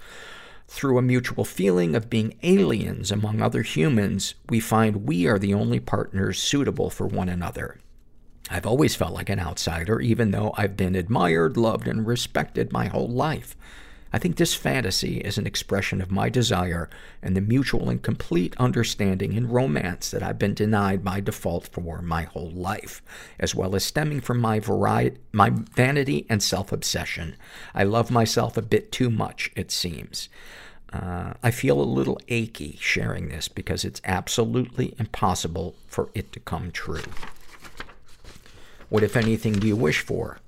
Through 0.67 0.97
a 0.97 1.01
mutual 1.01 1.45
feeling 1.45 1.95
of 1.95 2.09
being 2.09 2.37
aliens 2.43 3.09
among 3.09 3.41
other 3.41 3.61
humans, 3.61 4.35
we 4.49 4.59
find 4.59 5.07
we 5.07 5.27
are 5.27 5.39
the 5.39 5.53
only 5.53 5.79
partners 5.79 6.43
suitable 6.43 6.89
for 6.89 7.07
one 7.07 7.29
another. 7.29 7.79
I've 8.49 8.65
always 8.65 8.97
felt 8.97 9.13
like 9.13 9.29
an 9.29 9.39
outsider, 9.39 10.01
even 10.01 10.31
though 10.31 10.53
I've 10.57 10.75
been 10.75 10.95
admired, 10.95 11.55
loved, 11.55 11.87
and 11.87 12.05
respected 12.05 12.73
my 12.73 12.87
whole 12.87 13.07
life. 13.07 13.55
I 14.13 14.19
think 14.19 14.35
this 14.35 14.53
fantasy 14.53 15.17
is 15.19 15.37
an 15.37 15.47
expression 15.47 16.01
of 16.01 16.11
my 16.11 16.29
desire 16.29 16.89
and 17.21 17.35
the 17.35 17.41
mutual 17.41 17.89
and 17.89 18.01
complete 18.01 18.55
understanding 18.57 19.37
and 19.37 19.51
romance 19.51 20.11
that 20.11 20.21
I've 20.21 20.39
been 20.39 20.53
denied 20.53 21.03
by 21.03 21.21
default 21.21 21.67
for 21.67 22.01
my 22.01 22.23
whole 22.23 22.51
life, 22.51 23.01
as 23.39 23.55
well 23.55 23.75
as 23.75 23.85
stemming 23.85 24.19
from 24.19 24.39
my 24.39 24.59
variety, 24.59 25.17
my 25.31 25.49
vanity 25.49 26.25
and 26.29 26.43
self-obsession. 26.43 27.35
I 27.73 27.83
love 27.83 28.11
myself 28.11 28.57
a 28.57 28.61
bit 28.61 28.91
too 28.91 29.09
much, 29.09 29.49
it 29.55 29.71
seems. 29.71 30.27
Uh, 30.91 31.33
I 31.41 31.51
feel 31.51 31.79
a 31.79 31.83
little 31.83 32.19
achy 32.27 32.77
sharing 32.81 33.29
this 33.29 33.47
because 33.47 33.85
it's 33.85 34.01
absolutely 34.03 34.93
impossible 34.99 35.75
for 35.87 36.09
it 36.13 36.33
to 36.33 36.41
come 36.41 36.71
true. 36.71 37.03
What, 38.89 39.03
if 39.03 39.15
anything, 39.15 39.53
do 39.53 39.67
you 39.67 39.77
wish 39.77 40.01
for? 40.01 40.39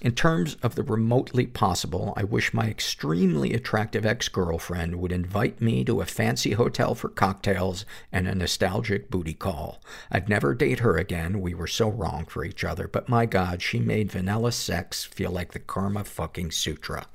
In 0.00 0.12
terms 0.12 0.56
of 0.62 0.76
the 0.76 0.82
remotely 0.82 1.46
possible, 1.46 2.14
I 2.16 2.24
wish 2.24 2.54
my 2.54 2.68
extremely 2.68 3.52
attractive 3.52 4.06
ex-girlfriend 4.06 4.96
would 4.96 5.12
invite 5.12 5.60
me 5.60 5.84
to 5.84 6.00
a 6.00 6.06
fancy 6.06 6.52
hotel 6.52 6.94
for 6.94 7.10
cocktails 7.10 7.84
and 8.10 8.26
a 8.26 8.34
nostalgic 8.34 9.10
booty 9.10 9.34
call. 9.34 9.82
I'd 10.10 10.30
never 10.30 10.54
date 10.54 10.78
her 10.78 10.96
again. 10.96 11.42
We 11.42 11.52
were 11.52 11.66
so 11.66 11.90
wrong 11.90 12.24
for 12.24 12.46
each 12.46 12.64
other. 12.64 12.88
But 12.88 13.10
my 13.10 13.26
God, 13.26 13.60
she 13.60 13.78
made 13.78 14.10
vanilla 14.10 14.52
sex 14.52 15.04
feel 15.04 15.32
like 15.32 15.52
the 15.52 15.58
Karma 15.58 16.04
fucking 16.04 16.52
Sutra. 16.52 17.06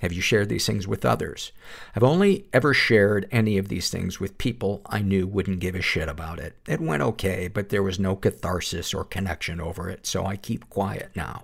Have 0.00 0.12
you 0.12 0.20
shared 0.20 0.48
these 0.48 0.66
things 0.66 0.86
with 0.86 1.04
others? 1.04 1.50
I've 1.96 2.04
only 2.04 2.46
ever 2.52 2.72
shared 2.72 3.28
any 3.32 3.58
of 3.58 3.66
these 3.66 3.90
things 3.90 4.20
with 4.20 4.38
people 4.38 4.82
I 4.86 5.00
knew 5.00 5.26
wouldn't 5.26 5.58
give 5.58 5.74
a 5.74 5.82
shit 5.82 6.08
about 6.08 6.38
it. 6.38 6.54
It 6.68 6.80
went 6.80 7.02
okay, 7.02 7.48
but 7.48 7.70
there 7.70 7.82
was 7.82 7.98
no 7.98 8.14
catharsis 8.14 8.94
or 8.94 9.04
connection 9.04 9.60
over 9.60 9.90
it, 9.90 10.06
so 10.06 10.24
I 10.24 10.36
keep 10.36 10.70
quiet 10.70 11.10
now. 11.16 11.42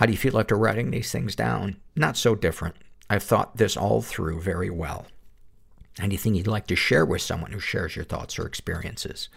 How 0.00 0.06
do 0.06 0.12
you 0.12 0.18
feel 0.18 0.38
after 0.38 0.56
writing 0.56 0.90
these 0.90 1.12
things 1.12 1.36
down? 1.36 1.76
Not 1.94 2.16
so 2.16 2.34
different. 2.34 2.74
I've 3.10 3.22
thought 3.22 3.58
this 3.58 3.76
all 3.76 4.00
through 4.00 4.40
very 4.40 4.70
well. 4.70 5.06
Anything 6.00 6.34
you'd 6.34 6.46
like 6.46 6.66
to 6.68 6.74
share 6.74 7.04
with 7.04 7.20
someone 7.20 7.52
who 7.52 7.60
shares 7.60 7.96
your 7.96 8.06
thoughts 8.06 8.38
or 8.38 8.46
experiences? 8.46 9.28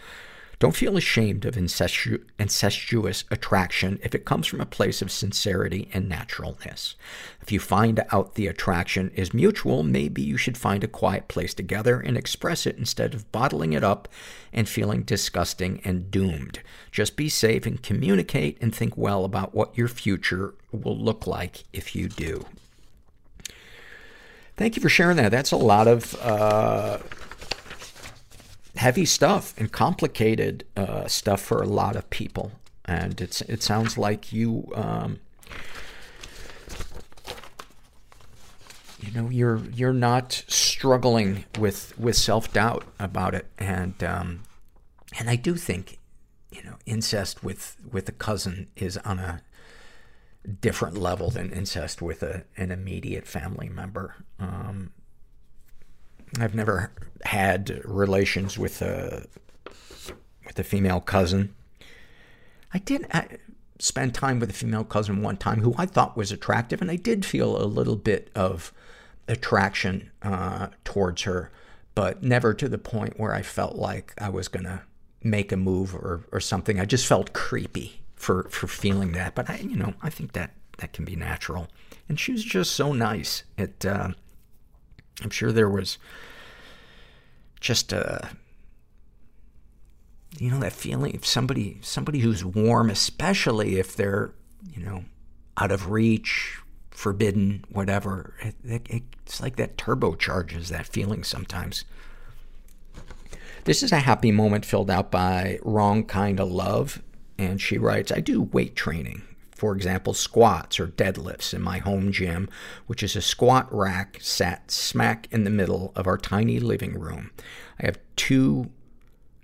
Don't 0.58 0.76
feel 0.76 0.96
ashamed 0.96 1.44
of 1.44 1.56
incestu- 1.56 2.22
incestuous 2.38 3.24
attraction 3.30 3.98
if 4.02 4.14
it 4.14 4.24
comes 4.24 4.46
from 4.46 4.60
a 4.60 4.66
place 4.66 5.02
of 5.02 5.10
sincerity 5.10 5.88
and 5.92 6.08
naturalness. 6.08 6.94
If 7.42 7.52
you 7.52 7.60
find 7.60 8.04
out 8.10 8.34
the 8.34 8.46
attraction 8.46 9.10
is 9.14 9.34
mutual, 9.34 9.82
maybe 9.82 10.22
you 10.22 10.36
should 10.36 10.56
find 10.56 10.84
a 10.84 10.88
quiet 10.88 11.28
place 11.28 11.54
together 11.54 12.00
and 12.00 12.16
express 12.16 12.66
it 12.66 12.78
instead 12.78 13.14
of 13.14 13.30
bottling 13.32 13.72
it 13.72 13.84
up 13.84 14.08
and 14.52 14.68
feeling 14.68 15.02
disgusting 15.02 15.80
and 15.84 16.10
doomed. 16.10 16.60
Just 16.90 17.16
be 17.16 17.28
safe 17.28 17.66
and 17.66 17.82
communicate 17.82 18.56
and 18.60 18.74
think 18.74 18.96
well 18.96 19.24
about 19.24 19.54
what 19.54 19.76
your 19.76 19.88
future 19.88 20.54
will 20.70 20.96
look 20.96 21.26
like 21.26 21.64
if 21.72 21.94
you 21.94 22.08
do. 22.08 22.46
Thank 24.56 24.76
you 24.76 24.82
for 24.82 24.88
sharing 24.88 25.16
that. 25.16 25.32
That's 25.32 25.50
a 25.50 25.56
lot 25.56 25.88
of, 25.88 26.14
uh, 26.22 26.98
heavy 28.76 29.04
stuff 29.04 29.54
and 29.56 29.70
complicated 29.70 30.64
uh, 30.76 31.06
stuff 31.06 31.40
for 31.40 31.62
a 31.62 31.66
lot 31.66 31.96
of 31.96 32.10
people. 32.10 32.52
And 32.84 33.20
it's, 33.20 33.40
it 33.42 33.62
sounds 33.62 33.96
like 33.96 34.32
you, 34.32 34.70
um, 34.74 35.20
you 39.00 39.12
know, 39.12 39.28
you're, 39.30 39.62
you're 39.72 39.92
not 39.92 40.44
struggling 40.48 41.44
with, 41.58 41.98
with 41.98 42.16
self-doubt 42.16 42.84
about 42.98 43.34
it. 43.34 43.46
And, 43.58 44.02
um, 44.02 44.42
and 45.18 45.30
I 45.30 45.36
do 45.36 45.54
think, 45.54 45.98
you 46.50 46.62
know, 46.62 46.76
incest 46.84 47.42
with, 47.42 47.76
with 47.90 48.08
a 48.08 48.12
cousin 48.12 48.68
is 48.76 48.98
on 48.98 49.18
a 49.18 49.42
different 50.60 50.98
level 50.98 51.30
than 51.30 51.50
incest 51.52 52.02
with 52.02 52.22
a, 52.22 52.44
an 52.56 52.70
immediate 52.70 53.26
family 53.26 53.68
member. 53.68 54.16
Um, 54.38 54.90
I've 56.38 56.54
never 56.54 56.92
had 57.24 57.80
relations 57.84 58.58
with 58.58 58.82
a, 58.82 59.26
with 60.46 60.58
a 60.58 60.64
female 60.64 61.00
cousin. 61.00 61.54
I 62.72 62.78
did 62.78 63.06
spend 63.78 64.14
time 64.14 64.40
with 64.40 64.50
a 64.50 64.54
female 64.54 64.84
cousin 64.84 65.22
one 65.22 65.36
time 65.36 65.60
who 65.60 65.74
I 65.78 65.86
thought 65.86 66.16
was 66.16 66.32
attractive, 66.32 66.80
and 66.80 66.90
I 66.90 66.96
did 66.96 67.24
feel 67.24 67.56
a 67.60 67.64
little 67.66 67.96
bit 67.96 68.30
of 68.34 68.72
attraction, 69.28 70.10
uh, 70.22 70.68
towards 70.84 71.22
her, 71.22 71.50
but 71.94 72.22
never 72.22 72.52
to 72.54 72.68
the 72.68 72.78
point 72.78 73.18
where 73.18 73.32
I 73.32 73.42
felt 73.42 73.76
like 73.76 74.12
I 74.18 74.28
was 74.28 74.48
gonna 74.48 74.82
make 75.22 75.52
a 75.52 75.56
move 75.56 75.94
or, 75.94 76.24
or 76.32 76.40
something. 76.40 76.78
I 76.78 76.84
just 76.84 77.06
felt 77.06 77.32
creepy 77.32 78.00
for, 78.14 78.44
for 78.50 78.66
feeling 78.66 79.12
that. 79.12 79.34
But 79.34 79.48
I, 79.48 79.58
you 79.58 79.76
know, 79.76 79.94
I 80.02 80.10
think 80.10 80.32
that, 80.32 80.52
that 80.78 80.92
can 80.92 81.04
be 81.04 81.16
natural. 81.16 81.68
And 82.08 82.20
she 82.20 82.32
was 82.32 82.44
just 82.44 82.72
so 82.72 82.92
nice. 82.92 83.44
It, 83.56 83.86
uh, 83.86 84.10
I'm 85.22 85.30
sure 85.30 85.52
there 85.52 85.70
was 85.70 85.98
just 87.60 87.92
a, 87.92 88.30
you 90.38 90.50
know, 90.50 90.58
that 90.60 90.72
feeling 90.72 91.14
of 91.14 91.24
somebody, 91.24 91.78
somebody 91.80 92.18
who's 92.20 92.44
warm, 92.44 92.90
especially 92.90 93.78
if 93.78 93.96
they're, 93.96 94.32
you 94.74 94.84
know, 94.84 95.04
out 95.56 95.70
of 95.70 95.90
reach, 95.90 96.58
forbidden, 96.90 97.64
whatever. 97.70 98.34
It, 98.40 98.86
it, 98.88 99.02
it's 99.24 99.40
like 99.40 99.56
that 99.56 99.76
turbocharges 99.76 100.68
that 100.68 100.86
feeling 100.86 101.24
sometimes. 101.24 101.84
This 103.64 103.82
is 103.82 103.92
a 103.92 104.00
happy 104.00 104.30
moment 104.30 104.66
filled 104.66 104.90
out 104.90 105.10
by 105.10 105.58
Wrong 105.62 106.04
Kind 106.04 106.38
of 106.38 106.50
Love. 106.50 107.02
And 107.38 107.60
she 107.60 107.78
writes, 107.78 108.12
I 108.12 108.20
do 108.20 108.42
weight 108.42 108.76
training. 108.76 109.22
For 109.54 109.74
example, 109.74 110.14
squats 110.14 110.80
or 110.80 110.88
deadlifts 110.88 111.54
in 111.54 111.62
my 111.62 111.78
home 111.78 112.10
gym, 112.12 112.48
which 112.86 113.02
is 113.02 113.14
a 113.14 113.22
squat 113.22 113.72
rack 113.72 114.18
sat 114.20 114.70
smack 114.70 115.28
in 115.30 115.44
the 115.44 115.50
middle 115.50 115.92
of 115.94 116.06
our 116.06 116.18
tiny 116.18 116.58
living 116.58 116.98
room. 116.98 117.30
I 117.80 117.86
have 117.86 117.98
too, 118.16 118.70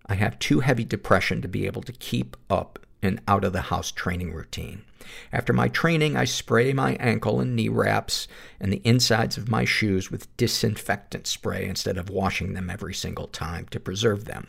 I 0.07 0.15
have 0.15 0.39
too 0.39 0.61
heavy 0.61 0.85
depression 0.85 1.41
to 1.43 1.49
be 1.49 1.67
able 1.67 1.83
to 1.83 1.93
keep 1.93 2.37
up 2.49 2.79
an 3.03 3.21
out 3.29 3.45
of 3.45 3.53
the 3.53 3.63
house 3.63 3.91
training 3.93 4.33
routine. 4.33 4.83
After 5.33 5.53
my 5.53 5.69
training, 5.69 6.17
I 6.17 6.25
spray 6.25 6.73
my 6.73 6.95
ankle 6.95 7.41
and 7.41 7.57
knee 7.57 7.69
wraps 7.69 8.29
and 8.61 8.73
the 8.73 8.83
insides 8.85 9.37
of 9.37 9.49
my 9.49 9.65
shoes 9.65 10.11
with 10.11 10.35
disinfectant 10.37 11.27
spray 11.27 11.67
instead 11.67 11.97
of 11.97 12.11
washing 12.11 12.53
them 12.53 12.69
every 12.69 12.95
single 12.95 13.27
time 13.29 13.67
to 13.71 13.81
preserve 13.81 14.25
them. 14.25 14.49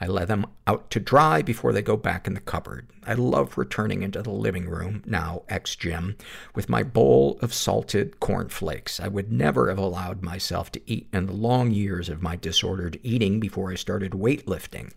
I 0.00 0.06
let 0.06 0.28
them 0.28 0.46
out 0.66 0.90
to 0.90 1.00
dry 1.00 1.42
before 1.42 1.72
they 1.72 1.82
go 1.82 1.96
back 1.96 2.26
in 2.26 2.34
the 2.34 2.40
cupboard. 2.40 2.88
I 3.06 3.14
love 3.14 3.58
returning 3.58 4.02
into 4.02 4.22
the 4.22 4.30
living 4.30 4.68
room, 4.68 5.02
now 5.06 5.42
ex-gym, 5.48 6.16
with 6.54 6.68
my 6.68 6.82
bowl 6.82 7.38
of 7.40 7.54
salted 7.54 8.18
cornflakes. 8.20 9.00
I 9.00 9.08
would 9.08 9.32
never 9.32 9.68
have 9.68 9.78
allowed 9.78 10.22
myself 10.22 10.72
to 10.72 10.90
eat 10.90 11.08
in 11.12 11.26
the 11.26 11.32
long 11.32 11.70
years 11.70 12.08
of 12.08 12.22
my 12.22 12.36
disordered 12.36 12.98
eating 13.02 13.38
before 13.38 13.70
I 13.70 13.76
started 13.76 14.12
weightlifting. 14.12 14.92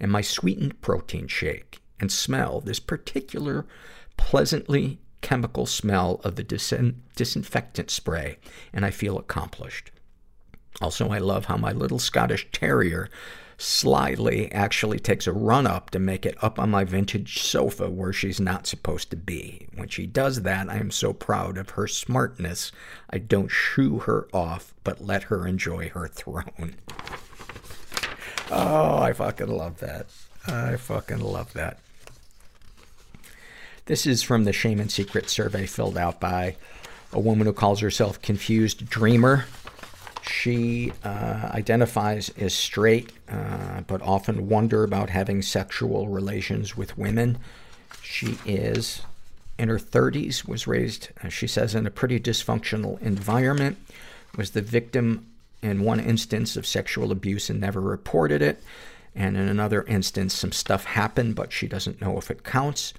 And 0.00 0.10
my 0.10 0.20
sweetened 0.20 0.80
protein 0.80 1.28
shake 1.28 1.80
and 1.98 2.12
smell 2.12 2.60
this 2.60 2.80
particular 2.80 3.66
pleasantly 4.16 4.98
chemical 5.20 5.66
smell 5.66 6.20
of 6.24 6.36
the 6.36 6.44
disin- 6.44 6.96
disinfectant 7.16 7.90
spray, 7.90 8.38
and 8.72 8.84
I 8.84 8.90
feel 8.90 9.18
accomplished. 9.18 9.90
Also, 10.80 11.08
I 11.08 11.18
love 11.18 11.46
how 11.46 11.56
my 11.56 11.72
little 11.72 11.98
Scottish 11.98 12.46
terrier 12.52 13.08
slyly 13.58 14.52
actually 14.52 14.98
takes 14.98 15.26
a 15.26 15.32
run 15.32 15.66
up 15.66 15.90
to 15.90 15.98
make 15.98 16.26
it 16.26 16.36
up 16.42 16.58
on 16.58 16.70
my 16.70 16.84
vintage 16.84 17.38
sofa 17.40 17.88
where 17.88 18.12
she's 18.12 18.38
not 18.38 18.66
supposed 18.66 19.10
to 19.10 19.16
be. 19.16 19.66
When 19.74 19.88
she 19.88 20.06
does 20.06 20.42
that, 20.42 20.68
I 20.68 20.76
am 20.76 20.90
so 20.90 21.12
proud 21.14 21.56
of 21.56 21.70
her 21.70 21.86
smartness. 21.86 22.70
I 23.08 23.18
don't 23.18 23.50
shoo 23.50 24.00
her 24.00 24.28
off, 24.32 24.74
but 24.84 25.02
let 25.04 25.24
her 25.24 25.46
enjoy 25.46 25.88
her 25.90 26.08
throne. 26.08 26.74
Oh, 28.48 28.98
I 28.98 29.12
fucking 29.12 29.48
love 29.48 29.80
that. 29.80 30.06
I 30.46 30.76
fucking 30.76 31.18
love 31.18 31.52
that. 31.54 31.80
This 33.86 34.04
is 34.04 34.20
from 34.20 34.42
the 34.42 34.52
Shame 34.52 34.80
and 34.80 34.90
Secret 34.90 35.30
survey 35.30 35.64
filled 35.64 35.96
out 35.96 36.18
by 36.18 36.56
a 37.12 37.20
woman 37.20 37.46
who 37.46 37.52
calls 37.52 37.78
herself 37.78 38.20
Confused 38.20 38.90
Dreamer. 38.90 39.44
She 40.22 40.92
uh, 41.04 41.50
identifies 41.54 42.30
as 42.30 42.52
straight, 42.52 43.12
uh, 43.28 43.82
but 43.86 44.02
often 44.02 44.48
wonder 44.48 44.82
about 44.82 45.10
having 45.10 45.40
sexual 45.40 46.08
relations 46.08 46.76
with 46.76 46.98
women. 46.98 47.38
She 48.02 48.38
is 48.44 49.02
in 49.56 49.68
her 49.68 49.78
30s, 49.78 50.48
was 50.48 50.66
raised, 50.66 51.10
she 51.28 51.46
says, 51.46 51.76
in 51.76 51.86
a 51.86 51.90
pretty 51.90 52.18
dysfunctional 52.18 53.00
environment, 53.00 53.78
was 54.36 54.50
the 54.50 54.62
victim 54.62 55.26
in 55.62 55.84
one 55.84 56.00
instance 56.00 56.56
of 56.56 56.66
sexual 56.66 57.12
abuse 57.12 57.48
and 57.48 57.60
never 57.60 57.80
reported 57.80 58.42
it. 58.42 58.60
And 59.14 59.36
in 59.36 59.46
another 59.46 59.84
instance, 59.84 60.34
some 60.34 60.50
stuff 60.50 60.86
happened, 60.86 61.36
but 61.36 61.52
she 61.52 61.68
doesn't 61.68 62.00
know 62.00 62.18
if 62.18 62.32
it 62.32 62.42
counts. 62.42 62.92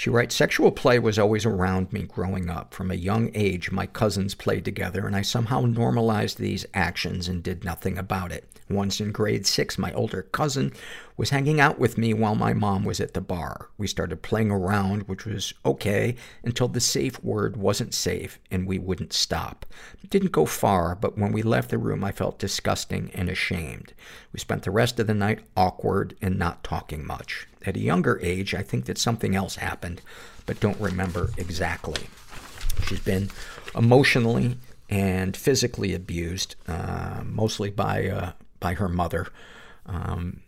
She 0.00 0.08
writes, 0.08 0.34
Sexual 0.34 0.72
play 0.72 0.98
was 0.98 1.18
always 1.18 1.44
around 1.44 1.92
me 1.92 2.04
growing 2.04 2.48
up. 2.48 2.72
From 2.72 2.90
a 2.90 2.94
young 2.94 3.30
age, 3.34 3.70
my 3.70 3.84
cousins 3.84 4.34
played 4.34 4.64
together, 4.64 5.06
and 5.06 5.14
I 5.14 5.20
somehow 5.20 5.60
normalized 5.60 6.38
these 6.38 6.64
actions 6.72 7.28
and 7.28 7.42
did 7.42 7.66
nothing 7.66 7.98
about 7.98 8.32
it. 8.32 8.48
Once 8.70 8.98
in 8.98 9.12
grade 9.12 9.46
six, 9.46 9.76
my 9.76 9.92
older 9.92 10.22
cousin 10.22 10.72
was 11.20 11.28
hanging 11.28 11.60
out 11.60 11.78
with 11.78 11.98
me 11.98 12.14
while 12.14 12.34
my 12.34 12.54
mom 12.54 12.82
was 12.82 12.98
at 12.98 13.12
the 13.12 13.20
bar. 13.20 13.68
We 13.76 13.86
started 13.86 14.22
playing 14.22 14.50
around, 14.50 15.02
which 15.02 15.26
was 15.26 15.52
okay, 15.66 16.16
until 16.42 16.66
the 16.66 16.80
safe 16.80 17.22
word 17.22 17.58
wasn't 17.58 17.92
safe 17.92 18.38
and 18.50 18.66
we 18.66 18.78
wouldn't 18.78 19.12
stop. 19.12 19.66
It 20.02 20.08
didn't 20.08 20.32
go 20.32 20.46
far, 20.46 20.94
but 20.94 21.18
when 21.18 21.30
we 21.30 21.42
left 21.42 21.68
the 21.68 21.76
room, 21.76 22.02
I 22.02 22.10
felt 22.10 22.38
disgusting 22.38 23.10
and 23.12 23.28
ashamed. 23.28 23.92
We 24.32 24.40
spent 24.40 24.62
the 24.62 24.70
rest 24.70 24.98
of 24.98 25.08
the 25.08 25.12
night 25.12 25.40
awkward 25.58 26.16
and 26.22 26.38
not 26.38 26.64
talking 26.64 27.06
much. 27.06 27.46
At 27.66 27.76
a 27.76 27.80
younger 27.80 28.18
age, 28.22 28.54
I 28.54 28.62
think 28.62 28.86
that 28.86 28.96
something 28.96 29.36
else 29.36 29.56
happened, 29.56 30.00
but 30.46 30.58
don't 30.58 30.80
remember 30.80 31.32
exactly. 31.36 32.08
She's 32.86 33.00
been 33.00 33.28
emotionally 33.74 34.56
and 34.88 35.36
physically 35.36 35.92
abused, 35.92 36.56
uh, 36.66 37.20
mostly 37.26 37.68
by, 37.68 38.08
uh, 38.08 38.32
by 38.58 38.72
her 38.72 38.88
mother. 38.88 39.26
Um, 39.84 40.40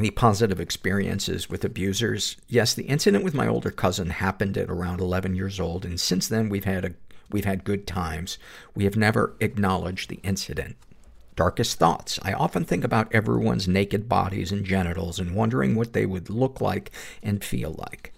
any 0.00 0.10
positive 0.10 0.60
experiences 0.60 1.50
with 1.50 1.62
abusers? 1.62 2.38
Yes, 2.48 2.72
the 2.72 2.84
incident 2.84 3.22
with 3.22 3.34
my 3.34 3.46
older 3.46 3.70
cousin 3.70 4.08
happened 4.08 4.56
at 4.56 4.70
around 4.70 4.98
11 4.98 5.34
years 5.34 5.60
old, 5.60 5.84
and 5.84 6.00
since 6.00 6.26
then 6.26 6.48
we've 6.48 6.64
had 6.64 6.86
a, 6.86 6.94
we've 7.30 7.44
had 7.44 7.64
good 7.64 7.86
times. 7.86 8.38
We 8.74 8.84
have 8.84 8.96
never 8.96 9.36
acknowledged 9.40 10.08
the 10.08 10.20
incident. 10.22 10.76
Darkest 11.36 11.78
thoughts. 11.78 12.18
I 12.22 12.32
often 12.32 12.64
think 12.64 12.82
about 12.82 13.14
everyone's 13.14 13.68
naked 13.68 14.08
bodies 14.08 14.50
and 14.50 14.64
genitals 14.64 15.18
and 15.18 15.36
wondering 15.36 15.74
what 15.74 15.92
they 15.92 16.06
would 16.06 16.30
look 16.30 16.62
like 16.62 16.90
and 17.22 17.44
feel 17.44 17.74
like. 17.76 18.14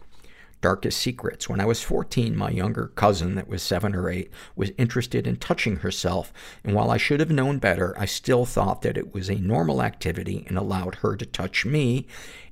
Darkest 0.63 0.99
secrets. 0.99 1.49
When 1.49 1.61
I 1.61 1.67
was 1.67 1.83
14, 1.83 2.37
my 2.37 2.49
younger 2.49 2.87
cousin, 2.95 3.35
that 3.35 3.49
was 3.49 3.63
seven 3.63 3.97
or 3.97 4.09
eight, 4.09 4.31
was 4.55 4.71
interested 4.79 5.27
in 5.27 5.37
touching 5.37 5.79
herself, 5.79 6.33
and 6.63 6.73
while 6.73 6.91
I 6.91 6.97
should 6.97 7.19
have 7.19 7.33
known 7.33 7.59
better, 7.59 7.95
I 7.99 8.07
still 8.07 8.47
thought 8.47 8.83
that 8.83 8.97
it 8.97 9.13
was 9.13 9.29
a 9.29 9.35
normal 9.35 9.83
activity 9.83 10.47
and 10.49 10.57
allowed 10.57 10.95
her 10.97 11.17
to 11.17 11.27
touch 11.27 11.67
me, 11.67 12.07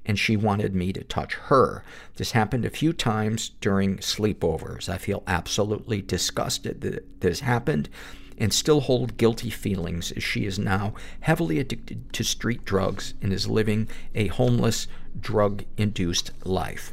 and 0.05 0.19
she 0.19 0.37
wanted 0.37 0.75
me 0.75 0.93
to 0.93 1.05
touch 1.05 1.35
her. 1.35 1.85
This 2.17 2.33
happened 2.33 2.65
a 2.65 2.71
few 2.71 2.93
times 2.93 3.51
during 3.61 3.99
sleepovers. 3.99 4.89
I 4.89 4.99
feel 4.99 5.23
absolutely 5.29 6.03
disgusted 6.03 6.81
that 6.81 7.21
this 7.21 7.41
happened 7.41 7.89
and 8.37 8.53
still 8.53 8.81
hold 8.81 9.19
guilty 9.19 9.51
feelings 9.51 10.11
as 10.13 10.25
she 10.25 10.47
is 10.47 10.59
now 10.59 10.95
heavily 11.21 11.61
addicted 11.61 12.13
to 12.15 12.25
street 12.25 12.65
drugs 12.65 13.15
and 13.23 13.33
is 13.33 13.47
living 13.47 13.89
a 14.17 14.27
homeless, 14.27 14.89
drug-induced 15.21 16.33
life. 16.45 16.93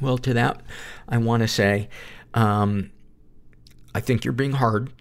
Well, 0.00 0.18
to 0.18 0.34
that, 0.34 0.62
I 1.08 1.18
want 1.18 1.42
to 1.42 1.48
say, 1.48 1.88
um, 2.34 2.90
I 3.94 4.00
think 4.00 4.24
you're 4.24 4.32
being 4.32 4.52
hard 4.52 4.92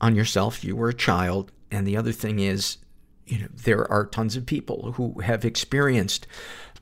on 0.00 0.16
yourself. 0.16 0.64
You 0.64 0.76
were 0.76 0.88
a 0.88 0.94
child. 0.94 1.52
And 1.70 1.86
the 1.86 1.96
other 1.96 2.12
thing 2.12 2.38
is, 2.40 2.78
you 3.26 3.38
know, 3.38 3.48
there 3.52 3.90
are 3.90 4.06
tons 4.06 4.36
of 4.36 4.46
people 4.46 4.92
who 4.92 5.20
have 5.20 5.44
experienced, 5.44 6.26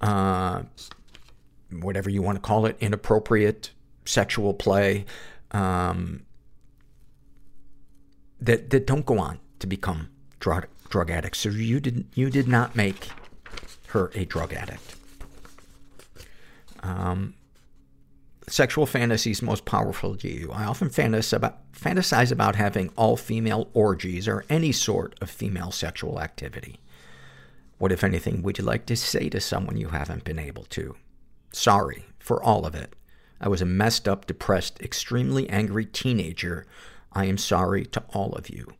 uh, 0.00 0.62
whatever 1.70 2.08
you 2.08 2.22
want 2.22 2.36
to 2.36 2.40
call 2.40 2.66
it, 2.66 2.76
inappropriate 2.80 3.70
sexual 4.04 4.54
play, 4.54 5.04
um, 5.50 6.24
that, 8.40 8.70
that 8.70 8.86
don't 8.86 9.04
go 9.04 9.18
on 9.18 9.38
to 9.58 9.66
become 9.66 10.08
drug, 10.38 10.66
drug 10.88 11.10
addicts. 11.10 11.40
So 11.40 11.48
you 11.48 11.80
did, 11.80 12.06
you 12.14 12.30
did 12.30 12.46
not 12.46 12.76
make 12.76 13.08
her 13.88 14.12
a 14.14 14.24
drug 14.24 14.52
addict. 14.52 14.96
Um, 16.82 17.34
sexual 18.48 18.86
fantasies 18.86 19.43
most 19.43 19.64
powerful 19.64 20.14
to 20.16 20.28
you. 20.28 20.52
I 20.52 20.64
often 20.64 20.89
fantasize 20.89 21.32
about, 21.32 21.73
fantasize 21.73 22.31
about 22.31 22.56
having 22.56 22.90
all 22.97 23.16
female 23.16 23.68
orgies 23.74 24.28
or 24.28 24.44
any 24.48 24.73
sort 24.73 25.16
of 25.20 25.31
female 25.31 25.73
sexual 25.73 26.20
activity. 26.20 26.78
What, 27.78 27.93
if 27.93 28.05
anything, 28.05 28.43
would 28.43 28.59
you 28.59 28.64
like 28.64 28.86
to 28.86 28.97
say 28.97 29.28
to 29.28 29.40
someone 29.40 29.77
you 29.77 29.89
haven't 29.89 30.24
been 30.24 30.39
able 30.39 30.64
to? 30.64 30.97
Sorry 31.52 32.05
for 32.18 32.43
all 32.43 32.64
of 32.64 32.74
it. 32.74 32.94
I 33.40 33.48
was 33.48 33.60
a 33.60 33.66
messed 33.66 34.09
up, 34.09 34.27
depressed, 34.27 34.81
extremely 34.81 35.48
angry 35.51 35.85
teenager. 35.85 36.66
I 37.12 37.27
am 37.27 37.39
sorry 37.39 37.85
to 37.86 38.02
all 38.14 38.32
of 38.32 38.48
you. 38.48 38.73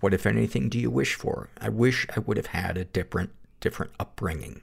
What, 0.00 0.14
if 0.14 0.26
anything, 0.26 0.68
do 0.68 0.78
you 0.78 0.90
wish 0.90 1.14
for? 1.14 1.48
I 1.60 1.68
wish 1.68 2.06
I 2.14 2.20
would 2.20 2.36
have 2.36 2.46
had 2.46 2.76
a 2.76 2.84
different, 2.84 3.30
different 3.60 3.92
upbringing. 3.98 4.62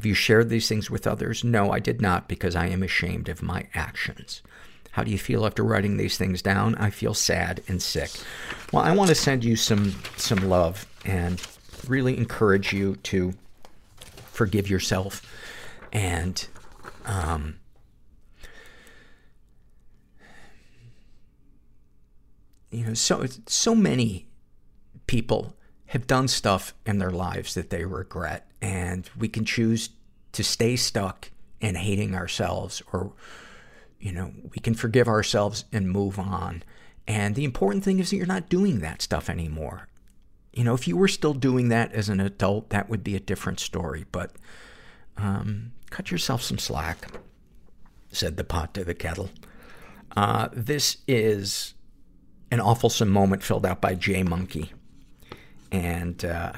Have 0.00 0.06
you 0.06 0.14
shared 0.14 0.48
these 0.48 0.66
things 0.66 0.90
with 0.90 1.06
others? 1.06 1.44
No, 1.44 1.72
I 1.72 1.78
did 1.78 2.00
not 2.00 2.26
because 2.26 2.56
I 2.56 2.68
am 2.68 2.82
ashamed 2.82 3.28
of 3.28 3.42
my 3.42 3.66
actions. 3.74 4.40
How 4.92 5.04
do 5.04 5.10
you 5.10 5.18
feel 5.18 5.44
after 5.44 5.62
writing 5.62 5.98
these 5.98 6.16
things 6.16 6.40
down? 6.40 6.74
I 6.76 6.88
feel 6.88 7.12
sad 7.12 7.62
and 7.68 7.82
sick. 7.82 8.10
Well, 8.72 8.82
I 8.82 8.92
want 8.92 9.10
to 9.10 9.14
send 9.14 9.44
you 9.44 9.56
some, 9.56 9.94
some 10.16 10.48
love 10.48 10.86
and 11.04 11.46
really 11.86 12.16
encourage 12.16 12.72
you 12.72 12.96
to 12.96 13.34
forgive 14.32 14.70
yourself 14.70 15.20
and, 15.92 16.48
um, 17.04 17.58
you 22.70 22.86
know, 22.86 22.94
so, 22.94 23.26
so 23.46 23.74
many 23.74 24.28
people 25.06 25.54
have 25.88 26.06
done 26.06 26.26
stuff 26.26 26.72
in 26.86 26.96
their 26.96 27.10
lives 27.10 27.52
that 27.52 27.68
they 27.68 27.84
regret 27.84 28.49
and 28.62 29.08
we 29.18 29.28
can 29.28 29.44
choose 29.44 29.90
to 30.32 30.44
stay 30.44 30.76
stuck 30.76 31.30
in 31.60 31.74
hating 31.74 32.14
ourselves 32.14 32.82
or, 32.92 33.12
you 33.98 34.12
know, 34.12 34.32
we 34.54 34.60
can 34.60 34.74
forgive 34.74 35.08
ourselves 35.08 35.64
and 35.72 35.90
move 35.90 36.18
on. 36.18 36.62
And 37.06 37.34
the 37.34 37.44
important 37.44 37.84
thing 37.84 37.98
is 37.98 38.10
that 38.10 38.16
you're 38.16 38.26
not 38.26 38.48
doing 38.48 38.80
that 38.80 39.02
stuff 39.02 39.28
anymore. 39.28 39.88
You 40.52 40.64
know, 40.64 40.74
if 40.74 40.88
you 40.88 40.96
were 40.96 41.08
still 41.08 41.34
doing 41.34 41.68
that 41.68 41.92
as 41.92 42.08
an 42.08 42.20
adult, 42.20 42.70
that 42.70 42.88
would 42.88 43.04
be 43.04 43.16
a 43.16 43.20
different 43.20 43.60
story, 43.60 44.04
but, 44.10 44.32
um, 45.16 45.72
cut 45.90 46.10
yourself 46.10 46.42
some 46.42 46.58
slack, 46.58 47.08
said 48.10 48.36
the 48.36 48.44
pot 48.44 48.74
to 48.74 48.84
the 48.84 48.94
kettle. 48.94 49.30
Uh, 50.16 50.48
this 50.52 50.98
is 51.06 51.74
an 52.50 52.58
awfulsome 52.58 53.08
moment 53.08 53.42
filled 53.42 53.66
out 53.66 53.80
by 53.80 53.94
Jay 53.94 54.22
Monkey. 54.22 54.72
And, 55.70 56.24
uh, 56.24 56.52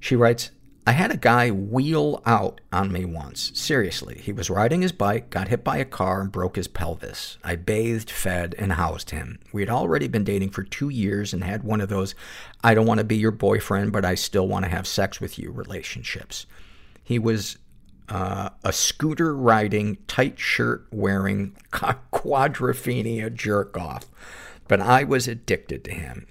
she 0.00 0.16
writes, 0.16 0.50
I 0.90 0.94
had 0.94 1.12
a 1.12 1.16
guy 1.16 1.52
wheel 1.52 2.20
out 2.26 2.60
on 2.72 2.90
me 2.90 3.04
once. 3.04 3.52
Seriously. 3.54 4.18
He 4.24 4.32
was 4.32 4.50
riding 4.50 4.82
his 4.82 4.90
bike, 4.90 5.30
got 5.30 5.46
hit 5.46 5.62
by 5.62 5.76
a 5.76 5.84
car, 5.84 6.20
and 6.20 6.32
broke 6.32 6.56
his 6.56 6.66
pelvis. 6.66 7.38
I 7.44 7.54
bathed, 7.54 8.10
fed, 8.10 8.56
and 8.58 8.72
housed 8.72 9.10
him. 9.10 9.38
We 9.52 9.62
had 9.62 9.70
already 9.70 10.08
been 10.08 10.24
dating 10.24 10.50
for 10.50 10.64
two 10.64 10.88
years 10.88 11.32
and 11.32 11.44
had 11.44 11.62
one 11.62 11.80
of 11.80 11.90
those, 11.90 12.16
I 12.64 12.74
don't 12.74 12.88
want 12.88 12.98
to 12.98 13.04
be 13.04 13.16
your 13.16 13.30
boyfriend, 13.30 13.92
but 13.92 14.04
I 14.04 14.16
still 14.16 14.48
want 14.48 14.64
to 14.64 14.70
have 14.72 14.84
sex 14.84 15.20
with 15.20 15.38
you 15.38 15.52
relationships. 15.52 16.46
He 17.04 17.20
was 17.20 17.58
uh, 18.08 18.48
a 18.64 18.72
scooter 18.72 19.32
riding, 19.36 19.98
tight 20.08 20.40
shirt 20.40 20.88
wearing, 20.90 21.56
Quadrophenia 21.70 23.32
jerk 23.32 23.78
off. 23.78 24.06
But 24.66 24.80
I 24.80 25.04
was 25.04 25.28
addicted 25.28 25.84
to 25.84 25.92
him. 25.94 26.26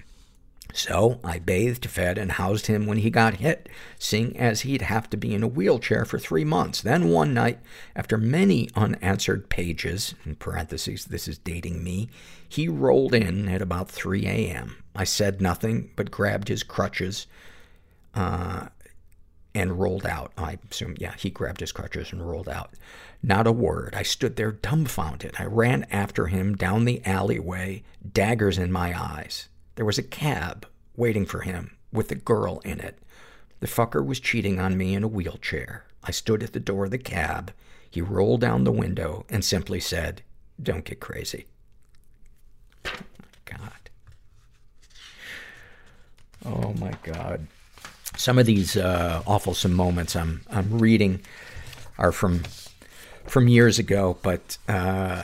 So 0.72 1.20
I 1.24 1.40
bathed, 1.40 1.88
fed, 1.88 2.18
and 2.20 2.34
housed 2.34 2.68
him 2.68 2.86
when 2.86 3.00
he 3.00 3.10
got 3.10 3.36
hit, 3.36 3.68
seeing 3.98 4.38
as 4.38 4.62
he'd 4.62 4.84
have 4.84 5.10
to 5.10 5.18
be 5.18 5.34
in 5.34 5.42
a 5.42 5.48
wheelchair 5.48 6.06
for 6.06 6.20
three 6.20 6.46
months. 6.46 6.82
Then 6.82 7.10
one 7.10 7.34
night, 7.34 7.60
after 7.96 8.18
many 8.18 8.70
unanswered 8.76 9.50
pages, 9.50 10.14
in 10.26 10.36
parentheses, 10.36 11.06
this 11.06 11.28
is 11.28 11.40
dating 11.40 11.84
me, 11.84 12.10
he 12.48 12.68
rolled 12.68 13.16
in 13.16 13.50
at 13.50 13.64
about 13.64 13.90
3 13.90 14.28
a.m. 14.28 14.84
I 14.96 15.06
said 15.06 15.42
nothing, 15.42 15.90
but 15.96 16.12
grabbed 16.12 16.50
his 16.50 16.62
crutches, 16.62 17.26
uh, 18.14 18.68
and 19.56 19.80
rolled 19.80 20.06
out. 20.06 20.32
I 20.38 20.60
assume, 20.70 20.96
yeah, 21.00 21.16
he 21.18 21.32
grabbed 21.32 21.62
his 21.62 21.72
crutches 21.72 22.12
and 22.12 22.28
rolled 22.28 22.48
out. 22.48 22.74
Not 23.24 23.48
a 23.48 23.52
word. 23.52 23.96
I 23.96 24.04
stood 24.04 24.36
there 24.36 24.52
dumbfounded. 24.52 25.34
I 25.40 25.46
ran 25.46 25.88
after 25.90 26.28
him 26.28 26.56
down 26.56 26.86
the 26.86 27.04
alleyway, 27.06 27.84
daggers 28.14 28.60
in 28.60 28.72
my 28.72 28.98
eyes. 29.00 29.50
There 29.80 29.86
was 29.86 29.98
a 29.98 30.04
cab 30.04 30.66
waiting 30.98 31.26
for 31.26 31.40
him 31.40 31.78
with 31.94 32.12
a 32.12 32.16
girl 32.16 32.60
in 32.66 32.82
it. 32.82 33.00
The 33.62 33.68
fucker 33.68 34.06
was 34.06 34.20
cheating 34.20 34.60
on 34.60 34.78
me 34.78 34.94
in 34.94 35.04
a 35.04 35.08
wheelchair. 35.08 35.86
I 36.04 36.12
stood 36.12 36.44
at 36.44 36.52
the 36.52 36.60
door 36.60 36.84
of 36.84 36.92
the 36.92 36.98
cab. 36.98 37.54
He 37.90 38.02
rolled 38.02 38.42
down 38.42 38.66
the 38.66 38.74
window 38.74 39.26
and 39.30 39.42
simply 39.42 39.80
said, 39.80 40.22
don't 40.62 40.84
get 40.84 41.00
crazy. 41.00 41.46
Oh 42.84 42.92
my 43.22 43.58
God. 43.58 43.90
Oh 46.46 46.74
my 46.74 46.92
God. 47.02 47.48
Some 48.18 48.38
of 48.38 48.46
these, 48.46 48.76
uh, 48.76 49.24
awful 49.26 49.56
moments 49.70 50.14
I'm, 50.14 50.42
I'm 50.52 50.78
reading 50.78 51.22
are 51.98 52.12
from, 52.12 52.44
from 53.26 53.48
years 53.48 53.80
ago, 53.80 54.18
but, 54.24 54.58
uh, 54.68 55.24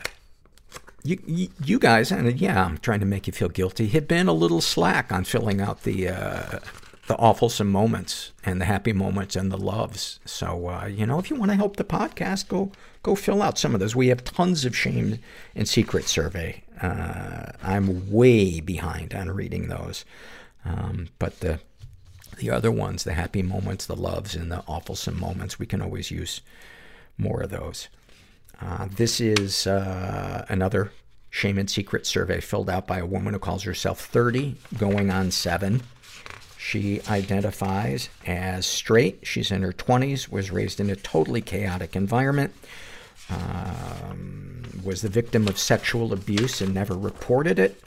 you, 1.06 1.50
you, 1.64 1.80
guys, 1.80 2.12
and 2.12 2.40
yeah, 2.40 2.66
I'm 2.66 2.78
trying 2.80 3.00
to 3.00 3.06
make 3.06 3.28
you 3.28 3.34
feel 3.34 3.50
guilty, 3.50 3.88
have 3.88 4.08
been 4.08 4.28
a 4.28 4.34
little 4.34 4.62
slack 4.62 5.12
on 5.12 5.24
filling 5.24 5.62
out 5.62 5.84
the, 5.84 6.10
uh, 6.10 6.60
the 7.08 7.16
awful 7.18 7.52
moments 7.64 8.32
and 8.44 8.60
the 8.60 8.66
happy 8.66 8.92
moments 8.92 9.36
and 9.36 9.52
the 9.52 9.58
loves. 9.58 10.20
So, 10.26 10.70
uh, 10.70 10.86
you 10.88 11.06
know, 11.06 11.20
if 11.20 11.30
you 11.30 11.36
want 11.36 11.52
to 11.52 11.58
help 11.58 11.76
the 11.76 11.84
podcast, 11.84 12.48
go, 12.48 12.72
go 13.04 13.16
fill 13.16 13.42
out 13.42 13.60
some 13.60 13.74
of 13.74 13.80
those. 13.80 13.96
We 13.96 14.08
have 14.08 14.24
tons 14.24 14.66
of 14.66 14.76
shame 14.76 15.20
and 15.54 15.68
secret 15.68 16.06
survey. 16.06 16.64
Uh, 16.82 17.52
I'm 17.62 18.12
way 18.12 18.60
behind 18.60 19.14
on 19.14 19.30
reading 19.30 19.68
those. 19.68 20.04
Um, 20.66 21.10
but 21.20 21.40
the, 21.42 21.60
the 22.38 22.50
other 22.50 22.72
ones, 22.72 23.04
the 23.04 23.14
happy 23.14 23.44
moments, 23.44 23.86
the 23.86 23.96
loves, 23.96 24.36
and 24.36 24.52
the 24.52 24.64
awful 24.68 24.98
moments, 25.14 25.60
we 25.60 25.68
can 25.68 25.82
always 25.82 26.10
use 26.10 26.42
more 27.18 27.42
of 27.42 27.52
those. 27.52 27.88
Uh, 28.62 28.88
this 28.96 29.20
is 29.20 29.68
uh, 29.68 30.46
another 30.50 30.92
shame 31.30 31.58
and 31.58 31.70
secret 31.70 32.06
survey 32.06 32.40
filled 32.40 32.70
out 32.70 32.88
by 32.88 33.00
a 33.00 33.06
woman 33.06 33.34
who 33.34 33.40
calls 33.40 33.64
herself 33.64 34.00
30, 34.00 34.56
going 34.78 35.10
on 35.10 35.32
7. 35.32 35.82
She 36.58 37.02
identifies 37.10 38.10
as 38.26 38.66
straight. 38.66 39.20
She's 39.24 39.52
in 39.52 39.62
her 39.62 39.74
20s, 39.74 40.30
was 40.30 40.50
raised 40.50 40.80
in 40.80 40.90
a 40.90 40.96
totally 40.96 41.42
chaotic 41.42 41.96
environment, 41.96 42.54
um, 43.30 44.64
was 44.84 45.02
the 45.02 45.10
victim 45.10 45.48
of 45.48 45.60
sexual 45.60 46.14
abuse 46.14 46.62
and 46.62 46.74
never 46.74 46.96
reported 46.96 47.60
it. 47.60 47.82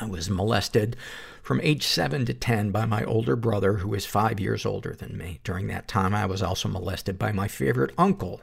I 0.00 0.06
was 0.06 0.28
molested 0.28 0.96
from 1.42 1.60
age 1.62 1.86
7 1.86 2.26
to 2.26 2.34
10 2.34 2.70
by 2.70 2.84
my 2.84 3.04
older 3.04 3.36
brother, 3.36 3.74
who 3.74 3.94
is 3.94 4.04
five 4.04 4.38
years 4.38 4.66
older 4.66 4.94
than 4.94 5.16
me. 5.16 5.40
During 5.42 5.68
that 5.68 5.88
time, 5.88 6.14
I 6.14 6.26
was 6.26 6.42
also 6.42 6.68
molested 6.68 7.18
by 7.18 7.32
my 7.32 7.48
favorite 7.48 7.92
uncle. 7.96 8.40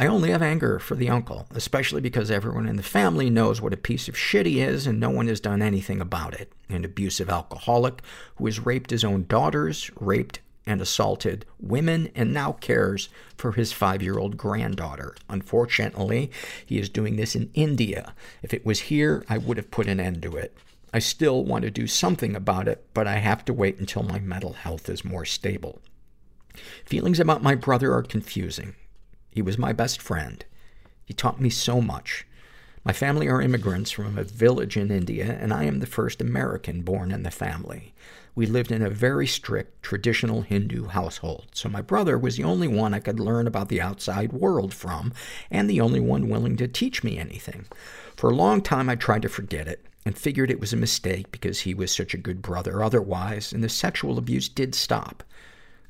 I 0.00 0.06
only 0.06 0.30
have 0.30 0.42
anger 0.42 0.78
for 0.78 0.94
the 0.94 1.10
uncle, 1.10 1.48
especially 1.50 2.00
because 2.00 2.30
everyone 2.30 2.68
in 2.68 2.76
the 2.76 2.84
family 2.84 3.28
knows 3.28 3.60
what 3.60 3.72
a 3.72 3.76
piece 3.76 4.08
of 4.08 4.16
shit 4.16 4.46
he 4.46 4.60
is 4.60 4.86
and 4.86 5.00
no 5.00 5.10
one 5.10 5.26
has 5.26 5.40
done 5.40 5.60
anything 5.60 6.00
about 6.00 6.34
it. 6.34 6.52
An 6.68 6.84
abusive 6.84 7.28
alcoholic 7.28 8.00
who 8.36 8.46
has 8.46 8.64
raped 8.64 8.90
his 8.92 9.02
own 9.02 9.26
daughters, 9.26 9.90
raped 9.98 10.38
and 10.64 10.80
assaulted 10.80 11.44
women, 11.58 12.12
and 12.14 12.32
now 12.32 12.52
cares 12.52 13.08
for 13.36 13.52
his 13.52 13.72
five-year-old 13.72 14.36
granddaughter. 14.36 15.16
Unfortunately, 15.28 16.30
he 16.64 16.78
is 16.78 16.88
doing 16.88 17.16
this 17.16 17.34
in 17.34 17.50
India. 17.54 18.14
If 18.42 18.54
it 18.54 18.64
was 18.64 18.80
here, 18.80 19.24
I 19.28 19.38
would 19.38 19.56
have 19.56 19.72
put 19.72 19.88
an 19.88 19.98
end 19.98 20.22
to 20.22 20.36
it. 20.36 20.56
I 20.94 21.00
still 21.00 21.42
want 21.42 21.64
to 21.64 21.70
do 21.70 21.88
something 21.88 22.36
about 22.36 22.68
it, 22.68 22.86
but 22.94 23.08
I 23.08 23.16
have 23.16 23.44
to 23.46 23.52
wait 23.52 23.80
until 23.80 24.04
my 24.04 24.20
mental 24.20 24.52
health 24.52 24.88
is 24.88 25.04
more 25.04 25.24
stable. 25.24 25.80
Feelings 26.84 27.18
about 27.18 27.42
my 27.42 27.56
brother 27.56 27.92
are 27.94 28.02
confusing. 28.02 28.76
He 29.30 29.42
was 29.42 29.58
my 29.58 29.72
best 29.72 30.00
friend. 30.00 30.44
He 31.04 31.14
taught 31.14 31.40
me 31.40 31.50
so 31.50 31.80
much. 31.80 32.26
My 32.84 32.92
family 32.92 33.28
are 33.28 33.42
immigrants 33.42 33.90
from 33.90 34.16
a 34.16 34.24
village 34.24 34.76
in 34.76 34.90
India, 34.90 35.36
and 35.40 35.52
I 35.52 35.64
am 35.64 35.80
the 35.80 35.86
first 35.86 36.20
American 36.20 36.82
born 36.82 37.10
in 37.10 37.22
the 37.22 37.30
family. 37.30 37.92
We 38.34 38.46
lived 38.46 38.70
in 38.70 38.82
a 38.82 38.88
very 38.88 39.26
strict, 39.26 39.82
traditional 39.82 40.42
Hindu 40.42 40.86
household, 40.86 41.48
so 41.52 41.68
my 41.68 41.82
brother 41.82 42.16
was 42.16 42.36
the 42.36 42.44
only 42.44 42.68
one 42.68 42.94
I 42.94 43.00
could 43.00 43.18
learn 43.18 43.46
about 43.46 43.68
the 43.68 43.80
outside 43.80 44.32
world 44.32 44.72
from, 44.72 45.12
and 45.50 45.68
the 45.68 45.80
only 45.80 46.00
one 46.00 46.28
willing 46.28 46.56
to 46.56 46.68
teach 46.68 47.02
me 47.02 47.18
anything. 47.18 47.66
For 48.16 48.30
a 48.30 48.34
long 48.34 48.62
time, 48.62 48.88
I 48.88 48.94
tried 48.94 49.22
to 49.22 49.28
forget 49.28 49.66
it, 49.66 49.84
and 50.06 50.16
figured 50.16 50.50
it 50.50 50.60
was 50.60 50.72
a 50.72 50.76
mistake 50.76 51.30
because 51.30 51.60
he 51.60 51.74
was 51.74 51.92
such 51.92 52.14
a 52.14 52.18
good 52.18 52.40
brother 52.40 52.82
otherwise, 52.82 53.52
and 53.52 53.62
the 53.62 53.68
sexual 53.68 54.18
abuse 54.18 54.48
did 54.48 54.74
stop. 54.74 55.24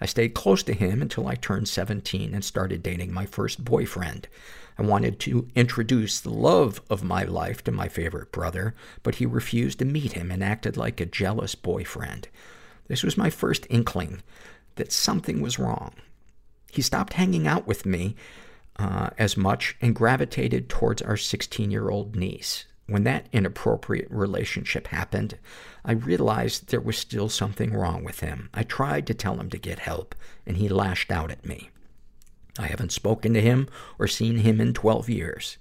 I 0.01 0.07
stayed 0.07 0.35
close 0.35 0.62
to 0.65 0.73
him 0.73 1.03
until 1.03 1.27
I 1.27 1.35
turned 1.35 1.69
17 1.69 2.35
and 2.35 2.45
started 2.45 2.83
dating 2.83 3.12
my 3.12 3.27
first 3.27 3.65
boyfriend. 3.65 4.29
I 4.79 4.83
wanted 4.83 5.19
to 5.20 5.49
introduce 5.57 6.20
the 6.20 6.31
love 6.31 6.81
of 6.89 7.03
my 7.03 7.25
life 7.25 7.65
to 7.65 7.73
my 7.73 7.89
favorite 7.89 8.31
brother, 8.31 8.75
but 9.03 9.16
he 9.16 9.27
refused 9.27 9.81
to 9.81 9.85
meet 9.85 10.12
him 10.12 10.31
and 10.31 10.43
acted 10.43 10.77
like 10.77 11.01
a 11.01 11.07
jealous 11.07 11.57
boyfriend. 11.57 12.29
This 12.87 13.03
was 13.03 13.16
my 13.16 13.29
first 13.29 13.66
inkling 13.69 14.23
that 14.77 14.93
something 14.93 15.41
was 15.41 15.59
wrong. 15.59 15.95
He 16.70 16.83
stopped 16.83 17.15
hanging 17.15 17.47
out 17.47 17.66
with 17.66 17.85
me 17.85 18.15
uh, 18.77 19.11
as 19.19 19.37
much 19.37 19.77
and 19.81 19.95
gravitated 19.95 20.69
towards 20.69 21.03
our 21.03 21.16
16 21.16 21.70
year 21.70 21.91
old 21.91 22.15
niece. 22.15 22.66
When 22.89 23.05
that 23.05 23.27
inappropriate 23.32 24.10
relationship 24.10 24.89
happened, 24.89 25.39
I 25.85 25.93
realized 25.93 26.69
there 26.69 26.81
was 26.81 26.97
still 26.97 27.28
something 27.28 27.74
wrong 27.74 28.02
with 28.02 28.20
him. 28.20 28.48
I 28.55 28.62
tried 28.62 29.06
to 29.09 29.15
tell 29.15 29.39
him 29.39 29.51
to 29.51 29.59
get 29.59 29.81
help, 29.81 30.15
and 30.47 30.56
he 30.56 30.70
lashed 30.70 31.12
out 31.12 31.31
at 31.31 31.44
me. 31.44 31.69
I 32.59 32.66
haven't 32.66 32.93
spoken 32.93 33.35
to 33.35 33.43
him 33.43 33.69
or 33.98 34.09
seen 34.09 34.39
him 34.39 34.59
in 34.59 34.73
12 34.73 35.10
years. 35.10 35.59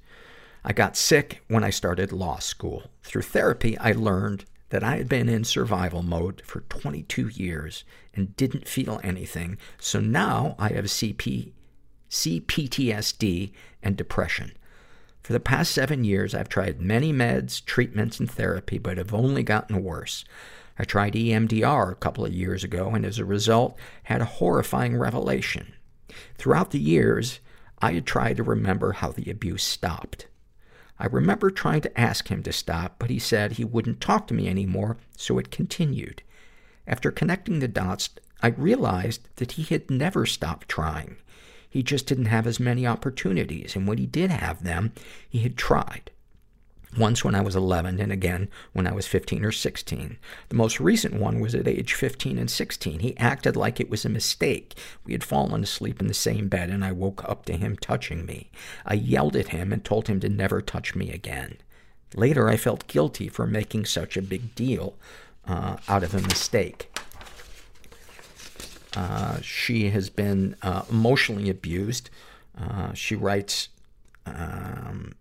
I 0.63 0.71
got 0.71 0.95
sick 0.95 1.43
when 1.49 1.65
I 1.65 1.69
started 1.69 2.13
law 2.13 2.39
school. 2.39 2.89
Through 3.03 3.23
therapy, 3.23 3.77
I 3.77 3.91
learned 3.91 4.45
that 4.69 4.83
I 4.83 4.95
had 4.95 5.09
been 5.09 5.27
in 5.27 5.43
survival 5.43 6.03
mode 6.03 6.41
for 6.45 6.61
22 6.61 7.27
years 7.27 7.83
and 8.13 8.37
didn't 8.37 8.69
feel 8.69 9.01
anything. 9.03 9.57
So 9.79 9.99
now 9.99 10.55
I 10.57 10.69
have 10.69 10.85
CP, 10.85 11.51
CPTSD 12.09 13.51
and 13.83 13.97
depression. 13.97 14.53
For 15.27 15.33
the 15.33 15.41
past 15.41 15.73
seven 15.73 16.05
years, 16.05 16.33
I've 16.33 16.47
tried 16.47 16.79
many 16.79 17.11
meds, 17.11 17.61
treatments, 17.65 18.17
and 18.17 18.31
therapy, 18.31 18.77
but 18.77 18.97
have 18.97 19.13
only 19.13 19.43
gotten 19.43 19.83
worse. 19.83 20.23
I 20.79 20.85
tried 20.85 21.15
EMDR 21.15 21.91
a 21.91 21.95
couple 21.95 22.25
of 22.25 22.31
years 22.31 22.63
ago, 22.63 22.91
and 22.91 23.05
as 23.05 23.19
a 23.19 23.25
result, 23.25 23.77
had 24.03 24.21
a 24.21 24.35
horrifying 24.39 24.95
revelation. 24.95 25.73
Throughout 26.37 26.71
the 26.71 26.79
years, 26.79 27.41
I 27.81 27.91
had 27.91 28.05
tried 28.05 28.37
to 28.37 28.43
remember 28.43 28.93
how 28.93 29.11
the 29.11 29.29
abuse 29.29 29.63
stopped. 29.63 30.27
I 30.97 31.07
remember 31.07 31.51
trying 31.51 31.81
to 31.81 31.99
ask 31.99 32.29
him 32.29 32.41
to 32.43 32.53
stop, 32.53 32.95
but 32.97 33.09
he 33.09 33.19
said 33.19 33.51
he 33.51 33.65
wouldn't 33.65 33.99
talk 33.99 34.27
to 34.27 34.33
me 34.33 34.47
anymore, 34.47 34.95
so 35.17 35.37
it 35.39 35.51
continued. 35.51 36.23
After 36.87 37.11
connecting 37.11 37.59
the 37.59 37.67
dots, 37.67 38.11
I 38.41 38.47
realized 38.47 39.27
that 39.35 39.51
he 39.51 39.63
had 39.63 39.91
never 39.91 40.25
stopped 40.25 40.69
trying. 40.69 41.17
He 41.77 41.83
just 41.83 42.07
didn't 42.07 42.25
have 42.25 42.47
as 42.47 42.59
many 42.59 42.87
opportunities, 42.87 43.75
and 43.75 43.87
when 43.87 43.99
he 43.99 44.07
did 44.07 44.31
have 44.31 44.63
them, 44.63 44.93
he 45.29 45.41
had 45.41 45.55
tried. 45.55 46.09
Once 46.97 47.23
when 47.23 47.35
I 47.35 47.41
was 47.41 47.55
11, 47.55 47.99
and 47.99 48.11
again 48.11 48.49
when 48.73 48.87
I 48.87 48.93
was 48.93 49.05
15 49.05 49.45
or 49.45 49.51
16. 49.51 50.17
The 50.49 50.55
most 50.55 50.79
recent 50.79 51.13
one 51.13 51.39
was 51.39 51.53
at 51.53 51.67
age 51.67 51.93
15 51.93 52.39
and 52.39 52.49
16. 52.49 52.97
He 53.01 53.15
acted 53.17 53.55
like 53.55 53.79
it 53.79 53.91
was 53.91 54.05
a 54.05 54.09
mistake. 54.09 54.73
We 55.05 55.13
had 55.13 55.23
fallen 55.23 55.61
asleep 55.61 56.01
in 56.01 56.07
the 56.07 56.15
same 56.15 56.47
bed, 56.47 56.71
and 56.71 56.83
I 56.83 56.93
woke 56.93 57.23
up 57.29 57.45
to 57.45 57.53
him 57.53 57.75
touching 57.75 58.25
me. 58.25 58.49
I 58.83 58.95
yelled 58.95 59.35
at 59.35 59.49
him 59.49 59.71
and 59.71 59.85
told 59.85 60.07
him 60.07 60.19
to 60.21 60.29
never 60.29 60.61
touch 60.61 60.95
me 60.95 61.11
again. 61.11 61.57
Later, 62.15 62.49
I 62.49 62.57
felt 62.57 62.87
guilty 62.87 63.29
for 63.29 63.45
making 63.45 63.85
such 63.85 64.17
a 64.17 64.23
big 64.23 64.55
deal 64.55 64.95
uh, 65.47 65.77
out 65.87 66.03
of 66.03 66.15
a 66.15 66.21
mistake. 66.21 66.91
Uh, 68.97 69.39
she 69.41 69.91
has 69.91 70.09
been 70.09 70.55
uh, 70.63 70.81
emotionally 70.89 71.51
abused. 71.51 72.09
Uh, 72.59 72.91
she 72.93 73.15
writes, 73.15 73.69
um, 74.25 75.13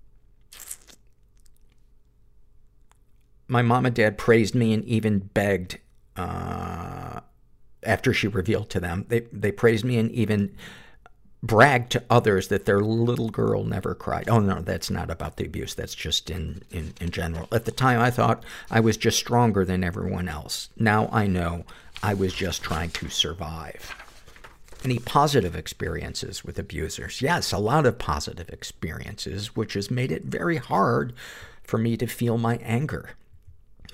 my 3.49 3.61
mom 3.61 3.85
and 3.85 3.95
dad 3.95 4.17
praised 4.17 4.55
me 4.55 4.73
and 4.73 4.83
even 4.87 5.19
begged 5.19 5.79
uh, 6.17 7.21
after 7.83 8.15
she 8.15 8.27
revealed 8.27 8.71
to 8.71 8.81
them. 8.81 9.05
They 9.09 9.21
they 9.31 9.53
praised 9.53 9.85
me 9.85 9.99
and 9.99 10.11
even 10.11 10.57
bragged 11.43 11.93
to 11.93 12.03
others 12.09 12.49
that 12.49 12.65
their 12.65 12.81
little 12.81 13.29
girl 13.29 13.63
never 13.63 13.95
cried. 13.95 14.29
Oh 14.31 14.41
no, 14.41 14.63
that's 14.63 14.91
not 14.91 15.11
about 15.11 15.37
the 15.37 15.45
abuse. 15.45 15.75
That's 15.75 15.95
just 15.95 16.31
in, 16.31 16.63
in, 16.71 16.95
in 16.99 17.11
general. 17.11 17.47
At 17.53 17.67
the 17.67 17.73
time, 17.73 18.01
I 18.01 18.11
thought 18.11 18.43
I 18.71 18.81
was 18.81 18.97
just 18.97 19.19
stronger 19.19 19.67
than 19.67 19.85
everyone 19.85 20.29
else. 20.29 20.71
Now 20.79 21.11
I 21.13 21.27
know 21.27 21.67
I 22.03 22.15
was 22.15 22.35
just 22.35 22.63
trying 22.63 22.91
to 22.91 23.09
survive. 23.09 23.95
Any 24.85 24.99
positive 24.99 25.57
experiences 25.57 26.45
with 26.45 26.59
abusers? 26.59 27.21
Yes, 27.21 27.53
a 27.53 27.59
lot 27.59 27.87
of 27.87 27.99
positive 27.99 28.49
experiences, 28.51 29.57
which 29.57 29.75
has 29.75 29.91
made 29.91 30.13
it 30.13 30.25
very 30.25 30.59
hard 30.59 31.15
for 31.65 31.79
me 31.79 31.97
to 31.97 32.07
feel 32.07 32.39
my 32.39 32.57
anger. 32.59 33.11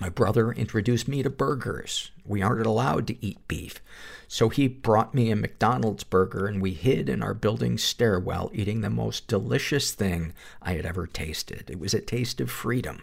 My 0.00 0.08
brother 0.08 0.52
introduced 0.52 1.06
me 1.06 1.22
to 1.22 1.30
burgers. 1.30 2.10
We 2.26 2.42
aren't 2.42 2.66
allowed 2.66 3.06
to 3.06 3.24
eat 3.24 3.46
beef. 3.46 3.80
So 4.26 4.48
he 4.48 4.66
brought 4.66 5.14
me 5.14 5.30
a 5.30 5.36
McDonald's 5.36 6.04
burger 6.04 6.46
and 6.46 6.60
we 6.60 6.72
hid 6.72 7.08
in 7.08 7.22
our 7.22 7.34
building's 7.34 7.84
stairwell 7.84 8.50
eating 8.52 8.80
the 8.80 8.90
most 8.90 9.28
delicious 9.28 9.92
thing 9.92 10.32
I 10.60 10.74
had 10.74 10.86
ever 10.86 11.06
tasted. 11.06 11.70
It 11.70 11.78
was 11.78 11.94
a 11.94 12.00
taste 12.00 12.40
of 12.40 12.50
freedom. 12.50 13.02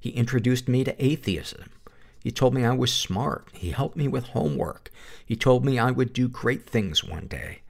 He 0.00 0.10
introduced 0.10 0.68
me 0.68 0.84
to 0.84 1.04
atheism. 1.04 1.70
He 2.24 2.32
told 2.32 2.54
me 2.54 2.64
I 2.64 2.72
was 2.72 2.90
smart. 2.90 3.48
He 3.52 3.72
helped 3.72 3.98
me 3.98 4.08
with 4.08 4.28
homework. 4.28 4.90
He 5.26 5.36
told 5.36 5.62
me 5.62 5.78
I 5.78 5.90
would 5.90 6.14
do 6.14 6.26
great 6.26 6.66
things 6.66 7.04
one 7.04 7.26
day. 7.26 7.60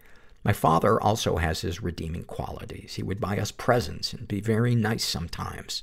My 0.44 0.52
father 0.52 1.02
also 1.02 1.38
has 1.38 1.62
his 1.62 1.82
redeeming 1.82 2.22
qualities. 2.22 2.94
He 2.94 3.02
would 3.02 3.20
buy 3.20 3.36
us 3.38 3.50
presents 3.50 4.12
and 4.12 4.28
be 4.28 4.40
very 4.40 4.76
nice 4.76 5.04
sometimes. 5.04 5.82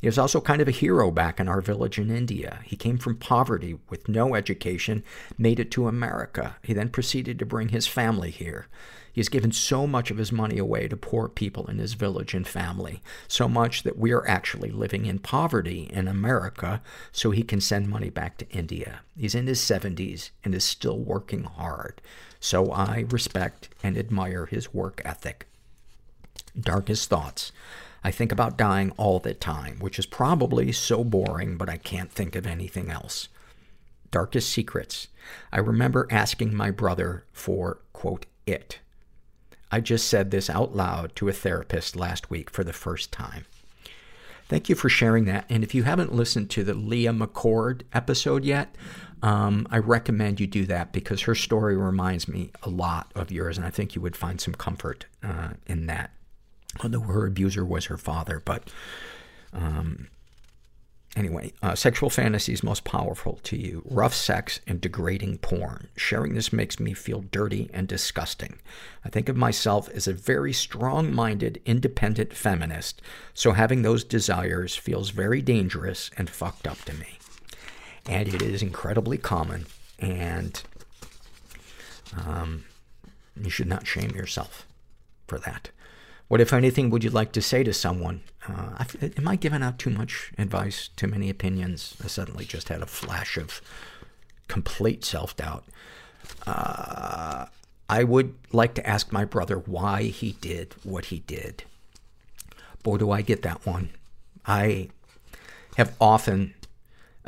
He 0.00 0.08
was 0.08 0.18
also 0.18 0.40
kind 0.40 0.60
of 0.60 0.66
a 0.66 0.72
hero 0.72 1.12
back 1.12 1.38
in 1.38 1.46
our 1.46 1.60
village 1.60 2.00
in 2.00 2.10
India. 2.10 2.60
He 2.64 2.74
came 2.74 2.98
from 2.98 3.16
poverty 3.16 3.78
with 3.88 4.08
no 4.08 4.34
education, 4.34 5.04
made 5.38 5.60
it 5.60 5.70
to 5.72 5.86
America. 5.86 6.56
He 6.64 6.72
then 6.72 6.88
proceeded 6.88 7.38
to 7.38 7.46
bring 7.46 7.68
his 7.68 7.86
family 7.86 8.32
here. 8.32 8.66
He's 9.12 9.28
given 9.28 9.52
so 9.52 9.86
much 9.86 10.10
of 10.10 10.18
his 10.18 10.32
money 10.32 10.58
away 10.58 10.88
to 10.88 10.96
poor 10.96 11.28
people 11.28 11.66
in 11.66 11.78
his 11.78 11.94
village 11.94 12.34
and 12.34 12.46
family, 12.46 13.02
so 13.28 13.48
much 13.48 13.82
that 13.82 13.98
we 13.98 14.12
are 14.12 14.26
actually 14.26 14.70
living 14.70 15.06
in 15.06 15.18
poverty 15.18 15.88
in 15.92 16.06
America 16.08 16.80
so 17.12 17.30
he 17.30 17.42
can 17.42 17.60
send 17.60 17.88
money 17.88 18.10
back 18.10 18.38
to 18.38 18.48
India. 18.50 19.00
He's 19.16 19.34
in 19.34 19.46
his 19.46 19.60
70s 19.60 20.30
and 20.44 20.54
is 20.54 20.64
still 20.64 20.98
working 20.98 21.44
hard. 21.44 22.00
So 22.38 22.70
I 22.72 23.04
respect 23.10 23.68
and 23.82 23.98
admire 23.98 24.46
his 24.46 24.72
work 24.72 25.02
ethic. 25.04 25.46
Darkest 26.58 27.08
thoughts. 27.10 27.52
I 28.02 28.10
think 28.10 28.32
about 28.32 28.56
dying 28.56 28.92
all 28.96 29.18
the 29.18 29.34
time, 29.34 29.78
which 29.78 29.98
is 29.98 30.06
probably 30.06 30.72
so 30.72 31.04
boring, 31.04 31.56
but 31.56 31.68
I 31.68 31.76
can't 31.76 32.10
think 32.10 32.34
of 32.34 32.46
anything 32.46 32.90
else. 32.90 33.28
Darkest 34.10 34.48
secrets. 34.48 35.08
I 35.52 35.58
remember 35.58 36.08
asking 36.10 36.54
my 36.54 36.70
brother 36.70 37.24
for, 37.32 37.78
quote, 37.92 38.26
it. 38.46 38.78
I 39.70 39.80
just 39.80 40.08
said 40.08 40.30
this 40.30 40.50
out 40.50 40.74
loud 40.74 41.14
to 41.16 41.28
a 41.28 41.32
therapist 41.32 41.96
last 41.96 42.30
week 42.30 42.50
for 42.50 42.64
the 42.64 42.72
first 42.72 43.12
time. 43.12 43.44
Thank 44.48 44.68
you 44.68 44.74
for 44.74 44.88
sharing 44.88 45.26
that. 45.26 45.44
And 45.48 45.62
if 45.62 45.74
you 45.74 45.84
haven't 45.84 46.14
listened 46.14 46.50
to 46.50 46.64
the 46.64 46.74
Leah 46.74 47.12
McCord 47.12 47.82
episode 47.92 48.44
yet, 48.44 48.74
um, 49.22 49.68
I 49.70 49.78
recommend 49.78 50.40
you 50.40 50.48
do 50.48 50.66
that 50.66 50.92
because 50.92 51.22
her 51.22 51.36
story 51.36 51.76
reminds 51.76 52.26
me 52.26 52.50
a 52.64 52.68
lot 52.68 53.12
of 53.14 53.30
yours, 53.30 53.58
and 53.58 53.66
I 53.66 53.70
think 53.70 53.94
you 53.94 54.00
would 54.00 54.16
find 54.16 54.40
some 54.40 54.54
comfort 54.54 55.06
uh, 55.22 55.50
in 55.66 55.86
that 55.86 56.10
although 56.82 57.00
her 57.00 57.26
abuser 57.26 57.64
was 57.64 57.86
her 57.86 57.96
father. 57.96 58.40
But 58.44 58.70
um, 59.52 60.08
anyway, 61.20 61.52
uh, 61.62 61.74
sexual 61.74 62.08
fantasies 62.10 62.62
most 62.62 62.82
powerful 62.82 63.38
to 63.44 63.56
you. 63.56 63.82
Rough 63.84 64.14
sex 64.14 64.60
and 64.66 64.80
degrading 64.80 65.38
porn. 65.38 65.88
Sharing 65.94 66.34
this 66.34 66.52
makes 66.52 66.80
me 66.80 66.94
feel 66.94 67.20
dirty 67.20 67.70
and 67.72 67.86
disgusting. 67.86 68.58
I 69.04 69.10
think 69.10 69.28
of 69.28 69.36
myself 69.36 69.88
as 69.90 70.08
a 70.08 70.12
very 70.12 70.52
strong-minded, 70.52 71.60
independent 71.66 72.32
feminist, 72.32 73.02
so 73.34 73.52
having 73.52 73.82
those 73.82 74.02
desires 74.02 74.74
feels 74.74 75.10
very 75.10 75.42
dangerous 75.42 76.10
and 76.16 76.28
fucked 76.28 76.66
up 76.66 76.78
to 76.86 76.94
me. 76.94 77.18
And 78.06 78.26
it 78.26 78.40
is 78.40 78.62
incredibly 78.62 79.18
common, 79.18 79.66
and 79.98 80.60
um, 82.26 82.64
you 83.40 83.50
should 83.50 83.68
not 83.68 83.86
shame 83.86 84.10
yourself 84.10 84.66
for 85.28 85.38
that. 85.40 85.70
What, 86.30 86.40
if 86.40 86.52
anything, 86.52 86.90
would 86.90 87.02
you 87.02 87.10
like 87.10 87.32
to 87.32 87.42
say 87.42 87.64
to 87.64 87.72
someone? 87.72 88.20
Uh, 88.48 88.84
am 89.16 89.26
I 89.26 89.34
giving 89.34 89.64
out 89.64 89.80
too 89.80 89.90
much 89.90 90.30
advice, 90.38 90.88
too 90.94 91.08
many 91.08 91.28
opinions? 91.28 91.96
I 92.04 92.06
suddenly 92.06 92.44
just 92.44 92.68
had 92.68 92.82
a 92.82 92.86
flash 92.86 93.36
of 93.36 93.60
complete 94.46 95.04
self-doubt. 95.04 95.64
Uh, 96.46 97.46
I 97.88 98.04
would 98.04 98.36
like 98.52 98.74
to 98.74 98.88
ask 98.88 99.10
my 99.10 99.24
brother 99.24 99.58
why 99.58 100.04
he 100.04 100.36
did 100.40 100.76
what 100.84 101.06
he 101.06 101.18
did. 101.18 101.64
Boy, 102.84 102.98
do 102.98 103.10
I 103.10 103.22
get 103.22 103.42
that 103.42 103.66
one. 103.66 103.90
I 104.46 104.90
have 105.78 105.96
often 106.00 106.54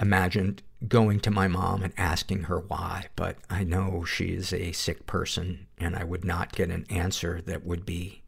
imagined 0.01 0.63
going 0.87 1.19
to 1.23 1.31
my 1.33 1.49
mom 1.49 1.83
and 1.83 1.93
asking 1.97 2.45
her 2.45 2.61
why, 2.61 3.07
but 3.17 3.35
I 3.51 3.65
know 3.65 4.05
she 4.05 4.27
is 4.27 4.53
a 4.53 4.71
sick 4.71 5.09
person 5.09 5.67
and 5.77 5.97
I 5.97 6.05
would 6.05 6.25
not 6.25 6.53
get 6.53 6.71
an 6.71 6.87
answer 6.89 7.41
that 7.47 7.67
would 7.67 7.85
be 7.85 8.22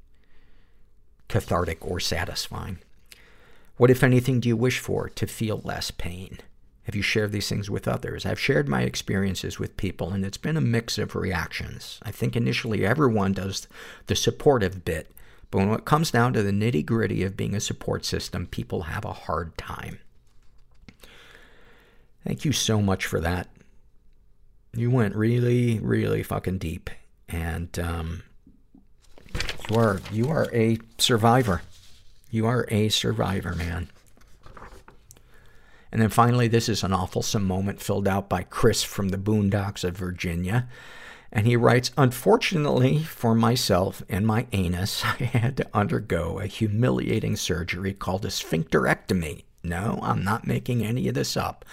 cathartic 1.29 1.85
or 1.87 2.01
satisfying. 2.01 2.79
What, 3.77 3.91
if 3.91 4.03
anything, 4.05 4.41
do 4.41 4.49
you 4.49 4.57
wish 4.57 4.79
for 4.79 5.09
to 5.09 5.27
feel 5.27 5.61
less 5.65 5.91
pain? 5.91 6.39
Have 6.85 6.95
you 6.95 7.03
shared 7.03 7.33
these 7.33 7.49
things 7.49 7.71
with 7.71 7.89
others? 7.89 8.27
I've 8.27 8.39
shared 8.39 8.69
my 8.69 8.83
experiences 8.83 9.59
with 9.59 9.77
people, 9.77 10.11
and 10.11 10.25
it's 10.25 10.37
been 10.37 10.57
a 10.57 10.61
mix 10.61 10.99
of 10.99 11.17
reactions. 11.17 11.99
I 12.03 12.11
think 12.11 12.37
initially 12.37 12.85
everyone 12.85 13.33
does 13.33 13.67
the 14.07 14.15
supportive 14.15 14.85
bit, 14.85 15.11
but 15.51 15.59
when 15.59 15.71
it 15.71 15.87
comes 15.87 16.11
down 16.11 16.35
to 16.35 16.43
the 16.43 16.53
nitty 16.53 16.85
gritty 16.85 17.23
of 17.23 17.37
being 17.37 17.55
a 17.55 17.61
support 17.61 18.05
system, 18.05 18.47
people 18.47 18.83
have 18.83 19.05
a 19.05 19.13
hard 19.13 19.57
time. 19.57 19.99
Thank 22.25 22.45
you 22.45 22.53
so 22.53 22.81
much 22.83 23.07
for 23.07 23.21
that. 23.21 23.49
You 24.75 24.91
went 24.91 25.17
really, 25.17 25.79
really 25.79 26.23
fucking 26.23 26.59
deep. 26.59 26.91
And, 27.29 27.79
um, 27.79 28.23
you 29.71 29.77
are, 29.77 30.01
you 30.13 30.29
are 30.29 30.49
a 30.53 30.79
survivor. 30.99 31.63
You 32.31 32.47
are 32.47 32.67
a 32.69 32.89
survivor, 32.89 33.55
man. 33.55 33.89
And 35.93 36.03
then 36.03 36.11
finally, 36.11 36.49
this 36.49 36.69
is 36.69 36.83
an 36.83 36.93
awful 36.93 37.25
moment 37.39 37.81
filled 37.81 38.09
out 38.09 38.29
by 38.29 38.43
Chris 38.43 38.83
from 38.83 39.11
the 39.11 39.17
boondocks 39.17 39.85
of 39.85 39.97
Virginia. 39.97 40.69
And 41.31 41.47
he 41.47 41.57
writes, 41.57 41.93
Unfortunately 41.97 43.05
for 43.05 43.35
myself 43.35 44.03
and 44.09 44.27
my 44.27 44.47
anus, 44.53 45.05
I 45.21 45.25
had 45.25 45.57
to 45.59 45.69
undergo 45.73 46.41
a 46.41 46.47
humiliating 46.47 47.37
surgery 47.37 47.93
called 47.93 48.25
a 48.25 48.29
sphincterectomy. 48.29 49.45
No, 49.63 49.99
I'm 50.03 50.25
not 50.25 50.47
making 50.47 50.85
any 50.85 51.09
of 51.09 51.15
this 51.15 51.37
up. 51.37 51.65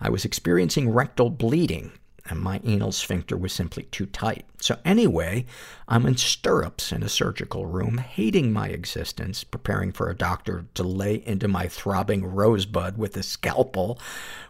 I 0.00 0.08
was 0.08 0.24
experiencing 0.24 0.90
rectal 0.90 1.30
bleeding 1.30 1.92
and 2.28 2.40
my 2.40 2.60
anal 2.64 2.92
sphincter 2.92 3.36
was 3.36 3.52
simply 3.52 3.84
too 3.84 4.06
tight. 4.06 4.44
So 4.60 4.78
anyway, 4.84 5.46
I'm 5.88 6.06
in 6.06 6.16
stirrups 6.16 6.92
in 6.92 7.02
a 7.02 7.08
surgical 7.08 7.66
room, 7.66 7.98
hating 7.98 8.52
my 8.52 8.68
existence, 8.68 9.44
preparing 9.44 9.92
for 9.92 10.08
a 10.08 10.16
doctor 10.16 10.66
to 10.74 10.82
lay 10.82 11.22
into 11.26 11.48
my 11.48 11.68
throbbing 11.68 12.24
rosebud 12.24 12.98
with 12.98 13.16
a 13.16 13.22
scalpel, 13.22 13.98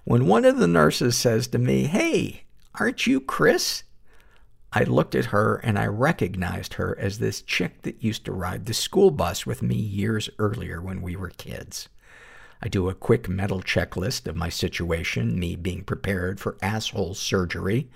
when 0.05 0.27
one 0.27 0.45
of 0.45 0.59
the 0.59 0.67
nurses 0.67 1.17
says 1.17 1.47
to 1.49 1.59
me, 1.59 1.85
Hey, 1.85 2.45
aren't 2.75 3.07
you 3.07 3.21
Chris? 3.21 3.83
I 4.73 4.85
looked 4.85 5.15
at 5.15 5.27
her 5.27 5.57
and 5.57 5.79
I 5.79 5.87
recognized 5.87 6.75
her 6.75 6.99
as 6.99 7.19
this 7.19 7.41
chick 7.41 7.83
that 7.83 8.05
used 8.05 8.25
to 8.27 8.33
ride 8.33 8.67
the 8.67 8.75
school 8.75 9.11
bus 9.11 9.47
with 9.47 9.63
me 9.63 9.77
years 9.77 10.29
earlier 10.39 10.83
when 10.83 11.01
we 11.01 11.17
were 11.17 11.31
kids. 11.31 11.89
I 12.63 12.69
do 12.69 12.89
a 12.89 12.95
quick 12.95 13.29
mental 13.29 13.61
checklist 13.61 14.27
of 14.27 14.35
my 14.35 14.49
situation, 14.49 15.39
me 15.39 15.57
being 15.57 15.85
prepared 15.85 16.41
for 16.41 16.57
asshole 16.63 17.15
surgery, 17.15 17.89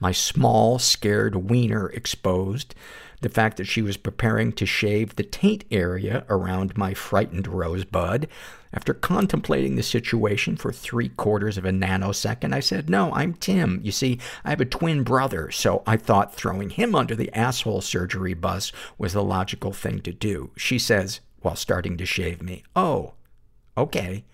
my 0.00 0.12
small, 0.12 0.78
scared 0.78 1.34
wiener 1.50 1.88
exposed, 1.88 2.74
the 3.22 3.28
fact 3.28 3.56
that 3.56 3.66
she 3.66 3.80
was 3.80 3.96
preparing 3.96 4.52
to 4.52 4.66
shave 4.66 5.16
the 5.16 5.22
taint 5.22 5.64
area 5.70 6.24
around 6.28 6.76
my 6.76 6.92
frightened 6.92 7.46
rosebud. 7.46 8.28
After 8.74 8.94
contemplating 8.94 9.76
the 9.76 9.82
situation 9.82 10.56
for 10.56 10.72
three 10.72 11.08
quarters 11.08 11.56
of 11.56 11.64
a 11.64 11.70
nanosecond, 11.70 12.52
I 12.52 12.60
said, 12.60 12.90
no, 12.90 13.12
I'm 13.12 13.34
Tim. 13.34 13.80
You 13.82 13.92
see, 13.92 14.18
I 14.44 14.50
have 14.50 14.60
a 14.60 14.66
twin 14.66 15.04
brother, 15.04 15.50
so 15.50 15.82
I 15.86 15.96
thought 15.96 16.34
throwing 16.34 16.70
him 16.70 16.94
under 16.94 17.14
the 17.14 17.32
asshole 17.32 17.80
surgery 17.82 18.34
bus 18.34 18.72
was 18.98 19.12
the 19.12 19.22
logical 19.22 19.72
thing 19.72 20.00
to 20.00 20.12
do. 20.12 20.50
She 20.56 20.78
says, 20.78 21.20
while 21.40 21.56
starting 21.56 21.96
to 21.98 22.06
shave 22.06 22.42
me, 22.42 22.64
oh, 22.74 23.12
Okay. 23.76 24.24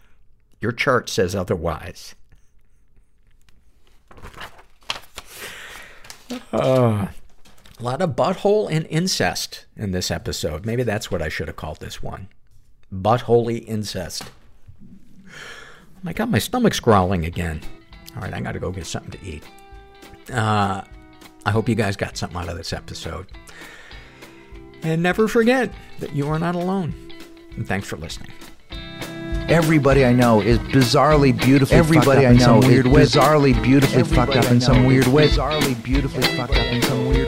Your 0.60 0.72
chart 0.72 1.08
says 1.08 1.34
otherwise. 1.34 2.14
Uh, 6.52 7.08
a 7.78 7.82
lot 7.82 8.02
of 8.02 8.10
butthole 8.10 8.70
and 8.70 8.86
incest 8.86 9.66
in 9.76 9.92
this 9.92 10.10
episode. 10.10 10.66
Maybe 10.66 10.82
that's 10.82 11.10
what 11.10 11.22
I 11.22 11.28
should 11.28 11.46
have 11.46 11.56
called 11.56 11.80
this 11.80 12.02
one. 12.02 12.28
Buttholy 12.92 13.64
incest. 13.66 14.24
Oh 15.26 16.00
my 16.02 16.12
god, 16.12 16.30
my 16.30 16.38
stomach's 16.38 16.80
growling 16.80 17.24
again. 17.24 17.60
All 18.16 18.22
right, 18.22 18.34
I 18.34 18.40
gotta 18.40 18.58
go 18.58 18.70
get 18.70 18.86
something 18.86 19.12
to 19.12 19.26
eat. 19.26 19.44
Uh, 20.32 20.82
I 21.46 21.50
hope 21.50 21.68
you 21.68 21.74
guys 21.74 21.96
got 21.96 22.16
something 22.16 22.38
out 22.38 22.48
of 22.48 22.56
this 22.56 22.72
episode. 22.72 23.26
And 24.82 25.02
never 25.02 25.28
forget 25.28 25.72
that 26.00 26.14
you 26.14 26.28
are 26.28 26.38
not 26.38 26.54
alone. 26.54 26.94
And 27.56 27.66
thanks 27.66 27.88
for 27.88 27.96
listening. 27.96 28.32
Everybody 29.48 30.04
I 30.04 30.12
know 30.12 30.42
is 30.42 30.58
bizarrely 30.58 31.34
beautifully 31.36 31.78
Everybody 31.78 32.04
fucked 32.04 32.18
up 32.18 32.24
I 32.26 32.30
in 32.32 32.40
some 32.40 32.60
know 32.60 32.68
weird 32.68 32.86
is 32.86 32.92
way. 32.92 33.02
bizarrely 33.04 33.62
beautifully 33.62 34.00
Everybody 34.00 34.32
fucked 34.32 34.44
up 34.46 34.52
in 34.52 34.60
some 34.60 34.82
know 34.82 34.88
weird 34.88 35.06
way. 35.06 35.28
Bizarrely 35.28 35.82
beautifully 35.82 36.22
fucked 36.36 36.52
up 36.52 36.66
in 36.66 36.82
some 36.82 37.06
weird 37.08 37.27